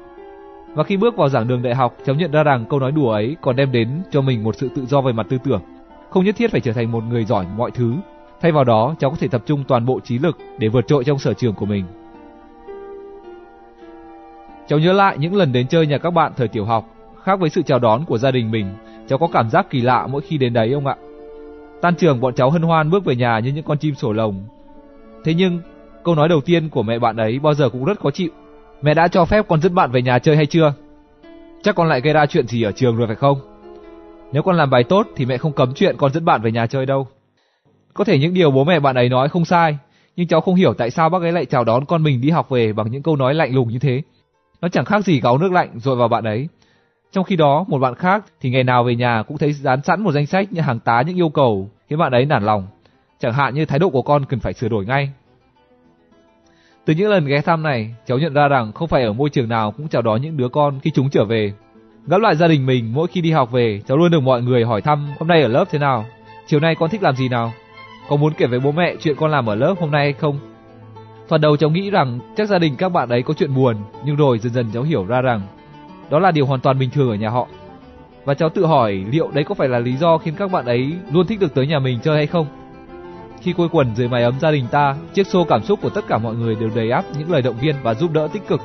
Và 0.74 0.84
khi 0.84 0.98
bước 0.98 1.18
vào 1.18 1.30
giảng 1.30 1.48
đường 1.48 1.62
đại 1.62 1.76
học, 1.76 1.98
cháu 2.06 2.16
nhận 2.16 2.32
ra 2.32 2.44
rằng 2.44 2.66
câu 2.66 2.80
nói 2.80 2.92
đùa 2.92 3.12
ấy 3.12 3.36
còn 3.42 3.56
đem 3.56 3.72
đến 3.72 4.02
cho 4.12 4.22
mình 4.22 4.44
một 4.44 4.56
sự 4.56 4.70
tự 4.76 4.86
do 4.86 5.02
về 5.02 5.14
mặt 5.14 5.26
tư 5.30 5.38
tưởng. 5.44 5.62
Không 6.10 6.26
nhất 6.26 6.36
thiết 6.38 6.52
phải 6.52 6.62
trở 6.62 6.74
thành 6.74 6.92
một 6.92 7.04
người 7.04 7.26
giỏi 7.26 7.46
mọi 7.58 7.72
thứ. 7.72 7.94
Thay 8.42 8.52
vào 8.52 8.64
đó, 8.64 8.96
cháu 9.00 9.10
có 9.10 9.18
thể 9.20 9.28
tập 9.28 9.42
trung 9.46 9.64
toàn 9.68 9.86
bộ 9.86 10.00
trí 10.00 10.20
lực 10.20 10.38
để 10.58 10.68
vượt 10.68 10.88
trội 10.88 11.04
trong 11.04 11.20
sở 11.20 11.34
trường 11.34 11.54
của 11.54 11.66
mình. 11.66 11.86
Cháu 14.68 14.80
nhớ 14.80 14.94
lại 14.94 15.18
những 15.18 15.36
lần 15.36 15.52
đến 15.52 15.68
chơi 15.68 15.88
nhà 15.88 15.98
các 15.98 16.12
bạn 16.12 16.32
thời 16.38 16.48
tiểu 16.48 16.66
học, 16.66 16.86
khác 17.24 17.40
với 17.40 17.50
sự 17.50 17.62
chào 17.62 17.80
đón 17.80 18.06
của 18.06 18.18
gia 18.18 18.32
đình 18.32 18.52
mình, 18.52 18.76
cháu 19.08 19.20
có 19.20 19.28
cảm 19.34 19.50
giác 19.50 19.70
kỳ 19.70 19.82
lạ 19.82 20.08
mỗi 20.08 20.22
khi 20.22 20.38
đến 20.38 20.54
đấy 20.54 20.74
ông 20.74 20.88
ạ. 20.88 20.96
Tan 21.82 21.96
trường 21.96 22.20
bọn 22.20 22.34
cháu 22.34 22.50
hân 22.50 22.62
hoan 22.62 22.90
bước 22.90 23.06
về 23.06 23.16
nhà 23.16 23.40
như 23.40 23.52
những 23.52 23.64
con 23.64 23.78
chim 23.78 23.96
sổ 23.96 24.14
lồng. 24.14 24.44
Thế 25.24 25.34
nhưng, 25.34 25.60
câu 26.04 26.16
nói 26.16 26.30
đầu 26.30 26.42
tiên 26.42 26.70
của 26.70 26.84
mẹ 26.84 27.00
bạn 27.00 27.18
ấy 27.18 27.40
bao 27.40 27.54
giờ 27.54 27.70
cũng 27.70 27.86
rất 27.86 28.00
khó 28.00 28.12
chịu. 28.12 28.30
Mẹ 28.82 28.94
đã 28.94 29.08
cho 29.08 29.26
phép 29.26 29.46
con 29.48 29.62
dẫn 29.62 29.76
bạn 29.76 29.92
về 29.92 30.02
nhà 30.02 30.20
chơi 30.20 30.36
hay 30.36 30.46
chưa? 30.46 30.74
Chắc 31.64 31.76
con 31.76 31.88
lại 31.88 32.02
gây 32.02 32.14
ra 32.14 32.26
chuyện 32.26 32.48
gì 32.48 32.64
ở 32.64 32.72
trường 32.72 32.96
rồi 32.98 33.08
phải 33.08 33.16
không? 33.16 33.40
Nếu 34.32 34.44
con 34.44 34.56
làm 34.56 34.70
bài 34.70 34.84
tốt 34.84 35.08
thì 35.16 35.26
mẹ 35.26 35.38
không 35.38 35.52
cấm 35.52 35.74
chuyện 35.74 35.96
con 35.98 36.14
dẫn 36.14 36.26
bạn 36.26 36.42
về 36.42 36.52
nhà 36.52 36.68
chơi 36.68 36.86
đâu. 36.86 37.08
Có 37.94 38.04
thể 38.04 38.20
những 38.20 38.34
điều 38.34 38.52
bố 38.52 38.64
mẹ 38.64 38.80
bạn 38.80 38.96
ấy 38.96 39.10
nói 39.10 39.30
không 39.30 39.46
sai, 39.46 39.78
nhưng 40.16 40.28
cháu 40.28 40.42
không 40.42 40.56
hiểu 40.56 40.74
tại 40.74 40.92
sao 40.92 41.10
bác 41.10 41.22
ấy 41.22 41.32
lại 41.32 41.46
chào 41.46 41.64
đón 41.64 41.86
con 41.86 42.04
mình 42.04 42.22
đi 42.22 42.30
học 42.30 42.50
về 42.50 42.74
bằng 42.74 42.92
những 42.92 43.04
câu 43.04 43.16
nói 43.16 43.34
lạnh 43.34 43.56
lùng 43.56 43.70
như 43.70 43.80
thế. 43.80 44.02
Nó 44.62 44.70
chẳng 44.70 44.86
khác 44.86 45.06
gì 45.06 45.20
gáo 45.22 45.38
nước 45.38 45.52
lạnh 45.52 45.70
rồi 45.76 45.96
vào 45.96 46.08
bạn 46.08 46.24
ấy. 46.24 46.48
Trong 47.12 47.24
khi 47.24 47.36
đó, 47.36 47.66
một 47.68 47.80
bạn 47.80 47.96
khác 47.96 48.26
thì 48.42 48.50
ngày 48.50 48.64
nào 48.64 48.84
về 48.84 48.96
nhà 48.96 49.24
cũng 49.28 49.38
thấy 49.38 49.54
dán 49.54 49.82
sẵn 49.82 50.02
một 50.02 50.12
danh 50.12 50.26
sách 50.26 50.54
như 50.54 50.62
hàng 50.62 50.80
tá 50.80 51.02
những 51.02 51.20
yêu 51.20 51.30
cầu 51.30 51.70
khiến 51.88 52.00
bạn 52.00 52.12
ấy 52.12 52.26
nản 52.26 52.44
lòng. 52.44 52.68
Chẳng 53.20 53.34
hạn 53.34 53.54
như 53.54 53.66
thái 53.66 53.80
độ 53.80 53.90
của 53.90 54.02
con 54.02 54.26
cần 54.26 54.40
phải 54.40 54.54
sửa 54.54 54.70
đổi 54.70 54.86
ngay. 54.86 55.12
Từ 56.86 56.94
những 56.94 57.10
lần 57.10 57.26
ghé 57.26 57.42
thăm 57.42 57.64
này, 57.64 57.96
cháu 58.06 58.18
nhận 58.18 58.34
ra 58.34 58.48
rằng 58.48 58.72
không 58.72 58.88
phải 58.88 59.04
ở 59.04 59.14
môi 59.14 59.30
trường 59.30 59.50
nào 59.50 59.72
cũng 59.72 59.88
chào 59.88 60.02
đón 60.02 60.22
những 60.22 60.38
đứa 60.38 60.50
con 60.50 60.80
khi 60.80 60.92
chúng 60.92 61.10
trở 61.10 61.26
về. 61.26 61.54
Gấp 62.08 62.18
lại 62.18 62.36
gia 62.36 62.48
đình 62.48 62.66
mình 62.66 62.94
mỗi 62.94 63.08
khi 63.08 63.22
đi 63.22 63.32
học 63.32 63.52
về, 63.52 63.82
cháu 63.88 63.98
luôn 63.98 64.12
được 64.12 64.20
mọi 64.20 64.42
người 64.42 64.66
hỏi 64.66 64.82
thăm 64.82 65.08
hôm 65.20 65.28
nay 65.28 65.42
ở 65.42 65.48
lớp 65.48 65.66
thế 65.70 65.80
nào, 65.80 66.06
chiều 66.48 66.60
nay 66.60 66.76
con 66.76 66.90
thích 66.90 67.04
làm 67.04 67.16
gì 67.16 67.30
nào, 67.30 67.54
có 68.10 68.16
muốn 68.16 68.34
kể 68.38 68.48
với 68.48 68.60
bố 68.60 68.72
mẹ 68.72 68.96
chuyện 69.00 69.16
con 69.16 69.32
làm 69.32 69.50
ở 69.50 69.56
lớp 69.56 69.76
hôm 69.80 69.92
nay 69.92 70.04
hay 70.04 70.14
không. 70.14 70.40
Phần 71.28 71.42
đầu 71.42 71.58
cháu 71.58 71.70
nghĩ 71.70 71.90
rằng 71.90 72.20
chắc 72.38 72.48
gia 72.48 72.60
đình 72.60 72.76
các 72.76 72.90
bạn 72.90 73.10
ấy 73.10 73.24
có 73.24 73.34
chuyện 73.34 73.56
buồn, 73.56 73.76
nhưng 74.06 74.16
rồi 74.16 74.40
dần 74.40 74.54
dần 74.54 74.66
cháu 74.74 74.84
hiểu 74.84 75.06
ra 75.06 75.22
rằng 75.22 75.42
đó 76.10 76.20
là 76.20 76.32
điều 76.32 76.46
hoàn 76.46 76.60
toàn 76.60 76.80
bình 76.80 76.90
thường 76.90 77.10
ở 77.10 77.16
nhà 77.16 77.30
họ. 77.30 77.48
Và 78.26 78.34
cháu 78.34 78.50
tự 78.50 78.66
hỏi 78.66 79.06
liệu 79.12 79.32
đấy 79.34 79.44
có 79.44 79.56
phải 79.56 79.68
là 79.68 79.80
lý 79.80 79.96
do 79.96 80.18
khiến 80.18 80.34
các 80.38 80.52
bạn 80.52 80.66
ấy 80.66 80.94
luôn 81.12 81.28
thích 81.28 81.40
được 81.40 81.54
tới 81.54 81.68
nhà 81.68 81.80
mình 81.80 82.00
chơi 82.04 82.16
hay 82.16 82.28
không? 82.28 82.48
Khi 83.42 83.54
quây 83.54 83.70
quần 83.72 83.96
dưới 83.96 84.08
mái 84.08 84.24
ấm 84.24 84.40
gia 84.40 84.52
đình 84.52 84.66
ta, 84.72 84.96
chiếc 85.14 85.28
xô 85.28 85.44
cảm 85.44 85.64
xúc 85.64 85.80
của 85.82 85.90
tất 85.90 86.08
cả 86.08 86.18
mọi 86.18 86.36
người 86.36 86.56
đều 86.56 86.70
đầy 86.76 86.92
áp 86.92 87.06
những 87.20 87.32
lời 87.32 87.42
động 87.42 87.56
viên 87.62 87.76
và 87.84 87.94
giúp 87.94 88.12
đỡ 88.14 88.28
tích 88.34 88.48
cực. 88.48 88.62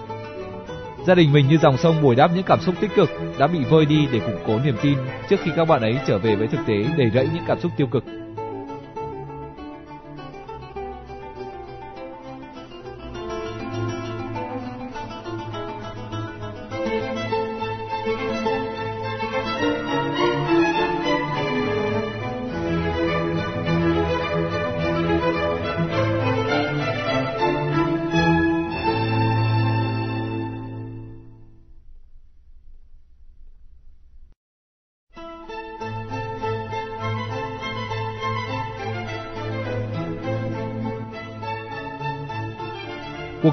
Gia 1.07 1.15
đình 1.15 1.33
mình 1.33 1.49
như 1.49 1.59
dòng 1.59 1.77
sông 1.77 2.03
bồi 2.03 2.15
đắp 2.15 2.31
những 2.35 2.43
cảm 2.43 2.61
xúc 2.61 2.75
tích 2.81 2.91
cực 2.97 3.11
đã 3.39 3.47
bị 3.47 3.59
vơi 3.71 3.87
đi 3.87 4.09
để 4.13 4.21
củng 4.21 4.39
cố 4.47 4.59
niềm 4.65 4.77
tin 4.83 4.99
trước 5.29 5.41
khi 5.43 5.51
các 5.57 5.69
bạn 5.69 5.81
ấy 5.81 5.99
trở 6.07 6.19
về 6.19 6.37
với 6.37 6.47
thực 6.47 6.61
tế 6.67 6.85
đầy 6.97 7.11
rẫy 7.15 7.29
những 7.35 7.45
cảm 7.47 7.61
xúc 7.61 7.73
tiêu 7.77 7.87
cực. 7.87 8.05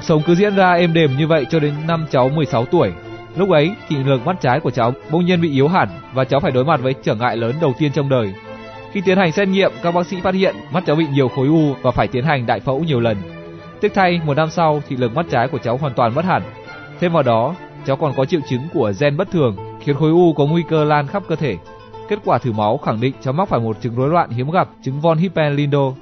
Cuộc 0.02 0.06
sống 0.06 0.22
cứ 0.26 0.34
diễn 0.34 0.56
ra 0.56 0.72
êm 0.72 0.92
đềm 0.92 1.16
như 1.16 1.26
vậy 1.26 1.46
cho 1.50 1.58
đến 1.58 1.74
năm 1.86 2.06
cháu 2.10 2.28
16 2.28 2.64
tuổi. 2.64 2.92
Lúc 3.36 3.50
ấy, 3.50 3.70
thị 3.88 3.96
lực 3.96 4.26
mắt 4.26 4.36
trái 4.40 4.60
của 4.60 4.70
cháu 4.70 4.92
bỗng 5.10 5.24
nhiên 5.24 5.40
bị 5.40 5.52
yếu 5.52 5.68
hẳn 5.68 5.88
và 6.14 6.24
cháu 6.24 6.40
phải 6.40 6.50
đối 6.50 6.64
mặt 6.64 6.80
với 6.80 6.94
trở 7.02 7.14
ngại 7.14 7.36
lớn 7.36 7.54
đầu 7.60 7.74
tiên 7.78 7.92
trong 7.92 8.08
đời. 8.08 8.34
Khi 8.92 9.00
tiến 9.04 9.18
hành 9.18 9.32
xét 9.32 9.48
nghiệm, 9.48 9.72
các 9.82 9.94
bác 9.94 10.06
sĩ 10.06 10.20
phát 10.20 10.34
hiện 10.34 10.56
mắt 10.72 10.82
cháu 10.86 10.96
bị 10.96 11.06
nhiều 11.12 11.28
khối 11.28 11.46
u 11.46 11.74
và 11.82 11.90
phải 11.90 12.08
tiến 12.08 12.24
hành 12.24 12.46
đại 12.46 12.60
phẫu 12.60 12.84
nhiều 12.84 13.00
lần. 13.00 13.16
Tiếc 13.80 13.94
thay, 13.94 14.20
một 14.26 14.36
năm 14.36 14.50
sau, 14.50 14.82
thị 14.88 14.96
lực 14.96 15.14
mắt 15.14 15.26
trái 15.30 15.48
của 15.48 15.58
cháu 15.58 15.76
hoàn 15.76 15.94
toàn 15.94 16.14
mất 16.14 16.24
hẳn. 16.24 16.42
Thêm 17.00 17.12
vào 17.12 17.22
đó, 17.22 17.54
cháu 17.86 17.96
còn 17.96 18.12
có 18.16 18.24
triệu 18.24 18.40
chứng 18.48 18.62
của 18.74 18.92
gen 19.00 19.16
bất 19.16 19.30
thường, 19.30 19.56
khiến 19.80 19.96
khối 19.96 20.10
u 20.10 20.32
có 20.32 20.46
nguy 20.46 20.62
cơ 20.68 20.84
lan 20.84 21.06
khắp 21.06 21.22
cơ 21.28 21.36
thể. 21.36 21.56
Kết 22.08 22.18
quả 22.24 22.38
thử 22.38 22.52
máu 22.52 22.78
khẳng 22.78 23.00
định 23.00 23.14
cháu 23.20 23.32
mắc 23.32 23.48
phải 23.48 23.60
một 23.60 23.76
chứng 23.82 23.94
rối 23.94 24.08
loạn 24.08 24.30
hiếm 24.30 24.50
gặp, 24.50 24.68
chứng 24.82 25.00
von 25.00 25.18
Hippel-Lindau. 25.18 25.92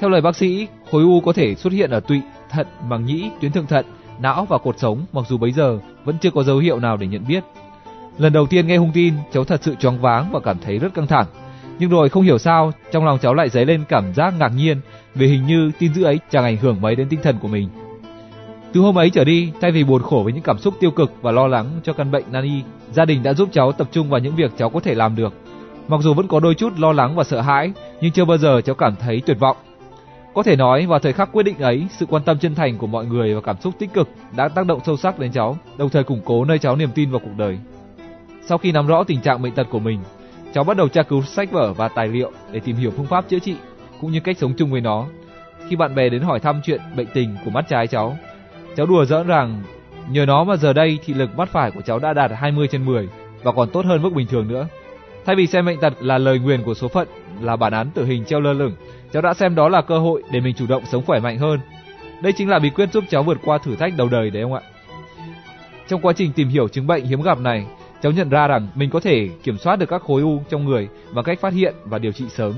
Theo 0.00 0.10
lời 0.10 0.20
bác 0.20 0.36
sĩ, 0.36 0.66
khối 0.90 1.02
u 1.02 1.20
có 1.20 1.32
thể 1.32 1.54
xuất 1.54 1.72
hiện 1.72 1.90
ở 1.90 2.00
tụy, 2.00 2.20
thận, 2.50 2.66
màng 2.88 3.06
nhĩ, 3.06 3.30
tuyến 3.40 3.52
thượng 3.52 3.66
thận, 3.66 3.86
não 4.20 4.46
và 4.48 4.58
cột 4.58 4.78
sống, 4.78 5.06
mặc 5.12 5.24
dù 5.28 5.38
bấy 5.38 5.52
giờ 5.52 5.78
vẫn 6.04 6.16
chưa 6.20 6.30
có 6.30 6.42
dấu 6.42 6.58
hiệu 6.58 6.80
nào 6.80 6.96
để 6.96 7.06
nhận 7.06 7.24
biết. 7.28 7.44
Lần 8.18 8.32
đầu 8.32 8.46
tiên 8.46 8.66
nghe 8.66 8.76
hung 8.76 8.92
tin, 8.94 9.14
cháu 9.32 9.44
thật 9.44 9.60
sự 9.62 9.74
choáng 9.74 10.00
váng 10.00 10.32
và 10.32 10.40
cảm 10.40 10.58
thấy 10.58 10.78
rất 10.78 10.94
căng 10.94 11.06
thẳng. 11.06 11.26
Nhưng 11.78 11.90
rồi 11.90 12.08
không 12.08 12.22
hiểu 12.22 12.38
sao, 12.38 12.72
trong 12.92 13.04
lòng 13.04 13.18
cháu 13.18 13.34
lại 13.34 13.48
dấy 13.48 13.66
lên 13.66 13.84
cảm 13.88 14.14
giác 14.14 14.34
ngạc 14.38 14.52
nhiên 14.56 14.80
vì 15.14 15.26
hình 15.26 15.46
như 15.46 15.70
tin 15.78 15.94
dữ 15.94 16.04
ấy 16.04 16.18
chẳng 16.30 16.44
ảnh 16.44 16.56
hưởng 16.56 16.80
mấy 16.80 16.96
đến 16.96 17.08
tinh 17.08 17.20
thần 17.22 17.36
của 17.42 17.48
mình. 17.48 17.68
Từ 18.72 18.80
hôm 18.80 18.98
ấy 18.98 19.10
trở 19.10 19.24
đi, 19.24 19.52
thay 19.60 19.70
vì 19.70 19.84
buồn 19.84 20.02
khổ 20.02 20.20
với 20.24 20.32
những 20.32 20.42
cảm 20.42 20.58
xúc 20.58 20.74
tiêu 20.80 20.90
cực 20.90 21.12
và 21.22 21.32
lo 21.32 21.46
lắng 21.46 21.80
cho 21.84 21.92
căn 21.92 22.10
bệnh 22.10 22.24
nan 22.32 22.44
y, 22.44 22.62
gia 22.92 23.04
đình 23.04 23.22
đã 23.22 23.34
giúp 23.34 23.48
cháu 23.52 23.72
tập 23.72 23.88
trung 23.92 24.10
vào 24.10 24.20
những 24.20 24.36
việc 24.36 24.52
cháu 24.58 24.70
có 24.70 24.80
thể 24.80 24.94
làm 24.94 25.16
được. 25.16 25.34
Mặc 25.88 26.00
dù 26.00 26.14
vẫn 26.14 26.28
có 26.28 26.40
đôi 26.40 26.54
chút 26.54 26.72
lo 26.78 26.92
lắng 26.92 27.16
và 27.16 27.24
sợ 27.24 27.40
hãi, 27.40 27.72
nhưng 28.00 28.12
chưa 28.12 28.24
bao 28.24 28.38
giờ 28.38 28.60
cháu 28.60 28.74
cảm 28.74 28.96
thấy 28.96 29.22
tuyệt 29.26 29.38
vọng 29.40 29.56
có 30.34 30.42
thể 30.42 30.56
nói 30.56 30.86
vào 30.86 30.98
thời 30.98 31.12
khắc 31.12 31.32
quyết 31.32 31.42
định 31.42 31.58
ấy, 31.58 31.86
sự 31.90 32.06
quan 32.06 32.22
tâm 32.22 32.38
chân 32.38 32.54
thành 32.54 32.78
của 32.78 32.86
mọi 32.86 33.06
người 33.06 33.34
và 33.34 33.40
cảm 33.40 33.56
xúc 33.60 33.74
tích 33.78 33.92
cực 33.92 34.08
đã 34.36 34.48
tác 34.48 34.66
động 34.66 34.80
sâu 34.86 34.96
sắc 34.96 35.18
đến 35.18 35.32
cháu, 35.32 35.56
đồng 35.76 35.90
thời 35.90 36.04
củng 36.04 36.20
cố 36.24 36.44
nơi 36.44 36.58
cháu 36.58 36.76
niềm 36.76 36.90
tin 36.94 37.10
vào 37.10 37.20
cuộc 37.24 37.36
đời. 37.36 37.58
Sau 38.46 38.58
khi 38.58 38.72
nắm 38.72 38.86
rõ 38.86 39.04
tình 39.04 39.20
trạng 39.20 39.42
bệnh 39.42 39.54
tật 39.54 39.66
của 39.70 39.78
mình, 39.78 40.00
cháu 40.54 40.64
bắt 40.64 40.76
đầu 40.76 40.88
tra 40.88 41.02
cứu 41.02 41.22
sách 41.22 41.52
vở 41.52 41.72
và 41.72 41.88
tài 41.88 42.08
liệu 42.08 42.32
để 42.52 42.60
tìm 42.60 42.76
hiểu 42.76 42.90
phương 42.90 43.06
pháp 43.06 43.28
chữa 43.28 43.38
trị 43.38 43.56
cũng 44.00 44.12
như 44.12 44.20
cách 44.20 44.38
sống 44.38 44.52
chung 44.56 44.70
với 44.70 44.80
nó. 44.80 45.06
Khi 45.68 45.76
bạn 45.76 45.94
bè 45.94 46.08
đến 46.08 46.22
hỏi 46.22 46.40
thăm 46.40 46.60
chuyện 46.64 46.80
bệnh 46.96 47.06
tình 47.14 47.36
của 47.44 47.50
mắt 47.50 47.64
trái 47.68 47.86
cháu, 47.86 48.16
cháu 48.76 48.86
đùa 48.86 49.04
giỡn 49.04 49.26
rằng 49.26 49.62
nhờ 50.10 50.26
nó 50.26 50.44
mà 50.44 50.56
giờ 50.56 50.72
đây 50.72 50.98
thị 51.04 51.14
lực 51.14 51.38
mắt 51.38 51.48
phải 51.48 51.70
của 51.70 51.80
cháu 51.80 51.98
đã 51.98 52.12
đạt 52.12 52.30
20 52.34 52.68
trên 52.70 52.84
10 52.84 53.08
và 53.42 53.52
còn 53.52 53.70
tốt 53.70 53.84
hơn 53.84 54.02
mức 54.02 54.12
bình 54.14 54.26
thường 54.26 54.48
nữa. 54.48 54.66
Thay 55.26 55.36
vì 55.36 55.46
xem 55.46 55.66
bệnh 55.66 55.80
tật 55.80 55.92
là 56.00 56.18
lời 56.18 56.38
nguyền 56.38 56.62
của 56.62 56.74
số 56.74 56.88
phận, 56.88 57.08
là 57.40 57.56
bản 57.56 57.72
án 57.72 57.90
tử 57.90 58.04
hình 58.04 58.24
treo 58.24 58.40
lơ 58.40 58.52
lửng, 58.52 58.72
cháu 59.12 59.22
đã 59.22 59.34
xem 59.34 59.54
đó 59.54 59.68
là 59.68 59.82
cơ 59.82 59.98
hội 59.98 60.22
để 60.32 60.40
mình 60.40 60.54
chủ 60.54 60.66
động 60.66 60.82
sống 60.86 61.04
khỏe 61.06 61.20
mạnh 61.20 61.38
hơn. 61.38 61.60
Đây 62.22 62.32
chính 62.32 62.48
là 62.48 62.58
bí 62.58 62.70
quyết 62.70 62.92
giúp 62.92 63.04
cháu 63.10 63.22
vượt 63.22 63.38
qua 63.44 63.58
thử 63.58 63.76
thách 63.76 63.92
đầu 63.96 64.08
đời 64.08 64.30
đấy 64.30 64.42
ông 64.42 64.54
ạ. 64.54 64.60
Trong 65.88 66.00
quá 66.00 66.12
trình 66.12 66.32
tìm 66.32 66.48
hiểu 66.48 66.68
chứng 66.68 66.86
bệnh 66.86 67.04
hiếm 67.04 67.22
gặp 67.22 67.38
này, 67.38 67.66
cháu 68.02 68.12
nhận 68.12 68.28
ra 68.28 68.46
rằng 68.46 68.68
mình 68.74 68.90
có 68.90 69.00
thể 69.00 69.28
kiểm 69.42 69.58
soát 69.58 69.76
được 69.76 69.88
các 69.88 70.02
khối 70.02 70.22
u 70.22 70.42
trong 70.48 70.64
người 70.64 70.88
bằng 71.14 71.24
cách 71.24 71.40
phát 71.40 71.52
hiện 71.52 71.74
và 71.84 71.98
điều 71.98 72.12
trị 72.12 72.24
sớm. 72.28 72.54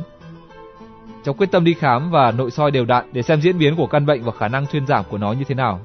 Cháu 1.24 1.34
quyết 1.34 1.50
tâm 1.50 1.64
đi 1.64 1.74
khám 1.74 2.10
và 2.10 2.30
nội 2.30 2.50
soi 2.50 2.70
đều 2.70 2.84
đặn 2.84 3.04
để 3.12 3.22
xem 3.22 3.40
diễn 3.40 3.58
biến 3.58 3.76
của 3.76 3.86
căn 3.86 4.06
bệnh 4.06 4.22
và 4.22 4.32
khả 4.32 4.48
năng 4.48 4.66
thuyên 4.66 4.86
giảm 4.86 5.04
của 5.10 5.18
nó 5.18 5.32
như 5.32 5.44
thế 5.44 5.54
nào. 5.54 5.80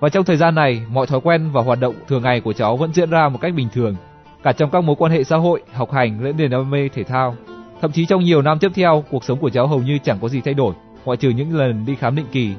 Và 0.00 0.08
trong 0.08 0.24
thời 0.24 0.36
gian 0.36 0.54
này, 0.54 0.82
mọi 0.88 1.06
thói 1.06 1.20
quen 1.20 1.50
và 1.52 1.62
hoạt 1.62 1.80
động 1.80 1.94
thường 2.08 2.22
ngày 2.22 2.40
của 2.40 2.52
cháu 2.52 2.76
vẫn 2.76 2.92
diễn 2.92 3.10
ra 3.10 3.28
một 3.28 3.38
cách 3.40 3.54
bình 3.54 3.68
thường, 3.74 3.96
cả 4.42 4.52
trong 4.52 4.70
các 4.70 4.84
mối 4.84 4.96
quan 4.98 5.12
hệ 5.12 5.24
xã 5.24 5.36
hội, 5.36 5.62
học 5.72 5.92
hành 5.92 6.24
lẫn 6.24 6.36
niềm 6.36 6.50
đam 6.50 6.70
mê 6.70 6.88
thể 6.88 7.04
thao. 7.04 7.36
Thậm 7.80 7.92
chí 7.92 8.06
trong 8.06 8.24
nhiều 8.24 8.42
năm 8.42 8.58
tiếp 8.58 8.72
theo, 8.74 9.04
cuộc 9.10 9.24
sống 9.24 9.38
của 9.38 9.50
cháu 9.50 9.66
hầu 9.66 9.82
như 9.82 9.98
chẳng 9.98 10.18
có 10.22 10.28
gì 10.28 10.40
thay 10.40 10.54
đổi, 10.54 10.74
ngoại 11.04 11.16
trừ 11.16 11.30
những 11.30 11.56
lần 11.56 11.86
đi 11.86 11.94
khám 11.94 12.16
định 12.16 12.26
kỳ, 12.32 12.54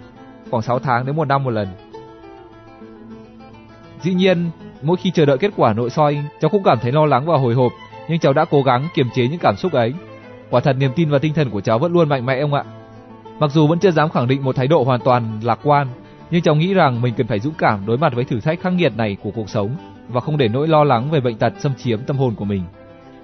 khoảng 0.52 0.64
6 0.64 0.80
tháng 0.80 1.06
đến 1.06 1.16
một 1.16 1.28
năm 1.28 1.44
một 1.44 1.50
lần. 1.50 1.68
Dĩ 4.02 4.14
nhiên, 4.14 4.50
mỗi 4.82 4.98
khi 4.98 5.12
chờ 5.12 5.26
đợi 5.26 5.38
kết 5.38 5.52
quả 5.56 5.74
nội 5.74 5.90
soi, 5.90 6.24
cháu 6.42 6.50
cũng 6.50 6.64
cảm 6.64 6.80
thấy 6.80 6.92
lo 6.92 7.06
lắng 7.06 7.26
và 7.26 7.38
hồi 7.38 7.54
hộp, 7.54 7.72
nhưng 8.10 8.20
cháu 8.20 8.34
đã 8.34 8.46
cố 8.46 8.62
gắng 8.62 8.88
kiềm 8.94 9.08
chế 9.16 9.28
những 9.28 9.40
cảm 9.40 9.56
xúc 9.56 9.74
ấy. 9.74 9.94
Quả 10.50 10.60
thật 10.60 10.76
niềm 10.80 10.92
tin 10.96 11.10
và 11.10 11.20
tinh 11.20 11.34
thần 11.34 11.50
của 11.50 11.62
cháu 11.62 11.80
vẫn 11.80 11.94
luôn 11.94 12.10
mạnh 12.10 12.26
mẽ 12.26 12.40
ông 12.40 12.54
ạ. 12.54 12.64
Mặc 13.40 13.52
dù 13.52 13.68
vẫn 13.68 13.80
chưa 13.80 13.92
dám 13.92 14.10
khẳng 14.10 14.28
định 14.28 14.44
một 14.44 14.56
thái 14.56 14.68
độ 14.68 14.84
hoàn 14.84 15.00
toàn 15.00 15.40
lạc 15.44 15.60
quan, 15.64 15.88
nhưng 16.32 16.42
cháu 16.42 16.56
nghĩ 16.56 16.74
rằng 16.74 17.02
mình 17.02 17.14
cần 17.18 17.28
phải 17.28 17.40
dũng 17.40 17.54
cảm 17.58 17.86
đối 17.86 17.98
mặt 17.98 18.14
với 18.16 18.24
thử 18.24 18.40
thách 18.40 18.62
khắc 18.62 18.74
nghiệt 18.74 18.98
này 18.98 19.18
của 19.24 19.32
cuộc 19.32 19.50
sống 19.50 19.70
và 20.08 20.22
không 20.22 20.38
để 20.38 20.48
nỗi 20.48 20.68
lo 20.68 20.84
lắng 20.84 21.12
về 21.12 21.20
bệnh 21.20 21.38
tật 21.38 21.54
xâm 21.60 21.74
chiếm 21.76 22.02
tâm 22.02 22.18
hồn 22.18 22.36
của 22.36 22.46
mình. 22.46 22.64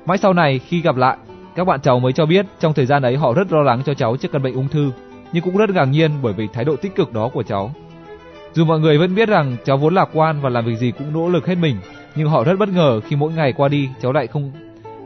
Mãi 0.06 0.18
sau 0.18 0.34
này 0.34 0.60
khi 0.60 0.82
gặp 0.82 0.96
lại, 0.96 1.18
các 1.56 1.64
bạn 1.64 1.82
cháu 1.82 2.00
mới 2.00 2.14
cho 2.14 2.26
biết 2.26 2.46
trong 2.60 2.74
thời 2.74 2.86
gian 2.86 3.02
ấy 3.02 3.18
họ 3.18 3.34
rất 3.34 3.52
lo 3.52 3.62
lắng 3.62 3.82
cho 3.86 3.94
cháu 3.94 4.18
trước 4.18 4.32
căn 4.32 4.44
bệnh 4.44 4.54
ung 4.54 4.68
thư, 4.68 4.92
nhưng 5.34 5.44
cũng 5.44 5.58
rất 5.58 5.70
ngạc 5.70 5.86
nhiên 5.86 6.12
bởi 6.22 6.34
vì 6.34 6.48
thái 6.54 6.66
độ 6.66 6.76
tích 6.76 6.96
cực 6.96 7.14
đó 7.14 7.30
của 7.34 7.44
cháu. 7.44 7.72
Dù 8.54 8.66
mọi 8.66 8.80
người 8.80 8.98
vẫn 8.98 9.16
biết 9.16 9.30
rằng 9.30 9.56
cháu 9.66 9.78
vốn 9.78 9.96
lạc 9.96 10.10
quan 10.14 10.42
và 10.42 10.50
làm 10.50 10.66
việc 10.66 10.76
gì 10.76 10.92
cũng 10.92 11.14
nỗ 11.14 11.30
lực 11.30 11.48
hết 11.48 11.56
mình, 11.56 11.78
nhưng 12.16 12.30
họ 12.30 12.44
rất 12.44 12.60
bất 12.60 12.70
ngờ 12.70 13.00
khi 13.00 13.16
mỗi 13.16 13.34
ngày 13.34 13.54
qua 13.54 13.70
đi 13.70 13.90
cháu 14.02 14.12
lại 14.12 14.28
không 14.28 14.52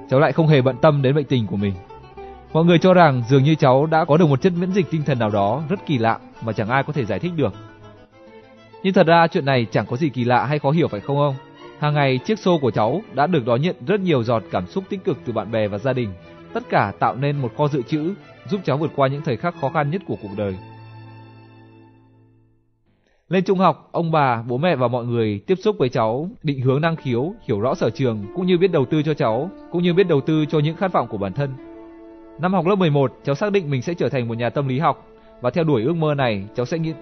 cháu 0.09 0.19
lại 0.19 0.31
không 0.31 0.47
hề 0.47 0.61
bận 0.61 0.75
tâm 0.81 1.01
đến 1.01 1.15
bệnh 1.15 1.25
tình 1.25 1.47
của 1.47 1.57
mình. 1.57 1.73
Mọi 2.53 2.65
người 2.65 2.79
cho 2.79 2.93
rằng 2.93 3.23
dường 3.29 3.43
như 3.43 3.55
cháu 3.55 3.85
đã 3.85 4.05
có 4.05 4.17
được 4.17 4.29
một 4.29 4.41
chất 4.41 4.53
miễn 4.59 4.71
dịch 4.71 4.85
tinh 4.91 5.03
thần 5.03 5.19
nào 5.19 5.29
đó 5.29 5.63
rất 5.69 5.85
kỳ 5.85 5.97
lạ 5.97 6.19
mà 6.41 6.53
chẳng 6.53 6.69
ai 6.69 6.83
có 6.83 6.93
thể 6.93 7.05
giải 7.05 7.19
thích 7.19 7.31
được. 7.35 7.53
Nhưng 8.83 8.93
thật 8.93 9.07
ra 9.07 9.27
chuyện 9.27 9.45
này 9.45 9.65
chẳng 9.71 9.85
có 9.85 9.97
gì 9.97 10.09
kỳ 10.09 10.23
lạ 10.23 10.45
hay 10.45 10.59
khó 10.59 10.71
hiểu 10.71 10.87
phải 10.87 10.99
không 10.99 11.19
ông? 11.19 11.35
Hàng 11.79 11.93
ngày 11.93 12.17
chiếc 12.17 12.39
xô 12.39 12.57
của 12.57 12.71
cháu 12.71 13.01
đã 13.13 13.27
được 13.27 13.45
đón 13.45 13.61
nhận 13.61 13.75
rất 13.87 13.99
nhiều 13.99 14.23
giọt 14.23 14.43
cảm 14.51 14.67
xúc 14.67 14.83
tích 14.89 15.03
cực 15.03 15.17
từ 15.25 15.33
bạn 15.33 15.51
bè 15.51 15.67
và 15.67 15.77
gia 15.77 15.93
đình, 15.93 16.09
tất 16.53 16.69
cả 16.69 16.93
tạo 16.99 17.15
nên 17.15 17.37
một 17.37 17.57
kho 17.57 17.67
dự 17.67 17.81
trữ 17.81 18.13
giúp 18.49 18.61
cháu 18.63 18.77
vượt 18.77 18.91
qua 18.95 19.07
những 19.07 19.21
thời 19.21 19.37
khắc 19.37 19.55
khó 19.61 19.69
khăn 19.69 19.91
nhất 19.91 20.01
của 20.07 20.15
cuộc 20.21 20.31
đời. 20.37 20.57
Lên 23.29 23.43
trung 23.43 23.59
học, 23.59 23.89
ông 23.91 24.11
bà, 24.11 24.43
bố 24.47 24.57
mẹ 24.57 24.75
và 24.75 24.87
mọi 24.87 25.05
người 25.05 25.41
tiếp 25.47 25.55
xúc 25.55 25.75
với 25.79 25.89
cháu, 25.89 26.29
định 26.43 26.61
hướng 26.61 26.81
năng 26.81 26.95
khiếu, 26.95 27.33
hiểu 27.47 27.59
rõ 27.59 27.75
sở 27.75 27.89
trường 27.89 28.25
cũng 28.35 28.45
như 28.45 28.57
biết 28.57 28.71
đầu 28.71 28.85
tư 28.85 29.03
cho 29.03 29.13
cháu, 29.13 29.49
cũng 29.71 29.83
như 29.83 29.93
biết 29.93 30.07
đầu 30.07 30.21
tư 30.21 30.45
cho 30.45 30.59
những 30.59 30.75
khát 30.75 30.93
vọng 30.93 31.07
của 31.07 31.17
bản 31.17 31.33
thân. 31.33 31.53
Năm 32.39 32.53
học 32.53 32.65
lớp 32.65 32.75
11, 32.75 33.13
cháu 33.23 33.35
xác 33.35 33.51
định 33.51 33.69
mình 33.69 33.81
sẽ 33.81 33.93
trở 33.93 34.09
thành 34.09 34.27
một 34.27 34.33
nhà 34.37 34.49
tâm 34.49 34.67
lý 34.67 34.79
học 34.79 35.07
và 35.41 35.49
theo 35.49 35.63
đuổi 35.63 35.83
ước 35.83 35.95
mơ 35.95 36.13
này, 36.15 36.47
cháu 36.55 36.65
sẽ 36.65 36.79
nghiên 36.79 36.95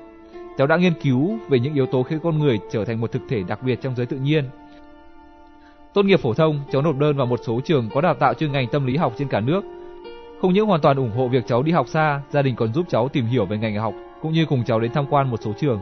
cháu 0.58 0.68
đã 0.68 0.78
nghiên 0.78 0.93
cứu 0.93 1.38
về 1.50 1.60
những 1.60 1.74
yếu 1.74 1.86
tố 1.86 2.04
khiến 2.04 2.20
con 2.24 2.39
người 2.39 2.60
trở 2.72 2.86
thành 2.86 3.02
một 3.02 3.12
thực 3.12 3.22
thể 3.30 3.43
đặc 3.48 3.64
biệt 3.64 3.82
trong 3.82 3.96
giới 3.96 4.06
tự 4.06 4.18
nhiên. 4.18 4.46
Tốt 5.96 6.06
nghiệp 6.06 6.20
phổ 6.20 6.34
thông, 6.34 6.60
cháu 6.72 6.82
nộp 6.82 6.98
đơn 6.98 7.18
vào 7.18 7.26
một 7.26 7.39
số 7.43 7.60
trường 7.66 7.89
có 7.93 8.02
đào 8.02 8.14
tạo 8.14 8.34
chuyên 8.34 8.52
ngành 8.52 8.68
tâm 8.68 8.86
lý 8.86 8.98
học 8.98 9.14
trên 9.18 9.28
cả 9.28 9.39
nước. 9.39 9.62
Không 10.41 10.54
những 10.54 10.66
hoàn 10.66 10.82
toàn 10.82 10.98
ủng 10.98 11.12
hộ 11.12 11.28
việc 11.28 11.48
cháu 11.48 11.64
đi 11.64 11.72
học 11.72 11.88
xa, 11.88 12.22
gia 12.30 12.41
đình 12.41 12.56
còn 12.56 12.74
giúp 12.74 12.86
cháu 12.89 13.10
tìm 13.10 13.26
hiểu 13.26 13.46
về 13.46 13.58
ngành 13.58 13.76
học 13.76 13.93
cũng 14.22 14.34
như 14.34 14.46
cùng 14.46 14.64
cháu 14.64 14.80
đến 14.80 14.91
tham 14.93 15.06
quan 15.10 15.32
một 15.32 15.39
số 15.41 15.54
trường. 15.60 15.80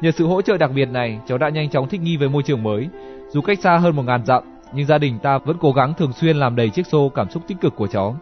Nhờ 0.00 0.10
sự 0.10 0.26
hỗ 0.26 0.42
trợ 0.42 0.56
đặc 0.56 0.70
biệt 0.74 0.88
này, 0.88 1.20
cháu 1.26 1.38
đã 1.38 1.48
nhanh 1.48 1.70
chóng 1.70 1.88
thích 1.88 2.00
nghi 2.00 2.16
với 2.16 2.28
môi 2.28 2.42
trường 2.42 2.62
mới. 2.62 2.88
Dù 3.28 3.40
cách 3.40 3.58
xa 3.58 3.76
hơn 3.76 3.96
một 3.96 4.02
ngàn 4.02 4.24
dặm, 4.24 4.42
nhưng 4.72 4.86
gia 4.86 4.98
đình 4.98 5.18
ta 5.18 5.38
vẫn 5.38 5.56
cố 5.60 5.72
gắng 5.72 5.94
thường 5.94 6.12
xuyên 6.12 6.36
làm 6.36 6.56
đầy 6.56 6.70
chiếc 6.70 6.86
xô 6.86 7.08
cảm 7.08 7.30
xúc 7.30 7.42
tích 7.46 7.60
cực 7.60 7.76
của 7.76 7.86
cháu. 7.86 8.16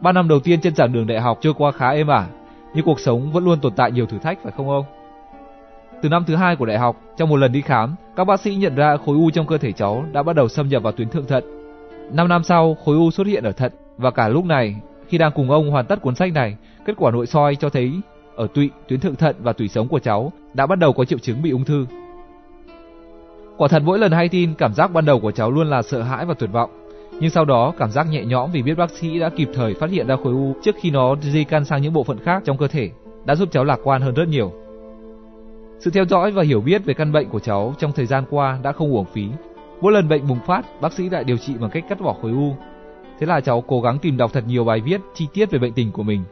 Ba 0.00 0.12
năm 0.12 0.28
đầu 0.28 0.40
tiên 0.40 0.60
trên 0.60 0.74
giảng 0.74 0.92
đường 0.92 1.06
đại 1.06 1.20
học 1.20 1.38
trôi 1.40 1.54
qua 1.54 1.72
khá 1.72 1.90
êm 1.90 2.06
ả, 2.06 2.26
nhưng 2.74 2.84
cuộc 2.84 3.00
sống 3.00 3.32
vẫn 3.32 3.44
luôn 3.44 3.60
tồn 3.60 3.72
tại 3.72 3.92
nhiều 3.92 4.06
thử 4.06 4.18
thách 4.18 4.42
phải 4.42 4.52
không 4.56 4.70
ông? 4.70 4.84
Từ 6.02 6.08
năm 6.08 6.24
thứ 6.26 6.36
hai 6.36 6.56
của 6.56 6.66
đại 6.66 6.78
học, 6.78 6.96
trong 7.16 7.28
một 7.28 7.36
lần 7.36 7.52
đi 7.52 7.60
khám, 7.60 7.94
các 8.16 8.24
bác 8.24 8.40
sĩ 8.40 8.54
nhận 8.54 8.74
ra 8.74 8.96
khối 8.96 9.16
u 9.16 9.30
trong 9.30 9.46
cơ 9.46 9.58
thể 9.58 9.72
cháu 9.72 10.04
đã 10.12 10.22
bắt 10.22 10.36
đầu 10.36 10.48
xâm 10.48 10.68
nhập 10.68 10.82
vào 10.82 10.92
tuyến 10.92 11.08
thượng 11.08 11.26
thận. 11.26 11.44
Năm 12.12 12.28
năm 12.28 12.42
sau, 12.42 12.76
khối 12.84 12.96
u 12.96 13.10
xuất 13.10 13.26
hiện 13.26 13.44
ở 13.44 13.52
thận 13.52 13.72
và 13.96 14.10
cả 14.10 14.28
lúc 14.28 14.44
này, 14.44 14.76
khi 15.08 15.18
đang 15.18 15.32
cùng 15.34 15.50
ông 15.50 15.70
hoàn 15.70 15.86
tất 15.86 16.00
cuốn 16.00 16.14
sách 16.14 16.32
này, 16.32 16.56
kết 16.84 16.92
quả 16.96 17.10
nội 17.10 17.26
soi 17.26 17.54
cho 17.54 17.68
thấy 17.68 17.92
ở 18.36 18.46
tụy, 18.54 18.70
tuyến 18.88 19.00
thượng 19.00 19.16
thận 19.16 19.36
và 19.38 19.52
tủy 19.52 19.68
sống 19.68 19.88
của 19.88 19.98
cháu 19.98 20.32
đã 20.54 20.66
bắt 20.66 20.78
đầu 20.78 20.92
có 20.92 21.04
triệu 21.04 21.18
chứng 21.18 21.42
bị 21.42 21.50
ung 21.50 21.64
thư. 21.64 21.86
Quả 23.56 23.68
thật 23.68 23.82
mỗi 23.84 23.98
lần 23.98 24.12
hay 24.12 24.28
tin, 24.28 24.54
cảm 24.54 24.74
giác 24.74 24.92
ban 24.92 25.04
đầu 25.04 25.20
của 25.20 25.30
cháu 25.30 25.50
luôn 25.50 25.70
là 25.70 25.82
sợ 25.82 26.02
hãi 26.02 26.24
và 26.24 26.34
tuyệt 26.34 26.50
vọng. 26.52 26.70
Nhưng 27.20 27.30
sau 27.30 27.44
đó, 27.44 27.72
cảm 27.78 27.90
giác 27.90 28.06
nhẹ 28.10 28.24
nhõm 28.24 28.50
vì 28.50 28.62
biết 28.62 28.74
bác 28.74 28.90
sĩ 28.90 29.18
đã 29.18 29.28
kịp 29.28 29.48
thời 29.54 29.74
phát 29.74 29.90
hiện 29.90 30.06
ra 30.06 30.16
khối 30.16 30.32
u 30.32 30.54
trước 30.62 30.74
khi 30.80 30.90
nó 30.90 31.16
di 31.20 31.44
căn 31.44 31.64
sang 31.64 31.82
những 31.82 31.92
bộ 31.92 32.04
phận 32.04 32.18
khác 32.18 32.42
trong 32.44 32.58
cơ 32.58 32.68
thể, 32.68 32.90
đã 33.24 33.34
giúp 33.34 33.48
cháu 33.52 33.64
lạc 33.64 33.78
quan 33.84 34.02
hơn 34.02 34.14
rất 34.14 34.28
nhiều. 34.28 34.67
Sự 35.78 35.90
theo 35.90 36.04
dõi 36.04 36.30
và 36.30 36.42
hiểu 36.42 36.60
biết 36.60 36.84
về 36.84 36.94
căn 36.94 37.12
bệnh 37.12 37.28
của 37.28 37.40
cháu 37.40 37.74
trong 37.78 37.92
thời 37.92 38.06
gian 38.06 38.24
qua 38.30 38.58
đã 38.62 38.72
không 38.72 38.92
uổng 38.92 39.04
phí. 39.04 39.28
Mỗi 39.80 39.92
lần 39.92 40.08
bệnh 40.08 40.28
bùng 40.28 40.38
phát, 40.46 40.62
bác 40.80 40.92
sĩ 40.92 41.08
lại 41.08 41.24
điều 41.24 41.36
trị 41.36 41.54
bằng 41.60 41.70
cách 41.70 41.84
cắt 41.88 42.00
bỏ 42.00 42.16
khối 42.22 42.32
u. 42.32 42.56
Thế 43.18 43.26
là 43.26 43.40
cháu 43.40 43.60
cố 43.60 43.80
gắng 43.80 43.98
tìm 43.98 44.16
đọc 44.16 44.30
thật 44.32 44.44
nhiều 44.46 44.64
bài 44.64 44.80
viết 44.80 45.00
chi 45.14 45.26
tiết 45.32 45.50
về 45.50 45.58
bệnh 45.58 45.72
tình 45.72 45.92
của 45.92 46.02
mình, 46.02 46.24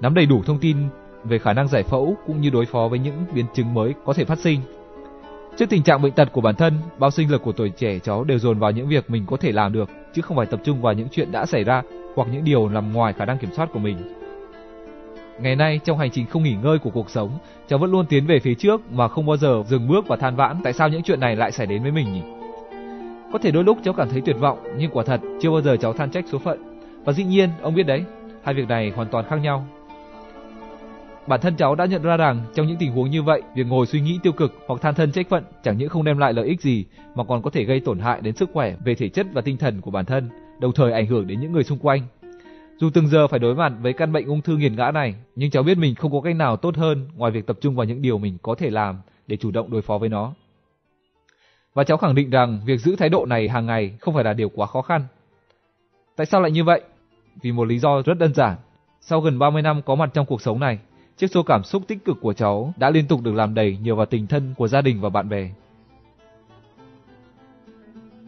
nắm 0.00 0.14
đầy 0.14 0.26
đủ 0.26 0.42
thông 0.46 0.58
tin 0.58 0.76
về 1.24 1.38
khả 1.38 1.52
năng 1.52 1.68
giải 1.68 1.82
phẫu 1.82 2.16
cũng 2.26 2.40
như 2.40 2.50
đối 2.50 2.66
phó 2.66 2.88
với 2.88 2.98
những 2.98 3.24
biến 3.34 3.46
chứng 3.54 3.74
mới 3.74 3.94
có 4.04 4.12
thể 4.12 4.24
phát 4.24 4.38
sinh. 4.38 4.60
Trước 5.58 5.66
tình 5.70 5.82
trạng 5.82 6.02
bệnh 6.02 6.12
tật 6.12 6.32
của 6.32 6.40
bản 6.40 6.54
thân, 6.54 6.78
bao 6.98 7.10
sinh 7.10 7.30
lực 7.30 7.42
của 7.42 7.52
tuổi 7.52 7.70
trẻ 7.70 7.98
cháu 7.98 8.24
đều 8.24 8.38
dồn 8.38 8.58
vào 8.58 8.70
những 8.70 8.88
việc 8.88 9.10
mình 9.10 9.26
có 9.26 9.36
thể 9.36 9.52
làm 9.52 9.72
được, 9.72 9.90
chứ 10.14 10.22
không 10.22 10.36
phải 10.36 10.46
tập 10.46 10.60
trung 10.64 10.82
vào 10.82 10.92
những 10.92 11.08
chuyện 11.10 11.32
đã 11.32 11.46
xảy 11.46 11.64
ra 11.64 11.82
hoặc 12.16 12.28
những 12.32 12.44
điều 12.44 12.68
nằm 12.68 12.92
ngoài 12.92 13.12
khả 13.12 13.24
năng 13.24 13.38
kiểm 13.38 13.50
soát 13.52 13.68
của 13.72 13.78
mình. 13.78 14.21
Ngày 15.40 15.56
nay, 15.56 15.80
trong 15.84 15.98
hành 15.98 16.10
trình 16.10 16.26
không 16.26 16.42
nghỉ 16.42 16.54
ngơi 16.62 16.78
của 16.78 16.90
cuộc 16.90 17.10
sống, 17.10 17.38
cháu 17.68 17.78
vẫn 17.78 17.90
luôn 17.90 18.06
tiến 18.06 18.26
về 18.26 18.38
phía 18.38 18.54
trước 18.54 18.92
mà 18.92 19.08
không 19.08 19.26
bao 19.26 19.36
giờ 19.36 19.62
dừng 19.66 19.88
bước 19.88 20.06
và 20.08 20.16
than 20.16 20.36
vãn 20.36 20.56
tại 20.64 20.72
sao 20.72 20.88
những 20.88 21.02
chuyện 21.02 21.20
này 21.20 21.36
lại 21.36 21.52
xảy 21.52 21.66
đến 21.66 21.82
với 21.82 21.92
mình 21.92 22.12
nhỉ? 22.12 22.22
Có 23.32 23.38
thể 23.38 23.50
đôi 23.50 23.64
lúc 23.64 23.78
cháu 23.84 23.94
cảm 23.94 24.08
thấy 24.08 24.20
tuyệt 24.20 24.36
vọng, 24.40 24.58
nhưng 24.78 24.90
quả 24.90 25.04
thật 25.04 25.20
chưa 25.40 25.50
bao 25.50 25.60
giờ 25.60 25.76
cháu 25.76 25.92
than 25.92 26.10
trách 26.10 26.24
số 26.28 26.38
phận. 26.38 26.80
Và 27.04 27.12
dĩ 27.12 27.24
nhiên, 27.24 27.50
ông 27.62 27.74
biết 27.74 27.82
đấy, 27.82 28.04
hai 28.42 28.54
việc 28.54 28.68
này 28.68 28.90
hoàn 28.90 29.08
toàn 29.08 29.24
khác 29.28 29.36
nhau. 29.36 29.66
Bản 31.26 31.40
thân 31.40 31.56
cháu 31.56 31.74
đã 31.74 31.84
nhận 31.84 32.02
ra 32.02 32.16
rằng 32.16 32.40
trong 32.54 32.66
những 32.66 32.76
tình 32.76 32.92
huống 32.92 33.10
như 33.10 33.22
vậy, 33.22 33.42
việc 33.54 33.66
ngồi 33.66 33.86
suy 33.86 34.00
nghĩ 34.00 34.18
tiêu 34.22 34.32
cực 34.32 34.54
hoặc 34.66 34.80
than 34.82 34.94
thân 34.94 35.12
trách 35.12 35.28
phận 35.28 35.44
chẳng 35.62 35.78
những 35.78 35.88
không 35.88 36.04
đem 36.04 36.18
lại 36.18 36.32
lợi 36.32 36.46
ích 36.46 36.60
gì 36.60 36.84
mà 37.14 37.24
còn 37.24 37.42
có 37.42 37.50
thể 37.50 37.64
gây 37.64 37.80
tổn 37.80 37.98
hại 37.98 38.20
đến 38.20 38.36
sức 38.36 38.50
khỏe 38.52 38.74
về 38.84 38.94
thể 38.94 39.08
chất 39.08 39.26
và 39.32 39.42
tinh 39.42 39.56
thần 39.56 39.80
của 39.80 39.90
bản 39.90 40.04
thân, 40.04 40.30
đồng 40.60 40.72
thời 40.72 40.92
ảnh 40.92 41.06
hưởng 41.06 41.26
đến 41.26 41.40
những 41.40 41.52
người 41.52 41.64
xung 41.64 41.78
quanh. 41.78 42.02
Dù 42.82 42.90
từng 42.90 43.08
giờ 43.08 43.26
phải 43.26 43.38
đối 43.38 43.54
mặt 43.54 43.72
với 43.80 43.92
căn 43.92 44.12
bệnh 44.12 44.26
ung 44.26 44.42
thư 44.42 44.56
nghiền 44.56 44.76
ngã 44.76 44.90
này, 44.90 45.14
nhưng 45.36 45.50
cháu 45.50 45.62
biết 45.62 45.78
mình 45.78 45.94
không 45.94 46.12
có 46.12 46.20
cách 46.20 46.36
nào 46.36 46.56
tốt 46.56 46.76
hơn 46.76 47.08
ngoài 47.16 47.32
việc 47.32 47.46
tập 47.46 47.56
trung 47.60 47.74
vào 47.76 47.86
những 47.86 48.02
điều 48.02 48.18
mình 48.18 48.38
có 48.42 48.54
thể 48.54 48.70
làm 48.70 49.00
để 49.26 49.36
chủ 49.36 49.50
động 49.50 49.70
đối 49.70 49.82
phó 49.82 49.98
với 49.98 50.08
nó. 50.08 50.34
Và 51.74 51.84
cháu 51.84 51.96
khẳng 51.96 52.14
định 52.14 52.30
rằng 52.30 52.60
việc 52.66 52.80
giữ 52.80 52.96
thái 52.96 53.08
độ 53.08 53.26
này 53.26 53.48
hàng 53.48 53.66
ngày 53.66 53.96
không 54.00 54.14
phải 54.14 54.24
là 54.24 54.32
điều 54.32 54.48
quá 54.48 54.66
khó 54.66 54.82
khăn. 54.82 55.04
Tại 56.16 56.26
sao 56.26 56.40
lại 56.40 56.50
như 56.50 56.64
vậy? 56.64 56.82
Vì 57.42 57.52
một 57.52 57.64
lý 57.64 57.78
do 57.78 58.02
rất 58.02 58.18
đơn 58.18 58.34
giản. 58.34 58.56
Sau 59.00 59.20
gần 59.20 59.38
30 59.38 59.62
năm 59.62 59.82
có 59.82 59.94
mặt 59.94 60.10
trong 60.14 60.26
cuộc 60.26 60.42
sống 60.42 60.60
này, 60.60 60.78
chiếc 61.16 61.30
số 61.30 61.42
cảm 61.42 61.62
xúc 61.62 61.82
tích 61.88 62.04
cực 62.04 62.16
của 62.20 62.32
cháu 62.32 62.72
đã 62.76 62.90
liên 62.90 63.06
tục 63.08 63.20
được 63.22 63.34
làm 63.34 63.54
đầy 63.54 63.78
nhờ 63.82 63.94
vào 63.94 64.06
tình 64.06 64.26
thân 64.26 64.54
của 64.56 64.68
gia 64.68 64.80
đình 64.80 65.00
và 65.00 65.08
bạn 65.08 65.28
bè. 65.28 65.50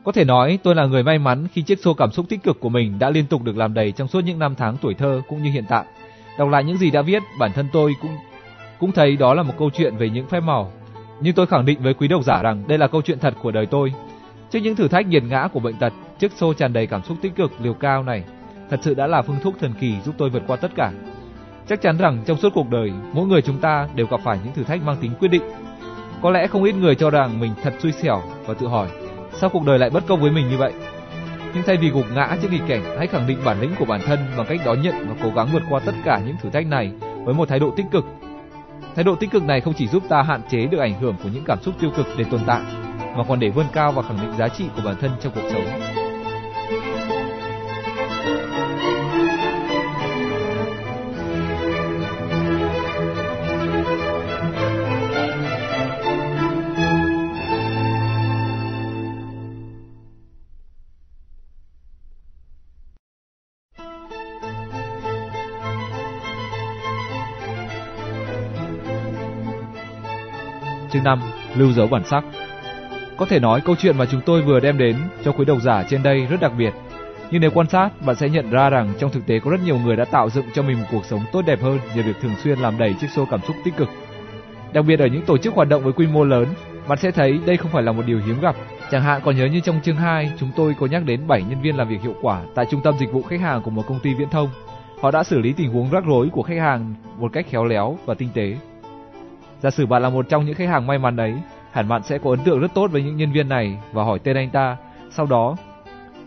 Có 0.05 0.13
thể 0.13 0.25
nói 0.25 0.59
tôi 0.63 0.75
là 0.75 0.87
người 0.87 1.03
may 1.03 1.19
mắn 1.19 1.47
khi 1.53 1.63
chiếc 1.63 1.79
xô 1.79 1.95
cảm 1.95 2.11
xúc 2.11 2.27
tích 2.29 2.43
cực 2.43 2.61
của 2.61 2.69
mình 2.69 2.99
đã 2.99 3.11
liên 3.11 3.27
tục 3.27 3.43
được 3.43 3.57
làm 3.57 3.75
đầy 3.75 3.93
trong 3.93 4.09
suốt 4.09 4.21
những 4.21 4.39
năm 4.39 4.55
tháng 4.55 4.77
tuổi 4.77 4.95
thơ 4.95 5.23
cũng 5.29 5.43
như 5.43 5.51
hiện 5.51 5.65
tại. 5.69 5.85
Đọc 6.39 6.49
lại 6.49 6.65
những 6.65 6.77
gì 6.77 6.91
đã 6.91 7.03
viết, 7.03 7.23
bản 7.39 7.53
thân 7.53 7.67
tôi 7.73 7.95
cũng 8.03 8.11
cũng 8.79 8.93
thấy 8.93 9.17
đó 9.17 9.35
là 9.35 9.43
một 9.43 9.55
câu 9.59 9.71
chuyện 9.71 9.97
về 9.97 10.11
những 10.11 10.27
phép 10.27 10.41
màu. 10.41 10.73
Nhưng 11.21 11.35
tôi 11.35 11.47
khẳng 11.47 11.65
định 11.65 11.83
với 11.83 11.95
quý 11.95 12.09
độc 12.09 12.25
giả 12.25 12.43
rằng 12.43 12.65
đây 12.69 12.79
là 12.79 12.87
câu 12.87 13.03
chuyện 13.03 13.19
thật 13.19 13.35
của 13.43 13.51
đời 13.51 13.67
tôi. 13.67 13.93
Trước 14.51 14.59
những 14.59 14.77
thử 14.77 14.89
thách 14.89 15.07
nghiền 15.07 15.29
ngã 15.29 15.49
của 15.53 15.61
bệnh 15.61 15.77
tật, 15.77 15.93
chiếc 16.19 16.33
xô 16.33 16.55
tràn 16.55 16.73
đầy 16.73 16.87
cảm 16.87 17.03
xúc 17.03 17.19
tích 17.21 17.37
cực 17.37 17.53
liều 17.63 17.75
cao 17.75 18.03
này 18.03 18.25
thật 18.71 18.81
sự 18.83 18.95
đã 18.95 19.07
là 19.07 19.23
phương 19.23 19.41
thuốc 19.43 19.55
thần 19.61 19.73
kỳ 19.81 19.95
giúp 20.05 20.15
tôi 20.19 20.31
vượt 20.31 20.43
qua 20.47 20.57
tất 20.57 20.71
cả. 20.77 20.93
Chắc 21.69 21.83
chắn 21.83 21.99
rằng 21.99 22.23
trong 22.27 22.39
suốt 22.39 22.53
cuộc 22.55 22.71
đời, 22.71 22.93
mỗi 23.13 23.27
người 23.27 23.43
chúng 23.43 23.59
ta 23.59 23.89
đều 23.95 24.07
gặp 24.07 24.21
phải 24.25 24.39
những 24.45 24.55
thử 24.55 24.65
thách 24.65 24.83
mang 24.83 24.97
tính 25.01 25.13
quyết 25.21 25.29
định. 25.29 25.43
Có 26.23 26.31
lẽ 26.31 26.47
không 26.47 26.65
ít 26.65 26.75
người 26.75 26.95
cho 26.95 27.11
rằng 27.11 27.41
mình 27.41 27.53
thật 27.63 27.75
xui 27.79 27.93
xẻo 27.93 28.23
và 28.47 28.55
tự 28.55 28.67
hỏi 28.67 28.89
Sao 29.41 29.51
cuộc 29.51 29.65
đời 29.65 29.79
lại 29.79 29.91
bất 29.91 30.07
công 30.07 30.21
với 30.21 30.31
mình 30.31 30.49
như 30.51 30.59
vậy? 30.59 30.73
Nhưng 31.55 31.63
thay 31.67 31.77
vì 31.77 31.91
gục 31.91 32.05
ngã 32.15 32.37
trước 32.43 32.53
nghịch 32.53 32.63
cảnh, 32.69 32.83
hãy 32.99 33.07
khẳng 33.07 33.27
định 33.27 33.39
bản 33.45 33.61
lĩnh 33.61 33.75
của 33.79 33.85
bản 33.85 34.01
thân 34.07 34.19
bằng 34.37 34.47
cách 34.47 34.61
đón 34.65 34.83
nhận 34.83 35.09
và 35.09 35.15
cố 35.23 35.31
gắng 35.37 35.49
vượt 35.53 35.63
qua 35.71 35.81
tất 35.87 35.95
cả 36.05 36.21
những 36.27 36.37
thử 36.43 36.51
thách 36.51 36.67
này 36.67 36.93
với 37.25 37.35
một 37.35 37.49
thái 37.49 37.59
độ 37.59 37.71
tích 37.77 37.87
cực. 37.91 38.05
Thái 38.95 39.05
độ 39.05 39.15
tích 39.15 39.31
cực 39.31 39.43
này 39.43 39.61
không 39.61 39.75
chỉ 39.77 39.87
giúp 39.87 40.03
ta 40.09 40.23
hạn 40.23 40.41
chế 40.51 40.67
được 40.67 40.79
ảnh 40.79 41.01
hưởng 41.01 41.17
của 41.23 41.29
những 41.35 41.45
cảm 41.45 41.63
xúc 41.63 41.75
tiêu 41.81 41.91
cực 41.97 42.07
để 42.19 42.25
tồn 42.31 42.41
tại, 42.47 42.63
mà 43.17 43.25
còn 43.29 43.41
để 43.41 43.51
vươn 43.51 43.67
cao 43.73 43.93
và 43.93 44.03
khẳng 44.03 44.19
định 44.23 44.39
giá 44.39 44.49
trị 44.49 44.65
của 44.77 44.83
bản 44.85 44.95
thân 45.01 45.11
trong 45.21 45.33
cuộc 45.35 45.49
sống. 45.53 46.04
Chương 71.05 71.19
5. 71.19 71.21
Lưu 71.57 71.73
dấu 71.73 71.87
bản 71.87 72.05
sắc 72.05 72.25
Có 73.17 73.27
thể 73.27 73.41
nói 73.41 73.61
câu 73.61 73.77
chuyện 73.79 73.99
mà 73.99 74.07
chúng 74.07 74.21
tôi 74.27 74.43
vừa 74.43 74.61
đem 74.61 74.79
đến 74.79 74.97
cho 75.25 75.33
quý 75.33 75.45
độc 75.45 75.59
giả 75.63 75.85
trên 75.91 76.03
đây 76.03 76.27
rất 76.27 76.41
đặc 76.41 76.53
biệt. 76.59 76.73
Nhưng 77.31 77.41
nếu 77.41 77.51
quan 77.51 77.69
sát, 77.69 77.91
bạn 78.07 78.17
sẽ 78.17 78.29
nhận 78.29 78.51
ra 78.51 78.71
rằng 78.71 78.95
trong 78.99 79.11
thực 79.11 79.27
tế 79.27 79.39
có 79.39 79.51
rất 79.51 79.61
nhiều 79.65 79.79
người 79.79 79.97
đã 79.97 80.05
tạo 80.05 80.31
dựng 80.31 80.45
cho 80.55 80.63
mình 80.63 80.81
một 80.81 80.87
cuộc 80.93 81.05
sống 81.05 81.21
tốt 81.33 81.43
đẹp 81.47 81.63
hơn 81.63 81.79
nhờ 81.95 82.03
việc 82.03 82.17
thường 82.21 82.35
xuyên 82.43 82.59
làm 82.59 82.79
đầy 82.79 82.95
chiếc 83.01 83.11
xô 83.11 83.27
cảm 83.31 83.41
xúc 83.47 83.57
tích 83.65 83.77
cực. 83.77 83.89
Đặc 84.73 84.85
biệt 84.89 85.01
ở 85.01 85.07
những 85.07 85.25
tổ 85.25 85.39
chức 85.39 85.55
hoạt 85.55 85.69
động 85.69 85.83
với 85.83 85.93
quy 85.93 86.07
mô 86.07 86.25
lớn, 86.25 86.47
bạn 86.89 86.99
sẽ 86.99 87.11
thấy 87.11 87.39
đây 87.47 87.57
không 87.57 87.71
phải 87.71 87.83
là 87.83 87.93
một 87.93 88.03
điều 88.07 88.21
hiếm 88.27 88.41
gặp. 88.41 88.57
Chẳng 88.91 89.03
hạn 89.03 89.21
còn 89.25 89.37
nhớ 89.37 89.47
như 89.47 89.61
trong 89.61 89.81
chương 89.85 89.97
2, 89.97 90.33
chúng 90.39 90.51
tôi 90.57 90.75
có 90.81 90.87
nhắc 90.87 91.05
đến 91.05 91.27
7 91.27 91.43
nhân 91.43 91.63
viên 91.63 91.77
làm 91.77 91.89
việc 91.89 92.03
hiệu 92.03 92.15
quả 92.23 92.43
tại 92.55 92.67
trung 92.71 92.81
tâm 92.85 92.95
dịch 93.01 93.13
vụ 93.13 93.23
khách 93.23 93.41
hàng 93.41 93.63
của 93.63 93.71
một 93.71 93.85
công 93.89 94.01
ty 94.01 94.15
viễn 94.15 94.31
thông. 94.31 94.49
Họ 95.01 95.11
đã 95.11 95.25
xử 95.25 95.39
lý 95.39 95.53
tình 95.53 95.73
huống 95.73 95.91
rắc 95.91 96.05
rối 96.07 96.29
của 96.33 96.43
khách 96.43 96.59
hàng 96.59 96.95
một 97.19 97.33
cách 97.33 97.47
khéo 97.51 97.65
léo 97.65 97.99
và 98.07 98.15
tinh 98.15 98.29
tế. 98.35 98.57
Giả 99.65 99.71
sử 99.71 99.87
bạn 99.87 100.03
là 100.03 100.11
một 100.11 100.29
trong 100.29 100.47
những 100.47 100.55
khách 100.55 100.69
hàng 100.69 100.87
may 100.87 100.99
mắn 100.99 101.17
ấy, 101.17 101.35
hẳn 101.73 101.89
bạn 101.89 102.03
sẽ 102.03 102.19
có 102.19 102.31
ấn 102.31 102.39
tượng 102.39 102.61
rất 102.61 102.75
tốt 102.75 102.91
với 102.91 103.03
những 103.03 103.17
nhân 103.17 103.33
viên 103.33 103.49
này 103.49 103.79
và 103.93 104.05
hỏi 104.05 104.19
tên 104.19 104.37
anh 104.37 104.51
ta. 104.51 104.77
Sau 105.11 105.27
đó, 105.27 105.57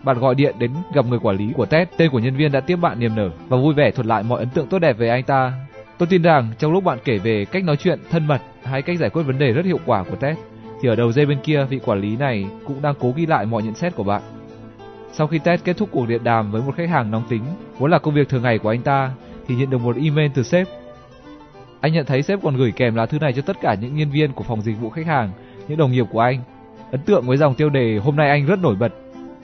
bạn 0.04 0.20
gọi 0.20 0.36
điện 0.36 0.56
đến 0.60 0.72
gặp 0.94 1.06
người 1.06 1.20
quản 1.20 1.38
lý 1.38 1.54
của 1.54 1.66
Ted, 1.66 1.88
tên 1.98 2.12
của 2.12 2.20
nhân 2.20 2.36
viên 2.36 2.52
đã 2.52 2.60
tiếp 2.60 2.76
bạn 2.76 3.00
niềm 3.00 3.16
nở 3.16 3.30
và 3.48 3.58
vui 3.58 3.74
vẻ 3.74 3.92
thuật 3.92 4.06
lại 4.06 4.24
mọi 4.24 4.40
ấn 4.40 4.50
tượng 4.50 4.68
tốt 4.68 4.80
đẹp 4.80 4.98
về 4.98 5.10
anh 5.10 5.24
ta. 5.24 5.54
Tôi 5.98 6.08
tin 6.08 6.22
rằng 6.22 6.52
trong 6.60 6.72
lúc 6.72 6.84
bạn 6.84 6.98
kể 7.04 7.18
về 7.18 7.46
cách 7.46 7.64
nói 7.64 7.78
chuyện 7.78 8.00
thân 8.12 8.28
mật 8.28 8.42
hay 8.64 8.82
cách 8.82 9.00
giải 9.00 9.10
quyết 9.10 9.24
vấn 9.24 9.40
đề 9.40 9.52
rất 9.52 9.66
hiệu 9.66 9.80
quả 9.86 10.04
của 10.04 10.16
Ted, 10.16 10.38
thì 10.82 10.90
ở 10.90 10.96
đầu 10.96 11.12
dây 11.12 11.26
bên 11.26 11.40
kia 11.44 11.66
vị 11.70 11.80
quản 11.86 12.00
lý 12.00 12.16
này 12.16 12.46
cũng 12.66 12.82
đang 12.82 12.96
cố 13.00 13.14
ghi 13.16 13.26
lại 13.26 13.46
mọi 13.46 13.64
nhận 13.64 13.76
xét 13.76 13.96
của 13.96 14.04
bạn. 14.04 14.22
Sau 15.12 15.28
khi 15.28 15.40
Ted 15.40 15.60
kết 15.64 15.78
thúc 15.78 15.90
cuộc 15.92 16.08
điện 16.08 16.24
đàm 16.24 16.52
với 16.52 16.62
một 16.62 16.76
khách 16.78 16.90
hàng 16.90 17.12
nóng 17.12 17.24
tính, 17.30 17.44
vốn 17.78 17.92
là 17.92 18.00
công 18.00 18.14
việc 18.14 18.30
thường 18.30 18.44
ngày 18.44 18.58
của 18.58 18.70
anh 18.70 18.82
ta, 18.82 19.12
thì 19.48 19.56
nhận 19.56 19.70
được 19.70 19.82
một 19.82 19.96
email 19.96 20.32
từ 20.36 20.44
sếp. 20.44 20.68
Anh 21.82 21.93
nhận 21.93 22.05
thấy 22.05 22.21
sếp 22.21 22.39
còn 22.43 22.57
gửi 22.57 22.71
kèm 22.71 22.95
lá 22.95 23.05
thư 23.05 23.19
này 23.19 23.34
cho 23.34 23.41
tất 23.41 23.57
cả 23.61 23.75
những 23.82 23.95
nhân 23.95 24.09
viên 24.09 24.34
của 24.34 24.43
phòng 24.43 24.61
dịch 24.61 24.80
vụ 24.82 24.89
khách 24.89 25.05
hàng, 25.05 25.32
những 25.67 25.78
đồng 25.78 25.91
nghiệp 25.91 26.05
của 26.11 26.19
anh. 26.19 26.39
Ấn 26.91 27.01
tượng 27.01 27.28
với 27.28 27.38
dòng 27.38 27.55
tiêu 27.55 27.69
đề 27.69 27.97
hôm 27.97 28.15
nay 28.15 28.30
anh 28.30 28.45
rất 28.45 28.59
nổi 28.59 28.75
bật. 28.75 28.93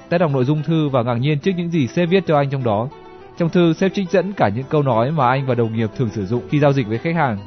Ted 0.10 0.22
đọc 0.22 0.32
nội 0.32 0.46
dung 0.46 0.64
thư 0.64 0.90
và 0.90 1.04
ngạc 1.04 1.16
nhiên 1.16 1.40
trước 1.40 1.52
những 1.58 1.72
gì 1.72 1.88
sếp 1.88 2.10
viết 2.10 2.24
cho 2.28 2.38
anh 2.38 2.50
trong 2.50 2.64
đó. 2.64 2.88
Trong 3.38 3.50
thư, 3.50 3.74
sếp 3.74 3.94
trích 3.94 4.10
dẫn 4.10 4.34
cả 4.34 4.50
những 4.50 4.66
câu 4.70 4.84
nói 4.84 5.12
mà 5.12 5.28
anh 5.28 5.46
và 5.46 5.56
đồng 5.56 5.76
nghiệp 5.76 5.90
thường 5.98 6.10
sử 6.10 6.26
dụng 6.26 6.42
khi 6.50 6.60
giao 6.60 6.74
dịch 6.74 6.88
với 6.88 6.98
khách 6.98 7.16
hàng. 7.16 7.38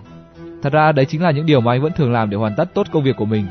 Thật 0.62 0.72
ra 0.72 0.93
đấy 0.93 1.05
chính 1.05 1.22
là 1.22 1.30
những 1.30 1.47
điều 1.47 1.61
mà 1.61 1.72
anh 1.72 1.82
vẫn 1.82 1.93
thường 1.93 2.12
làm 2.12 2.30
để 2.30 2.37
hoàn 2.37 2.55
tất 2.57 2.74
tốt 2.74 2.87
công 2.93 3.03
việc 3.03 3.16
của 3.16 3.24
mình. 3.24 3.47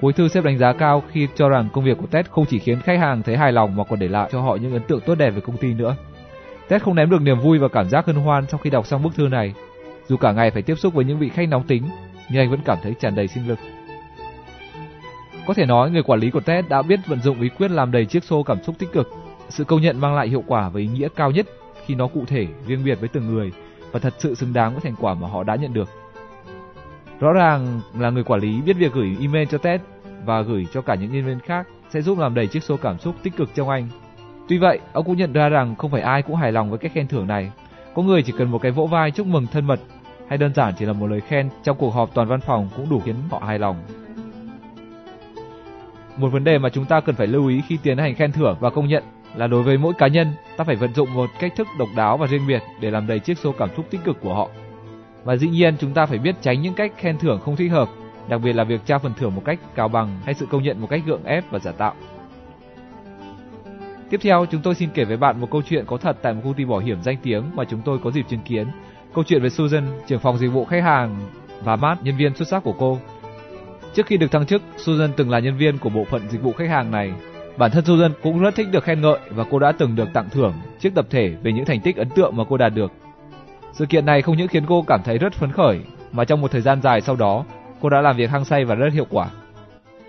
Cuối 0.00 0.12
thư 0.12 0.28
sếp 0.28 0.44
đánh 0.44 0.58
giá 0.58 0.72
cao 0.72 1.02
khi 1.12 1.28
cho 1.36 1.48
rằng 1.48 1.68
công 1.72 1.84
việc 1.84 1.98
của 1.98 2.06
Ted 2.06 2.26
không 2.26 2.44
chỉ 2.48 2.58
khiến 2.58 2.80
khách 2.80 2.98
hàng 2.98 3.22
thấy 3.22 3.36
hài 3.36 3.52
lòng 3.52 3.76
mà 3.76 3.84
còn 3.84 3.98
để 3.98 4.08
lại 4.08 4.28
cho 4.32 4.40
họ 4.40 4.56
những 4.56 4.72
ấn 4.72 4.82
tượng 4.82 5.00
tốt 5.00 5.14
đẹp 5.14 5.30
về 5.30 5.40
công 5.40 5.56
ty 5.56 5.74
nữa. 5.74 5.96
Ted 6.68 6.82
không 6.82 6.94
ném 6.94 7.10
được 7.10 7.22
niềm 7.22 7.38
vui 7.38 7.58
và 7.58 7.68
cảm 7.68 7.88
giác 7.88 8.06
hân 8.06 8.16
hoan 8.16 8.46
sau 8.46 8.58
khi 8.58 8.70
đọc 8.70 8.86
xong 8.86 9.02
bức 9.02 9.14
thư 9.14 9.28
này. 9.28 9.54
Dù 10.08 10.16
cả 10.16 10.32
ngày 10.32 10.50
phải 10.50 10.62
tiếp 10.62 10.74
xúc 10.78 10.94
với 10.94 11.04
những 11.04 11.18
vị 11.18 11.28
khách 11.28 11.48
nóng 11.48 11.66
tính, 11.66 11.82
nhưng 12.30 12.42
anh 12.42 12.50
vẫn 12.50 12.60
cảm 12.64 12.78
thấy 12.82 12.94
tràn 13.00 13.14
đầy 13.14 13.28
sinh 13.28 13.48
lực. 13.48 13.58
Có 15.46 15.54
thể 15.54 15.66
nói 15.66 15.90
người 15.90 16.02
quản 16.02 16.20
lý 16.20 16.30
của 16.30 16.40
Ted 16.40 16.64
đã 16.68 16.82
biết 16.82 17.00
vận 17.06 17.20
dụng 17.20 17.40
bí 17.40 17.48
quyết 17.48 17.70
làm 17.70 17.92
đầy 17.92 18.06
chiếc 18.06 18.24
xô 18.24 18.42
cảm 18.42 18.62
xúc 18.62 18.78
tích 18.78 18.92
cực. 18.92 19.10
Sự 19.48 19.64
công 19.64 19.82
nhận 19.82 20.00
mang 20.00 20.14
lại 20.14 20.28
hiệu 20.28 20.44
quả 20.46 20.68
với 20.68 20.82
ý 20.82 20.88
nghĩa 20.88 21.08
cao 21.16 21.30
nhất 21.30 21.46
khi 21.86 21.94
nó 21.94 22.06
cụ 22.06 22.24
thể, 22.26 22.46
riêng 22.66 22.84
biệt 22.84 23.00
với 23.00 23.08
từng 23.08 23.34
người 23.34 23.52
và 23.92 24.00
thật 24.00 24.14
sự 24.18 24.34
xứng 24.34 24.52
đáng 24.52 24.72
với 24.72 24.80
thành 24.80 24.94
quả 25.00 25.14
mà 25.14 25.28
họ 25.28 25.44
đã 25.44 25.56
nhận 25.56 25.72
được. 25.72 25.88
Rõ 27.20 27.32
ràng 27.32 27.80
là 27.98 28.10
người 28.10 28.24
quản 28.24 28.40
lý 28.40 28.60
biết 28.60 28.72
việc 28.72 28.92
gửi 28.92 29.16
email 29.20 29.48
cho 29.50 29.58
Ted 29.58 29.80
và 30.24 30.40
gửi 30.40 30.66
cho 30.72 30.82
cả 30.82 30.94
những 30.94 31.12
nhân 31.12 31.26
viên 31.26 31.40
khác 31.40 31.66
sẽ 31.90 32.00
giúp 32.00 32.18
làm 32.18 32.34
đầy 32.34 32.46
chiếc 32.46 32.62
số 32.62 32.76
cảm 32.76 32.98
xúc 32.98 33.14
tích 33.22 33.36
cực 33.36 33.54
trong 33.54 33.68
anh. 33.68 33.88
Tuy 34.48 34.58
vậy, 34.58 34.80
ông 34.92 35.04
cũng 35.04 35.16
nhận 35.16 35.32
ra 35.32 35.48
rằng 35.48 35.76
không 35.76 35.90
phải 35.90 36.00
ai 36.00 36.22
cũng 36.22 36.36
hài 36.36 36.52
lòng 36.52 36.70
với 36.70 36.78
cách 36.78 36.92
khen 36.94 37.08
thưởng 37.08 37.26
này. 37.26 37.52
Có 37.94 38.02
người 38.02 38.22
chỉ 38.22 38.32
cần 38.38 38.50
một 38.50 38.58
cái 38.58 38.72
vỗ 38.72 38.86
vai 38.86 39.10
chúc 39.10 39.26
mừng 39.26 39.46
thân 39.46 39.64
mật 39.66 39.80
hay 40.28 40.38
đơn 40.38 40.54
giản 40.54 40.74
chỉ 40.78 40.84
là 40.84 40.92
một 40.92 41.06
lời 41.06 41.20
khen 41.20 41.48
trong 41.62 41.76
cuộc 41.76 41.90
họp 41.90 42.14
toàn 42.14 42.28
văn 42.28 42.40
phòng 42.40 42.68
cũng 42.76 42.90
đủ 42.90 43.00
khiến 43.04 43.14
họ 43.30 43.42
hài 43.46 43.58
lòng. 43.58 43.76
Một 46.16 46.28
vấn 46.28 46.44
đề 46.44 46.58
mà 46.58 46.68
chúng 46.68 46.84
ta 46.84 47.00
cần 47.00 47.14
phải 47.14 47.26
lưu 47.26 47.48
ý 47.48 47.62
khi 47.68 47.78
tiến 47.82 47.98
hành 47.98 48.14
khen 48.14 48.32
thưởng 48.32 48.56
và 48.60 48.70
công 48.70 48.88
nhận 48.88 49.04
là 49.34 49.46
đối 49.46 49.62
với 49.62 49.78
mỗi 49.78 49.94
cá 49.94 50.06
nhân, 50.06 50.32
ta 50.56 50.64
phải 50.64 50.76
vận 50.76 50.94
dụng 50.94 51.14
một 51.14 51.30
cách 51.40 51.52
thức 51.56 51.66
độc 51.78 51.88
đáo 51.96 52.16
và 52.16 52.26
riêng 52.26 52.46
biệt 52.46 52.62
để 52.80 52.90
làm 52.90 53.06
đầy 53.06 53.18
chiếc 53.18 53.38
số 53.38 53.52
cảm 53.52 53.68
xúc 53.76 53.86
tích 53.90 54.04
cực 54.04 54.20
của 54.20 54.34
họ. 54.34 54.48
Và 55.24 55.36
dĩ 55.36 55.48
nhiên 55.48 55.76
chúng 55.80 55.94
ta 55.94 56.06
phải 56.06 56.18
biết 56.18 56.34
tránh 56.40 56.62
những 56.62 56.74
cách 56.74 56.92
khen 56.96 57.18
thưởng 57.18 57.40
không 57.44 57.56
thích 57.56 57.68
hợp, 57.68 57.88
đặc 58.28 58.40
biệt 58.44 58.52
là 58.52 58.64
việc 58.64 58.80
trao 58.86 58.98
phần 58.98 59.12
thưởng 59.14 59.34
một 59.34 59.42
cách 59.44 59.58
cao 59.74 59.88
bằng 59.88 60.20
hay 60.24 60.34
sự 60.34 60.46
công 60.46 60.62
nhận 60.62 60.80
một 60.80 60.86
cách 60.90 61.02
gượng 61.06 61.24
ép 61.24 61.44
và 61.50 61.58
giả 61.58 61.72
tạo. 61.72 61.94
Tiếp 64.10 64.20
theo, 64.22 64.46
chúng 64.50 64.62
tôi 64.62 64.74
xin 64.74 64.90
kể 64.94 65.04
với 65.04 65.16
bạn 65.16 65.40
một 65.40 65.50
câu 65.50 65.62
chuyện 65.62 65.84
có 65.86 65.96
thật 65.96 66.16
tại 66.22 66.34
một 66.34 66.40
công 66.44 66.54
ty 66.54 66.64
bảo 66.64 66.78
hiểm 66.78 67.02
danh 67.02 67.16
tiếng 67.22 67.44
mà 67.54 67.64
chúng 67.64 67.80
tôi 67.84 67.98
có 67.98 68.10
dịp 68.10 68.26
chứng 68.28 68.40
kiến. 68.40 68.66
Câu 69.14 69.24
chuyện 69.24 69.42
về 69.42 69.48
Susan, 69.48 69.84
trưởng 70.06 70.20
phòng 70.20 70.38
dịch 70.38 70.48
vụ 70.48 70.64
khách 70.64 70.82
hàng 70.82 71.16
và 71.62 71.76
Matt, 71.76 72.02
nhân 72.02 72.16
viên 72.16 72.34
xuất 72.34 72.48
sắc 72.48 72.64
của 72.64 72.74
cô. 72.78 72.98
Trước 73.94 74.06
khi 74.06 74.16
được 74.16 74.30
thăng 74.32 74.46
chức, 74.46 74.62
Susan 74.76 75.10
từng 75.16 75.30
là 75.30 75.38
nhân 75.38 75.56
viên 75.56 75.78
của 75.78 75.88
bộ 75.88 76.04
phận 76.04 76.28
dịch 76.28 76.42
vụ 76.42 76.52
khách 76.52 76.68
hàng 76.68 76.90
này. 76.90 77.12
Bản 77.56 77.70
thân 77.70 77.84
Susan 77.84 78.12
cũng 78.22 78.40
rất 78.40 78.54
thích 78.54 78.68
được 78.70 78.84
khen 78.84 79.00
ngợi 79.00 79.18
và 79.30 79.44
cô 79.50 79.58
đã 79.58 79.72
từng 79.72 79.96
được 79.96 80.08
tặng 80.12 80.28
thưởng 80.30 80.52
trước 80.80 80.90
tập 80.94 81.06
thể 81.10 81.34
về 81.42 81.52
những 81.52 81.64
thành 81.64 81.80
tích 81.80 81.96
ấn 81.96 82.10
tượng 82.10 82.36
mà 82.36 82.44
cô 82.48 82.56
đạt 82.56 82.74
được. 82.74 82.92
Sự 83.72 83.86
kiện 83.86 84.06
này 84.06 84.22
không 84.22 84.36
những 84.36 84.48
khiến 84.48 84.66
cô 84.66 84.84
cảm 84.86 85.02
thấy 85.04 85.18
rất 85.18 85.32
phấn 85.32 85.52
khởi, 85.52 85.80
mà 86.12 86.24
trong 86.24 86.40
một 86.40 86.50
thời 86.50 86.60
gian 86.60 86.82
dài 86.82 87.00
sau 87.00 87.16
đó, 87.16 87.44
cô 87.80 87.88
đã 87.88 88.00
làm 88.00 88.16
việc 88.16 88.30
hăng 88.30 88.44
say 88.44 88.64
và 88.64 88.74
rất 88.74 88.92
hiệu 88.92 89.06
quả. 89.10 89.30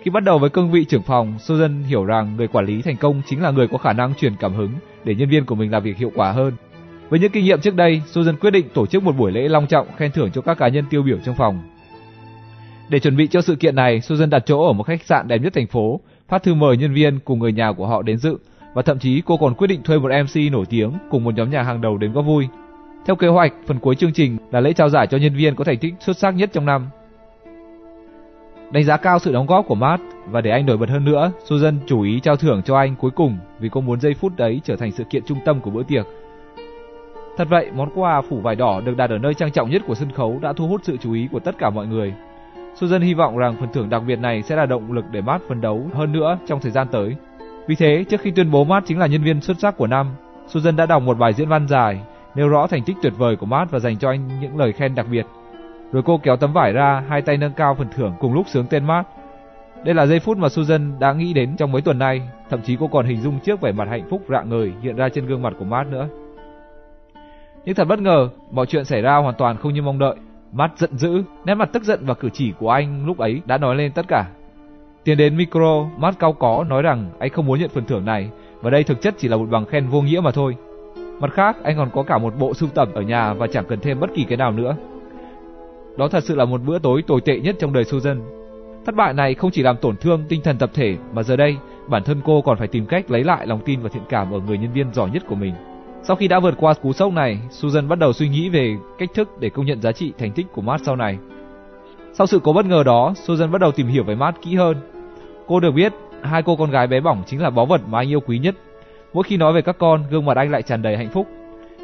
Khi 0.02 0.10
bắt 0.10 0.24
đầu 0.24 0.38
với 0.38 0.50
cương 0.50 0.70
vị 0.70 0.84
trưởng 0.84 1.02
phòng, 1.02 1.38
Susan 1.38 1.82
hiểu 1.82 2.04
rằng 2.04 2.36
người 2.36 2.48
quản 2.48 2.64
lý 2.64 2.82
thành 2.82 2.96
công 2.96 3.22
chính 3.26 3.42
là 3.42 3.50
người 3.50 3.68
có 3.68 3.78
khả 3.78 3.92
năng 3.92 4.14
truyền 4.14 4.36
cảm 4.36 4.54
hứng 4.54 4.72
để 5.04 5.14
nhân 5.14 5.28
viên 5.28 5.46
của 5.46 5.54
mình 5.54 5.70
làm 5.70 5.82
việc 5.82 5.96
hiệu 5.96 6.12
quả 6.14 6.32
hơn. 6.32 6.52
Với 7.10 7.20
những 7.20 7.32
kinh 7.32 7.44
nghiệm 7.44 7.60
trước 7.60 7.74
đây, 7.74 8.02
Susan 8.06 8.36
quyết 8.36 8.50
định 8.50 8.68
tổ 8.74 8.86
chức 8.86 9.02
một 9.02 9.16
buổi 9.18 9.32
lễ 9.32 9.48
long 9.48 9.66
trọng 9.66 9.86
khen 9.96 10.12
thưởng 10.12 10.30
cho 10.30 10.40
các 10.40 10.58
cá 10.58 10.68
nhân 10.68 10.84
tiêu 10.90 11.02
biểu 11.02 11.18
trong 11.24 11.34
phòng. 11.34 11.62
Để 12.88 12.98
chuẩn 12.98 13.16
bị 13.16 13.26
cho 13.26 13.40
sự 13.40 13.56
kiện 13.56 13.76
này, 13.76 14.00
Susan 14.00 14.30
đặt 14.30 14.42
chỗ 14.46 14.66
ở 14.66 14.72
một 14.72 14.82
khách 14.82 15.02
sạn 15.02 15.28
đẹp 15.28 15.38
nhất 15.38 15.54
thành 15.54 15.66
phố, 15.66 16.00
phát 16.28 16.42
thư 16.42 16.54
mời 16.54 16.76
nhân 16.76 16.94
viên 16.94 17.18
cùng 17.18 17.38
người 17.38 17.52
nhà 17.52 17.72
của 17.72 17.86
họ 17.86 18.02
đến 18.02 18.18
dự 18.18 18.38
và 18.74 18.82
thậm 18.82 18.98
chí 18.98 19.22
cô 19.26 19.36
còn 19.36 19.54
quyết 19.54 19.66
định 19.66 19.82
thuê 19.82 19.98
một 19.98 20.10
MC 20.24 20.52
nổi 20.52 20.64
tiếng 20.70 20.92
cùng 21.10 21.24
một 21.24 21.34
nhóm 21.34 21.50
nhà 21.50 21.62
hàng 21.62 21.80
đầu 21.80 21.98
đến 21.98 22.12
góp 22.12 22.24
vui. 22.24 22.48
Theo 23.06 23.16
kế 23.16 23.28
hoạch, 23.28 23.52
phần 23.66 23.78
cuối 23.78 23.94
chương 23.94 24.12
trình 24.12 24.36
là 24.52 24.60
lễ 24.60 24.72
trao 24.72 24.88
giải 24.88 25.06
cho 25.06 25.18
nhân 25.18 25.34
viên 25.34 25.54
có 25.54 25.64
thành 25.64 25.78
tích 25.78 25.94
xuất 26.00 26.18
sắc 26.18 26.34
nhất 26.34 26.50
trong 26.52 26.66
năm. 26.66 26.86
Đánh 28.72 28.84
giá 28.84 28.96
cao 28.96 29.18
sự 29.18 29.32
đóng 29.32 29.46
góp 29.46 29.66
của 29.66 29.74
Matt 29.74 30.02
và 30.26 30.40
để 30.40 30.50
anh 30.50 30.66
nổi 30.66 30.76
bật 30.76 30.88
hơn 30.88 31.04
nữa, 31.04 31.32
Susan 31.44 31.78
chú 31.86 32.02
ý 32.02 32.20
trao 32.20 32.36
thưởng 32.36 32.62
cho 32.64 32.76
anh 32.76 32.96
cuối 32.96 33.10
cùng 33.10 33.38
vì 33.58 33.68
cô 33.72 33.80
muốn 33.80 34.00
giây 34.00 34.14
phút 34.14 34.36
đấy 34.36 34.60
trở 34.64 34.76
thành 34.76 34.92
sự 34.92 35.04
kiện 35.04 35.22
trung 35.26 35.38
tâm 35.44 35.60
của 35.60 35.70
bữa 35.70 35.82
tiệc. 35.82 36.06
Thật 37.36 37.48
vậy, 37.50 37.70
món 37.74 37.90
quà 37.94 38.20
phủ 38.20 38.40
vải 38.40 38.56
đỏ 38.56 38.80
được 38.84 38.96
đặt 38.96 39.10
ở 39.10 39.18
nơi 39.18 39.34
trang 39.34 39.52
trọng 39.52 39.70
nhất 39.70 39.82
của 39.86 39.94
sân 39.94 40.12
khấu 40.12 40.38
đã 40.42 40.52
thu 40.52 40.68
hút 40.68 40.80
sự 40.84 40.96
chú 40.96 41.12
ý 41.12 41.28
của 41.32 41.40
tất 41.40 41.58
cả 41.58 41.70
mọi 41.70 41.86
người. 41.86 42.14
Susan 42.74 43.00
hy 43.00 43.14
vọng 43.14 43.36
rằng 43.36 43.56
phần 43.60 43.72
thưởng 43.72 43.90
đặc 43.90 44.02
biệt 44.06 44.18
này 44.18 44.42
sẽ 44.42 44.56
là 44.56 44.66
động 44.66 44.92
lực 44.92 45.04
để 45.10 45.20
Matt 45.20 45.44
phấn 45.48 45.60
đấu 45.60 45.86
hơn 45.94 46.12
nữa 46.12 46.38
trong 46.46 46.60
thời 46.60 46.72
gian 46.72 46.88
tới. 46.88 47.16
Vì 47.66 47.74
thế, 47.74 48.04
trước 48.08 48.20
khi 48.20 48.30
tuyên 48.30 48.50
bố 48.50 48.64
Matt 48.64 48.86
chính 48.86 48.98
là 48.98 49.06
nhân 49.06 49.22
viên 49.22 49.40
xuất 49.40 49.58
sắc 49.58 49.76
của 49.76 49.86
năm, 49.86 50.06
Susan 50.46 50.76
đã 50.76 50.86
đọc 50.86 51.02
một 51.02 51.18
bài 51.18 51.32
diễn 51.32 51.48
văn 51.48 51.68
dài 51.68 52.00
nêu 52.34 52.48
rõ 52.48 52.66
thành 52.66 52.82
tích 52.82 52.96
tuyệt 53.02 53.12
vời 53.16 53.36
của 53.36 53.46
Matt 53.46 53.70
và 53.70 53.78
dành 53.78 53.98
cho 53.98 54.10
anh 54.10 54.40
những 54.40 54.58
lời 54.58 54.72
khen 54.72 54.94
đặc 54.94 55.06
biệt. 55.10 55.26
Rồi 55.92 56.02
cô 56.06 56.20
kéo 56.22 56.36
tấm 56.36 56.52
vải 56.52 56.72
ra, 56.72 57.02
hai 57.08 57.22
tay 57.22 57.36
nâng 57.36 57.52
cao 57.52 57.74
phần 57.74 57.88
thưởng 57.96 58.14
cùng 58.20 58.34
lúc 58.34 58.48
sướng 58.48 58.66
tên 58.70 58.84
Matt. 58.84 59.08
Đây 59.84 59.94
là 59.94 60.06
giây 60.06 60.20
phút 60.20 60.38
mà 60.38 60.48
Susan 60.48 60.98
đã 60.98 61.12
nghĩ 61.12 61.32
đến 61.32 61.56
trong 61.56 61.72
mấy 61.72 61.82
tuần 61.82 61.98
nay, 61.98 62.22
thậm 62.50 62.62
chí 62.62 62.76
cô 62.80 62.88
còn 62.88 63.06
hình 63.06 63.20
dung 63.20 63.38
trước 63.40 63.60
vẻ 63.60 63.72
mặt 63.72 63.88
hạnh 63.88 64.06
phúc 64.10 64.22
rạng 64.28 64.48
ngời 64.48 64.72
hiện 64.82 64.96
ra 64.96 65.08
trên 65.08 65.26
gương 65.26 65.42
mặt 65.42 65.52
của 65.58 65.64
Matt 65.64 65.90
nữa. 65.90 66.08
Nhưng 67.64 67.74
thật 67.74 67.84
bất 67.84 68.00
ngờ, 68.00 68.28
mọi 68.50 68.66
chuyện 68.66 68.84
xảy 68.84 69.02
ra 69.02 69.16
hoàn 69.16 69.34
toàn 69.38 69.56
không 69.56 69.74
như 69.74 69.82
mong 69.82 69.98
đợi. 69.98 70.14
Matt 70.52 70.78
giận 70.78 70.98
dữ, 70.98 71.22
nét 71.44 71.54
mặt 71.54 71.70
tức 71.72 71.82
giận 71.82 72.00
và 72.02 72.14
cử 72.14 72.28
chỉ 72.32 72.52
của 72.58 72.70
anh 72.70 73.06
lúc 73.06 73.18
ấy 73.18 73.40
đã 73.46 73.58
nói 73.58 73.76
lên 73.76 73.92
tất 73.92 74.08
cả. 74.08 74.26
Tiến 75.04 75.16
đến 75.18 75.36
micro, 75.36 75.88
Matt 75.98 76.18
cao 76.18 76.32
có 76.32 76.64
nói 76.68 76.82
rằng 76.82 77.10
anh 77.18 77.30
không 77.30 77.46
muốn 77.46 77.60
nhận 77.60 77.70
phần 77.70 77.84
thưởng 77.84 78.04
này 78.04 78.30
và 78.60 78.70
đây 78.70 78.84
thực 78.84 79.00
chất 79.00 79.14
chỉ 79.18 79.28
là 79.28 79.36
một 79.36 79.46
bằng 79.50 79.66
khen 79.66 79.88
vô 79.88 80.02
nghĩa 80.02 80.20
mà 80.20 80.30
thôi. 80.30 80.56
Mặt 81.20 81.32
khác, 81.32 81.56
anh 81.62 81.76
còn 81.76 81.90
có 81.90 82.02
cả 82.02 82.18
một 82.18 82.34
bộ 82.38 82.54
sưu 82.54 82.68
tập 82.68 82.88
ở 82.94 83.02
nhà 83.02 83.34
và 83.34 83.46
chẳng 83.46 83.64
cần 83.68 83.80
thêm 83.80 84.00
bất 84.00 84.10
kỳ 84.14 84.24
cái 84.24 84.36
nào 84.36 84.52
nữa. 84.52 84.76
Đó 85.96 86.08
thật 86.08 86.24
sự 86.24 86.34
là 86.34 86.44
một 86.44 86.60
bữa 86.66 86.78
tối 86.78 87.02
tồi 87.06 87.20
tệ 87.20 87.40
nhất 87.40 87.56
trong 87.58 87.72
đời 87.72 87.84
Susan. 87.84 88.20
Thất 88.86 88.94
bại 88.94 89.14
này 89.14 89.34
không 89.34 89.50
chỉ 89.50 89.62
làm 89.62 89.76
tổn 89.76 89.96
thương 89.96 90.24
tinh 90.28 90.40
thần 90.44 90.58
tập 90.58 90.70
thể 90.74 90.96
mà 91.12 91.22
giờ 91.22 91.36
đây, 91.36 91.56
bản 91.88 92.02
thân 92.02 92.20
cô 92.24 92.42
còn 92.42 92.58
phải 92.58 92.68
tìm 92.68 92.86
cách 92.86 93.10
lấy 93.10 93.24
lại 93.24 93.46
lòng 93.46 93.60
tin 93.64 93.80
và 93.80 93.88
thiện 93.88 94.02
cảm 94.08 94.32
ở 94.32 94.40
người 94.46 94.58
nhân 94.58 94.72
viên 94.72 94.92
giỏi 94.92 95.10
nhất 95.10 95.22
của 95.28 95.34
mình. 95.34 95.54
Sau 96.02 96.16
khi 96.16 96.28
đã 96.28 96.40
vượt 96.40 96.54
qua 96.58 96.74
cú 96.74 96.92
sốc 96.92 97.12
này, 97.12 97.38
Susan 97.50 97.88
bắt 97.88 97.98
đầu 97.98 98.12
suy 98.12 98.28
nghĩ 98.28 98.48
về 98.48 98.76
cách 98.98 99.10
thức 99.14 99.40
để 99.40 99.50
công 99.50 99.66
nhận 99.66 99.82
giá 99.82 99.92
trị 99.92 100.12
thành 100.18 100.32
tích 100.32 100.46
của 100.52 100.62
Matt 100.62 100.84
sau 100.84 100.96
này. 100.96 101.18
Sau 102.12 102.26
sự 102.26 102.40
cố 102.42 102.52
bất 102.52 102.66
ngờ 102.66 102.82
đó, 102.86 103.14
Susan 103.16 103.52
bắt 103.52 103.60
đầu 103.60 103.72
tìm 103.72 103.86
hiểu 103.86 104.04
về 104.04 104.14
Matt 104.14 104.42
kỹ 104.42 104.54
hơn. 104.54 104.76
Cô 105.46 105.60
được 105.60 105.70
biết, 105.70 105.92
hai 106.22 106.42
cô 106.42 106.56
con 106.56 106.70
gái 106.70 106.86
bé 106.86 107.00
bỏng 107.00 107.22
chính 107.26 107.42
là 107.42 107.50
báu 107.50 107.66
vật 107.66 107.80
mà 107.88 107.98
anh 107.98 108.08
yêu 108.08 108.20
quý 108.20 108.38
nhất 108.38 108.54
Mỗi 109.12 109.24
khi 109.24 109.36
nói 109.36 109.52
về 109.52 109.62
các 109.62 109.76
con, 109.78 110.04
gương 110.10 110.24
mặt 110.24 110.36
anh 110.36 110.50
lại 110.50 110.62
tràn 110.62 110.82
đầy 110.82 110.96
hạnh 110.96 111.08
phúc. 111.08 111.26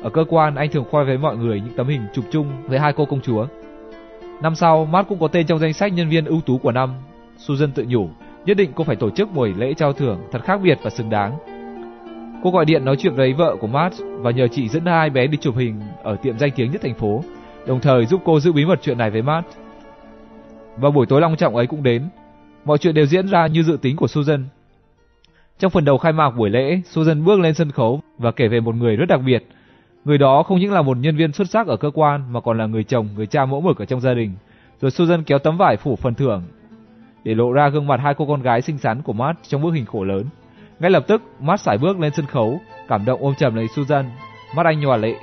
Ở 0.02 0.10
cơ 0.10 0.24
quan, 0.28 0.54
anh 0.54 0.70
thường 0.70 0.84
khoe 0.90 1.04
với 1.04 1.18
mọi 1.18 1.36
người 1.36 1.60
những 1.60 1.76
tấm 1.76 1.88
hình 1.88 2.02
chụp 2.14 2.24
chung 2.30 2.46
với 2.64 2.78
hai 2.78 2.92
cô 2.92 3.04
công 3.04 3.20
chúa. 3.20 3.46
Năm 4.42 4.54
sau, 4.54 4.84
Matt 4.84 5.08
cũng 5.08 5.18
có 5.18 5.28
tên 5.28 5.46
trong 5.46 5.58
danh 5.58 5.72
sách 5.72 5.92
nhân 5.92 6.08
viên 6.08 6.24
ưu 6.24 6.40
tú 6.40 6.58
của 6.58 6.72
năm. 6.72 6.94
Susan 7.38 7.72
tự 7.72 7.84
nhủ, 7.88 8.08
nhất 8.44 8.56
định 8.56 8.70
cô 8.74 8.84
phải 8.84 8.96
tổ 8.96 9.10
chức 9.10 9.34
buổi 9.34 9.54
lễ 9.58 9.74
trao 9.74 9.92
thưởng 9.92 10.18
thật 10.32 10.44
khác 10.44 10.60
biệt 10.62 10.78
và 10.82 10.90
xứng 10.90 11.10
đáng. 11.10 11.55
Cô 12.46 12.52
gọi 12.52 12.64
điện 12.64 12.84
nói 12.84 12.96
chuyện 12.96 13.14
với 13.14 13.32
vợ 13.32 13.56
của 13.60 13.66
Matt 13.66 13.94
và 14.00 14.30
nhờ 14.30 14.48
chị 14.48 14.68
dẫn 14.68 14.86
hai 14.86 15.10
bé 15.10 15.26
đi 15.26 15.38
chụp 15.40 15.56
hình 15.56 15.80
ở 16.02 16.16
tiệm 16.16 16.38
danh 16.38 16.50
tiếng 16.56 16.70
nhất 16.70 16.82
thành 16.82 16.94
phố, 16.94 17.22
đồng 17.66 17.80
thời 17.80 18.06
giúp 18.06 18.20
cô 18.24 18.40
giữ 18.40 18.52
bí 18.52 18.64
mật 18.64 18.78
chuyện 18.82 18.98
này 18.98 19.10
với 19.10 19.22
Matt. 19.22 19.46
Và 20.76 20.90
buổi 20.90 21.06
tối 21.06 21.20
long 21.20 21.36
trọng 21.36 21.56
ấy 21.56 21.66
cũng 21.66 21.82
đến. 21.82 22.02
Mọi 22.64 22.78
chuyện 22.78 22.94
đều 22.94 23.06
diễn 23.06 23.28
ra 23.28 23.46
như 23.46 23.62
dự 23.62 23.78
tính 23.82 23.96
của 23.96 24.06
Susan. 24.06 24.44
Trong 25.58 25.70
phần 25.70 25.84
đầu 25.84 25.98
khai 25.98 26.12
mạc 26.12 26.30
buổi 26.30 26.50
lễ, 26.50 26.80
Susan 26.84 27.24
bước 27.24 27.40
lên 27.40 27.54
sân 27.54 27.70
khấu 27.70 28.00
và 28.18 28.30
kể 28.32 28.48
về 28.48 28.60
một 28.60 28.74
người 28.74 28.96
rất 28.96 29.06
đặc 29.08 29.20
biệt. 29.26 29.46
Người 30.04 30.18
đó 30.18 30.42
không 30.42 30.58
những 30.60 30.72
là 30.72 30.82
một 30.82 30.96
nhân 30.96 31.16
viên 31.16 31.32
xuất 31.32 31.50
sắc 31.50 31.66
ở 31.66 31.76
cơ 31.76 31.90
quan 31.94 32.32
mà 32.32 32.40
còn 32.40 32.58
là 32.58 32.66
người 32.66 32.84
chồng, 32.84 33.08
người 33.16 33.26
cha 33.26 33.46
mẫu 33.46 33.60
mực 33.60 33.78
ở 33.78 33.84
trong 33.84 34.00
gia 34.00 34.14
đình. 34.14 34.32
Rồi 34.80 34.90
Susan 34.90 35.22
kéo 35.22 35.38
tấm 35.38 35.56
vải 35.56 35.76
phủ 35.76 35.96
phần 35.96 36.14
thưởng 36.14 36.42
để 37.24 37.34
lộ 37.34 37.52
ra 37.52 37.68
gương 37.68 37.86
mặt 37.86 38.00
hai 38.00 38.14
cô 38.14 38.26
con 38.26 38.42
gái 38.42 38.62
xinh 38.62 38.78
xắn 38.78 39.02
của 39.02 39.12
Matt 39.12 39.38
trong 39.48 39.62
bức 39.62 39.70
hình 39.70 39.86
khổ 39.86 40.04
lớn. 40.04 40.24
Ngay 40.80 40.90
lập 40.90 41.04
tức, 41.06 41.22
Matt 41.40 41.60
sải 41.60 41.78
bước 41.78 42.00
lên 42.00 42.12
sân 42.16 42.26
khấu, 42.26 42.60
cảm 42.88 43.04
động 43.04 43.22
ôm 43.22 43.34
chầm 43.34 43.54
lấy 43.54 43.68
Susan. 43.68 44.10
Matt 44.56 44.66
anh 44.66 44.80
nhòa 44.80 44.96
lệ. 44.96 45.14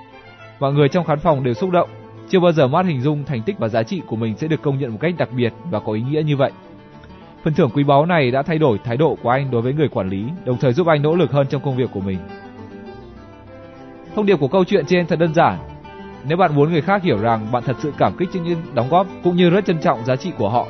Mọi 0.59 0.73
người 0.73 0.89
trong 0.89 1.05
khán 1.05 1.19
phòng 1.19 1.43
đều 1.43 1.53
xúc 1.53 1.71
động. 1.71 1.89
Chưa 2.29 2.39
bao 2.39 2.51
giờ 2.51 2.67
Matt 2.67 2.87
hình 2.87 3.01
dung 3.01 3.23
thành 3.23 3.41
tích 3.41 3.59
và 3.59 3.67
giá 3.67 3.83
trị 3.83 4.01
của 4.07 4.15
mình 4.15 4.37
sẽ 4.37 4.47
được 4.47 4.61
công 4.61 4.79
nhận 4.79 4.91
một 4.91 4.97
cách 5.01 5.13
đặc 5.17 5.29
biệt 5.35 5.53
và 5.71 5.79
có 5.79 5.93
ý 5.93 6.01
nghĩa 6.01 6.21
như 6.21 6.37
vậy. 6.37 6.51
Phần 7.43 7.53
thưởng 7.53 7.69
quý 7.73 7.83
báu 7.83 8.05
này 8.05 8.31
đã 8.31 8.41
thay 8.41 8.57
đổi 8.57 8.77
thái 8.83 8.97
độ 8.97 9.17
của 9.23 9.29
anh 9.29 9.51
đối 9.51 9.61
với 9.61 9.73
người 9.73 9.87
quản 9.87 10.09
lý, 10.09 10.25
đồng 10.45 10.57
thời 10.57 10.73
giúp 10.73 10.87
anh 10.87 11.01
nỗ 11.01 11.15
lực 11.15 11.31
hơn 11.31 11.47
trong 11.47 11.61
công 11.61 11.77
việc 11.77 11.89
của 11.93 12.01
mình. 12.01 12.17
Thông 14.15 14.25
điệp 14.25 14.35
của 14.39 14.47
câu 14.47 14.65
chuyện 14.65 14.85
trên 14.85 15.07
thật 15.07 15.19
đơn 15.19 15.33
giản. 15.33 15.59
Nếu 16.27 16.37
bạn 16.37 16.55
muốn 16.55 16.71
người 16.71 16.81
khác 16.81 17.03
hiểu 17.03 17.17
rằng 17.17 17.51
bạn 17.51 17.63
thật 17.65 17.75
sự 17.79 17.93
cảm 17.97 18.17
kích 18.17 18.29
trước 18.33 18.39
những 18.43 18.61
đóng 18.73 18.89
góp 18.89 19.07
cũng 19.23 19.35
như 19.35 19.49
rất 19.49 19.65
trân 19.65 19.79
trọng 19.79 20.05
giá 20.05 20.15
trị 20.15 20.31
của 20.37 20.49
họ, 20.49 20.67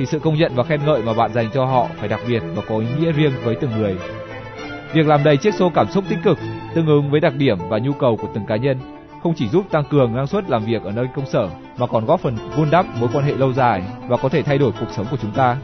thì 0.00 0.06
sự 0.06 0.18
công 0.18 0.34
nhận 0.34 0.52
và 0.54 0.62
khen 0.62 0.80
ngợi 0.86 1.02
mà 1.02 1.14
bạn 1.14 1.32
dành 1.32 1.50
cho 1.54 1.64
họ 1.64 1.86
phải 1.98 2.08
đặc 2.08 2.20
biệt 2.28 2.42
và 2.54 2.62
có 2.68 2.78
ý 2.78 2.86
nghĩa 2.98 3.12
riêng 3.12 3.32
với 3.44 3.54
từng 3.54 3.70
người. 3.78 3.96
Việc 4.92 5.06
làm 5.06 5.24
đầy 5.24 5.36
chiếc 5.36 5.54
xô 5.54 5.70
cảm 5.74 5.90
xúc 5.90 6.04
tích 6.08 6.18
cực, 6.24 6.38
tương 6.74 6.86
ứng 6.86 7.10
với 7.10 7.20
đặc 7.20 7.34
điểm 7.36 7.58
và 7.68 7.78
nhu 7.78 7.92
cầu 7.92 8.16
của 8.16 8.28
từng 8.34 8.46
cá 8.46 8.56
nhân, 8.56 8.78
không 9.22 9.34
chỉ 9.36 9.48
giúp 9.48 9.66
tăng 9.70 9.84
cường 9.90 10.16
năng 10.16 10.26
suất 10.26 10.50
làm 10.50 10.64
việc 10.64 10.82
ở 10.82 10.92
nơi 10.92 11.06
công 11.14 11.26
sở, 11.26 11.48
mà 11.78 11.86
còn 11.86 12.04
góp 12.04 12.20
phần 12.20 12.36
vun 12.56 12.70
đắp 12.70 12.86
mối 13.00 13.10
quan 13.12 13.24
hệ 13.24 13.34
lâu 13.34 13.52
dài 13.52 13.82
và 14.08 14.16
có 14.16 14.28
thể 14.28 14.42
thay 14.42 14.58
đổi 14.58 14.72
cuộc 14.80 14.90
sống 14.90 15.06
của 15.10 15.16
chúng 15.22 15.32
ta. 15.32 15.56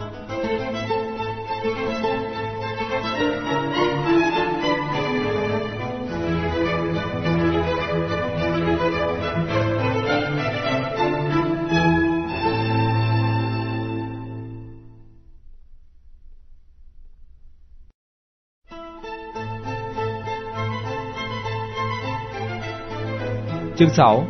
Chương 23.79 23.91
6. 23.91 24.27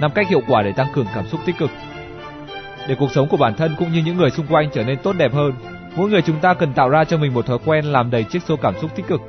Năm 0.00 0.10
cách 0.14 0.28
hiệu 0.28 0.40
quả 0.48 0.62
để 0.62 0.72
tăng 0.72 0.86
cường 0.94 1.06
cảm 1.14 1.26
xúc 1.26 1.40
tích 1.46 1.58
cực. 1.58 1.70
Để 2.88 2.94
cuộc 2.98 3.12
sống 3.12 3.28
của 3.28 3.36
bản 3.36 3.54
thân 3.54 3.74
cũng 3.78 3.92
như 3.92 4.02
những 4.04 4.16
người 4.16 4.30
xung 4.30 4.46
quanh 4.46 4.70
trở 4.72 4.84
nên 4.84 4.98
tốt 5.02 5.12
đẹp 5.18 5.32
hơn, 5.32 5.52
mỗi 5.96 6.10
người 6.10 6.22
chúng 6.22 6.40
ta 6.40 6.54
cần 6.54 6.72
tạo 6.72 6.88
ra 6.88 7.04
cho 7.04 7.16
mình 7.16 7.34
một 7.34 7.46
thói 7.46 7.58
quen 7.64 7.84
làm 7.84 8.10
đầy 8.10 8.24
chiếc 8.24 8.42
xô 8.42 8.56
cảm 8.56 8.74
xúc 8.80 8.90
tích 8.96 9.06
cực. 9.06 9.20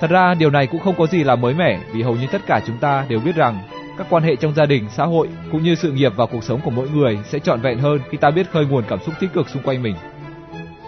Thật 0.00 0.10
ra 0.10 0.34
điều 0.34 0.50
này 0.50 0.66
cũng 0.66 0.80
không 0.80 0.94
có 0.98 1.06
gì 1.06 1.24
là 1.24 1.36
mới 1.36 1.54
mẻ 1.54 1.78
vì 1.92 2.02
hầu 2.02 2.16
như 2.16 2.26
tất 2.32 2.42
cả 2.46 2.60
chúng 2.66 2.76
ta 2.78 3.04
đều 3.08 3.20
biết 3.20 3.36
rằng 3.36 3.58
các 3.98 4.06
quan 4.10 4.22
hệ 4.22 4.36
trong 4.36 4.54
gia 4.54 4.66
đình, 4.66 4.84
xã 4.90 5.04
hội 5.04 5.28
cũng 5.52 5.62
như 5.62 5.74
sự 5.74 5.92
nghiệp 5.92 6.12
và 6.16 6.26
cuộc 6.26 6.44
sống 6.44 6.60
của 6.64 6.70
mỗi 6.70 6.90
người 6.90 7.18
sẽ 7.24 7.38
trọn 7.38 7.60
vẹn 7.60 7.78
hơn 7.78 7.98
khi 8.10 8.18
ta 8.18 8.30
biết 8.30 8.50
khơi 8.50 8.66
nguồn 8.66 8.84
cảm 8.88 8.98
xúc 9.00 9.14
tích 9.20 9.32
cực 9.32 9.48
xung 9.48 9.62
quanh 9.62 9.82
mình. 9.82 9.94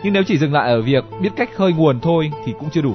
Nhưng 0.02 0.12
nếu 0.12 0.22
chỉ 0.26 0.38
dừng 0.38 0.52
lại 0.52 0.70
ở 0.70 0.82
việc 0.82 1.04
biết 1.20 1.30
cách 1.36 1.50
khơi 1.54 1.72
nguồn 1.72 2.00
thôi 2.00 2.32
thì 2.46 2.52
cũng 2.58 2.70
chưa 2.70 2.82
đủ. 2.82 2.94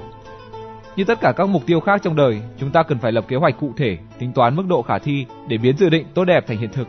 Như 1.00 1.06
tất 1.06 1.20
cả 1.22 1.32
các 1.32 1.50
mục 1.50 1.66
tiêu 1.66 1.80
khác 1.80 2.02
trong 2.04 2.16
đời, 2.16 2.42
chúng 2.58 2.72
ta 2.72 2.84
cần 2.84 3.00
phải 3.00 3.12
lập 3.12 3.26
kế 3.28 3.36
hoạch 3.36 3.60
cụ 3.60 3.74
thể, 3.78 3.98
tính 4.18 4.34
toán 4.34 4.56
mức 4.56 4.64
độ 4.68 4.82
khả 4.82 4.98
thi 4.98 5.26
để 5.48 5.58
biến 5.58 5.78
dự 5.78 5.90
định 5.90 6.06
tốt 6.14 6.26
đẹp 6.26 6.48
thành 6.48 6.58
hiện 6.58 6.70
thực. 6.74 6.88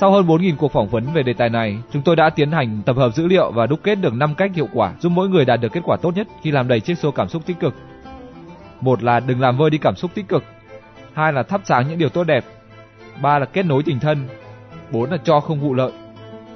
Sau 0.00 0.12
hơn 0.12 0.26
4.000 0.26 0.56
cuộc 0.56 0.72
phỏng 0.72 0.88
vấn 0.88 1.04
về 1.14 1.22
đề 1.22 1.32
tài 1.32 1.48
này, 1.48 1.78
chúng 1.92 2.02
tôi 2.02 2.16
đã 2.16 2.30
tiến 2.30 2.52
hành 2.52 2.82
tập 2.86 2.96
hợp 2.96 3.14
dữ 3.14 3.26
liệu 3.26 3.50
và 3.50 3.66
đúc 3.66 3.80
kết 3.82 3.94
được 3.94 4.14
5 4.14 4.34
cách 4.34 4.50
hiệu 4.54 4.68
quả 4.72 4.94
giúp 5.00 5.12
mỗi 5.12 5.28
người 5.28 5.44
đạt 5.44 5.60
được 5.60 5.72
kết 5.72 5.80
quả 5.84 5.96
tốt 6.02 6.16
nhất 6.16 6.28
khi 6.42 6.50
làm 6.50 6.68
đầy 6.68 6.80
chiếc 6.80 6.98
xô 6.98 7.10
cảm 7.10 7.28
xúc 7.28 7.42
tích 7.46 7.60
cực. 7.60 7.74
Một 8.80 9.02
là 9.02 9.20
đừng 9.20 9.40
làm 9.40 9.56
vơi 9.56 9.70
đi 9.70 9.78
cảm 9.78 9.96
xúc 9.96 10.10
tích 10.14 10.28
cực. 10.28 10.44
Hai 11.12 11.32
là 11.32 11.42
thắp 11.42 11.60
sáng 11.64 11.88
những 11.88 11.98
điều 11.98 12.08
tốt 12.08 12.24
đẹp. 12.24 12.44
Ba 13.22 13.38
là 13.38 13.46
kết 13.46 13.66
nối 13.66 13.82
tình 13.82 14.00
thân. 14.00 14.28
Bốn 14.92 15.10
là 15.10 15.16
cho 15.24 15.40
không 15.40 15.60
vụ 15.60 15.74
lợi. 15.74 15.92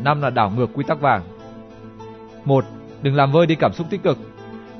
Năm 0.01 0.23
là 0.23 0.31
đảo 0.31 0.53
ngược 0.57 0.71
quy 0.75 0.85
tắc 0.89 1.01
vàng. 1.01 1.23
Một, 2.45 2.65
đừng 3.03 3.15
làm 3.15 3.33
vơi 3.33 3.47
đi 3.47 3.55
cảm 3.55 3.73
xúc 3.73 3.87
tích 3.91 4.03
cực. 4.03 4.19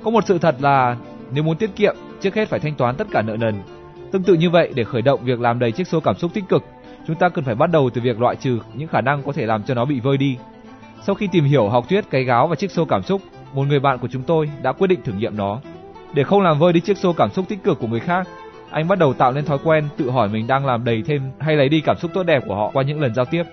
Có 0.05 0.11
một 0.11 0.25
sự 0.27 0.39
thật 0.39 0.57
là 0.61 0.97
nếu 1.33 1.45
muốn 1.45 1.57
tiết 1.57 1.71
kiệm, 1.77 1.97
trước 2.21 2.35
hết 2.35 2.49
phải 2.49 2.61
thanh 2.61 2.75
toán 2.75 2.97
tất 2.97 3.07
cả 3.11 3.23
nợ 3.23 3.37
nần. 3.37 3.55
Tương 4.13 4.23
tự 4.23 4.35
như 4.35 4.51
vậy, 4.51 4.73
để 4.75 4.85
khởi 4.85 5.03
động 5.03 5.25
việc 5.25 5.41
làm 5.41 5.59
đầy 5.59 5.73
chiếc 5.73 5.89
xô 5.89 6.01
cảm 6.01 6.17
xúc 6.17 6.31
tích 6.35 6.45
cực, 6.49 6.65
chúng 7.07 7.17
ta 7.17 7.29
cần 7.29 7.45
phải 7.45 7.55
bắt 7.55 7.71
đầu 7.71 7.91
từ 7.91 8.01
việc 8.01 8.21
loại 8.21 8.37
trừ 8.37 8.59
những 8.75 8.89
khả 8.89 9.01
năng 9.01 9.23
có 9.23 9.33
thể 9.33 9.47
làm 9.47 9.63
cho 9.63 9.75
nó 9.75 9.85
bị 9.85 10.01
vơi 10.01 10.17
đi. 10.17 10.37
Sau 11.03 11.15
khi 11.15 11.29
tìm 11.33 11.45
hiểu 11.45 11.69
học 11.69 11.89
thuyết 11.89 12.05
cái 12.11 12.25
gáo 12.25 12.47
và 12.47 12.57
chiếc 12.57 12.71
xô 12.71 12.85
cảm 12.85 13.03
xúc, 13.03 13.23
một 13.53 13.67
người 13.69 13.81
bạn 13.81 13.99
của 13.99 14.09
chúng 14.09 14.23
tôi 14.23 14.51
đã 14.63 14.73
quyết 14.73 14.87
định 14.87 15.03
thử 15.03 15.13
nghiệm 15.13 15.37
nó. 15.37 15.61
Để 16.15 16.25
không 16.25 16.43
làm 16.43 16.59
vơi 16.59 16.73
đi 16.73 16.81
chiếc 16.81 16.99
xô 16.99 17.13
cảm 17.13 17.31
xúc 17.31 17.45
tích 17.49 17.65
cực 17.65 17.79
của 17.79 17.87
người 17.87 18.01
khác, 18.01 18.29
anh 18.71 18.89
bắt 18.89 18.99
đầu 18.99 19.13
tạo 19.13 19.33
nên 19.33 19.45
thói 19.45 19.59
quen 19.65 19.89
tự 19.97 20.11
hỏi 20.11 20.29
mình 20.29 20.47
đang 20.47 20.67
làm 20.67 20.85
đầy 20.85 21.03
thêm 21.03 21.23
hay 21.41 21.57
lấy 21.57 21.69
đi 21.69 21.81
cảm 21.81 21.97
xúc 21.97 22.11
tốt 22.15 22.23
đẹp 22.23 22.43
của 22.47 22.55
họ 22.55 22.71
qua 22.73 22.83
những 22.83 23.01
lần 23.01 23.15
giao 23.15 23.25
tiếp. 23.25 23.45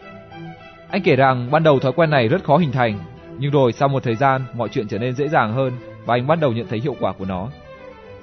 Anh 0.89 1.01
kể 1.01 1.15
rằng 1.15 1.51
ban 1.51 1.63
đầu 1.63 1.80
thói 1.80 1.91
quen 1.91 2.09
này 2.09 2.28
rất 2.28 2.43
khó 2.43 2.57
hình 2.57 2.71
thành, 2.71 2.99
nhưng 3.38 3.51
rồi 3.51 3.71
sau 3.71 3.88
một 3.88 4.03
thời 4.03 4.15
gian 4.15 4.41
mọi 4.57 4.69
chuyện 4.69 4.88
trở 4.88 4.97
nên 4.97 5.15
dễ 5.15 5.28
dàng 5.28 5.53
hơn 5.53 5.74
và 6.05 6.15
anh 6.15 6.28
bắt 6.28 6.39
đầu 6.41 6.51
nhận 6.51 6.67
thấy 6.69 6.80
hiệu 6.80 6.95
quả 6.99 7.13
của 7.13 7.26
nó. 7.26 7.49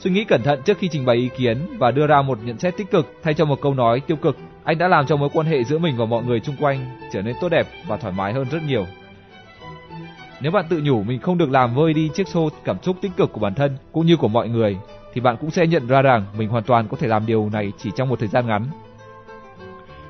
Suy 0.01 0.11
nghĩ 0.11 0.25
cẩn 0.25 0.43
thận 0.43 0.63
trước 0.65 0.79
khi 0.79 0.89
trình 0.89 1.05
bày 1.05 1.17
ý 1.17 1.29
kiến 1.37 1.59
và 1.79 1.91
đưa 1.91 2.07
ra 2.07 2.23
một 2.23 2.39
nhận 2.45 2.59
xét 2.59 2.77
tích 2.77 2.91
cực 2.91 3.15
thay 3.23 3.35
cho 3.35 3.45
một 3.45 3.61
câu 3.61 3.75
nói 3.75 4.01
tiêu 4.01 4.17
cực, 4.17 4.37
anh 4.65 4.79
đã 4.79 4.89
làm 4.89 5.07
cho 5.07 5.17
mối 5.17 5.29
quan 5.33 5.47
hệ 5.47 5.65
giữa 5.65 5.79
mình 5.79 5.97
và 5.97 6.05
mọi 6.05 6.23
người 6.23 6.41
xung 6.41 6.57
quanh 6.61 6.99
trở 7.13 7.23
nên 7.23 7.37
tốt 7.41 7.49
đẹp 7.49 7.67
và 7.87 7.97
thoải 7.97 8.15
mái 8.17 8.33
hơn 8.33 8.47
rất 8.51 8.63
nhiều. 8.69 8.87
Nếu 10.41 10.53
bạn 10.53 10.65
tự 10.69 10.81
nhủ 10.85 11.03
mình 11.03 11.21
không 11.21 11.39
được 11.39 11.51
làm 11.51 11.75
vơi 11.75 11.95
đi 11.95 12.11
chiếc 12.15 12.29
xô 12.29 12.49
cảm 12.65 12.77
xúc 12.83 12.97
tích 13.01 13.13
cực 13.17 13.33
của 13.33 13.41
bản 13.41 13.55
thân 13.55 13.77
cũng 13.93 14.07
như 14.07 14.17
của 14.17 14.29
mọi 14.29 14.49
người, 14.49 14.77
thì 15.15 15.21
bạn 15.21 15.37
cũng 15.41 15.51
sẽ 15.51 15.67
nhận 15.67 15.87
ra 15.87 16.03
rằng 16.03 16.25
mình 16.39 16.49
hoàn 16.49 16.65
toàn 16.65 16.89
có 16.89 16.97
thể 16.97 17.09
làm 17.09 17.27
điều 17.27 17.51
này 17.53 17.73
chỉ 17.79 17.91
trong 17.97 18.09
một 18.09 18.19
thời 18.19 18.29
gian 18.29 18.47
ngắn. 18.47 18.67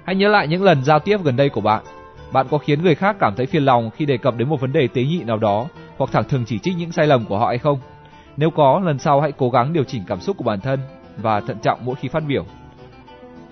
Hãy 0.04 0.16
nhớ 0.16 0.28
lại 0.28 0.48
những 0.48 0.62
lần 0.62 0.84
giao 0.84 0.98
tiếp 0.98 1.24
gần 1.24 1.36
đây 1.36 1.48
của 1.48 1.60
bạn. 1.60 1.84
Bạn 2.32 2.46
có 2.50 2.58
khiến 2.58 2.82
người 2.82 2.94
khác 2.94 3.16
cảm 3.20 3.34
thấy 3.36 3.46
phiền 3.46 3.64
lòng 3.64 3.90
khi 3.90 4.06
đề 4.06 4.16
cập 4.16 4.36
đến 4.36 4.48
một 4.48 4.60
vấn 4.60 4.72
đề 4.72 4.88
tế 4.88 5.02
nhị 5.02 5.22
nào 5.22 5.38
đó 5.38 5.66
hoặc 5.98 6.10
thẳng 6.12 6.28
thừng 6.28 6.44
chỉ 6.46 6.58
trích 6.58 6.76
những 6.76 6.92
sai 6.92 7.06
lầm 7.06 7.24
của 7.24 7.38
họ 7.38 7.46
hay 7.46 7.58
không? 7.58 7.78
Nếu 8.36 8.50
có, 8.50 8.80
lần 8.84 8.98
sau 8.98 9.20
hãy 9.20 9.32
cố 9.32 9.50
gắng 9.50 9.72
điều 9.72 9.84
chỉnh 9.84 10.02
cảm 10.06 10.20
xúc 10.20 10.36
của 10.36 10.44
bản 10.44 10.60
thân 10.60 10.80
và 11.16 11.40
thận 11.40 11.56
trọng 11.62 11.84
mỗi 11.84 11.94
khi 11.94 12.08
phát 12.08 12.22
biểu. 12.28 12.44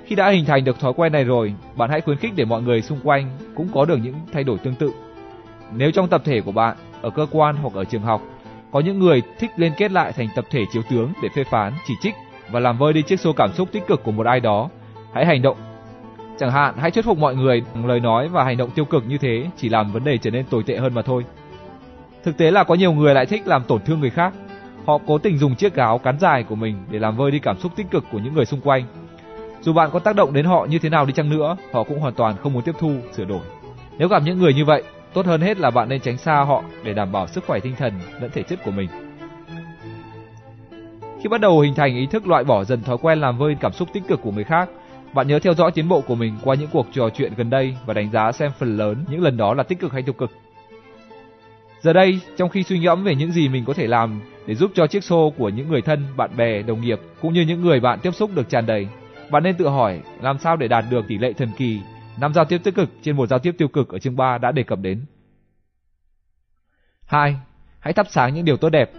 Khi 0.04 0.16
đã 0.16 0.30
hình 0.30 0.44
thành 0.44 0.64
được 0.64 0.80
thói 0.80 0.92
quen 0.92 1.12
này 1.12 1.24
rồi, 1.24 1.54
bạn 1.76 1.90
hãy 1.90 2.00
khuyến 2.00 2.18
khích 2.18 2.32
để 2.36 2.44
mọi 2.44 2.62
người 2.62 2.82
xung 2.82 3.00
quanh 3.04 3.30
cũng 3.54 3.68
có 3.74 3.84
được 3.84 3.96
những 3.96 4.14
thay 4.32 4.44
đổi 4.44 4.58
tương 4.58 4.74
tự. 4.74 4.92
Nếu 5.72 5.90
trong 5.90 6.08
tập 6.08 6.22
thể 6.24 6.40
của 6.40 6.52
bạn, 6.52 6.76
ở 7.02 7.10
cơ 7.10 7.26
quan 7.30 7.56
hoặc 7.56 7.74
ở 7.74 7.84
trường 7.84 8.02
học, 8.02 8.22
có 8.72 8.80
những 8.80 8.98
người 8.98 9.22
thích 9.38 9.50
liên 9.56 9.72
kết 9.76 9.92
lại 9.92 10.12
thành 10.12 10.28
tập 10.34 10.44
thể 10.50 10.64
chiếu 10.72 10.82
tướng 10.90 11.12
để 11.22 11.28
phê 11.34 11.44
phán, 11.44 11.72
chỉ 11.86 11.94
trích 12.00 12.14
và 12.50 12.60
làm 12.60 12.78
vơi 12.78 12.92
đi 12.92 13.02
chiếc 13.02 13.20
số 13.20 13.32
cảm 13.32 13.52
xúc 13.52 13.68
tích 13.72 13.86
cực 13.86 14.04
của 14.04 14.12
một 14.12 14.26
ai 14.26 14.40
đó, 14.40 14.68
hãy 15.12 15.26
hành 15.26 15.42
động. 15.42 15.56
Chẳng 16.38 16.50
hạn, 16.50 16.74
hãy 16.78 16.90
thuyết 16.90 17.04
phục 17.04 17.18
mọi 17.18 17.34
người 17.34 17.62
bằng 17.74 17.86
lời 17.86 18.00
nói 18.00 18.28
và 18.28 18.44
hành 18.44 18.56
động 18.56 18.70
tiêu 18.70 18.84
cực 18.84 19.06
như 19.06 19.18
thế 19.18 19.46
chỉ 19.56 19.68
làm 19.68 19.92
vấn 19.92 20.04
đề 20.04 20.18
trở 20.18 20.30
nên 20.30 20.46
tồi 20.46 20.62
tệ 20.62 20.76
hơn 20.76 20.94
mà 20.94 21.02
thôi. 21.02 21.24
Thực 22.24 22.36
tế 22.36 22.50
là 22.50 22.64
có 22.64 22.74
nhiều 22.74 22.92
người 22.92 23.14
lại 23.14 23.26
thích 23.26 23.46
làm 23.46 23.62
tổn 23.64 23.80
thương 23.82 24.00
người 24.00 24.10
khác, 24.10 24.34
Họ 24.88 24.98
cố 25.06 25.18
tình 25.18 25.38
dùng 25.38 25.54
chiếc 25.54 25.74
gáo 25.74 25.98
cắn 25.98 26.18
dài 26.18 26.42
của 26.42 26.54
mình 26.54 26.76
để 26.90 26.98
làm 26.98 27.16
vơi 27.16 27.30
đi 27.30 27.38
cảm 27.38 27.58
xúc 27.58 27.72
tích 27.76 27.86
cực 27.90 28.04
của 28.12 28.18
những 28.18 28.34
người 28.34 28.44
xung 28.44 28.60
quanh. 28.60 28.84
Dù 29.60 29.72
bạn 29.72 29.90
có 29.92 29.98
tác 29.98 30.16
động 30.16 30.32
đến 30.32 30.44
họ 30.44 30.66
như 30.70 30.78
thế 30.78 30.88
nào 30.88 31.06
đi 31.06 31.12
chăng 31.12 31.30
nữa, 31.30 31.56
họ 31.72 31.84
cũng 31.84 31.98
hoàn 31.98 32.14
toàn 32.14 32.36
không 32.36 32.52
muốn 32.52 32.62
tiếp 32.62 32.74
thu, 32.78 32.92
sửa 33.12 33.24
đổi. 33.24 33.40
Nếu 33.98 34.08
gặp 34.08 34.22
những 34.24 34.38
người 34.38 34.54
như 34.54 34.64
vậy, 34.64 34.82
tốt 35.14 35.26
hơn 35.26 35.40
hết 35.40 35.58
là 35.58 35.70
bạn 35.70 35.88
nên 35.88 36.00
tránh 36.00 36.18
xa 36.18 36.34
họ 36.34 36.62
để 36.84 36.94
đảm 36.94 37.12
bảo 37.12 37.26
sức 37.26 37.44
khỏe 37.46 37.60
tinh 37.60 37.74
thần 37.78 37.92
lẫn 38.20 38.30
thể 38.34 38.42
chất 38.42 38.58
của 38.64 38.70
mình. 38.70 38.88
Khi 41.22 41.28
bắt 41.30 41.40
đầu 41.40 41.60
hình 41.60 41.74
thành 41.74 41.96
ý 41.96 42.06
thức 42.06 42.26
loại 42.26 42.44
bỏ 42.44 42.64
dần 42.64 42.82
thói 42.82 42.98
quen 42.98 43.20
làm 43.20 43.38
vơi 43.38 43.56
cảm 43.60 43.72
xúc 43.72 43.88
tích 43.92 44.02
cực 44.08 44.22
của 44.22 44.32
người 44.32 44.44
khác, 44.44 44.68
bạn 45.12 45.28
nhớ 45.28 45.38
theo 45.38 45.54
dõi 45.54 45.70
tiến 45.70 45.88
bộ 45.88 46.00
của 46.00 46.14
mình 46.14 46.38
qua 46.44 46.54
những 46.54 46.68
cuộc 46.72 46.86
trò 46.92 47.08
chuyện 47.10 47.32
gần 47.36 47.50
đây 47.50 47.76
và 47.86 47.94
đánh 47.94 48.10
giá 48.10 48.32
xem 48.32 48.50
phần 48.58 48.76
lớn 48.76 49.04
những 49.10 49.22
lần 49.22 49.36
đó 49.36 49.54
là 49.54 49.62
tích 49.62 49.80
cực 49.80 49.92
hay 49.92 50.02
tiêu 50.02 50.12
cực. 50.12 50.30
Giờ 51.80 51.92
đây, 51.92 52.20
trong 52.36 52.48
khi 52.48 52.62
suy 52.62 52.78
ngẫm 52.78 53.04
về 53.04 53.14
những 53.14 53.32
gì 53.32 53.48
mình 53.48 53.64
có 53.64 53.72
thể 53.72 53.86
làm 53.86 54.20
để 54.48 54.54
giúp 54.54 54.70
cho 54.74 54.86
chiếc 54.86 55.04
xô 55.04 55.32
của 55.38 55.48
những 55.48 55.68
người 55.68 55.82
thân, 55.82 56.06
bạn 56.16 56.36
bè, 56.36 56.62
đồng 56.62 56.80
nghiệp 56.80 57.00
cũng 57.20 57.32
như 57.32 57.42
những 57.42 57.60
người 57.60 57.80
bạn 57.80 57.98
tiếp 58.02 58.10
xúc 58.14 58.30
được 58.34 58.48
tràn 58.48 58.66
đầy, 58.66 58.88
bạn 59.30 59.42
nên 59.42 59.56
tự 59.56 59.68
hỏi 59.68 60.00
làm 60.20 60.38
sao 60.38 60.56
để 60.56 60.68
đạt 60.68 60.84
được 60.90 61.04
tỷ 61.08 61.18
lệ 61.18 61.32
thần 61.32 61.48
kỳ 61.56 61.80
năm 62.20 62.34
giao 62.34 62.44
tiếp 62.44 62.58
tích 62.64 62.74
cực 62.74 62.90
trên 63.02 63.16
một 63.16 63.26
giao 63.26 63.38
tiếp 63.38 63.54
tiêu 63.58 63.68
cực 63.68 63.88
ở 63.88 63.98
chương 63.98 64.16
3 64.16 64.38
đã 64.38 64.52
đề 64.52 64.62
cập 64.62 64.78
đến. 64.78 65.04
2. 67.06 67.36
Hãy 67.78 67.92
thắp 67.92 68.06
sáng 68.10 68.34
những 68.34 68.44
điều 68.44 68.56
tốt 68.56 68.68
đẹp. 68.68 68.92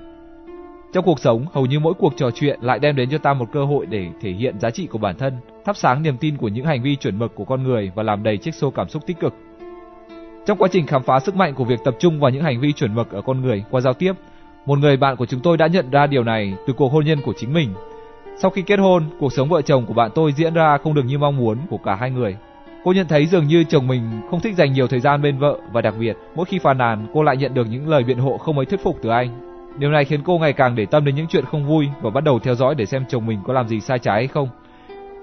Trong 0.94 1.06
cuộc 1.06 1.20
sống, 1.20 1.46
hầu 1.54 1.66
như 1.66 1.80
mỗi 1.80 1.94
cuộc 1.94 2.14
trò 2.18 2.32
chuyện 2.32 2.60
lại 2.62 2.80
đem 2.80 2.96
đến 2.96 3.10
cho 3.10 3.18
ta 3.18 3.34
một 3.34 3.50
cơ 3.52 3.66
hội 3.66 3.86
để 3.86 4.08
thể 4.22 4.32
hiện 4.32 4.60
giá 4.60 4.70
trị 4.70 4.88
của 4.88 4.98
bản 4.98 5.18
thân, 5.18 5.38
thắp 5.66 5.78
sáng 5.78 6.04
niềm 6.04 6.18
tin 6.18 6.38
của 6.38 6.48
những 6.48 6.66
hành 6.66 6.82
vi 6.82 6.96
chuẩn 6.96 7.20
mực 7.20 7.36
của 7.36 7.46
con 7.46 7.64
người 7.64 7.92
và 7.96 8.04
làm 8.04 8.24
đầy 8.24 8.38
chiếc 8.38 8.56
xô 8.56 8.72
cảm 8.72 8.90
xúc 8.90 9.04
tích 9.06 9.20
cực. 9.20 9.34
Trong 10.46 10.58
quá 10.58 10.70
trình 10.72 10.88
khám 10.88 11.04
phá 11.04 11.20
sức 11.20 11.36
mạnh 11.36 11.54
của 11.56 11.64
việc 11.64 11.80
tập 11.86 11.96
trung 12.00 12.20
vào 12.20 12.32
những 12.32 12.44
hành 12.44 12.60
vi 12.60 12.74
chuẩn 12.74 12.96
mực 12.96 13.12
ở 13.12 13.22
con 13.22 13.42
người 13.42 13.64
qua 13.70 13.82
giao 13.82 13.94
tiếp, 13.94 14.14
một 14.66 14.80
người 14.80 14.98
bạn 14.98 15.16
của 15.16 15.26
chúng 15.26 15.40
tôi 15.40 15.58
đã 15.58 15.68
nhận 15.68 15.90
ra 15.92 16.08
điều 16.08 16.24
này 16.24 16.54
từ 16.68 16.74
cuộc 16.74 16.92
hôn 16.92 17.06
nhân 17.06 17.22
của 17.22 17.34
chính 17.38 17.54
mình. 17.54 17.74
Sau 18.38 18.52
khi 18.52 18.62
kết 18.62 18.80
hôn, 18.80 19.04
cuộc 19.20 19.34
sống 19.34 19.50
vợ 19.50 19.62
chồng 19.62 19.86
của 19.86 19.94
bạn 19.94 20.12
tôi 20.16 20.32
diễn 20.32 20.54
ra 20.54 20.78
không 20.78 20.94
được 20.94 21.06
như 21.06 21.18
mong 21.18 21.38
muốn 21.38 21.58
của 21.70 21.78
cả 21.78 21.96
hai 21.96 22.12
người. 22.12 22.38
Cô 22.84 22.94
nhận 22.94 23.08
thấy 23.08 23.26
dường 23.26 23.48
như 23.48 23.64
chồng 23.64 23.88
mình 23.88 24.22
không 24.30 24.40
thích 24.40 24.56
dành 24.56 24.74
nhiều 24.74 24.88
thời 24.88 25.00
gian 25.00 25.22
bên 25.22 25.38
vợ 25.38 25.60
và 25.72 25.82
đặc 25.82 25.94
biệt, 26.00 26.18
mỗi 26.36 26.46
khi 26.46 26.60
phàn 26.60 26.78
nàn, 26.78 27.08
cô 27.14 27.24
lại 27.24 27.38
nhận 27.38 27.54
được 27.54 27.68
những 27.70 27.90
lời 27.90 28.04
biện 28.04 28.18
hộ 28.18 28.38
không 28.38 28.56
mấy 28.56 28.66
thuyết 28.66 28.84
phục 28.84 28.98
từ 29.02 29.10
anh. 29.10 29.30
Điều 29.78 29.92
này 29.92 30.06
khiến 30.06 30.22
cô 30.26 30.38
ngày 30.38 30.54
càng 30.54 30.76
để 30.76 30.86
tâm 30.86 31.06
đến 31.06 31.16
những 31.16 31.28
chuyện 31.28 31.46
không 31.46 31.68
vui 31.68 31.88
và 32.02 32.10
bắt 32.10 32.24
đầu 32.24 32.40
theo 32.40 32.56
dõi 32.56 32.76
để 32.76 32.86
xem 32.86 33.06
chồng 33.10 33.26
mình 33.26 33.40
có 33.48 33.54
làm 33.54 33.68
gì 33.68 33.80
sai 33.80 34.00
trái 34.00 34.16
hay 34.16 34.28
không. 34.28 34.50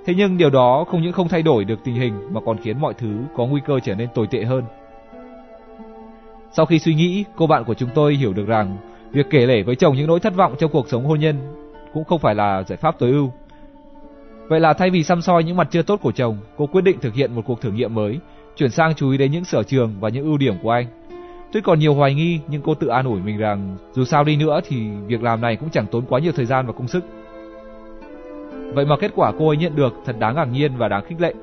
Thế 0.06 0.14
nhưng 0.16 0.38
điều 0.38 0.50
đó 0.50 0.84
không 0.88 1.02
những 1.02 1.12
không 1.12 1.28
thay 1.28 1.42
đổi 1.42 1.64
được 1.64 1.84
tình 1.84 1.94
hình 1.94 2.34
mà 2.34 2.40
còn 2.46 2.58
khiến 2.58 2.80
mọi 2.80 2.94
thứ 2.94 3.18
có 3.36 3.46
nguy 3.46 3.60
cơ 3.66 3.80
trở 3.80 3.94
nên 3.94 4.08
tồi 4.14 4.26
tệ 4.26 4.44
hơn. 4.44 4.64
Sau 6.52 6.66
khi 6.66 6.78
suy 6.78 6.94
nghĩ, 6.94 7.24
cô 7.36 7.46
bạn 7.46 7.64
của 7.64 7.74
chúng 7.74 7.90
tôi 7.94 8.14
hiểu 8.14 8.32
được 8.32 8.46
rằng 8.46 8.76
việc 9.12 9.26
kể 9.30 9.46
lể 9.46 9.62
với 9.62 9.76
chồng 9.76 9.96
những 9.96 10.06
nỗi 10.06 10.20
thất 10.20 10.34
vọng 10.34 10.54
trong 10.58 10.70
cuộc 10.70 10.88
sống 10.88 11.04
hôn 11.04 11.20
nhân 11.20 11.36
cũng 11.92 12.04
không 12.04 12.18
phải 12.18 12.34
là 12.34 12.62
giải 12.62 12.76
pháp 12.76 12.98
tối 12.98 13.10
ưu. 13.10 13.32
Vậy 14.48 14.60
là 14.60 14.72
thay 14.72 14.90
vì 14.90 15.02
xăm 15.02 15.22
soi 15.22 15.44
những 15.44 15.56
mặt 15.56 15.68
chưa 15.70 15.82
tốt 15.82 16.00
của 16.02 16.12
chồng, 16.12 16.36
cô 16.56 16.66
quyết 16.66 16.84
định 16.84 16.98
thực 17.00 17.14
hiện 17.14 17.34
một 17.34 17.42
cuộc 17.46 17.60
thử 17.60 17.70
nghiệm 17.70 17.94
mới, 17.94 18.18
chuyển 18.56 18.70
sang 18.70 18.94
chú 18.94 19.10
ý 19.10 19.18
đến 19.18 19.32
những 19.32 19.44
sở 19.44 19.62
trường 19.62 19.94
và 20.00 20.08
những 20.08 20.24
ưu 20.24 20.36
điểm 20.36 20.54
của 20.62 20.70
anh. 20.70 20.86
Tuy 21.52 21.60
còn 21.60 21.78
nhiều 21.78 21.94
hoài 21.94 22.14
nghi 22.14 22.40
nhưng 22.48 22.62
cô 22.62 22.74
tự 22.74 22.86
an 22.86 23.06
ủi 23.06 23.20
mình 23.20 23.38
rằng 23.38 23.76
dù 23.92 24.04
sao 24.04 24.24
đi 24.24 24.36
nữa 24.36 24.60
thì 24.68 24.88
việc 25.06 25.22
làm 25.22 25.40
này 25.40 25.56
cũng 25.56 25.70
chẳng 25.70 25.86
tốn 25.86 26.04
quá 26.08 26.20
nhiều 26.20 26.32
thời 26.32 26.46
gian 26.46 26.66
và 26.66 26.72
công 26.72 26.88
sức. 26.88 27.04
Vậy 28.74 28.84
mà 28.84 28.96
kết 29.00 29.12
quả 29.14 29.32
cô 29.38 29.48
ấy 29.48 29.56
nhận 29.56 29.76
được 29.76 29.94
thật 30.04 30.16
đáng 30.18 30.34
ngạc 30.34 30.44
nhiên 30.44 30.72
và 30.76 30.88
đáng 30.88 31.04
khích 31.04 31.20
lệ. 31.20 31.34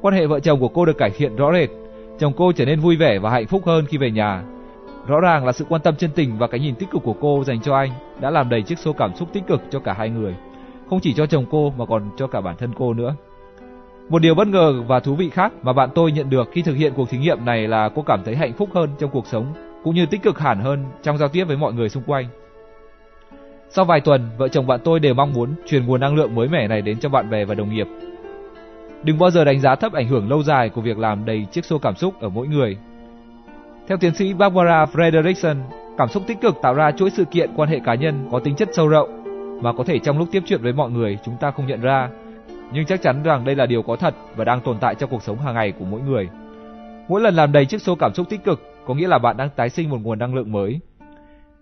Quan 0.00 0.14
hệ 0.14 0.26
vợ 0.26 0.40
chồng 0.40 0.60
của 0.60 0.68
cô 0.68 0.84
được 0.84 0.98
cải 0.98 1.10
thiện 1.10 1.36
rõ 1.36 1.52
rệt. 1.52 1.70
Chồng 2.18 2.32
cô 2.36 2.52
trở 2.52 2.64
nên 2.64 2.80
vui 2.80 2.96
vẻ 2.96 3.18
và 3.18 3.30
hạnh 3.30 3.46
phúc 3.46 3.62
hơn 3.66 3.84
khi 3.86 3.98
về 3.98 4.10
nhà. 4.10 4.42
Rõ 5.06 5.20
ràng 5.20 5.46
là 5.46 5.52
sự 5.52 5.64
quan 5.68 5.82
tâm 5.82 5.96
chân 5.96 6.10
tình 6.14 6.38
và 6.38 6.46
cái 6.46 6.60
nhìn 6.60 6.74
tích 6.74 6.90
cực 6.90 7.02
của 7.02 7.16
cô 7.20 7.44
dành 7.46 7.60
cho 7.60 7.76
anh 7.76 7.90
đã 8.20 8.30
làm 8.30 8.48
đầy 8.48 8.62
chiếc 8.62 8.78
xô 8.78 8.92
cảm 8.92 9.16
xúc 9.16 9.28
tích 9.32 9.46
cực 9.46 9.60
cho 9.70 9.78
cả 9.78 9.92
hai 9.92 10.10
người. 10.10 10.34
Không 10.90 11.00
chỉ 11.00 11.14
cho 11.14 11.26
chồng 11.26 11.44
cô 11.50 11.72
mà 11.76 11.86
còn 11.86 12.10
cho 12.16 12.26
cả 12.26 12.40
bản 12.40 12.56
thân 12.56 12.70
cô 12.78 12.94
nữa. 12.94 13.14
Một 14.08 14.18
điều 14.18 14.34
bất 14.34 14.48
ngờ 14.48 14.82
và 14.86 15.00
thú 15.00 15.14
vị 15.14 15.30
khác 15.30 15.52
mà 15.62 15.72
bạn 15.72 15.90
tôi 15.94 16.12
nhận 16.12 16.30
được 16.30 16.48
khi 16.52 16.62
thực 16.62 16.74
hiện 16.74 16.92
cuộc 16.96 17.10
thí 17.10 17.18
nghiệm 17.18 17.44
này 17.44 17.68
là 17.68 17.88
cô 17.94 18.02
cảm 18.02 18.22
thấy 18.24 18.36
hạnh 18.36 18.52
phúc 18.52 18.68
hơn 18.74 18.90
trong 18.98 19.10
cuộc 19.10 19.26
sống, 19.26 19.46
cũng 19.84 19.94
như 19.94 20.06
tích 20.06 20.22
cực 20.22 20.38
hẳn 20.38 20.60
hơn 20.60 20.84
trong 21.02 21.18
giao 21.18 21.28
tiếp 21.28 21.44
với 21.44 21.56
mọi 21.56 21.72
người 21.72 21.88
xung 21.88 22.02
quanh. 22.02 22.26
Sau 23.68 23.84
vài 23.84 24.00
tuần, 24.00 24.30
vợ 24.38 24.48
chồng 24.48 24.66
bạn 24.66 24.80
tôi 24.84 25.00
đều 25.00 25.14
mong 25.14 25.32
muốn 25.32 25.54
truyền 25.66 25.86
nguồn 25.86 26.00
năng 26.00 26.14
lượng 26.14 26.34
mới 26.34 26.48
mẻ 26.48 26.68
này 26.68 26.82
đến 26.82 27.00
cho 27.00 27.08
bạn 27.08 27.30
bè 27.30 27.44
và 27.44 27.54
đồng 27.54 27.74
nghiệp. 27.74 27.86
Đừng 29.02 29.18
bao 29.18 29.30
giờ 29.30 29.44
đánh 29.44 29.60
giá 29.60 29.74
thấp 29.74 29.92
ảnh 29.92 30.08
hưởng 30.08 30.30
lâu 30.30 30.42
dài 30.42 30.68
của 30.68 30.80
việc 30.80 30.98
làm 30.98 31.24
đầy 31.24 31.46
chiếc 31.52 31.64
xô 31.64 31.78
cảm 31.78 31.96
xúc 31.96 32.20
ở 32.20 32.28
mỗi 32.28 32.46
người. 32.46 32.76
Theo 33.88 33.98
tiến 33.98 34.14
sĩ 34.14 34.32
Barbara 34.32 34.84
Frederickson, 34.84 35.56
cảm 35.98 36.08
xúc 36.08 36.22
tích 36.26 36.40
cực 36.40 36.62
tạo 36.62 36.74
ra 36.74 36.90
chuỗi 36.90 37.10
sự 37.10 37.24
kiện 37.24 37.50
quan 37.56 37.68
hệ 37.68 37.80
cá 37.84 37.94
nhân 37.94 38.28
có 38.32 38.38
tính 38.38 38.56
chất 38.56 38.68
sâu 38.72 38.88
rộng 38.88 39.22
mà 39.62 39.72
có 39.72 39.84
thể 39.84 39.98
trong 39.98 40.18
lúc 40.18 40.28
tiếp 40.32 40.42
chuyện 40.46 40.62
với 40.62 40.72
mọi 40.72 40.90
người 40.90 41.18
chúng 41.24 41.36
ta 41.40 41.50
không 41.50 41.66
nhận 41.66 41.80
ra 41.80 42.08
nhưng 42.72 42.86
chắc 42.86 43.02
chắn 43.02 43.22
rằng 43.22 43.44
đây 43.44 43.56
là 43.56 43.66
điều 43.66 43.82
có 43.82 43.96
thật 43.96 44.14
và 44.36 44.44
đang 44.44 44.60
tồn 44.60 44.78
tại 44.80 44.94
trong 44.94 45.10
cuộc 45.10 45.22
sống 45.22 45.38
hàng 45.38 45.54
ngày 45.54 45.72
của 45.72 45.84
mỗi 45.84 46.00
người. 46.00 46.28
Mỗi 47.08 47.20
lần 47.20 47.34
làm 47.34 47.52
đầy 47.52 47.66
chiếc 47.66 47.82
xô 47.82 47.94
cảm 47.94 48.14
xúc 48.14 48.28
tích 48.28 48.44
cực 48.44 48.60
có 48.86 48.94
nghĩa 48.94 49.08
là 49.08 49.18
bạn 49.18 49.36
đang 49.36 49.50
tái 49.56 49.70
sinh 49.70 49.90
một 49.90 49.98
nguồn 50.02 50.18
năng 50.18 50.34
lượng 50.34 50.52
mới. 50.52 50.80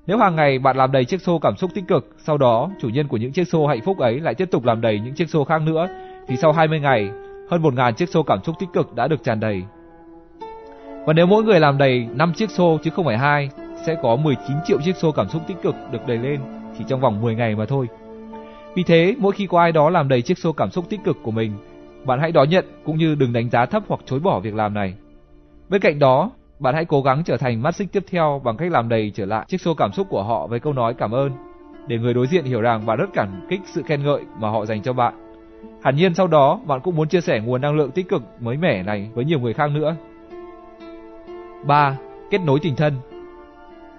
Nếu 0.07 0.19
hàng 0.19 0.37
ngày 0.37 0.59
bạn 0.59 0.77
làm 0.77 0.93
đầy 0.93 1.05
chiếc 1.05 1.23
xô 1.23 1.39
cảm 1.39 1.57
xúc 1.57 1.71
tích 1.75 1.85
cực, 1.89 2.15
sau 2.19 2.39
đó 2.39 2.71
chủ 2.81 2.89
nhân 2.89 3.09
của 3.09 3.17
những 3.17 3.33
chiếc 3.33 3.49
xô 3.49 3.67
hạnh 3.67 3.81
phúc 3.85 3.99
ấy 3.99 4.21
lại 4.21 4.35
tiếp 4.35 4.49
tục 4.51 4.65
làm 4.65 4.81
đầy 4.81 5.01
những 5.01 5.15
chiếc 5.15 5.31
xô 5.31 5.45
khác 5.45 5.63
nữa, 5.63 5.89
thì 6.29 6.37
sau 6.37 6.53
20 6.53 6.81
ngày, 6.81 7.11
hơn 7.51 7.63
1.000 7.63 7.93
chiếc 7.93 8.09
xô 8.09 8.23
cảm 8.23 8.39
xúc 8.45 8.57
tích 8.59 8.69
cực 8.73 8.95
đã 8.95 9.09
được 9.09 9.25
tràn 9.25 9.41
đầy. 9.41 9.63
Và 11.05 11.13
nếu 11.13 11.27
mỗi 11.27 11.45
người 11.45 11.61
làm 11.61 11.79
đầy 11.79 12.09
5 12.15 12.33
chiếc 12.33 12.51
xô 12.51 12.79
chứ 12.83 12.91
không 12.91 13.05
phải 13.05 13.19
hai, 13.19 13.51
sẽ 13.87 13.97
có 14.03 14.17
19 14.17 14.57
triệu 14.65 14.81
chiếc 14.81 14.97
xô 14.97 15.13
cảm 15.13 15.29
xúc 15.29 15.43
tích 15.47 15.57
cực 15.63 15.75
được 15.93 16.07
đầy 16.07 16.19
lên 16.19 16.41
chỉ 16.79 16.85
trong 16.89 17.01
vòng 17.01 17.21
10 17.21 17.35
ngày 17.35 17.55
mà 17.57 17.67
thôi. 17.67 17.87
Vì 18.75 18.83
thế, 18.83 19.15
mỗi 19.19 19.33
khi 19.33 19.47
có 19.47 19.61
ai 19.61 19.73
đó 19.73 19.91
làm 19.91 20.09
đầy 20.09 20.23
chiếc 20.23 20.39
xô 20.39 20.53
cảm 20.53 20.71
xúc 20.71 20.85
tích 20.89 21.01
cực 21.05 21.17
của 21.23 21.31
mình, 21.31 21.53
bạn 22.05 22.21
hãy 22.21 22.33
đón 22.33 22.49
nhận 22.49 22.65
cũng 22.85 22.99
như 22.99 23.15
đừng 23.15 23.33
đánh 23.33 23.51
giá 23.51 23.67
thấp 23.67 23.83
hoặc 23.89 24.01
chối 24.07 24.21
bỏ 24.21 24.41
việc 24.41 24.55
làm 24.55 24.75
này. 24.75 24.95
Bên 25.69 25.81
cạnh 25.81 25.99
đó, 25.99 26.31
bạn 26.59 26.75
hãy 26.75 26.85
cố 26.85 27.03
gắng 27.03 27.23
trở 27.25 27.37
thành 27.37 27.63
mắt 27.63 27.75
xích 27.75 27.89
tiếp 27.93 28.05
theo 28.11 28.41
bằng 28.45 28.57
cách 28.57 28.73
làm 28.73 28.89
đầy 28.89 29.13
trở 29.15 29.27
lại 29.27 29.47
chiếc 29.49 29.61
xô 29.61 29.75
cảm 29.75 29.93
xúc 29.93 30.07
của 30.11 30.23
họ 30.23 30.47
với 30.47 30.61
câu 30.61 30.73
nói 30.73 30.95
cảm 30.95 31.11
ơn, 31.11 31.31
để 31.87 31.99
người 31.99 32.15
đối 32.15 32.27
diện 32.27 32.45
hiểu 32.45 32.61
rằng 32.61 32.87
bạn 32.87 32.99
rất 32.99 33.11
cảm 33.15 33.47
kích 33.49 33.61
sự 33.65 33.83
khen 33.83 34.03
ngợi 34.03 34.21
mà 34.41 34.51
họ 34.51 34.67
dành 34.67 34.83
cho 34.83 34.93
bạn. 34.93 35.15
Hẳn 35.83 35.97
nhiên 35.97 36.15
sau 36.15 36.27
đó, 36.27 36.61
bạn 36.67 36.81
cũng 36.81 36.97
muốn 36.97 37.09
chia 37.09 37.21
sẻ 37.21 37.41
nguồn 37.41 37.61
năng 37.61 37.77
lượng 37.77 37.91
tích 37.91 38.09
cực 38.09 38.23
mới 38.41 38.57
mẻ 38.57 38.83
này 38.83 39.11
với 39.15 39.25
nhiều 39.25 39.41
người 39.41 39.53
khác 39.53 39.71
nữa. 39.71 39.97
3. 41.65 41.97
Kết 42.31 42.41
nối 42.41 42.59
tình 42.63 42.77
thân 42.77 42.95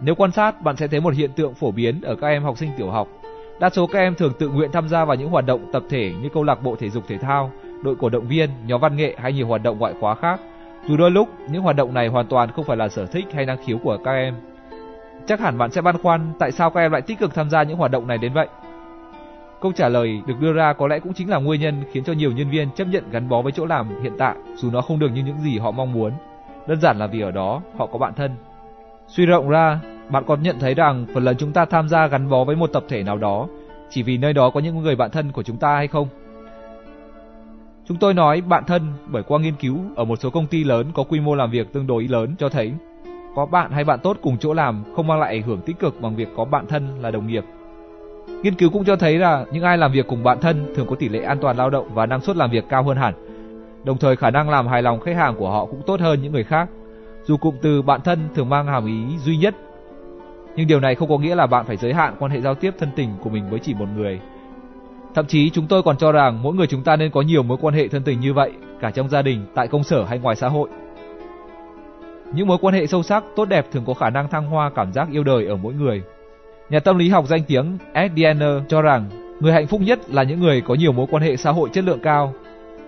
Nếu 0.02 0.16
quan 0.16 0.32
sát, 0.32 0.62
bạn 0.62 0.76
sẽ 0.76 0.88
thấy 0.88 1.02
một 1.02 1.14
hiện 1.14 1.32
tượng 1.32 1.54
phổ 1.54 1.72
biến 1.72 2.02
ở 2.02 2.16
các 2.16 2.28
em 2.28 2.44
học 2.44 2.58
sinh 2.58 2.70
tiểu 2.78 2.90
học 2.90 3.08
Đa 3.62 3.70
số 3.70 3.88
các 3.88 4.00
em 4.00 4.16
thường 4.16 4.34
tự 4.40 4.50
nguyện 4.50 4.72
tham 4.72 4.90
gia 4.90 5.06
vào 5.06 5.16
những 5.16 5.30
hoạt 5.30 5.46
động 5.46 5.66
tập 5.74 5.84
thể 5.90 6.14
như 6.22 6.30
câu 6.34 6.44
lạc 6.44 6.64
bộ 6.64 6.76
thể 6.76 6.90
dục 6.90 7.04
thể 7.08 7.18
thao, 7.18 7.52
đội 7.84 7.96
cổ 7.96 8.10
động 8.10 8.28
viên, 8.28 8.50
nhóm 8.66 8.82
văn 8.82 8.96
nghệ 8.96 9.16
hay 9.18 9.34
nhiều 9.34 9.48
hoạt 9.48 9.64
động 9.64 9.80
ngoại 9.80 9.94
khóa 10.00 10.16
khác. 10.16 10.40
Dù 10.88 10.98
đôi 10.98 11.12
lúc 11.12 11.30
những 11.50 11.62
hoạt 11.62 11.76
động 11.76 11.94
này 11.94 12.08
hoàn 12.08 12.28
toàn 12.28 12.52
không 12.52 12.66
phải 12.66 12.78
là 12.78 12.90
sở 12.90 13.06
thích 13.06 13.26
hay 13.34 13.46
năng 13.46 13.58
khiếu 13.66 13.78
của 13.78 13.98
các 14.04 14.12
em. 14.12 14.36
Chắc 15.28 15.40
hẳn 15.40 15.58
bạn 15.58 15.72
sẽ 15.72 15.82
băn 15.82 15.98
khoăn 15.98 16.34
tại 16.40 16.52
sao 16.52 16.70
các 16.70 16.82
em 16.82 16.92
lại 16.92 17.02
tích 17.02 17.20
cực 17.20 17.34
tham 17.34 17.50
gia 17.50 17.64
những 17.64 17.78
hoạt 17.78 17.92
động 17.92 18.08
này 18.08 18.18
đến 18.18 18.34
vậy. 18.34 18.48
Câu 19.62 19.72
trả 19.72 19.90
lời 19.90 20.22
được 20.28 20.40
đưa 20.40 20.54
ra 20.54 20.74
có 20.74 20.88
lẽ 20.88 21.00
cũng 21.00 21.14
chính 21.14 21.30
là 21.30 21.38
nguyên 21.38 21.62
nhân 21.62 21.84
khiến 21.92 22.04
cho 22.04 22.14
nhiều 22.14 22.32
nhân 22.32 22.50
viên 22.50 22.72
chấp 22.72 22.88
nhận 22.88 23.10
gắn 23.12 23.30
bó 23.30 23.42
với 23.42 23.52
chỗ 23.52 23.66
làm 23.66 24.04
hiện 24.04 24.14
tại 24.18 24.36
dù 24.56 24.72
nó 24.72 24.82
không 24.82 25.00
được 25.00 25.10
như 25.14 25.24
những 25.24 25.42
gì 25.42 25.58
họ 25.58 25.72
mong 25.72 25.94
muốn. 25.94 26.12
Đơn 26.68 26.82
giản 26.82 27.00
là 27.00 27.08
vì 27.08 27.22
ở 27.22 27.32
đó 27.32 27.62
họ 27.78 27.86
có 27.86 28.00
bạn 28.00 28.14
thân. 28.14 28.32
Suy 29.08 29.26
rộng 29.26 29.50
ra, 29.50 29.80
bạn 30.10 30.24
còn 30.28 30.44
nhận 30.44 30.60
thấy 30.60 30.74
rằng 30.74 31.06
phần 31.14 31.24
lớn 31.24 31.36
chúng 31.40 31.52
ta 31.52 31.66
tham 31.66 31.90
gia 31.90 32.08
gắn 32.08 32.30
bó 32.30 32.44
với 32.44 32.56
một 32.56 32.68
tập 32.68 32.84
thể 32.90 33.04
nào 33.04 33.18
đó 33.18 33.48
chỉ 33.90 34.04
vì 34.04 34.18
nơi 34.18 34.34
đó 34.34 34.50
có 34.50 34.60
những 34.60 34.78
người 34.78 34.96
bạn 34.96 35.12
thân 35.12 35.32
của 35.32 35.44
chúng 35.44 35.58
ta 35.58 35.76
hay 35.76 35.88
không? 35.88 36.08
Chúng 37.86 37.98
tôi 37.98 38.14
nói 38.14 38.42
bạn 38.42 38.64
thân 38.68 38.82
bởi 39.08 39.24
qua 39.24 39.40
nghiên 39.40 39.56
cứu 39.56 39.80
ở 39.96 40.06
một 40.06 40.20
số 40.20 40.30
công 40.30 40.48
ty 40.48 40.64
lớn 40.64 40.86
có 40.94 41.04
quy 41.04 41.20
mô 41.20 41.36
làm 41.36 41.52
việc 41.52 41.74
tương 41.74 41.88
đối 41.88 42.08
lớn 42.08 42.36
cho 42.40 42.50
thấy 42.50 42.74
có 43.36 43.46
bạn 43.46 43.72
hay 43.72 43.84
bạn 43.84 44.00
tốt 44.00 44.18
cùng 44.22 44.38
chỗ 44.38 44.54
làm 44.54 44.84
không 44.96 45.08
mang 45.08 45.20
lại 45.20 45.30
ảnh 45.30 45.42
hưởng 45.42 45.62
tích 45.62 45.80
cực 45.80 46.02
bằng 46.02 46.16
việc 46.16 46.28
có 46.36 46.46
bạn 46.46 46.68
thân 46.68 47.02
là 47.02 47.12
đồng 47.12 47.28
nghiệp. 47.28 47.44
Nghiên 48.44 48.56
cứu 48.56 48.70
cũng 48.70 48.86
cho 48.86 48.96
thấy 48.96 49.18
là 49.18 49.46
những 49.52 49.64
ai 49.64 49.78
làm 49.78 49.92
việc 49.92 50.08
cùng 50.08 50.24
bạn 50.24 50.40
thân 50.42 50.74
thường 50.76 50.88
có 50.90 50.96
tỷ 50.96 51.10
lệ 51.10 51.20
an 51.20 51.38
toàn 51.42 51.58
lao 51.58 51.70
động 51.70 51.90
và 51.94 52.06
năng 52.06 52.22
suất 52.22 52.38
làm 52.38 52.52
việc 52.52 52.66
cao 52.70 52.84
hơn 52.84 52.98
hẳn. 52.98 53.14
Đồng 53.84 53.98
thời 53.98 54.16
khả 54.16 54.30
năng 54.30 54.50
làm 54.50 54.68
hài 54.68 54.82
lòng 54.82 55.00
khách 55.00 55.16
hàng 55.16 55.36
của 55.36 55.50
họ 55.50 55.66
cũng 55.66 55.82
tốt 55.88 56.00
hơn 56.00 56.22
những 56.22 56.32
người 56.32 56.44
khác. 56.44 56.70
Dù 57.24 57.38
cụm 57.38 57.56
từ 57.62 57.82
bạn 57.82 58.02
thân 58.02 58.20
thường 58.36 58.50
mang 58.50 58.68
hàm 58.68 58.86
ý 58.86 59.18
duy 59.18 59.38
nhất 59.38 59.56
nhưng 60.56 60.68
điều 60.68 60.80
này 60.80 60.96
không 60.96 61.10
có 61.10 61.18
nghĩa 61.18 61.36
là 61.36 61.48
bạn 61.48 61.66
phải 61.66 61.78
giới 61.78 61.94
hạn 61.94 62.16
quan 62.20 62.32
hệ 62.32 62.42
giao 62.42 62.56
tiếp 62.56 62.74
thân 62.80 62.90
tình 62.96 63.10
của 63.22 63.30
mình 63.30 63.50
với 63.50 63.60
chỉ 63.60 63.74
một 63.74 63.86
người. 63.96 64.20
Thậm 65.16 65.26
chí 65.26 65.50
chúng 65.50 65.68
tôi 65.68 65.84
còn 65.84 65.98
cho 65.98 66.12
rằng 66.12 66.44
mỗi 66.44 66.54
người 66.54 66.68
chúng 66.68 66.84
ta 66.84 66.96
nên 66.96 67.12
có 67.12 67.22
nhiều 67.22 67.44
mối 67.44 67.58
quan 67.62 67.74
hệ 67.74 67.88
thân 67.88 68.04
tình 68.04 68.20
như 68.20 68.34
vậy, 68.34 68.52
cả 68.82 68.92
trong 68.92 69.10
gia 69.10 69.22
đình, 69.22 69.46
tại 69.56 69.68
công 69.68 69.84
sở 69.84 70.04
hay 70.04 70.20
ngoài 70.20 70.36
xã 70.36 70.48
hội. 70.48 70.70
Những 72.34 72.48
mối 72.48 72.58
quan 72.62 72.74
hệ 72.74 72.88
sâu 72.88 73.04
sắc, 73.04 73.24
tốt 73.36 73.46
đẹp 73.46 73.66
thường 73.72 73.84
có 73.86 73.94
khả 73.94 74.10
năng 74.10 74.30
thăng 74.30 74.46
hoa 74.46 74.72
cảm 74.76 74.94
giác 74.94 75.08
yêu 75.12 75.24
đời 75.24 75.46
ở 75.46 75.56
mỗi 75.56 75.74
người. 75.74 76.02
Nhà 76.70 76.80
tâm 76.80 76.98
lý 76.98 77.10
học 77.10 77.26
danh 77.28 77.44
tiếng 77.44 77.78
Ed 77.94 78.12
Diener 78.16 78.62
cho 78.68 78.82
rằng 78.82 79.10
người 79.40 79.54
hạnh 79.54 79.68
phúc 79.68 79.82
nhất 79.82 80.00
là 80.10 80.24
những 80.24 80.40
người 80.40 80.62
có 80.62 80.76
nhiều 80.76 80.92
mối 80.92 81.08
quan 81.12 81.24
hệ 81.24 81.38
xã 81.38 81.52
hội 81.52 81.70
chất 81.74 81.84
lượng 81.84 82.00
cao. 82.04 82.34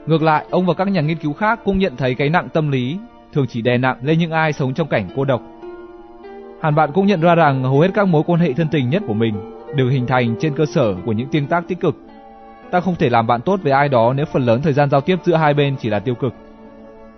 Ngược 0.06 0.22
lại, 0.22 0.46
ông 0.50 0.66
và 0.66 0.74
các 0.74 0.88
nhà 0.88 1.02
nghiên 1.02 1.18
cứu 1.18 1.34
khác 1.34 1.60
cũng 1.66 1.80
nhận 1.80 1.96
thấy 1.96 2.16
cái 2.16 2.30
nặng 2.30 2.50
tâm 2.54 2.72
lý 2.72 2.98
thường 3.34 3.48
chỉ 3.50 3.62
đè 3.62 3.78
nặng 3.78 3.98
lên 4.02 4.20
những 4.20 4.32
ai 4.32 4.54
sống 4.54 4.74
trong 4.74 4.88
cảnh 4.88 5.10
cô 5.16 5.26
độc 5.26 5.42
Hẳn 6.64 6.76
bạn 6.76 6.92
cũng 6.94 7.08
nhận 7.08 7.22
ra 7.22 7.36
rằng 7.36 7.64
hầu 7.64 7.80
hết 7.80 7.92
các 7.94 8.08
mối 8.08 8.24
quan 8.26 8.40
hệ 8.40 8.54
thân 8.54 8.68
tình 8.72 8.90
nhất 8.90 9.04
của 9.08 9.14
mình 9.14 9.36
đều 9.76 9.88
hình 9.88 10.06
thành 10.06 10.36
trên 10.40 10.56
cơ 10.56 10.66
sở 10.66 10.96
của 11.06 11.12
những 11.12 11.28
tương 11.28 11.48
tác 11.48 11.68
tích 11.68 11.80
cực. 11.80 11.96
Ta 12.72 12.80
không 12.80 12.96
thể 12.96 13.10
làm 13.10 13.28
bạn 13.28 13.42
tốt 13.42 13.60
với 13.64 13.72
ai 13.72 13.90
đó 13.90 14.14
nếu 14.14 14.26
phần 14.26 14.46
lớn 14.46 14.62
thời 14.64 14.74
gian 14.74 14.90
giao 14.90 15.02
tiếp 15.02 15.20
giữa 15.24 15.36
hai 15.36 15.54
bên 15.54 15.76
chỉ 15.80 15.90
là 15.90 16.00
tiêu 16.00 16.16
cực. 16.16 16.34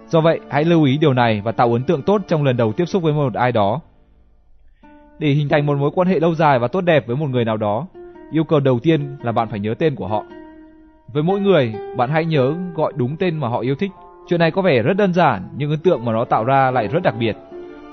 Do 0.07 0.21
vậy, 0.21 0.39
hãy 0.49 0.63
lưu 0.65 0.83
ý 0.83 0.97
điều 0.97 1.13
này 1.13 1.41
và 1.43 1.51
tạo 1.51 1.73
ấn 1.73 1.83
tượng 1.83 2.01
tốt 2.01 2.21
trong 2.27 2.43
lần 2.43 2.57
đầu 2.57 2.73
tiếp 2.73 2.85
xúc 2.85 3.03
với 3.03 3.13
một 3.13 3.33
ai 3.33 3.51
đó. 3.51 3.81
Để 5.19 5.27
hình 5.27 5.49
thành 5.49 5.65
một 5.65 5.77
mối 5.77 5.91
quan 5.95 6.07
hệ 6.07 6.19
lâu 6.19 6.35
dài 6.35 6.59
và 6.59 6.67
tốt 6.67 6.81
đẹp 6.81 7.07
với 7.07 7.15
một 7.15 7.29
người 7.29 7.45
nào 7.45 7.57
đó, 7.57 7.87
yêu 8.31 8.43
cầu 8.43 8.59
đầu 8.59 8.79
tiên 8.79 9.17
là 9.23 9.31
bạn 9.31 9.47
phải 9.49 9.59
nhớ 9.59 9.73
tên 9.79 9.95
của 9.95 10.07
họ. 10.07 10.23
Với 11.13 11.23
mỗi 11.23 11.39
người, 11.39 11.73
bạn 11.97 12.09
hãy 12.09 12.25
nhớ 12.25 12.55
gọi 12.75 12.93
đúng 12.95 13.17
tên 13.17 13.37
mà 13.37 13.47
họ 13.47 13.59
yêu 13.59 13.75
thích. 13.75 13.91
Chuyện 14.27 14.39
này 14.39 14.51
có 14.51 14.61
vẻ 14.61 14.81
rất 14.81 14.93
đơn 14.97 15.13
giản, 15.13 15.47
nhưng 15.57 15.69
ấn 15.69 15.79
tượng 15.79 16.05
mà 16.05 16.11
nó 16.11 16.25
tạo 16.25 16.43
ra 16.43 16.71
lại 16.71 16.87
rất 16.87 17.03
đặc 17.03 17.15
biệt. 17.19 17.35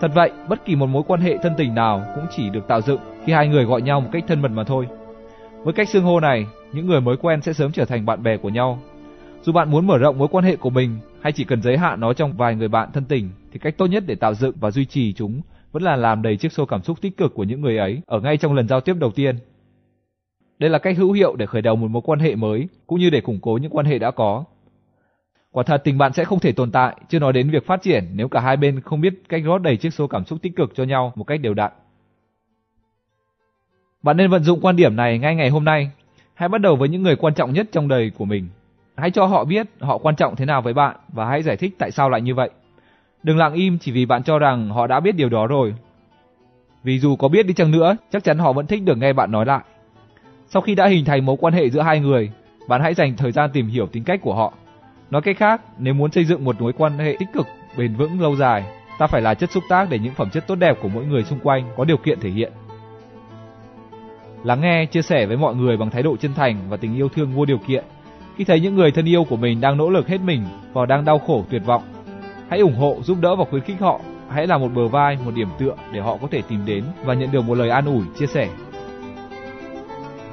Thật 0.00 0.10
vậy, 0.14 0.30
bất 0.48 0.64
kỳ 0.64 0.76
một 0.76 0.86
mối 0.86 1.02
quan 1.06 1.20
hệ 1.20 1.36
thân 1.36 1.52
tình 1.56 1.74
nào 1.74 2.04
cũng 2.14 2.24
chỉ 2.36 2.50
được 2.50 2.68
tạo 2.68 2.80
dựng 2.80 3.00
khi 3.24 3.32
hai 3.32 3.48
người 3.48 3.64
gọi 3.64 3.82
nhau 3.82 4.00
một 4.00 4.08
cách 4.12 4.24
thân 4.28 4.42
mật 4.42 4.50
mà 4.50 4.64
thôi. 4.64 4.86
Với 5.64 5.72
cách 5.72 5.88
xưng 5.88 6.04
hô 6.04 6.20
này, 6.20 6.46
những 6.72 6.86
người 6.86 7.00
mới 7.00 7.16
quen 7.16 7.42
sẽ 7.42 7.52
sớm 7.52 7.72
trở 7.72 7.84
thành 7.84 8.06
bạn 8.06 8.22
bè 8.22 8.36
của 8.36 8.48
nhau. 8.48 8.78
Dù 9.42 9.52
bạn 9.52 9.70
muốn 9.70 9.86
mở 9.86 9.98
rộng 9.98 10.18
mối 10.18 10.28
quan 10.28 10.44
hệ 10.44 10.56
của 10.56 10.70
mình 10.70 10.98
hay 11.20 11.32
chỉ 11.32 11.44
cần 11.44 11.62
giới 11.62 11.78
hạn 11.78 12.00
nó 12.00 12.12
trong 12.12 12.32
vài 12.32 12.54
người 12.54 12.68
bạn 12.68 12.88
thân 12.92 13.04
tình, 13.04 13.30
thì 13.52 13.58
cách 13.58 13.78
tốt 13.78 13.86
nhất 13.86 14.04
để 14.06 14.14
tạo 14.14 14.34
dựng 14.34 14.54
và 14.60 14.70
duy 14.70 14.84
trì 14.84 15.12
chúng 15.12 15.40
vẫn 15.72 15.82
là 15.82 15.96
làm 15.96 16.22
đầy 16.22 16.36
chiếc 16.36 16.52
xô 16.52 16.64
cảm 16.64 16.82
xúc 16.82 17.00
tích 17.00 17.16
cực 17.16 17.34
của 17.34 17.44
những 17.44 17.60
người 17.60 17.78
ấy 17.78 18.02
ở 18.06 18.20
ngay 18.20 18.36
trong 18.36 18.54
lần 18.54 18.68
giao 18.68 18.80
tiếp 18.80 18.96
đầu 19.00 19.10
tiên. 19.10 19.36
Đây 20.62 20.70
là 20.70 20.78
cách 20.78 20.96
hữu 20.98 21.12
hiệu 21.12 21.36
để 21.36 21.46
khởi 21.46 21.62
đầu 21.62 21.76
một 21.76 21.90
mối 21.90 22.02
quan 22.04 22.18
hệ 22.18 22.34
mới, 22.34 22.68
cũng 22.86 22.98
như 22.98 23.10
để 23.10 23.20
củng 23.20 23.38
cố 23.42 23.58
những 23.62 23.70
quan 23.70 23.86
hệ 23.86 23.98
đã 23.98 24.10
có. 24.10 24.44
Quả 25.52 25.62
thật 25.62 25.80
tình 25.84 25.98
bạn 25.98 26.12
sẽ 26.12 26.24
không 26.24 26.40
thể 26.40 26.52
tồn 26.52 26.70
tại, 26.70 26.96
chưa 27.08 27.18
nói 27.18 27.32
đến 27.32 27.50
việc 27.50 27.66
phát 27.66 27.82
triển 27.82 28.04
nếu 28.14 28.28
cả 28.28 28.40
hai 28.40 28.56
bên 28.56 28.80
không 28.80 29.00
biết 29.00 29.14
cách 29.28 29.42
rót 29.44 29.58
đầy 29.58 29.76
chiếc 29.76 29.94
số 29.94 30.06
cảm 30.06 30.24
xúc 30.24 30.38
tích 30.42 30.56
cực 30.56 30.72
cho 30.74 30.84
nhau 30.84 31.12
một 31.14 31.24
cách 31.24 31.40
đều 31.40 31.54
đặn. 31.54 31.72
Bạn 34.02 34.16
nên 34.16 34.30
vận 34.30 34.42
dụng 34.42 34.60
quan 34.60 34.76
điểm 34.76 34.96
này 34.96 35.18
ngay 35.18 35.34
ngày 35.34 35.50
hôm 35.50 35.64
nay. 35.64 35.90
Hãy 36.34 36.48
bắt 36.48 36.60
đầu 36.60 36.76
với 36.76 36.88
những 36.88 37.02
người 37.02 37.16
quan 37.16 37.34
trọng 37.34 37.52
nhất 37.52 37.66
trong 37.72 37.88
đời 37.88 38.10
của 38.18 38.24
mình. 38.24 38.48
Hãy 38.96 39.10
cho 39.10 39.26
họ 39.26 39.44
biết 39.44 39.66
họ 39.80 39.98
quan 39.98 40.16
trọng 40.16 40.36
thế 40.36 40.44
nào 40.44 40.62
với 40.62 40.74
bạn 40.74 40.96
và 41.08 41.26
hãy 41.26 41.42
giải 41.42 41.56
thích 41.56 41.74
tại 41.78 41.90
sao 41.90 42.10
lại 42.10 42.20
như 42.20 42.34
vậy. 42.34 42.50
Đừng 43.22 43.38
lặng 43.38 43.54
im 43.54 43.78
chỉ 43.78 43.92
vì 43.92 44.06
bạn 44.06 44.22
cho 44.22 44.38
rằng 44.38 44.70
họ 44.70 44.86
đã 44.86 45.00
biết 45.00 45.16
điều 45.16 45.28
đó 45.28 45.46
rồi. 45.46 45.74
Vì 46.82 46.98
dù 46.98 47.16
có 47.16 47.28
biết 47.28 47.46
đi 47.46 47.54
chăng 47.54 47.70
nữa, 47.70 47.96
chắc 48.10 48.24
chắn 48.24 48.38
họ 48.38 48.52
vẫn 48.52 48.66
thích 48.66 48.82
được 48.84 48.98
nghe 48.98 49.12
bạn 49.12 49.30
nói 49.32 49.46
lại. 49.46 49.60
Sau 50.52 50.62
khi 50.62 50.74
đã 50.74 50.86
hình 50.86 51.04
thành 51.04 51.26
mối 51.26 51.36
quan 51.40 51.54
hệ 51.54 51.70
giữa 51.70 51.80
hai 51.80 52.00
người, 52.00 52.30
bạn 52.68 52.80
hãy 52.82 52.94
dành 52.94 53.16
thời 53.16 53.32
gian 53.32 53.50
tìm 53.52 53.68
hiểu 53.68 53.86
tính 53.86 54.04
cách 54.04 54.20
của 54.22 54.34
họ 54.34 54.52
Nói 55.10 55.22
cách 55.22 55.36
khác, 55.38 55.60
nếu 55.78 55.94
muốn 55.94 56.10
xây 56.10 56.24
dựng 56.24 56.44
một 56.44 56.60
mối 56.60 56.72
quan 56.72 56.98
hệ 56.98 57.16
tích 57.18 57.28
cực, 57.32 57.46
bền 57.76 57.94
vững 57.94 58.20
lâu 58.20 58.36
dài, 58.36 58.64
ta 58.98 59.06
phải 59.06 59.22
là 59.22 59.34
chất 59.34 59.50
xúc 59.50 59.62
tác 59.68 59.90
để 59.90 59.98
những 59.98 60.14
phẩm 60.14 60.30
chất 60.30 60.46
tốt 60.46 60.54
đẹp 60.54 60.78
của 60.82 60.88
mỗi 60.88 61.04
người 61.04 61.22
xung 61.22 61.38
quanh 61.42 61.70
có 61.76 61.84
điều 61.84 61.96
kiện 61.96 62.20
thể 62.20 62.30
hiện. 62.30 62.52
Lắng 64.44 64.60
nghe, 64.60 64.86
chia 64.86 65.02
sẻ 65.02 65.26
với 65.26 65.36
mọi 65.36 65.54
người 65.54 65.76
bằng 65.76 65.90
thái 65.90 66.02
độ 66.02 66.16
chân 66.16 66.34
thành 66.34 66.56
và 66.68 66.76
tình 66.76 66.96
yêu 66.96 67.08
thương 67.08 67.32
vô 67.32 67.44
điều 67.44 67.58
kiện. 67.58 67.84
Khi 68.36 68.44
thấy 68.44 68.60
những 68.60 68.74
người 68.74 68.90
thân 68.90 69.08
yêu 69.08 69.24
của 69.24 69.36
mình 69.36 69.60
đang 69.60 69.76
nỗ 69.76 69.90
lực 69.90 70.08
hết 70.08 70.20
mình 70.20 70.44
và 70.72 70.86
đang 70.86 71.04
đau 71.04 71.18
khổ 71.18 71.44
tuyệt 71.50 71.62
vọng, 71.66 71.82
hãy 72.48 72.60
ủng 72.60 72.76
hộ, 72.76 72.96
giúp 73.02 73.18
đỡ 73.20 73.36
và 73.36 73.44
khuyến 73.44 73.62
khích 73.62 73.80
họ. 73.80 74.00
hãy 74.30 74.46
là 74.46 74.58
một 74.58 74.68
bờ 74.74 74.88
vai, 74.88 75.18
một 75.24 75.34
điểm 75.34 75.48
tựa 75.58 75.74
để 75.92 76.00
họ 76.00 76.16
có 76.22 76.28
thể 76.30 76.42
tìm 76.48 76.60
đến 76.66 76.84
và 77.04 77.14
nhận 77.14 77.32
được 77.32 77.42
một 77.42 77.54
lời 77.54 77.70
an 77.70 77.86
ủi, 77.86 78.04
chia 78.18 78.26
sẻ. 78.26 78.48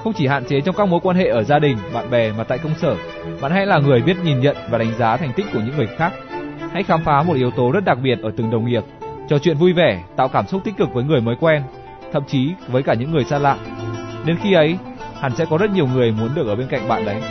Không 0.04 0.14
chỉ 0.14 0.28
hạn 0.28 0.46
chế 0.46 0.62
trong 0.62 0.76
các 0.76 0.88
mối 0.88 1.00
quan 1.04 1.18
hệ 1.18 1.28
ở 1.28 1.44
gia 1.44 1.60
đình, 1.60 1.78
bạn 1.94 2.10
bè 2.10 2.32
mà 2.32 2.44
tại 2.44 2.58
công 2.58 2.76
sở, 2.82 2.96
bạn 3.42 3.52
hãy 3.52 3.66
là 3.66 3.80
người 3.80 4.02
biết 4.02 4.18
nhìn 4.24 4.40
nhận 4.40 4.58
và 4.70 4.78
đánh 4.78 4.94
giá 4.98 5.18
thành 5.18 5.34
tích 5.36 5.46
của 5.54 5.60
những 5.60 5.78
người 5.78 5.88
khác. 5.98 6.14
Hãy 6.74 6.84
khám 6.84 7.04
phá 7.04 7.24
một 7.24 7.34
yếu 7.34 7.52
tố 7.52 7.72
rất 7.72 7.86
đặc 7.86 7.98
biệt 8.04 8.20
ở 8.22 8.32
từng 8.38 8.52
đồng 8.52 8.66
nghiệp, 8.66 8.84
trò 9.30 9.40
chuyện 9.40 9.58
vui 9.58 9.74
vẻ, 9.74 10.04
tạo 10.16 10.28
cảm 10.28 10.48
xúc 10.48 10.62
tích 10.64 10.78
cực 10.78 10.94
với 10.94 11.04
người 11.04 11.22
mới 11.22 11.36
quen, 11.40 11.64
thậm 12.14 12.24
chí 12.28 12.54
với 12.68 12.84
cả 12.84 12.94
những 12.94 13.12
người 13.12 13.24
xa 13.24 13.40
lạ. 13.40 13.58
Đến 14.26 14.38
khi 14.44 14.54
ấy, 14.54 14.78
hẳn 15.20 15.36
sẽ 15.36 15.46
có 15.50 15.58
rất 15.58 15.72
nhiều 15.72 15.88
người 15.88 16.12
muốn 16.12 16.30
được 16.36 16.48
ở 16.48 16.56
bên 16.56 16.68
cạnh 16.68 16.88
bạn 16.88 17.06
đấy. 17.06 17.22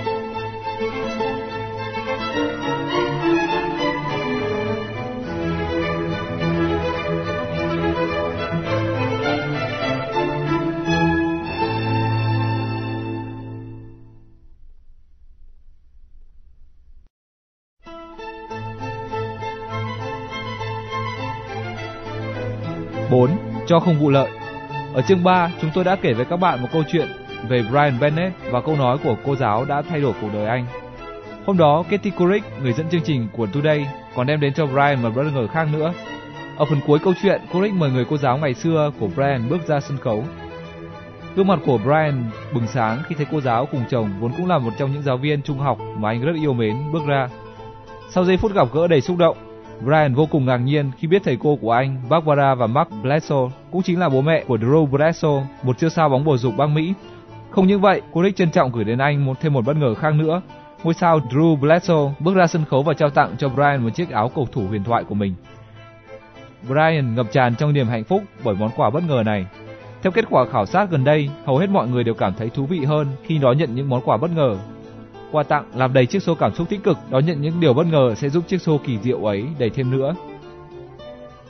Cho 23.69 23.81
không 23.81 23.99
vụ 23.99 24.11
lợi 24.11 24.31
Ở 24.95 25.03
chương 25.03 25.25
3, 25.25 25.51
chúng 25.61 25.71
tôi 25.75 25.85
đã 25.85 25.97
kể 25.97 26.13
với 26.13 26.25
các 26.25 26.37
bạn 26.37 26.63
một 26.63 26.69
câu 26.73 26.83
chuyện 26.93 27.09
về 27.49 27.63
Brian 27.71 28.01
Bennett 28.01 28.37
và 28.51 28.61
câu 28.61 28.77
nói 28.77 28.99
của 29.05 29.17
cô 29.25 29.37
giáo 29.37 29.65
đã 29.65 29.83
thay 29.83 30.01
đổi 30.01 30.13
cuộc 30.21 30.29
đời 30.33 30.47
anh. 30.47 30.67
Hôm 31.47 31.59
đó, 31.59 31.85
Katie 31.91 32.13
Couric, 32.19 32.45
người 32.63 32.73
dẫn 32.73 32.89
chương 32.91 33.03
trình 33.05 33.29
của 33.33 33.47
Today, 33.47 33.87
còn 34.15 34.27
đem 34.27 34.41
đến 34.41 34.55
cho 34.55 34.67
Brian 34.67 35.03
một 35.03 35.11
bất 35.17 35.23
ngờ 35.35 35.47
khác 35.47 35.69
nữa. 35.73 35.93
Ở 36.57 36.65
phần 36.65 36.81
cuối 36.87 36.99
câu 36.99 37.15
chuyện, 37.23 37.41
Couric 37.53 37.73
mời 37.75 37.91
người 37.91 38.05
cô 38.11 38.17
giáo 38.17 38.39
ngày 38.39 38.55
xưa 38.55 38.91
của 39.01 39.09
Brian 39.09 39.49
bước 39.49 39.67
ra 39.67 39.81
sân 39.81 39.99
khấu. 39.99 40.25
Gương 41.37 41.47
mặt 41.47 41.59
của 41.67 41.79
Brian 41.79 42.31
bừng 42.55 42.67
sáng 42.67 43.03
khi 43.09 43.15
thấy 43.15 43.27
cô 43.31 43.41
giáo 43.41 43.67
cùng 43.67 43.85
chồng 43.91 44.11
vốn 44.21 44.33
cũng 44.37 44.49
là 44.49 44.59
một 44.59 44.73
trong 44.79 44.93
những 44.93 45.03
giáo 45.03 45.17
viên 45.17 45.43
trung 45.43 45.59
học 45.59 45.79
mà 45.99 46.09
anh 46.09 46.21
rất 46.21 46.37
yêu 46.43 46.55
mến 46.55 46.77
bước 46.93 47.03
ra. 47.07 47.29
Sau 48.11 48.25
giây 48.25 48.37
phút 48.37 48.55
gặp 48.55 48.69
gỡ 48.73 48.89
đầy 48.89 49.01
xúc 49.01 49.17
động, 49.17 49.37
Brian 49.85 50.15
vô 50.15 50.27
cùng 50.27 50.47
ngạc 50.47 50.57
nhiên 50.57 50.91
khi 50.99 51.09
biết 51.09 51.23
thầy 51.25 51.37
cô 51.41 51.57
của 51.57 51.73
anh, 51.73 51.97
Barbara 52.09 52.55
và 52.55 52.67
Mark 52.67 52.89
Bledsoe, 53.03 53.51
cũng 53.71 53.83
chính 53.83 54.01
là 54.01 54.09
bố 54.09 54.21
mẹ 54.21 54.45
của 54.47 54.57
Drew 54.57 54.87
Bledsoe, 54.87 55.47
một 55.63 55.79
siêu 55.79 55.91
sao 55.91 56.09
bóng 56.09 56.25
bầu 56.25 56.39
dục 56.39 56.55
bang 56.57 56.75
Mỹ. 56.75 56.95
Không 57.51 57.67
những 57.67 57.81
vậy, 57.81 58.03
cô 58.13 58.23
Rick 58.23 58.37
trân 58.37 58.51
trọng 58.51 58.73
gửi 58.73 58.85
đến 58.85 58.99
anh 58.99 59.27
một 59.27 59.41
thêm 59.41 59.53
một 59.53 59.65
bất 59.67 59.77
ngờ 59.77 59.95
khác 59.95 60.15
nữa. 60.15 60.43
Ngôi 60.85 60.95
sao 60.95 61.19
Drew 61.19 61.57
Bledsoe 61.57 62.15
bước 62.19 62.35
ra 62.35 62.47
sân 62.47 62.65
khấu 62.65 62.83
và 62.83 62.95
trao 62.95 63.11
tặng 63.11 63.37
cho 63.39 63.49
Brian 63.49 63.83
một 63.83 63.91
chiếc 63.95 64.11
áo 64.11 64.31
cầu 64.35 64.49
thủ 64.53 64.63
huyền 64.69 64.85
thoại 64.85 65.05
của 65.05 65.15
mình. 65.15 65.35
Brian 66.67 67.15
ngập 67.15 67.27
tràn 67.33 67.55
trong 67.55 67.73
niềm 67.73 67.87
hạnh 67.87 68.05
phúc 68.05 68.23
bởi 68.45 68.55
món 68.55 68.71
quà 68.77 68.91
bất 68.91 69.03
ngờ 69.09 69.23
này. 69.27 69.47
Theo 70.03 70.11
kết 70.11 70.25
quả 70.31 70.45
khảo 70.45 70.67
sát 70.67 70.91
gần 70.91 71.05
đây, 71.05 71.31
hầu 71.45 71.59
hết 71.59 71.71
mọi 71.71 71.89
người 71.89 72.05
đều 72.05 72.15
cảm 72.15 72.33
thấy 72.35 72.51
thú 72.51 72.67
vị 72.67 72.85
hơn 72.85 73.07
khi 73.25 73.39
đón 73.39 73.59
nhận 73.59 73.75
những 73.75 73.89
món 73.89 74.01
quà 74.01 74.17
bất 74.17 74.31
ngờ 74.31 74.57
Quà 75.33 75.43
tặng 75.43 75.65
làm 75.75 75.93
đầy 75.93 76.07
chiếc 76.07 76.23
số 76.23 76.35
cảm 76.35 76.55
xúc 76.55 76.69
tích 76.69 76.83
cực, 76.83 76.99
đón 77.11 77.27
nhận 77.27 77.43
những 77.43 77.61
điều 77.61 77.75
bất 77.75 77.87
ngờ 77.87 78.15
sẽ 78.17 78.29
giúp 78.29 78.45
chiếc 78.49 78.63
số 78.63 78.81
kỳ 78.85 78.99
diệu 78.99 79.25
ấy 79.25 79.45
đầy 79.59 79.71
thêm 79.71 79.91
nữa. 79.91 80.15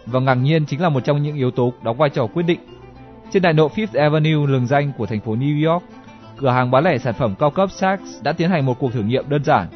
Và 0.06 0.20
ngạc 0.20 0.34
nhiên 0.34 0.66
chính 0.66 0.80
là 0.80 0.88
một 0.88 1.00
trong 1.05 1.22
những 1.22 1.36
yếu 1.36 1.50
tố 1.50 1.72
đóng 1.82 1.96
vai 1.96 2.10
trò 2.10 2.26
quyết 2.26 2.42
định. 2.42 2.60
Trên 3.32 3.42
đại 3.42 3.55
lộ 3.55 3.68
Fifth 3.68 4.00
Avenue 4.00 4.46
lừng 4.46 4.66
danh 4.66 4.92
của 4.98 5.06
thành 5.06 5.20
phố 5.20 5.36
New 5.36 5.72
York, 5.72 5.84
cửa 6.36 6.50
hàng 6.50 6.70
bán 6.70 6.84
lẻ 6.84 6.98
sản 6.98 7.14
phẩm 7.14 7.34
cao 7.38 7.50
cấp 7.50 7.70
Saks 7.70 8.22
đã 8.22 8.32
tiến 8.32 8.50
hành 8.50 8.66
một 8.66 8.78
cuộc 8.78 8.92
thử 8.92 9.02
nghiệm 9.02 9.28
đơn 9.28 9.44
giản. 9.44 9.66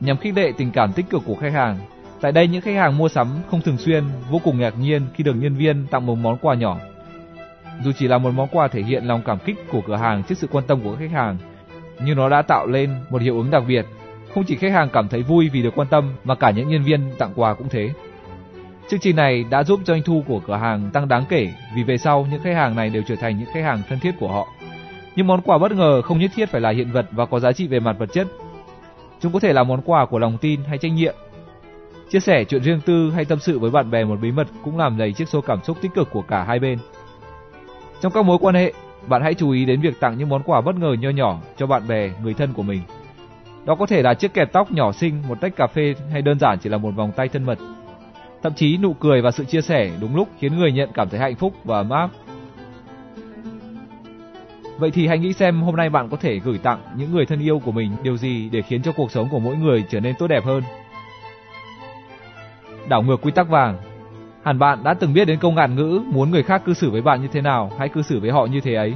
Nhằm 0.00 0.16
khích 0.16 0.36
lệ 0.36 0.52
tình 0.56 0.70
cảm 0.70 0.92
tích 0.92 1.10
cực 1.10 1.22
của 1.26 1.34
khách 1.34 1.52
hàng, 1.52 1.78
tại 2.20 2.32
đây 2.32 2.48
những 2.48 2.60
khách 2.60 2.76
hàng 2.76 2.98
mua 2.98 3.08
sắm 3.08 3.28
không 3.50 3.60
thường 3.60 3.78
xuyên 3.78 4.04
vô 4.30 4.40
cùng 4.44 4.58
ngạc 4.58 4.74
nhiên 4.78 5.02
khi 5.14 5.24
được 5.24 5.34
nhân 5.34 5.54
viên 5.54 5.86
tặng 5.86 6.06
một 6.06 6.14
món 6.14 6.38
quà 6.38 6.54
nhỏ. 6.54 6.78
Dù 7.84 7.92
chỉ 7.98 8.08
là 8.08 8.18
một 8.18 8.30
món 8.34 8.48
quà 8.48 8.68
thể 8.68 8.82
hiện 8.82 9.04
lòng 9.04 9.22
cảm 9.24 9.38
kích 9.38 9.56
của 9.72 9.80
cửa 9.86 9.96
hàng 9.96 10.22
trước 10.22 10.38
sự 10.38 10.46
quan 10.52 10.64
tâm 10.66 10.80
của 10.80 10.96
khách 10.98 11.10
hàng, 11.10 11.38
nhưng 12.00 12.16
nó 12.16 12.28
đã 12.28 12.42
tạo 12.42 12.66
lên 12.66 12.90
một 13.10 13.22
hiệu 13.22 13.36
ứng 13.36 13.50
đặc 13.50 13.62
biệt. 13.68 13.86
Không 14.34 14.44
chỉ 14.44 14.56
khách 14.56 14.72
hàng 14.72 14.88
cảm 14.92 15.08
thấy 15.08 15.22
vui 15.22 15.48
vì 15.52 15.62
được 15.62 15.74
quan 15.76 15.88
tâm 15.88 16.12
mà 16.24 16.34
cả 16.34 16.50
những 16.50 16.68
nhân 16.68 16.82
viên 16.82 17.10
tặng 17.18 17.32
quà 17.36 17.54
cũng 17.54 17.68
thế. 17.68 17.90
Chương 18.88 19.00
trình 19.00 19.16
này 19.16 19.44
đã 19.50 19.62
giúp 19.62 19.80
doanh 19.86 20.02
thu 20.02 20.24
của 20.28 20.40
cửa 20.46 20.56
hàng 20.56 20.90
tăng 20.92 21.08
đáng 21.08 21.24
kể 21.28 21.52
vì 21.76 21.82
về 21.82 21.98
sau 21.98 22.26
những 22.30 22.42
khách 22.42 22.54
hàng 22.54 22.76
này 22.76 22.88
đều 22.88 23.02
trở 23.08 23.16
thành 23.16 23.38
những 23.38 23.48
khách 23.54 23.64
hàng 23.64 23.82
thân 23.88 24.00
thiết 24.00 24.12
của 24.20 24.28
họ. 24.28 24.48
Những 25.16 25.26
món 25.26 25.40
quà 25.40 25.58
bất 25.58 25.72
ngờ 25.72 26.02
không 26.02 26.18
nhất 26.18 26.30
thiết 26.34 26.48
phải 26.48 26.60
là 26.60 26.70
hiện 26.70 26.92
vật 26.92 27.06
và 27.10 27.26
có 27.26 27.40
giá 27.40 27.52
trị 27.52 27.66
về 27.66 27.80
mặt 27.80 27.96
vật 27.98 28.08
chất. 28.12 28.26
Chúng 29.20 29.32
có 29.32 29.40
thể 29.40 29.52
là 29.52 29.62
món 29.62 29.82
quà 29.82 30.06
của 30.06 30.18
lòng 30.18 30.38
tin 30.40 30.60
hay 30.64 30.78
trách 30.78 30.92
nhiệm. 30.92 31.14
Chia 32.10 32.20
sẻ 32.20 32.44
chuyện 32.44 32.62
riêng 32.62 32.80
tư 32.86 33.10
hay 33.10 33.24
tâm 33.24 33.38
sự 33.38 33.58
với 33.58 33.70
bạn 33.70 33.90
bè 33.90 34.04
một 34.04 34.16
bí 34.22 34.32
mật 34.32 34.46
cũng 34.64 34.78
làm 34.78 34.98
đầy 34.98 35.12
chiếc 35.12 35.28
số 35.28 35.40
cảm 35.40 35.58
xúc 35.64 35.76
tích 35.82 35.94
cực 35.94 36.10
của 36.10 36.22
cả 36.22 36.44
hai 36.44 36.58
bên. 36.58 36.78
Trong 38.00 38.12
các 38.12 38.24
mối 38.24 38.38
quan 38.40 38.54
hệ, 38.54 38.72
bạn 39.06 39.22
hãy 39.22 39.34
chú 39.34 39.50
ý 39.50 39.64
đến 39.64 39.80
việc 39.80 40.00
tặng 40.00 40.18
những 40.18 40.28
món 40.28 40.42
quà 40.42 40.60
bất 40.60 40.76
ngờ 40.76 40.96
nho 41.00 41.10
nhỏ 41.10 41.40
cho 41.56 41.66
bạn 41.66 41.88
bè, 41.88 42.10
người 42.22 42.34
thân 42.34 42.52
của 42.52 42.62
mình. 42.62 42.80
Đó 43.64 43.74
có 43.74 43.86
thể 43.86 44.02
là 44.02 44.14
chiếc 44.14 44.34
kẹp 44.34 44.52
tóc 44.52 44.72
nhỏ 44.72 44.92
xinh, 44.92 45.22
một 45.28 45.40
tách 45.40 45.56
cà 45.56 45.66
phê 45.66 45.94
hay 46.12 46.22
đơn 46.22 46.38
giản 46.38 46.58
chỉ 46.58 46.70
là 46.70 46.78
một 46.78 46.90
vòng 46.90 47.12
tay 47.16 47.28
thân 47.28 47.44
mật. 47.44 47.58
Thậm 48.42 48.54
chí 48.54 48.76
nụ 48.76 48.92
cười 48.92 49.22
và 49.22 49.30
sự 49.30 49.44
chia 49.44 49.60
sẻ 49.60 49.90
đúng 50.00 50.16
lúc 50.16 50.28
khiến 50.38 50.58
người 50.58 50.72
nhận 50.72 50.90
cảm 50.94 51.08
thấy 51.08 51.20
hạnh 51.20 51.34
phúc 51.34 51.54
và 51.64 51.78
ấm 51.78 51.90
áp. 51.90 52.10
Vậy 54.78 54.90
thì 54.90 55.06
hãy 55.06 55.18
nghĩ 55.18 55.32
xem 55.32 55.62
hôm 55.62 55.76
nay 55.76 55.90
bạn 55.90 56.08
có 56.08 56.16
thể 56.16 56.38
gửi 56.38 56.58
tặng 56.58 56.78
những 56.96 57.12
người 57.12 57.26
thân 57.26 57.40
yêu 57.40 57.58
của 57.58 57.72
mình 57.72 57.90
điều 58.02 58.16
gì 58.16 58.48
để 58.52 58.62
khiến 58.62 58.82
cho 58.82 58.92
cuộc 58.92 59.10
sống 59.10 59.28
của 59.30 59.38
mỗi 59.38 59.56
người 59.56 59.84
trở 59.90 60.00
nên 60.00 60.14
tốt 60.18 60.26
đẹp 60.26 60.44
hơn. 60.44 60.62
Đảo 62.88 63.02
ngược 63.02 63.22
quy 63.22 63.32
tắc 63.32 63.48
vàng 63.48 63.78
Hẳn 64.44 64.58
bạn 64.58 64.84
đã 64.84 64.94
từng 64.94 65.12
biết 65.12 65.24
đến 65.24 65.38
câu 65.38 65.52
ngạn 65.52 65.74
ngữ 65.74 66.00
muốn 66.06 66.30
người 66.30 66.42
khác 66.42 66.62
cư 66.64 66.74
xử 66.74 66.90
với 66.90 67.02
bạn 67.02 67.22
như 67.22 67.28
thế 67.32 67.40
nào, 67.40 67.70
hãy 67.78 67.88
cư 67.88 68.02
xử 68.02 68.20
với 68.20 68.30
họ 68.30 68.46
như 68.46 68.60
thế 68.60 68.74
ấy. 68.74 68.94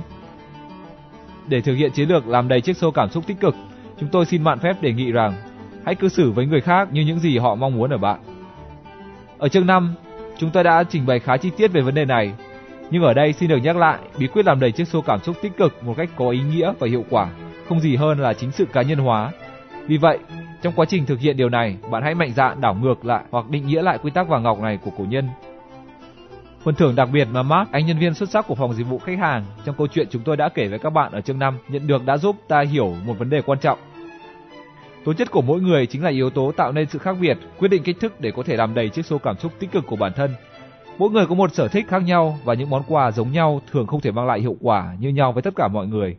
Để 1.48 1.60
thực 1.60 1.74
hiện 1.74 1.92
chiến 1.92 2.08
lược 2.08 2.26
làm 2.26 2.48
đầy 2.48 2.60
chiếc 2.60 2.76
xô 2.76 2.90
cảm 2.90 3.10
xúc 3.10 3.26
tích 3.26 3.40
cực, 3.40 3.54
chúng 4.00 4.08
tôi 4.08 4.26
xin 4.26 4.44
bạn 4.44 4.58
phép 4.58 4.82
đề 4.82 4.92
nghị 4.92 5.12
rằng 5.12 5.34
hãy 5.84 5.94
cư 5.94 6.08
xử 6.08 6.30
với 6.30 6.46
người 6.46 6.60
khác 6.60 6.92
như 6.92 7.02
những 7.02 7.18
gì 7.18 7.38
họ 7.38 7.54
mong 7.54 7.76
muốn 7.76 7.90
ở 7.90 7.98
bạn. 7.98 8.20
Ở 9.38 9.48
chương 9.48 9.66
5, 9.66 9.94
chúng 10.38 10.50
tôi 10.50 10.64
đã 10.64 10.84
trình 10.84 11.06
bày 11.06 11.20
khá 11.20 11.36
chi 11.36 11.50
tiết 11.56 11.72
về 11.72 11.80
vấn 11.80 11.94
đề 11.94 12.04
này, 12.04 12.32
nhưng 12.90 13.02
ở 13.02 13.14
đây 13.14 13.32
xin 13.32 13.48
được 13.48 13.56
nhắc 13.56 13.76
lại 13.76 13.98
bí 14.18 14.26
quyết 14.26 14.46
làm 14.46 14.60
đầy 14.60 14.72
chiếc 14.72 14.88
xô 14.88 15.00
cảm 15.00 15.20
xúc 15.20 15.36
tích 15.42 15.56
cực 15.56 15.84
một 15.84 15.94
cách 15.96 16.08
có 16.16 16.30
ý 16.30 16.40
nghĩa 16.40 16.72
và 16.78 16.88
hiệu 16.88 17.04
quả, 17.10 17.28
không 17.68 17.80
gì 17.80 17.96
hơn 17.96 18.18
là 18.18 18.34
chính 18.34 18.50
sự 18.50 18.64
cá 18.72 18.82
nhân 18.82 18.98
hóa. 18.98 19.32
Vì 19.86 19.96
vậy, 19.96 20.18
trong 20.62 20.72
quá 20.76 20.86
trình 20.88 21.06
thực 21.06 21.20
hiện 21.20 21.36
điều 21.36 21.48
này, 21.48 21.76
bạn 21.90 22.02
hãy 22.02 22.14
mạnh 22.14 22.32
dạn 22.32 22.60
đảo 22.60 22.74
ngược 22.74 23.04
lại 23.04 23.24
hoặc 23.30 23.50
định 23.50 23.66
nghĩa 23.66 23.82
lại 23.82 23.98
quy 23.98 24.10
tắc 24.10 24.28
vàng 24.28 24.42
ngọc 24.42 24.60
này 24.60 24.78
của 24.84 24.90
cổ 24.98 25.04
nhân. 25.08 25.28
Phần 26.62 26.74
thưởng 26.74 26.94
đặc 26.96 27.08
biệt 27.12 27.24
mà 27.24 27.42
Mark, 27.42 27.70
anh 27.72 27.86
nhân 27.86 27.98
viên 27.98 28.14
xuất 28.14 28.30
sắc 28.30 28.46
của 28.46 28.54
phòng 28.54 28.74
dịch 28.74 28.86
vụ 28.86 28.98
khách 28.98 29.18
hàng 29.18 29.44
trong 29.64 29.74
câu 29.78 29.86
chuyện 29.86 30.06
chúng 30.10 30.22
tôi 30.22 30.36
đã 30.36 30.48
kể 30.48 30.68
với 30.68 30.78
các 30.78 30.90
bạn 30.90 31.12
ở 31.12 31.20
chương 31.20 31.38
5 31.38 31.58
nhận 31.68 31.86
được 31.86 32.04
đã 32.04 32.16
giúp 32.16 32.36
ta 32.48 32.60
hiểu 32.60 32.94
một 33.06 33.14
vấn 33.18 33.30
đề 33.30 33.42
quan 33.42 33.58
trọng. 33.58 33.78
Tố 35.04 35.12
chất 35.12 35.30
của 35.30 35.42
mỗi 35.42 35.60
người 35.60 35.86
chính 35.86 36.04
là 36.04 36.10
yếu 36.10 36.30
tố 36.30 36.52
tạo 36.56 36.72
nên 36.72 36.86
sự 36.86 36.98
khác 36.98 37.16
biệt, 37.20 37.38
quyết 37.58 37.68
định 37.68 37.82
kích 37.82 38.00
thước 38.00 38.20
để 38.20 38.30
có 38.30 38.42
thể 38.42 38.56
làm 38.56 38.74
đầy 38.74 38.88
chiếc 38.88 39.06
số 39.06 39.18
cảm 39.18 39.36
xúc 39.38 39.52
tích 39.58 39.72
cực 39.72 39.86
của 39.86 39.96
bản 39.96 40.12
thân. 40.16 40.34
Mỗi 40.98 41.10
người 41.10 41.26
có 41.26 41.34
một 41.34 41.54
sở 41.54 41.68
thích 41.68 41.86
khác 41.88 42.02
nhau 42.02 42.38
và 42.44 42.54
những 42.54 42.70
món 42.70 42.82
quà 42.88 43.10
giống 43.10 43.32
nhau 43.32 43.60
thường 43.72 43.86
không 43.86 44.00
thể 44.00 44.10
mang 44.10 44.26
lại 44.26 44.40
hiệu 44.40 44.56
quả 44.60 44.94
như 45.00 45.08
nhau 45.08 45.32
với 45.32 45.42
tất 45.42 45.56
cả 45.56 45.68
mọi 45.68 45.86
người. 45.86 46.16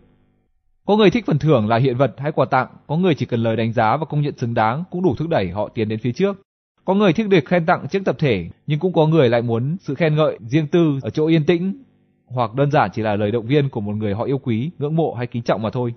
Có 0.88 0.96
người 0.96 1.10
thích 1.10 1.26
phần 1.26 1.40
thưởng 1.40 1.68
là 1.68 1.78
hiện 1.78 1.98
vật 1.98 2.14
hay 2.18 2.32
quà 2.32 2.46
tặng, 2.46 2.68
có 2.88 2.96
người 2.96 3.16
chỉ 3.16 3.26
cần 3.26 3.44
lời 3.44 3.56
đánh 3.56 3.74
giá 3.74 3.98
và 3.98 4.06
công 4.06 4.22
nhận 4.22 4.38
xứng 4.38 4.54
đáng 4.54 4.84
cũng 4.92 5.04
đủ 5.04 5.16
thúc 5.18 5.28
đẩy 5.28 5.52
họ 5.52 5.70
tiến 5.70 5.90
đến 5.90 6.00
phía 6.00 6.12
trước. 6.12 6.42
Có 6.86 6.94
người 6.94 7.14
thích 7.14 7.30
được 7.30 7.46
khen 7.46 7.66
tặng 7.66 7.88
trước 7.88 8.00
tập 8.06 8.16
thể, 8.20 8.50
nhưng 8.68 8.80
cũng 8.80 8.94
có 8.94 9.08
người 9.08 9.30
lại 9.30 9.42
muốn 9.42 9.78
sự 9.80 9.96
khen 9.96 10.16
ngợi 10.16 10.38
riêng 10.42 10.68
tư 10.68 11.00
ở 11.02 11.10
chỗ 11.10 11.28
yên 11.28 11.46
tĩnh, 11.46 11.84
hoặc 12.26 12.54
đơn 12.54 12.72
giản 12.72 12.90
chỉ 12.94 13.02
là 13.02 13.16
lời 13.16 13.32
động 13.32 13.46
viên 13.46 13.70
của 13.70 13.82
một 13.82 13.96
người 13.96 14.14
họ 14.14 14.24
yêu 14.24 14.38
quý, 14.38 14.72
ngưỡng 14.78 14.96
mộ 14.96 15.14
hay 15.14 15.28
kính 15.28 15.44
trọng 15.44 15.62
mà 15.62 15.70
thôi. 15.70 15.94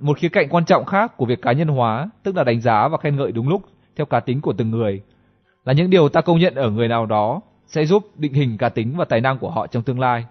Một 0.00 0.18
khía 0.18 0.28
cạnh 0.28 0.48
quan 0.48 0.64
trọng 0.64 0.84
khác 0.84 1.16
của 1.16 1.26
việc 1.26 1.42
cá 1.42 1.52
nhân 1.52 1.68
hóa, 1.68 2.10
tức 2.22 2.36
là 2.36 2.44
đánh 2.44 2.60
giá 2.60 2.88
và 2.88 2.98
khen 2.98 3.16
ngợi 3.16 3.32
đúng 3.32 3.48
lúc 3.48 3.62
theo 3.96 4.06
cá 4.06 4.20
tính 4.20 4.40
của 4.40 4.52
từng 4.52 4.70
người, 4.70 5.02
là 5.64 5.72
những 5.72 5.90
điều 5.90 6.08
ta 6.08 6.20
công 6.20 6.38
nhận 6.38 6.54
ở 6.54 6.70
người 6.70 6.88
nào 6.88 7.06
đó 7.06 7.40
sẽ 7.66 7.84
giúp 7.84 8.04
định 8.16 8.32
hình 8.32 8.58
cá 8.58 8.68
tính 8.68 8.94
và 8.96 9.04
tài 9.04 9.20
năng 9.20 9.38
của 9.38 9.50
họ 9.50 9.66
trong 9.66 9.82
tương 9.82 10.00
lai. 10.00 10.24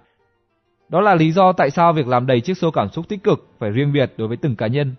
Đó 0.89 1.01
là 1.01 1.15
lý 1.15 1.31
do 1.31 1.51
tại 1.51 1.69
sao 1.69 1.93
việc 1.93 2.07
làm 2.07 2.27
đầy 2.27 2.41
chiếc 2.41 2.57
xô 2.57 2.71
cảm 2.71 2.89
xúc 2.89 3.09
tích 3.09 3.23
cực 3.23 3.47
phải 3.59 3.71
riêng 3.71 3.93
biệt 3.93 4.13
đối 4.17 4.27
với 4.27 4.37
từng 4.37 4.55
cá 4.55 4.67
nhân. 4.67 4.95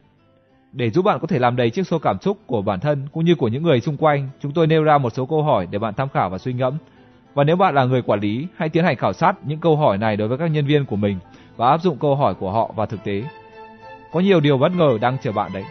Để 0.72 0.90
giúp 0.90 1.04
bạn 1.04 1.18
có 1.20 1.26
thể 1.26 1.38
làm 1.38 1.56
đầy 1.56 1.70
chiếc 1.70 1.86
xô 1.86 1.98
cảm 1.98 2.20
xúc 2.20 2.38
của 2.46 2.62
bản 2.62 2.80
thân 2.80 3.08
cũng 3.12 3.24
như 3.24 3.34
của 3.34 3.48
những 3.48 3.62
người 3.62 3.80
xung 3.80 3.96
quanh, 3.96 4.28
chúng 4.40 4.52
tôi 4.52 4.66
nêu 4.66 4.82
ra 4.82 4.98
một 4.98 5.10
số 5.10 5.26
câu 5.26 5.42
hỏi 5.42 5.66
để 5.70 5.78
bạn 5.78 5.94
tham 5.94 6.08
khảo 6.08 6.30
và 6.30 6.38
suy 6.38 6.52
ngẫm. 6.52 6.74
Và 7.34 7.44
nếu 7.44 7.56
bạn 7.56 7.74
là 7.74 7.84
người 7.84 8.02
quản 8.02 8.20
lý, 8.20 8.46
hãy 8.56 8.68
tiến 8.68 8.84
hành 8.84 8.96
khảo 8.96 9.12
sát 9.12 9.36
những 9.44 9.60
câu 9.60 9.76
hỏi 9.76 9.98
này 9.98 10.16
đối 10.16 10.28
với 10.28 10.38
các 10.38 10.46
nhân 10.46 10.66
viên 10.66 10.84
của 10.84 10.96
mình 10.96 11.18
và 11.56 11.68
áp 11.68 11.78
dụng 11.78 11.98
câu 11.98 12.16
hỏi 12.16 12.34
của 12.34 12.50
họ 12.50 12.72
vào 12.76 12.86
thực 12.86 13.04
tế. 13.04 13.22
Có 14.12 14.20
nhiều 14.20 14.40
điều 14.40 14.58
bất 14.58 14.72
ngờ 14.72 14.98
đang 15.00 15.16
chờ 15.22 15.32
bạn 15.32 15.50
đấy. 15.54 15.64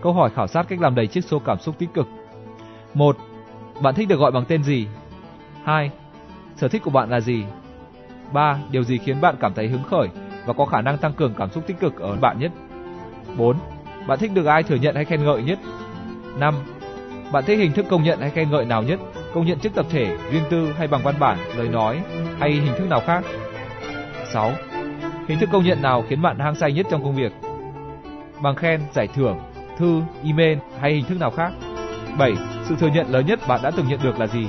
Câu 0.00 0.12
hỏi 0.12 0.30
khảo 0.30 0.46
sát 0.46 0.68
cách 0.68 0.80
làm 0.80 0.94
đầy 0.94 1.06
chiếc 1.06 1.24
xô 1.24 1.38
cảm 1.38 1.58
xúc 1.58 1.78
tích 1.78 1.94
cực. 1.94 2.06
1. 2.94 3.16
Bạn 3.82 3.94
thích 3.94 4.08
được 4.08 4.18
gọi 4.18 4.30
bằng 4.30 4.44
tên 4.48 4.62
gì? 4.62 4.86
2. 5.64 5.90
Sở 6.56 6.68
thích 6.68 6.82
của 6.84 6.90
bạn 6.90 7.10
là 7.10 7.20
gì? 7.20 7.44
3. 8.32 8.58
Điều 8.70 8.82
gì 8.82 8.98
khiến 8.98 9.20
bạn 9.20 9.34
cảm 9.40 9.54
thấy 9.54 9.68
hứng 9.68 9.82
khởi 9.82 10.08
và 10.46 10.52
có 10.52 10.66
khả 10.66 10.80
năng 10.80 10.98
tăng 10.98 11.12
cường 11.12 11.34
cảm 11.34 11.50
xúc 11.50 11.66
tích 11.66 11.80
cực 11.80 12.00
ở 12.00 12.16
bạn 12.16 12.38
nhất? 12.38 12.52
4. 13.36 13.56
Bạn 14.06 14.18
thích 14.18 14.30
được 14.34 14.46
ai 14.46 14.62
thừa 14.62 14.76
nhận 14.76 14.94
hay 14.94 15.04
khen 15.04 15.24
ngợi 15.24 15.42
nhất? 15.42 15.58
5. 16.38 16.54
Bạn 17.32 17.44
thích 17.44 17.58
hình 17.58 17.72
thức 17.72 17.86
công 17.90 18.02
nhận 18.02 18.20
hay 18.20 18.30
khen 18.30 18.50
ngợi 18.50 18.64
nào 18.64 18.82
nhất? 18.82 19.00
Công 19.34 19.46
nhận 19.46 19.58
trước 19.58 19.74
tập 19.74 19.86
thể, 19.90 20.16
riêng 20.30 20.44
tư 20.50 20.72
hay 20.78 20.88
bằng 20.88 21.02
văn 21.04 21.14
bản, 21.18 21.38
lời 21.56 21.68
nói 21.68 22.02
hay 22.38 22.50
hình 22.50 22.72
thức 22.78 22.88
nào 22.88 23.00
khác? 23.06 23.24
6. 24.32 24.52
Hình 25.28 25.38
thức 25.38 25.48
công 25.52 25.64
nhận 25.64 25.82
nào 25.82 26.04
khiến 26.08 26.22
bạn 26.22 26.38
hăng 26.38 26.54
say 26.54 26.72
nhất 26.72 26.86
trong 26.90 27.04
công 27.04 27.16
việc? 27.16 27.32
Bằng 28.42 28.54
khen, 28.54 28.80
giải 28.94 29.08
thưởng, 29.14 29.38
thư, 29.78 30.02
email 30.24 30.58
hay 30.80 30.92
hình 30.92 31.04
thức 31.04 31.20
nào 31.20 31.30
khác? 31.30 31.52
7. 32.18 32.32
Sự 32.64 32.76
thừa 32.76 32.88
nhận 32.88 33.10
lớn 33.10 33.26
nhất 33.26 33.40
bạn 33.48 33.60
đã 33.62 33.70
từng 33.70 33.88
nhận 33.88 34.00
được 34.02 34.18
là 34.18 34.26
gì? 34.26 34.46